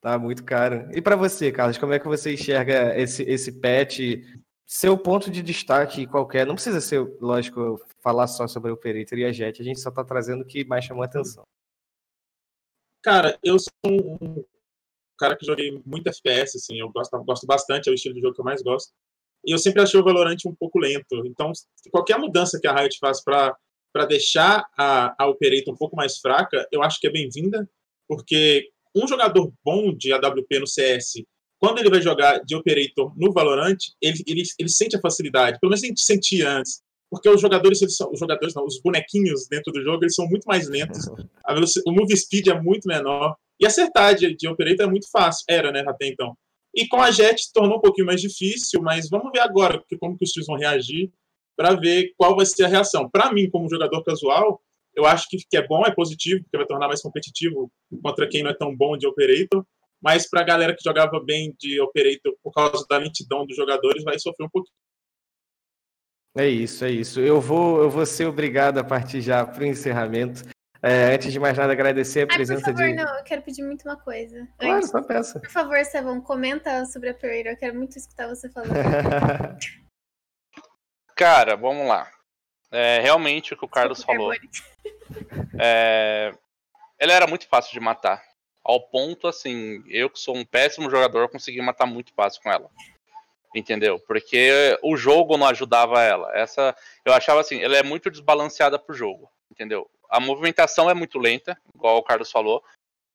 Tá 0.00 0.16
muito 0.20 0.44
caro. 0.44 0.88
E 0.94 1.02
para 1.02 1.16
você, 1.16 1.50
Carlos, 1.50 1.78
como 1.78 1.94
é 1.94 1.98
que 1.98 2.06
você 2.06 2.34
enxerga 2.34 2.96
esse, 2.96 3.24
esse 3.24 3.60
patch? 3.60 3.98
Seu 4.64 4.96
ponto 4.96 5.28
de 5.28 5.42
destaque 5.42 6.06
qualquer, 6.06 6.46
não 6.46 6.54
precisa 6.54 6.80
ser, 6.80 7.00
lógico, 7.20 7.76
falar 8.00 8.28
só 8.28 8.46
sobre 8.46 8.70
o 8.70 8.74
Operator 8.74 9.18
e 9.18 9.24
a 9.24 9.32
Jet, 9.32 9.60
a 9.60 9.64
gente 9.64 9.80
só 9.80 9.90
tá 9.90 10.04
trazendo 10.04 10.42
o 10.42 10.46
que 10.46 10.64
mais 10.64 10.84
chamou 10.84 11.02
a 11.02 11.06
atenção. 11.06 11.42
Cara, 13.02 13.36
eu 13.42 13.58
sou 13.58 13.70
um 13.84 14.44
cara 15.16 15.36
que 15.36 15.46
joguei 15.46 15.80
muito 15.84 16.08
FPS, 16.08 16.56
assim, 16.56 16.78
eu 16.78 16.90
gosto, 16.90 17.16
gosto 17.24 17.46
bastante, 17.46 17.88
é 17.88 17.92
o 17.92 17.94
estilo 17.94 18.14
de 18.14 18.20
jogo 18.20 18.34
que 18.34 18.40
eu 18.40 18.44
mais 18.44 18.62
gosto. 18.62 18.92
E 19.44 19.52
eu 19.52 19.58
sempre 19.58 19.82
achei 19.82 19.98
o 19.98 20.04
Valorant 20.04 20.36
um 20.46 20.54
pouco 20.54 20.78
lento. 20.78 21.24
Então, 21.26 21.52
qualquer 21.90 22.18
mudança 22.18 22.58
que 22.60 22.66
a 22.66 22.74
Riot 22.74 22.98
faz 22.98 23.22
para 23.22 23.56
deixar 24.08 24.66
a, 24.76 25.14
a 25.22 25.28
Operator 25.28 25.72
um 25.72 25.76
pouco 25.76 25.96
mais 25.96 26.18
fraca, 26.18 26.66
eu 26.72 26.82
acho 26.82 27.00
que 27.00 27.06
é 27.06 27.10
bem-vinda, 27.10 27.68
porque 28.08 28.68
um 28.94 29.06
jogador 29.06 29.52
bom 29.64 29.94
de 29.94 30.12
AWP 30.12 30.58
no 30.58 30.66
CS, 30.66 31.22
quando 31.58 31.78
ele 31.78 31.90
vai 31.90 32.02
jogar 32.02 32.40
de 32.40 32.56
Operator 32.56 33.12
no 33.16 33.32
Valorant, 33.32 33.78
ele, 34.00 34.22
ele, 34.26 34.42
ele 34.58 34.68
sente 34.68 34.96
a 34.96 35.00
facilidade, 35.00 35.58
pelo 35.60 35.70
menos 35.70 35.82
a 35.82 35.86
gente 35.86 36.02
sentia 36.02 36.50
antes 36.50 36.82
porque 37.10 37.28
os 37.28 37.40
jogadores, 37.40 37.80
eles 37.80 37.96
são, 37.96 38.10
os 38.12 38.18
jogadores 38.18 38.54
não, 38.54 38.64
os 38.64 38.80
bonequinhos 38.80 39.46
dentro 39.48 39.72
do 39.72 39.82
jogo, 39.82 40.04
eles 40.04 40.14
são 40.14 40.26
muito 40.26 40.44
mais 40.44 40.68
lentos. 40.68 41.06
o 41.86 41.92
move 41.92 42.16
speed 42.16 42.48
é 42.48 42.60
muito 42.60 42.86
menor. 42.88 43.36
E 43.60 43.66
acertar 43.66 44.14
de, 44.14 44.34
de 44.34 44.48
operator 44.48 44.86
é 44.86 44.90
muito 44.90 45.10
fácil. 45.10 45.44
Era, 45.48 45.72
né, 45.72 45.82
até 45.86 46.06
então. 46.08 46.36
E 46.74 46.86
com 46.86 47.00
a 47.00 47.10
Jet 47.10 47.50
tornou 47.54 47.78
um 47.78 47.80
pouquinho 47.80 48.06
mais 48.06 48.20
difícil, 48.20 48.82
mas 48.82 49.08
vamos 49.08 49.30
ver 49.32 49.40
agora 49.40 49.78
porque 49.78 49.96
como 49.96 50.16
que 50.16 50.24
os 50.24 50.30
times 50.30 50.46
vão 50.46 50.58
reagir 50.58 51.10
para 51.56 51.74
ver 51.74 52.12
qual 52.18 52.36
vai 52.36 52.44
ser 52.44 52.64
a 52.64 52.68
reação. 52.68 53.08
Para 53.08 53.32
mim, 53.32 53.48
como 53.48 53.70
jogador 53.70 54.02
casual, 54.04 54.60
eu 54.94 55.06
acho 55.06 55.26
que, 55.28 55.38
que 55.48 55.56
é 55.56 55.66
bom, 55.66 55.84
é 55.86 55.94
positivo, 55.94 56.42
porque 56.42 56.56
vai 56.56 56.66
tornar 56.66 56.86
mais 56.86 57.00
competitivo 57.00 57.72
contra 58.02 58.28
quem 58.28 58.42
não 58.42 58.50
é 58.50 58.54
tão 58.54 58.76
bom 58.76 58.96
de 58.96 59.06
operator. 59.06 59.64
Mas 60.02 60.28
para 60.28 60.42
a 60.42 60.44
galera 60.44 60.76
que 60.76 60.84
jogava 60.84 61.18
bem 61.18 61.54
de 61.58 61.80
operator 61.80 62.36
por 62.42 62.52
causa 62.52 62.84
da 62.88 62.98
lentidão 62.98 63.46
dos 63.46 63.56
jogadores, 63.56 64.04
vai 64.04 64.18
sofrer 64.18 64.44
um 64.44 64.50
pouquinho. 64.50 64.76
É 66.36 66.46
isso, 66.46 66.84
é 66.84 66.90
isso. 66.90 67.20
Eu 67.20 67.40
vou, 67.40 67.82
eu 67.82 67.88
vou 67.88 68.04
ser 68.04 68.26
obrigado 68.26 68.76
a 68.76 68.84
partir 68.84 69.22
já 69.22 69.46
para 69.46 69.62
o 69.62 69.66
encerramento. 69.66 70.42
É, 70.86 71.14
antes 71.14 71.32
de 71.32 71.40
mais 71.40 71.58
nada, 71.58 71.72
agradecer 71.72 72.22
a 72.22 72.26
presença 72.28 72.62
Ai, 72.66 72.72
por 72.72 72.78
favor, 72.78 72.88
de. 72.88 72.94
Não, 72.94 73.18
eu 73.18 73.24
quero 73.24 73.42
pedir 73.42 73.62
muito 73.62 73.82
uma 73.88 73.96
coisa. 73.96 74.46
Claro, 74.56 74.76
antes, 74.76 74.90
só 74.90 75.02
peça. 75.02 75.40
Por 75.40 75.50
favor, 75.50 75.84
Sevon, 75.84 76.20
comenta 76.20 76.84
sobre 76.86 77.08
a 77.08 77.14
Pereira. 77.14 77.50
Eu 77.50 77.56
quero 77.56 77.74
muito 77.74 77.98
escutar 77.98 78.28
você 78.28 78.48
falando. 78.48 78.70
Cara, 81.16 81.56
vamos 81.56 81.88
lá. 81.88 82.08
É, 82.70 83.00
realmente 83.00 83.52
o 83.52 83.56
que 83.56 83.64
o 83.64 83.68
Carlos 83.68 84.02
falou. 84.02 84.32
É, 85.58 86.34
ela 86.98 87.12
era 87.12 87.26
muito 87.26 87.48
fácil 87.48 87.72
de 87.72 87.80
matar. 87.80 88.22
Ao 88.62 88.80
ponto, 88.80 89.26
assim, 89.26 89.82
eu 89.88 90.10
que 90.10 90.18
sou 90.18 90.36
um 90.36 90.44
péssimo 90.44 90.90
jogador, 90.90 91.30
consegui 91.30 91.62
matar 91.62 91.86
muito 91.86 92.12
fácil 92.12 92.42
com 92.42 92.50
ela. 92.50 92.68
Entendeu? 93.54 93.98
Porque 94.00 94.78
o 94.82 94.96
jogo 94.96 95.38
não 95.38 95.46
ajudava 95.46 96.02
ela. 96.02 96.30
Essa, 96.36 96.76
eu 97.04 97.14
achava 97.14 97.40
assim, 97.40 97.62
ela 97.62 97.76
é 97.76 97.82
muito 97.82 98.10
desbalanceada 98.10 98.78
pro 98.78 98.94
jogo. 98.94 99.30
Entendeu? 99.50 99.88
A 100.08 100.20
movimentação 100.20 100.88
é 100.90 100.94
muito 100.94 101.18
lenta, 101.18 101.58
igual 101.74 101.98
o 101.98 102.02
Carlos 102.02 102.30
falou. 102.30 102.62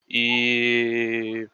E 0.08 1.48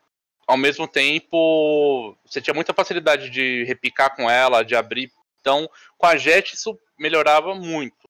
ao 0.48 0.58
mesmo 0.58 0.88
tempo, 0.88 2.18
você 2.26 2.42
tinha 2.42 2.54
muita 2.54 2.74
facilidade 2.74 3.30
de 3.30 3.64
repicar 3.66 4.16
com 4.16 4.30
ela, 4.30 4.64
de 4.64 4.76
abrir. 4.76 5.12
Então, 5.40 5.70
com 5.98 6.06
a 6.06 6.18
Jet, 6.18 6.54
isso 6.54 6.80
melhorava 6.98 7.54
muito. 7.54 8.10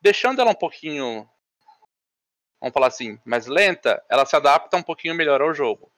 Deixando 0.00 0.40
ela 0.40 0.50
um 0.50 0.54
pouquinho 0.54 1.28
vamos 2.60 2.74
falar 2.74 2.88
assim, 2.88 3.18
mais 3.24 3.46
lenta, 3.46 4.04
ela 4.08 4.26
se 4.26 4.36
adapta 4.36 4.76
um 4.76 4.82
pouquinho 4.82 5.14
melhor 5.14 5.40
ao 5.40 5.54
jogo. 5.54 5.90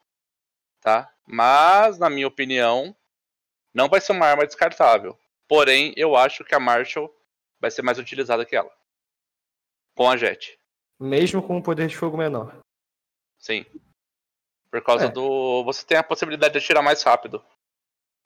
Tá? 0.81 1.13
Mas, 1.27 1.99
na 1.99 2.09
minha 2.09 2.29
opinião, 2.29 2.95
não 3.75 3.89
vai 3.89 4.01
ser 4.01 4.13
uma 4.13 4.27
arma 4.27 4.47
descartável. 4.47 5.19
Porém, 5.49 5.93
eu 5.97 6.17
acho 6.17 6.45
que 6.45 6.55
a 6.55 6.61
Marshall 6.61 7.13
vai 7.61 7.71
ser 7.71 7.83
mais 7.83 7.99
utilizada 7.99 8.47
que 8.47 8.57
ela. 8.57 8.71
Com 9.95 10.09
a 10.09 10.17
Jet. 10.17 10.59
Mesmo 11.01 11.43
com 11.43 11.57
um 11.57 11.63
poder 11.63 11.89
de 11.89 11.97
fogo 11.97 12.17
menor. 12.17 12.57
Sim. 13.39 13.65
Por 14.71 14.83
causa 14.83 15.07
é. 15.07 15.09
do. 15.09 15.65
Você 15.65 15.85
tem 15.85 15.99
a 15.99 16.03
possibilidade 16.03 16.53
de 16.53 16.59
atirar 16.59 16.83
mais 16.83 17.03
rápido. 17.03 17.45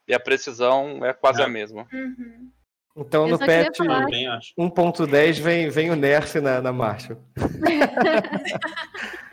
E 0.07 0.13
a 0.13 0.19
precisão 0.19 1.05
é 1.05 1.13
quase 1.13 1.41
é. 1.41 1.45
a 1.45 1.47
mesma. 1.47 1.87
Uhum. 1.91 2.51
Então 2.95 3.27
no 3.27 3.37
patch 3.37 3.79
1.10 3.79 5.39
vem, 5.39 5.69
vem 5.69 5.91
o 5.91 5.95
nerf 5.95 6.39
na, 6.39 6.61
na 6.61 6.73
marcha. 6.73 7.17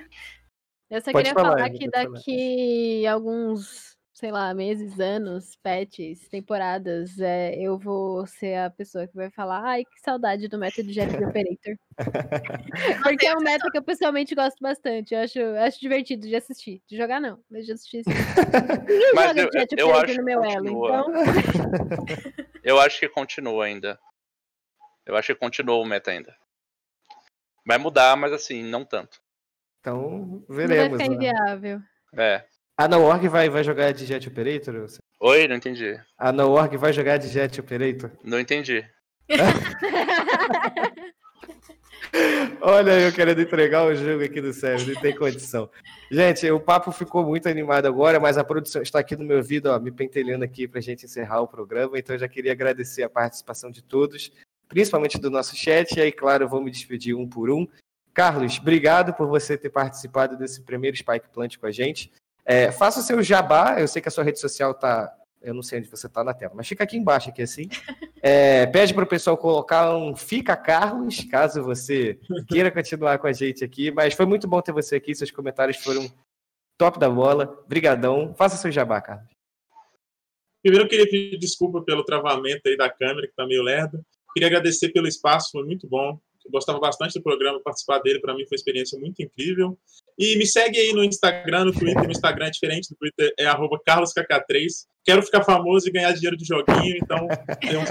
Eu 0.91 1.01
só 1.01 1.11
pode 1.13 1.31
queria 1.31 1.35
falar, 1.35 1.57
falar 1.57 1.71
que 1.71 1.89
daqui 1.89 3.01
falar. 3.03 3.15
alguns, 3.15 3.94
sei 4.15 4.31
lá, 4.31 4.55
meses, 4.55 5.01
anos, 5.01 5.57
patches, 5.57 6.29
temporadas, 6.29 7.19
é, 7.19 7.57
eu 7.57 7.77
vou 7.77 8.25
ser 8.27 8.55
a 8.55 8.71
pessoa 8.71 9.09
que 9.09 9.15
vai 9.15 9.29
falar 9.29 9.61
ai, 9.65 9.85
que 9.85 10.01
saudade 10.01 10.47
do 10.47 10.57
método 10.57 10.87
de 10.87 10.95
Jet 10.95 11.13
Operator. 11.17 11.77
Porque 13.03 13.27
é 13.27 13.37
um 13.37 13.43
método 13.43 13.73
que 13.73 13.79
eu 13.79 13.83
pessoalmente 13.83 14.33
gosto 14.37 14.59
bastante. 14.61 15.15
Eu 15.15 15.21
acho, 15.21 15.39
eu 15.39 15.61
acho 15.61 15.81
divertido 15.81 16.29
de 16.29 16.37
assistir. 16.37 16.81
De 16.89 16.97
jogar, 16.97 17.21
não, 17.21 17.41
mas 17.51 17.67
de 17.67 17.73
assistir. 17.73 18.05
Ninguém 18.87 19.15
mas 19.15 19.27
joga 19.27 19.51
eu, 19.77 19.89
Operator 19.89 20.17
no 20.17 20.25
meu 20.25 20.45
elo, 20.45 20.69
então... 20.69 21.07
Eu 22.63 22.81
acho 22.81 22.99
que 22.99 23.09
continua 23.11 23.67
ainda. 23.67 23.99
Eu 25.05 25.15
acho 25.17 25.35
que 25.35 25.39
continua 25.39 25.77
o 25.77 25.85
meta 25.85 26.11
ainda. 26.11 26.35
Vai 27.67 27.77
mudar, 27.77 28.17
mas 28.17 28.33
assim, 28.33 28.63
não 28.63 28.87
tanto. 28.87 29.21
Então, 29.81 30.43
veremos. 30.49 30.93
Não 30.93 30.99
vai 30.99 31.07
ficar 31.07 31.15
inviável. 31.15 31.83
É. 32.17 32.47
A 32.77 32.89
No-Org 32.89 33.29
vai, 33.29 33.49
vai 33.49 33.63
jogar 33.63 33.93
de 33.93 34.05
Jet 34.05 34.27
Operator? 34.27 34.89
Oi, 35.21 35.47
não 35.47 35.55
entendi. 35.55 35.97
A 36.19 36.33
No-Org 36.33 36.77
vai 36.77 36.93
jogar 36.93 37.19
de 37.19 37.29
Jet 37.29 37.61
Operator? 37.61 38.11
Não 38.25 38.41
entendi. 38.41 38.85
Olha, 42.61 43.01
eu 43.01 43.13
querendo 43.13 43.41
entregar 43.41 43.87
o 43.87 43.95
jogo 43.95 44.25
aqui 44.25 44.41
do 44.41 44.53
Sérgio, 44.53 44.93
não 44.93 45.01
tem 45.01 45.15
condição. 45.15 45.71
Gente, 46.11 46.51
o 46.51 46.59
papo 46.59 46.91
ficou 46.91 47.25
muito 47.25 47.49
animado 47.49 47.87
agora, 47.87 48.19
mas 48.19 48.37
a 48.37 48.43
produção 48.43 48.83
está 48.83 48.99
aqui 48.99 49.15
no 49.15 49.25
meu 49.25 49.37
ouvido, 49.37 49.67
ó, 49.67 49.79
me 49.79 49.93
pentelhando 49.93 50.45
aqui 50.45 50.67
para 50.67 50.81
a 50.81 50.83
gente 50.83 51.05
encerrar 51.05 51.43
o 51.43 51.49
programa. 51.49 51.97
Então, 51.97 52.17
eu 52.17 52.21
já 52.21 52.27
queria 52.27 52.51
agradecer 52.51 53.05
a 53.05 53.09
participação 53.09 53.71
de 53.71 53.83
todos, 53.83 54.33
principalmente 54.69 55.17
do 55.17 55.31
nosso 55.31 55.55
chat. 55.55 55.97
E 55.97 56.01
aí, 56.01 56.11
claro, 56.11 56.43
eu 56.45 56.49
vou 56.49 56.61
me 56.61 56.73
despedir 56.73 57.15
um 57.15 57.29
por 57.29 57.51
um. 57.51 57.69
Carlos, 58.13 58.59
obrigado 58.59 59.15
por 59.15 59.29
você 59.29 59.57
ter 59.57 59.71
participado 59.71 60.37
desse 60.37 60.61
primeiro 60.63 60.97
Spike 60.97 61.29
Plant 61.33 61.57
com 61.57 61.67
a 61.67 61.71
gente. 61.71 62.11
É, 62.45 62.71
faça 62.71 63.01
o 63.01 63.03
seu 63.03 63.23
jabá, 63.23 63.81
eu 63.81 63.89
sei 63.89 64.03
que 64.03 64.09
a 64.09 64.11
sua 64.11 64.25
rede 64.25 64.39
social 64.39 64.73
está 64.73 65.15
eu 65.45 65.53
não 65.53 65.63
sei 65.63 65.79
onde 65.79 65.91
você 65.91 66.07
está 66.07 66.25
na 66.25 66.33
tela, 66.33 66.55
mas 66.55 66.67
fica 66.67 66.83
aqui 66.83 66.97
embaixo, 66.97 67.29
aqui 67.29 67.43
assim. 67.43 67.69
É, 68.27 68.65
pede 68.65 68.95
para 68.95 69.05
o 69.05 69.07
pessoal 69.07 69.37
colocar 69.37 69.95
um 69.95 70.17
Fica 70.17 70.57
Carlos, 70.57 71.23
caso 71.31 71.63
você 71.63 72.19
queira 72.49 72.71
continuar 72.71 73.19
com 73.19 73.27
a 73.27 73.35
gente 73.35 73.63
aqui. 73.63 73.91
Mas 73.91 74.15
foi 74.15 74.25
muito 74.25 74.49
bom 74.49 74.63
ter 74.63 74.73
você 74.73 74.97
aqui, 74.97 75.15
seus 75.15 75.31
comentários 75.31 75.77
foram 75.77 76.11
top 76.79 76.99
da 76.99 77.11
bola. 77.11 77.63
Brigadão. 77.69 78.35
Faça 78.35 78.57
seu 78.57 78.73
jabá, 78.73 78.99
Carlos. 79.03 79.29
Primeiro 80.63 80.87
eu 80.87 80.89
queria 80.89 81.05
pedir 81.05 81.39
desculpa 81.39 81.83
pelo 81.83 82.03
travamento 82.03 82.63
aí 82.67 82.79
da 82.79 82.89
câmera, 82.89 83.27
que 83.27 83.33
está 83.35 83.45
meio 83.47 83.63
lerdo. 83.63 84.03
Queria 84.33 84.47
agradecer 84.47 84.89
pelo 84.89 85.07
espaço, 85.07 85.51
foi 85.53 85.63
muito 85.63 85.87
bom. 85.87 86.19
Eu 86.45 86.51
gostava 86.51 86.79
bastante 86.79 87.15
do 87.15 87.23
programa, 87.23 87.61
participar 87.63 88.01
dele 88.01 88.21
para 88.21 88.35
mim 88.35 88.45
foi 88.47 88.57
uma 88.57 88.59
experiência 88.59 88.99
muito 88.99 89.23
incrível. 89.23 89.79
E 90.19 90.37
me 90.37 90.47
segue 90.47 90.79
aí 90.79 90.93
no 90.93 91.03
Instagram, 91.03 91.67
no 91.67 91.73
Twitter. 91.73 92.05
No 92.05 92.11
Instagram 92.11 92.47
é 92.47 92.51
diferente, 92.51 92.91
no 92.91 92.97
Twitter 92.97 93.33
é 93.39 93.47
carlosKK3. 93.47 94.67
Quero 95.05 95.23
ficar 95.23 95.43
famoso 95.43 95.89
e 95.89 95.93
ganhar 95.93 96.13
dinheiro 96.13 96.37
de 96.37 96.45
joguinho, 96.45 96.97
então 97.03 97.27
ter 97.61 97.77
um 97.77 97.85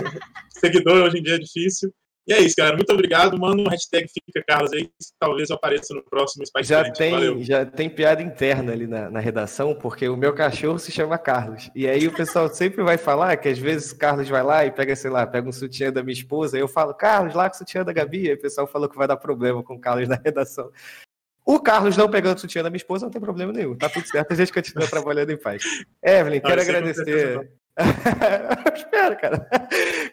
seguidor 0.49 1.04
hoje 1.04 1.20
em 1.20 1.24
dia 1.24 1.36
é 1.36 1.39
difícil. 1.39 1.93
E 2.26 2.34
é 2.34 2.40
isso, 2.40 2.56
galera. 2.58 2.78
Muito 2.78 2.92
obrigado. 2.94 3.38
Manda 3.38 3.62
um 3.62 3.68
hashtag 3.68 4.08
Fica 4.08 4.44
Carlos 4.48 4.72
aí, 4.72 4.90
talvez 5.20 5.50
eu 5.50 5.56
apareça 5.56 5.94
no 5.94 6.02
próximo 6.04 6.46
Spice 6.46 6.70
já 6.70 6.90
tem 6.92 7.44
Já 7.44 7.66
tem 7.66 7.90
piada 7.90 8.22
interna 8.22 8.72
ali 8.72 8.88
na, 8.88 9.10
na, 9.10 9.20
redação, 9.20 9.76
porque 9.76 10.08
o 10.08 10.16
meu 10.16 10.34
cachorro 10.34 10.80
se 10.80 10.92
chama 10.92 11.18
Carlos. 11.18 11.70
E 11.76 11.88
aí 11.88 12.08
o 12.08 12.14
pessoal 12.14 12.48
sempre 12.48 12.82
vai 12.82 12.98
falar 12.98 13.36
que 13.38 13.50
às 13.50 13.60
vezes 13.60 13.92
o 13.92 13.98
Carlos 13.98 14.30
vai 14.30 14.44
lá 14.44 14.66
e 14.66 14.72
pega, 14.72 14.96
sei 14.96 15.12
lá, 15.12 15.28
pega 15.28 15.48
um 15.48 15.52
sutiã 15.52 15.92
da 15.92 16.02
minha 16.02 16.14
esposa, 16.14 16.58
e 16.58 16.62
eu 16.62 16.68
falo, 16.68 16.94
Carlos, 16.94 17.34
lá 17.34 17.50
com 17.50 17.56
o 17.56 17.58
sutiã 17.58 17.84
da 17.84 17.92
Gabi. 17.92 18.28
E 18.28 18.34
o 18.34 18.40
pessoal 18.40 18.68
falou 18.68 18.88
que 18.88 18.98
vai 18.98 19.08
dar 19.08 19.18
problema 19.18 19.62
com 19.62 19.76
o 19.76 19.82
Carlos 19.82 20.08
na 20.08 20.20
redação. 20.24 20.72
O 21.46 21.60
Carlos 21.60 21.98
não 21.98 22.10
pegando 22.10 22.38
o 22.38 22.40
sutiã 22.40 22.64
da 22.64 22.70
minha 22.70 22.78
esposa 22.78 23.06
não 23.06 23.12
tem 23.12 23.22
problema 23.22 23.52
nenhum. 23.52 23.76
Tá 23.76 23.90
tudo 23.90 24.08
certo, 24.08 24.32
a 24.32 24.36
gente 24.36 24.54
continua 24.54 24.88
trabalhando 24.88 25.32
em 25.32 25.38
paz. 25.38 25.64
Evelyn, 26.02 26.40
quero 26.40 26.62
agradecer. 26.62 27.52
Espero, 28.76 29.18
cara. 29.18 29.48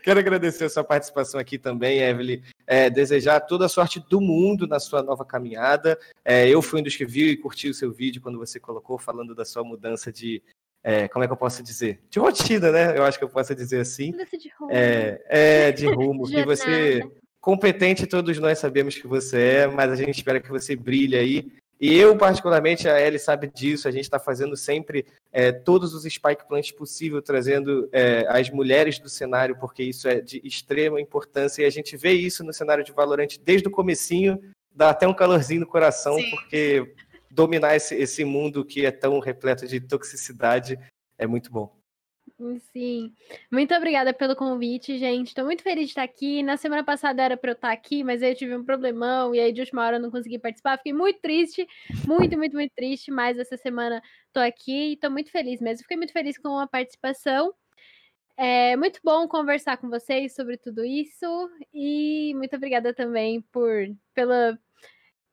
Quero 0.03 0.19
agradecer 0.19 0.65
a 0.65 0.69
sua 0.71 0.85
participação 0.85 1.39
aqui 1.39 1.59
também, 1.59 2.01
Evelyn. 2.01 2.43
É, 2.67 2.89
desejar 2.89 3.41
toda 3.41 3.67
a 3.67 3.69
sorte 3.69 4.01
do 4.01 4.21
mundo 4.21 4.67
na 4.67 4.81
sua 4.81 5.03
nova 5.03 5.25
caminhada. 5.25 5.99
É, 6.25 6.49
eu 6.49 6.63
fui 6.63 6.81
um 6.81 6.83
dos 6.83 6.97
que 6.97 7.05
viu 7.05 7.29
e 7.29 7.37
curtiu 7.37 7.71
o 7.71 7.75
seu 7.75 7.93
vídeo 7.93 8.23
quando 8.23 8.39
você 8.39 8.59
colocou 8.59 8.99
falando 8.99 9.35
da 9.35 9.45
sua 9.45 9.63
mudança 9.63 10.11
de. 10.11 10.43
É, 10.83 11.09
como 11.09 11.23
é 11.23 11.27
que 11.27 11.33
eu 11.33 11.37
posso 11.37 11.63
dizer? 11.63 12.01
De 12.09 12.19
rotina, 12.19 12.73
né? 12.73 12.97
Eu 12.97 13.05
acho 13.05 13.19
que 13.19 13.25
eu 13.25 13.29
posso 13.29 13.55
dizer 13.55 13.81
assim. 13.81 14.13
De 14.13 14.51
rumo. 14.59 14.73
É, 14.73 15.23
é, 15.29 15.73
de 15.73 15.87
rumo. 15.93 16.27
que 16.27 16.43
você 16.45 17.03
competente 17.41 18.07
todos 18.07 18.39
nós 18.39 18.59
sabemos 18.59 18.97
que 18.97 19.07
você 19.07 19.41
é, 19.41 19.67
mas 19.67 19.91
a 19.91 19.97
gente 19.97 20.17
espera 20.17 20.41
que 20.41 20.51
você 20.51 20.77
brilhe 20.77 21.17
aí. 21.17 21.53
E 21.81 21.97
eu, 21.97 22.15
particularmente, 22.15 22.87
a 22.87 23.01
Ellie 23.01 23.19
sabe 23.19 23.47
disso, 23.47 23.89
a 23.89 23.91
gente 23.91 24.03
está 24.03 24.19
fazendo 24.19 24.55
sempre 24.55 25.07
é, 25.33 25.51
todos 25.51 25.95
os 25.95 26.03
Spike 26.03 26.47
Plants 26.47 26.71
possível, 26.71 27.23
trazendo 27.23 27.89
é, 27.91 28.27
as 28.29 28.51
mulheres 28.51 28.99
do 28.99 29.09
cenário, 29.09 29.57
porque 29.59 29.83
isso 29.83 30.07
é 30.07 30.21
de 30.21 30.43
extrema 30.45 31.01
importância, 31.01 31.63
e 31.63 31.65
a 31.65 31.71
gente 31.71 31.97
vê 31.97 32.13
isso 32.13 32.45
no 32.45 32.53
cenário 32.53 32.85
de 32.85 32.93
Valorant 32.93 33.39
desde 33.43 33.67
o 33.67 33.71
comecinho, 33.71 34.39
dá 34.71 34.91
até 34.91 35.09
um 35.09 35.15
calorzinho 35.15 35.61
no 35.61 35.67
coração, 35.67 36.17
Sim. 36.17 36.31
porque 36.31 36.95
dominar 37.31 37.75
esse, 37.75 37.95
esse 37.95 38.25
mundo 38.27 38.63
que 38.63 38.85
é 38.85 38.91
tão 38.91 39.19
repleto 39.19 39.67
de 39.67 39.81
toxicidade 39.81 40.79
é 41.17 41.27
muito 41.27 41.51
bom. 41.51 41.80
Sim. 42.73 43.13
Muito 43.53 43.75
obrigada 43.75 44.15
pelo 44.15 44.35
convite, 44.35 44.97
gente. 44.99 45.29
Estou 45.29 45.45
muito 45.45 45.63
feliz 45.63 45.85
de 45.85 45.91
estar 45.91 46.03
aqui. 46.03 46.43
Na 46.43 46.57
semana 46.57 46.83
passada 46.83 47.23
era 47.23 47.37
para 47.37 47.51
eu 47.51 47.55
estar 47.55 47.71
aqui, 47.71 48.03
mas 48.03 48.23
aí 48.23 48.31
eu 48.31 48.35
tive 48.35 48.57
um 48.57 48.65
problemão 48.65 49.35
e 49.35 49.41
aí 49.41 49.53
de 49.53 49.61
última 49.61 49.85
hora 49.85 49.97
eu 49.97 50.01
não 50.01 50.11
consegui 50.11 50.39
participar. 50.39 50.79
Fiquei 50.79 50.95
muito 50.95 51.21
triste, 51.21 51.67
muito, 52.07 52.39
muito, 52.39 52.55
muito 52.55 52.73
triste, 52.75 53.11
mas 53.11 53.39
essa 53.39 53.59
semana 53.59 54.03
estou 54.27 54.43
aqui 54.43 54.91
e 54.91 54.93
estou 54.95 55.11
muito 55.11 55.31
feliz 55.31 55.61
mesmo. 55.61 55.83
Fiquei 55.83 55.99
muito 55.99 56.15
feliz 56.15 56.39
com 56.39 56.59
a 56.59 56.67
participação. 56.67 57.53
É 58.39 58.75
muito 58.77 59.01
bom 59.05 59.29
conversar 59.29 59.77
com 59.77 59.91
vocês 59.91 60.35
sobre 60.35 60.57
tudo 60.57 60.83
isso 60.83 61.27
e 61.75 62.33
muito 62.37 62.57
obrigada 62.57 62.95
também 62.95 63.43
por 63.53 63.71
pela, 64.15 64.59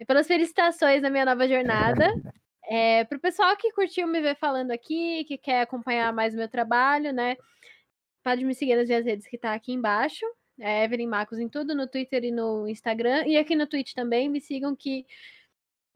pelas 0.06 0.28
felicitações 0.28 1.02
na 1.02 1.10
minha 1.10 1.26
nova 1.26 1.48
jornada. 1.48 2.06
É, 2.69 3.03
o 3.03 3.19
pessoal 3.19 3.56
que 3.56 3.72
curtiu 3.72 4.07
me 4.07 4.19
ver 4.19 4.35
falando 4.35 4.72
aqui, 4.72 5.23
que 5.26 5.38
quer 5.38 5.61
acompanhar 5.61 6.11
mais 6.11 6.34
o 6.34 6.38
meu 6.38 6.49
trabalho, 6.49 7.14
né? 7.14 7.38
Pode 8.23 8.44
me 8.44 8.53
seguir 8.53 8.76
nas 8.76 8.88
minhas 8.88 9.06
redes 9.06 9.27
que 9.27 9.38
tá 9.38 9.53
aqui 9.53 9.72
embaixo. 9.72 10.26
É 10.60 10.84
Evelyn 10.84 11.07
Marcos 11.07 11.39
em 11.39 11.48
tudo, 11.48 11.76
no 11.76 11.88
Twitter 11.88 12.26
e 12.26 12.31
no 12.31 12.68
Instagram. 12.68 13.26
E 13.26 13.38
aqui 13.38 13.56
no 13.56 13.68
Twitch 13.68 13.94
também, 13.94 14.27
me 14.27 14.41
sigam 14.41 14.76
que 14.76 15.06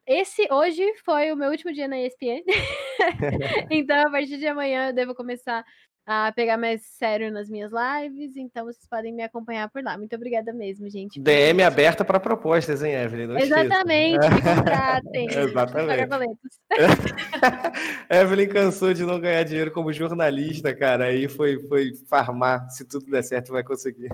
esse 0.06 0.48
hoje 0.52 0.84
foi 1.04 1.32
o 1.32 1.36
meu 1.36 1.50
último 1.50 1.74
dia 1.74 1.88
na 1.88 2.00
ESPN. 2.00 2.44
então, 3.70 4.08
a 4.08 4.12
partir 4.12 4.38
de 4.38 4.48
amanhã 4.48 4.90
eu 4.90 4.94
devo 4.94 5.14
começar 5.14 5.66
a 6.06 6.32
pegar 6.36 6.58
mais 6.58 6.82
sério 6.86 7.32
nas 7.32 7.50
minhas 7.50 7.72
lives, 7.72 8.36
então 8.36 8.66
vocês 8.66 8.88
podem 8.90 9.14
me 9.14 9.24
acompanhar 9.24 9.70
por 9.70 9.84
lá. 9.84 9.98
Muito 9.98 10.16
obrigada 10.16 10.52
mesmo, 10.52 10.90
gente. 10.90 11.20
DM 11.20 11.62
aberta 11.64 12.04
para 12.04 12.20
propostas, 12.20 12.84
hein, 12.84 12.94
Evelyn? 12.94 13.28
Não 13.28 13.38
Exatamente, 13.38 14.20
me 14.30 14.42
contratem. 14.42 15.28
Exatamente. 15.32 16.40
Evelyn 18.10 18.48
cansou 18.48 18.94
de 18.94 19.04
não 19.04 19.20
ganhar 19.20 19.44
dinheiro 19.44 19.72
como 19.72 19.94
jornalista, 19.94 20.76
cara. 20.76 21.06
Aí 21.06 21.28
foi, 21.28 21.60
foi 21.68 21.92
farmar. 22.10 22.70
Se 22.70 22.84
tudo 22.86 23.06
der 23.06 23.24
certo, 23.24 23.52
vai 23.52 23.64
conseguir. 23.64 24.10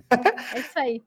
É 0.54 0.60
isso 0.60 0.78
aí. 0.78 1.02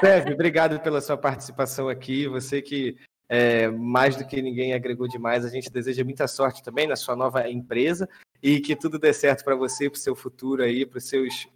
Sérgio, 0.00 0.34
obrigado 0.34 0.78
pela 0.80 1.00
sua 1.00 1.16
participação 1.16 1.88
aqui. 1.88 2.28
Você 2.28 2.60
que 2.60 2.96
é, 3.28 3.68
mais 3.68 4.16
do 4.16 4.26
que 4.26 4.40
ninguém 4.40 4.72
agregou 4.72 5.06
demais. 5.06 5.44
A 5.44 5.48
gente 5.48 5.70
deseja 5.70 6.04
muita 6.04 6.26
sorte 6.26 6.62
também 6.62 6.86
na 6.86 6.96
sua 6.96 7.14
nova 7.14 7.48
empresa 7.48 8.08
e 8.42 8.60
que 8.60 8.76
tudo 8.76 8.98
dê 8.98 9.12
certo 9.12 9.44
para 9.44 9.56
você, 9.56 9.90
para 9.90 9.96
o 9.96 10.00
seu 10.00 10.14
futuro 10.14 10.62
aí, 10.62 10.86
para 10.86 10.98
os 10.98 11.08
seus 11.08 11.48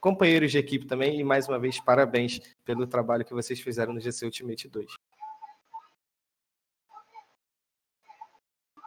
companheiros 0.00 0.50
de 0.50 0.58
equipe 0.58 0.86
também. 0.86 1.18
E 1.18 1.24
mais 1.24 1.48
uma 1.48 1.58
vez, 1.58 1.80
parabéns 1.80 2.40
pelo 2.64 2.86
trabalho 2.86 3.24
que 3.24 3.34
vocês 3.34 3.60
fizeram 3.60 3.92
no 3.92 4.00
GC 4.00 4.24
Ultimate 4.24 4.68
2. 4.68 4.92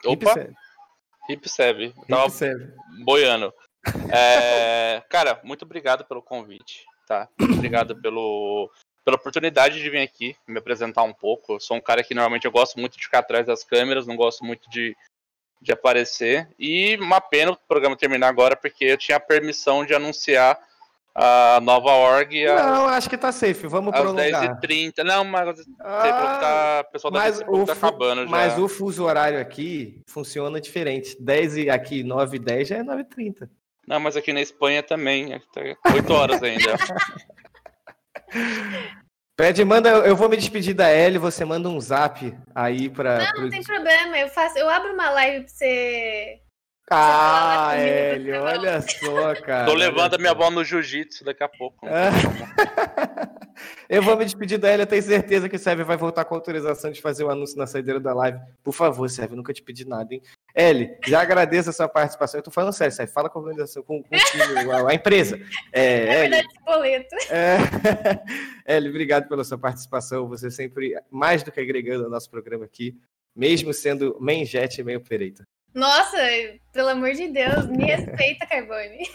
Opa! 0.05 0.55
Hip 1.27 1.49
Sev. 1.49 1.93
Tava 2.07 2.27
boiando. 3.03 3.51
É, 4.13 5.01
cara, 5.09 5.39
muito 5.43 5.65
obrigado 5.65 6.05
pelo 6.05 6.21
convite, 6.21 6.85
tá? 7.07 7.27
Obrigado 7.39 7.99
pelo, 7.99 8.71
pela 9.03 9.17
oportunidade 9.17 9.79
de 9.79 9.89
vir 9.89 10.01
aqui 10.01 10.35
me 10.47 10.59
apresentar 10.59 11.03
um 11.03 11.13
pouco. 11.13 11.53
Eu 11.53 11.59
sou 11.59 11.77
um 11.77 11.81
cara 11.81 12.03
que 12.03 12.13
normalmente 12.13 12.45
eu 12.45 12.51
gosto 12.51 12.79
muito 12.79 12.97
de 12.97 13.03
ficar 13.03 13.19
atrás 13.19 13.47
das 13.47 13.63
câmeras, 13.63 14.05
não 14.05 14.15
gosto 14.15 14.45
muito 14.45 14.69
de, 14.69 14.95
de 15.61 15.71
aparecer. 15.71 16.49
E 16.59 16.95
uma 16.97 17.21
pena 17.21 17.51
o 17.51 17.57
programa 17.67 17.95
terminar 17.95 18.27
agora, 18.27 18.55
porque 18.55 18.85
eu 18.85 18.97
tinha 18.97 19.17
a 19.17 19.19
permissão 19.19 19.85
de 19.85 19.93
anunciar 19.93 20.59
a 21.15 21.59
nova 21.61 21.91
org. 21.91 22.45
Não, 22.45 22.87
acho 22.87 23.09
que 23.09 23.17
tá 23.17 23.31
safe. 23.31 23.67
Vamos 23.67 23.93
às 23.93 24.01
prolongar. 24.01 24.59
10h30. 24.59 25.03
Não, 25.03 25.23
mas 25.23 25.65
ah, 25.79 26.37
tá, 26.41 26.85
o 26.87 26.91
pessoal 26.91 27.11
da 27.11 27.19
mas 27.19 27.41
o 27.47 27.65
tá 27.65 27.73
acabando 27.73 28.23
já. 28.23 28.29
Mas 28.29 28.59
o 28.59 28.67
fuso 28.67 29.05
horário 29.05 29.39
aqui 29.39 30.01
funciona 30.07 30.59
diferente. 30.59 31.15
10 31.19 31.57
e 31.57 31.69
aqui, 31.69 32.03
9 32.03 32.35
e 32.35 32.39
10 32.39 32.67
já 32.67 32.77
é 32.77 32.83
9h30. 32.83 33.49
Não, 33.87 33.99
mas 33.99 34.17
aqui 34.17 34.33
na 34.33 34.41
Espanha 34.41 34.83
também. 34.83 35.33
8 35.33 36.11
é 36.11 36.13
horas 36.13 36.43
ainda. 36.43 36.75
Pede, 39.37 39.65
manda, 39.65 39.89
eu 39.89 40.15
vou 40.15 40.29
me 40.29 40.37
despedir 40.37 40.73
da 40.73 40.89
Ellie, 40.89 41.17
você 41.17 41.43
manda 41.43 41.67
um 41.67 41.79
zap 41.79 42.33
aí 42.53 42.89
pra. 42.89 43.19
Não, 43.19 43.31
pro... 43.31 43.41
não 43.41 43.49
tem 43.49 43.63
problema, 43.63 44.17
eu 44.17 44.29
faço, 44.29 44.57
eu 44.57 44.69
abro 44.69 44.93
uma 44.93 45.09
live 45.09 45.43
pra 45.43 45.53
você. 45.53 46.39
Ah, 46.89 47.73
Ellie, 47.77 48.31
olha 48.31 48.79
só, 48.81 49.35
cara. 49.43 49.65
Tô 49.65 49.73
levando 49.73 50.13
a 50.13 50.17
minha 50.17 50.33
bola 50.33 50.51
no 50.51 50.63
jiu-jitsu 50.63 51.25
daqui 51.25 51.43
a 51.43 51.49
pouco. 51.49 51.85
É. 51.85 52.11
eu 53.89 54.01
vou 54.03 54.15
me 54.15 54.23
despedir 54.23 54.57
da 54.57 54.69
Ellie, 54.69 54.83
eu 54.83 54.87
tenho 54.87 55.03
certeza 55.03 55.49
que 55.49 55.57
o 55.57 55.59
Sérgio 55.59 55.85
vai 55.85 55.97
voltar 55.97 56.23
com 56.23 56.35
autorização 56.35 56.91
de 56.91 57.01
fazer 57.01 57.25
o 57.25 57.29
anúncio 57.29 57.57
na 57.57 57.67
saideira 57.67 57.99
da 57.99 58.13
live. 58.13 58.39
Por 58.63 58.71
favor, 58.73 59.09
Sérgio, 59.09 59.35
nunca 59.35 59.51
te 59.51 59.63
pedi 59.63 59.85
nada, 59.85 60.13
hein? 60.13 60.21
Eli, 60.55 60.97
já 61.05 61.21
agradeço 61.21 61.69
a 61.69 61.73
sua 61.73 61.89
participação. 61.89 62.39
Eu 62.39 62.43
tô 62.43 62.49
falando 62.49 62.71
sério, 62.71 62.93
sério. 62.93 63.11
Fala 63.11 63.29
com 63.29 63.39
a 63.39 63.41
organização, 63.41 63.83
com, 63.83 64.01
com 64.01 64.09
a, 64.71 64.91
a, 64.91 64.93
empresa. 64.93 65.37
É, 65.73 65.83
é 65.83 66.21
verdade, 66.21 66.47
boleto. 66.63 67.15
É, 67.29 67.57
Eli, 68.77 68.87
obrigado 68.87 69.27
pela 69.27 69.43
sua 69.43 69.57
participação. 69.57 70.29
Você 70.29 70.49
sempre 70.49 70.95
mais 71.11 71.43
do 71.43 71.51
que 71.51 71.59
agregando 71.59 72.05
ao 72.05 72.09
nosso 72.09 72.29
programa 72.29 72.63
aqui, 72.63 72.97
mesmo 73.35 73.73
sendo 73.73 74.17
main 74.21 74.45
jet 74.45 74.79
e 74.79 74.83
meio 74.83 74.99
operator. 74.99 75.45
Nossa, 75.73 76.17
pelo 76.71 76.87
amor 76.87 77.11
de 77.11 77.27
Deus, 77.27 77.67
me 77.67 77.83
respeita, 77.83 78.45
Carbone. 78.45 79.09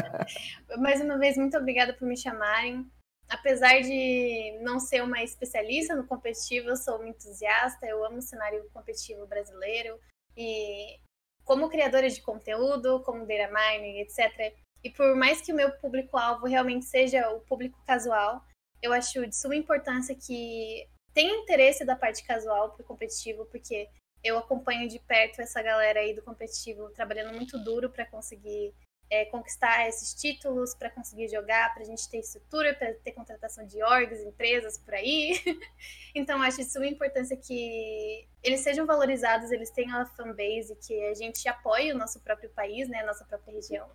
Mais 0.78 1.02
uma 1.02 1.18
vez, 1.18 1.36
muito 1.36 1.54
obrigada 1.58 1.92
por 1.92 2.08
me 2.08 2.16
chamarem. 2.16 2.90
Apesar 3.28 3.82
de 3.82 4.58
não 4.62 4.80
ser 4.80 5.02
uma 5.02 5.22
especialista 5.22 5.94
no 5.94 6.06
competitivo, 6.06 6.70
eu 6.70 6.76
sou 6.76 6.96
uma 6.96 7.10
entusiasta, 7.10 7.84
eu 7.84 8.02
amo 8.06 8.16
o 8.16 8.22
cenário 8.22 8.64
competitivo 8.72 9.26
brasileiro, 9.26 10.00
e 10.38 11.00
como 11.44 11.68
criadora 11.68 12.08
de 12.08 12.22
conteúdo, 12.22 13.02
como 13.02 13.26
data 13.26 13.52
mining, 13.52 13.98
etc. 13.98 14.54
E 14.84 14.90
por 14.90 15.16
mais 15.16 15.40
que 15.40 15.52
o 15.52 15.56
meu 15.56 15.72
público-alvo 15.72 16.46
realmente 16.46 16.84
seja 16.84 17.28
o 17.30 17.40
público 17.40 17.82
casual, 17.84 18.44
eu 18.80 18.92
acho 18.92 19.26
de 19.26 19.34
suma 19.34 19.56
importância 19.56 20.14
que 20.14 20.88
tenha 21.12 21.34
interesse 21.34 21.84
da 21.84 21.96
parte 21.96 22.24
casual 22.24 22.70
para 22.70 22.84
o 22.84 22.86
competitivo, 22.86 23.44
porque 23.46 23.88
eu 24.22 24.38
acompanho 24.38 24.88
de 24.88 25.00
perto 25.00 25.40
essa 25.40 25.60
galera 25.60 25.98
aí 25.98 26.14
do 26.14 26.22
competitivo 26.22 26.90
trabalhando 26.90 27.34
muito 27.34 27.58
duro 27.58 27.90
para 27.90 28.06
conseguir 28.06 28.72
é, 29.10 29.24
conquistar 29.26 29.88
esses 29.88 30.14
títulos, 30.14 30.74
para 30.74 30.90
conseguir 30.90 31.28
jogar, 31.28 31.72
para 31.72 31.82
a 31.82 31.86
gente 31.86 32.08
ter 32.10 32.18
estrutura, 32.18 32.74
para 32.74 32.92
ter 32.94 33.12
contratação 33.12 33.66
de 33.66 33.82
orgs, 33.82 34.20
empresas 34.22 34.78
por 34.78 34.94
aí. 34.94 35.32
então, 36.14 36.42
acho 36.42 36.58
de 36.58 36.64
suma 36.64 36.86
importância 36.86 37.36
que 37.36 38.28
eles 38.42 38.60
sejam 38.60 38.86
valorizados, 38.86 39.50
eles 39.50 39.70
tenham 39.70 39.98
a 39.98 40.06
fanbase, 40.06 40.76
que 40.86 41.02
a 41.06 41.14
gente 41.14 41.48
apoie 41.48 41.92
o 41.92 41.96
nosso 41.96 42.20
próprio 42.20 42.50
país, 42.50 42.88
né, 42.88 43.00
a 43.00 43.06
nossa 43.06 43.24
própria 43.24 43.54
região. 43.54 43.88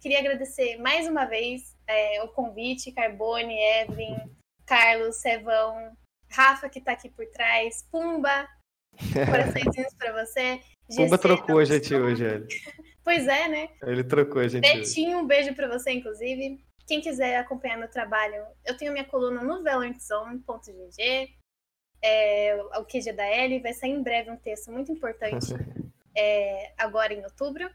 Queria 0.00 0.20
agradecer 0.20 0.76
mais 0.78 1.08
uma 1.08 1.24
vez 1.24 1.76
é, 1.86 2.22
o 2.22 2.28
convite, 2.28 2.92
Carbone, 2.92 3.58
Evelyn, 3.82 4.16
Carlos, 4.64 5.16
Sevão, 5.16 5.96
Rafa, 6.30 6.68
que 6.68 6.78
está 6.78 6.92
aqui 6.92 7.10
por 7.10 7.26
trás, 7.26 7.86
Pumba, 7.90 8.48
coraçõezinhos 9.26 9.94
para 9.94 10.24
você. 10.24 10.60
Pumba 10.94 11.18
trocou 11.18 11.58
a 11.58 11.64
gente 11.64 11.94
hoje, 11.94 12.24
ele. 12.24 12.48
Pois 13.08 13.26
é, 13.26 13.48
né? 13.48 13.70
Ele 13.84 14.04
trocou 14.04 14.42
a 14.42 14.46
gente. 14.46 14.70
Betinho, 14.70 15.20
um 15.20 15.26
beijo 15.26 15.54
para 15.54 15.66
você, 15.66 15.92
inclusive. 15.92 16.62
Quem 16.86 17.00
quiser 17.00 17.38
acompanhar 17.38 17.78
meu 17.78 17.90
trabalho, 17.90 18.46
eu 18.66 18.76
tenho 18.76 18.92
minha 18.92 19.06
coluna 19.06 19.42
no 19.42 19.64
valentzone.gg. 19.64 21.34
É, 22.04 22.54
o 22.76 22.84
QG 22.84 23.14
da 23.14 23.24
L. 23.24 23.60
Vai 23.60 23.72
sair 23.72 23.92
em 23.92 24.02
breve 24.02 24.30
um 24.30 24.36
texto 24.36 24.70
muito 24.70 24.92
importante 24.92 25.54
é, 26.14 26.74
agora 26.76 27.14
em 27.14 27.24
outubro. 27.24 27.70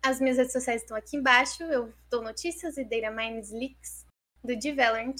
As 0.00 0.20
minhas 0.20 0.36
redes 0.36 0.52
sociais 0.52 0.82
estão 0.82 0.96
aqui 0.96 1.16
embaixo. 1.16 1.64
Eu 1.64 1.92
dou 2.08 2.22
notícias 2.22 2.76
e 2.76 2.84
data 2.84 3.10
mines 3.10 3.50
leaks 3.50 4.06
do 4.44 4.56
Devalorant 4.56 5.16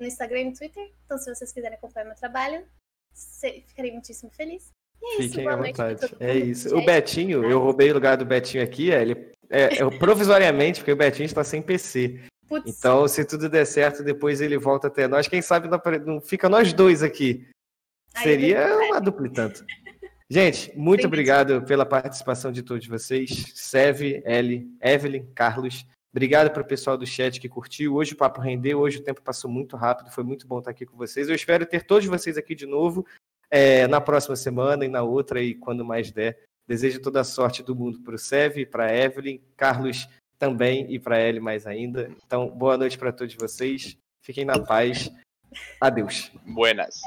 no 0.00 0.04
Instagram 0.04 0.40
e 0.40 0.44
no 0.46 0.58
Twitter. 0.58 0.92
Então, 1.04 1.16
se 1.16 1.32
vocês 1.32 1.52
quiserem 1.52 1.78
acompanhar 1.78 2.06
meu 2.06 2.16
trabalho, 2.16 2.66
ficarei 3.68 3.92
muitíssimo 3.92 4.32
feliz. 4.32 4.68
É 5.02 5.08
isso, 5.08 5.22
Fiquem 5.22 5.48
à 5.48 5.56
vontade. 5.56 6.00
É 6.20 6.36
isso. 6.36 6.76
O 6.76 6.84
Betinho, 6.84 7.44
eu 7.44 7.58
roubei 7.58 7.90
o 7.90 7.94
lugar 7.94 8.16
do 8.16 8.24
Betinho 8.24 8.62
aqui, 8.62 8.90
é, 8.90 9.02
ele, 9.02 9.30
é, 9.50 9.82
é 9.82 9.98
provisoriamente, 9.98 10.80
porque 10.80 10.92
o 10.92 10.96
Betinho 10.96 11.26
está 11.26 11.42
sem 11.42 11.62
PC. 11.62 12.20
Putz. 12.48 12.78
Então, 12.78 13.06
se 13.06 13.24
tudo 13.24 13.48
der 13.48 13.66
certo, 13.66 14.02
depois 14.02 14.40
ele 14.40 14.56
volta 14.56 14.86
até 14.86 15.06
nós. 15.06 15.28
Quem 15.28 15.42
sabe 15.42 15.68
não, 16.04 16.20
fica 16.20 16.48
nós 16.48 16.72
dois 16.72 17.02
aqui. 17.02 17.46
Seria 18.22 18.74
uma 18.76 19.00
dupla 19.00 19.28
tanto. 19.28 19.64
Gente, 20.30 20.72
muito 20.76 21.06
obrigado 21.06 21.62
pela 21.62 21.86
participação 21.86 22.50
de 22.50 22.62
todos 22.62 22.86
vocês. 22.86 23.52
Seve, 23.54 24.22
Eli, 24.26 24.66
Evelyn, 24.80 25.26
Carlos. 25.34 25.86
Obrigado 26.10 26.50
para 26.50 26.62
o 26.62 26.66
pessoal 26.66 26.96
do 26.96 27.06
chat 27.06 27.38
que 27.38 27.48
curtiu. 27.48 27.94
Hoje 27.94 28.14
o 28.14 28.16
papo 28.16 28.40
rendeu, 28.40 28.78
hoje 28.78 28.98
o 28.98 29.02
tempo 29.02 29.22
passou 29.22 29.50
muito 29.50 29.76
rápido, 29.76 30.10
foi 30.10 30.24
muito 30.24 30.46
bom 30.46 30.58
estar 30.58 30.70
aqui 30.70 30.84
com 30.84 30.96
vocês. 30.96 31.28
Eu 31.28 31.34
espero 31.34 31.64
ter 31.66 31.84
todos 31.84 32.06
vocês 32.06 32.36
aqui 32.36 32.54
de 32.54 32.66
novo 32.66 33.06
é, 33.50 33.86
na 33.86 34.00
próxima 34.00 34.36
semana 34.36 34.84
e 34.84 34.88
na 34.88 35.02
outra, 35.02 35.42
e 35.42 35.54
quando 35.54 35.84
mais 35.84 36.10
der. 36.10 36.38
Desejo 36.66 37.00
toda 37.00 37.20
a 37.20 37.24
sorte 37.24 37.62
do 37.62 37.74
mundo 37.74 38.00
para 38.00 38.14
o 38.14 38.18
Seve, 38.18 38.66
para 38.66 38.94
Evelyn, 38.94 39.40
Carlos 39.56 40.06
também 40.38 40.86
e 40.92 40.98
para 40.98 41.20
ele 41.20 41.40
mais 41.40 41.66
ainda. 41.66 42.10
Então, 42.24 42.48
boa 42.48 42.76
noite 42.76 42.98
para 42.98 43.12
todos 43.12 43.34
vocês. 43.34 43.96
Fiquem 44.22 44.44
na 44.44 44.58
paz. 44.58 45.10
Adeus. 45.80 46.30
Buenas. 46.44 47.00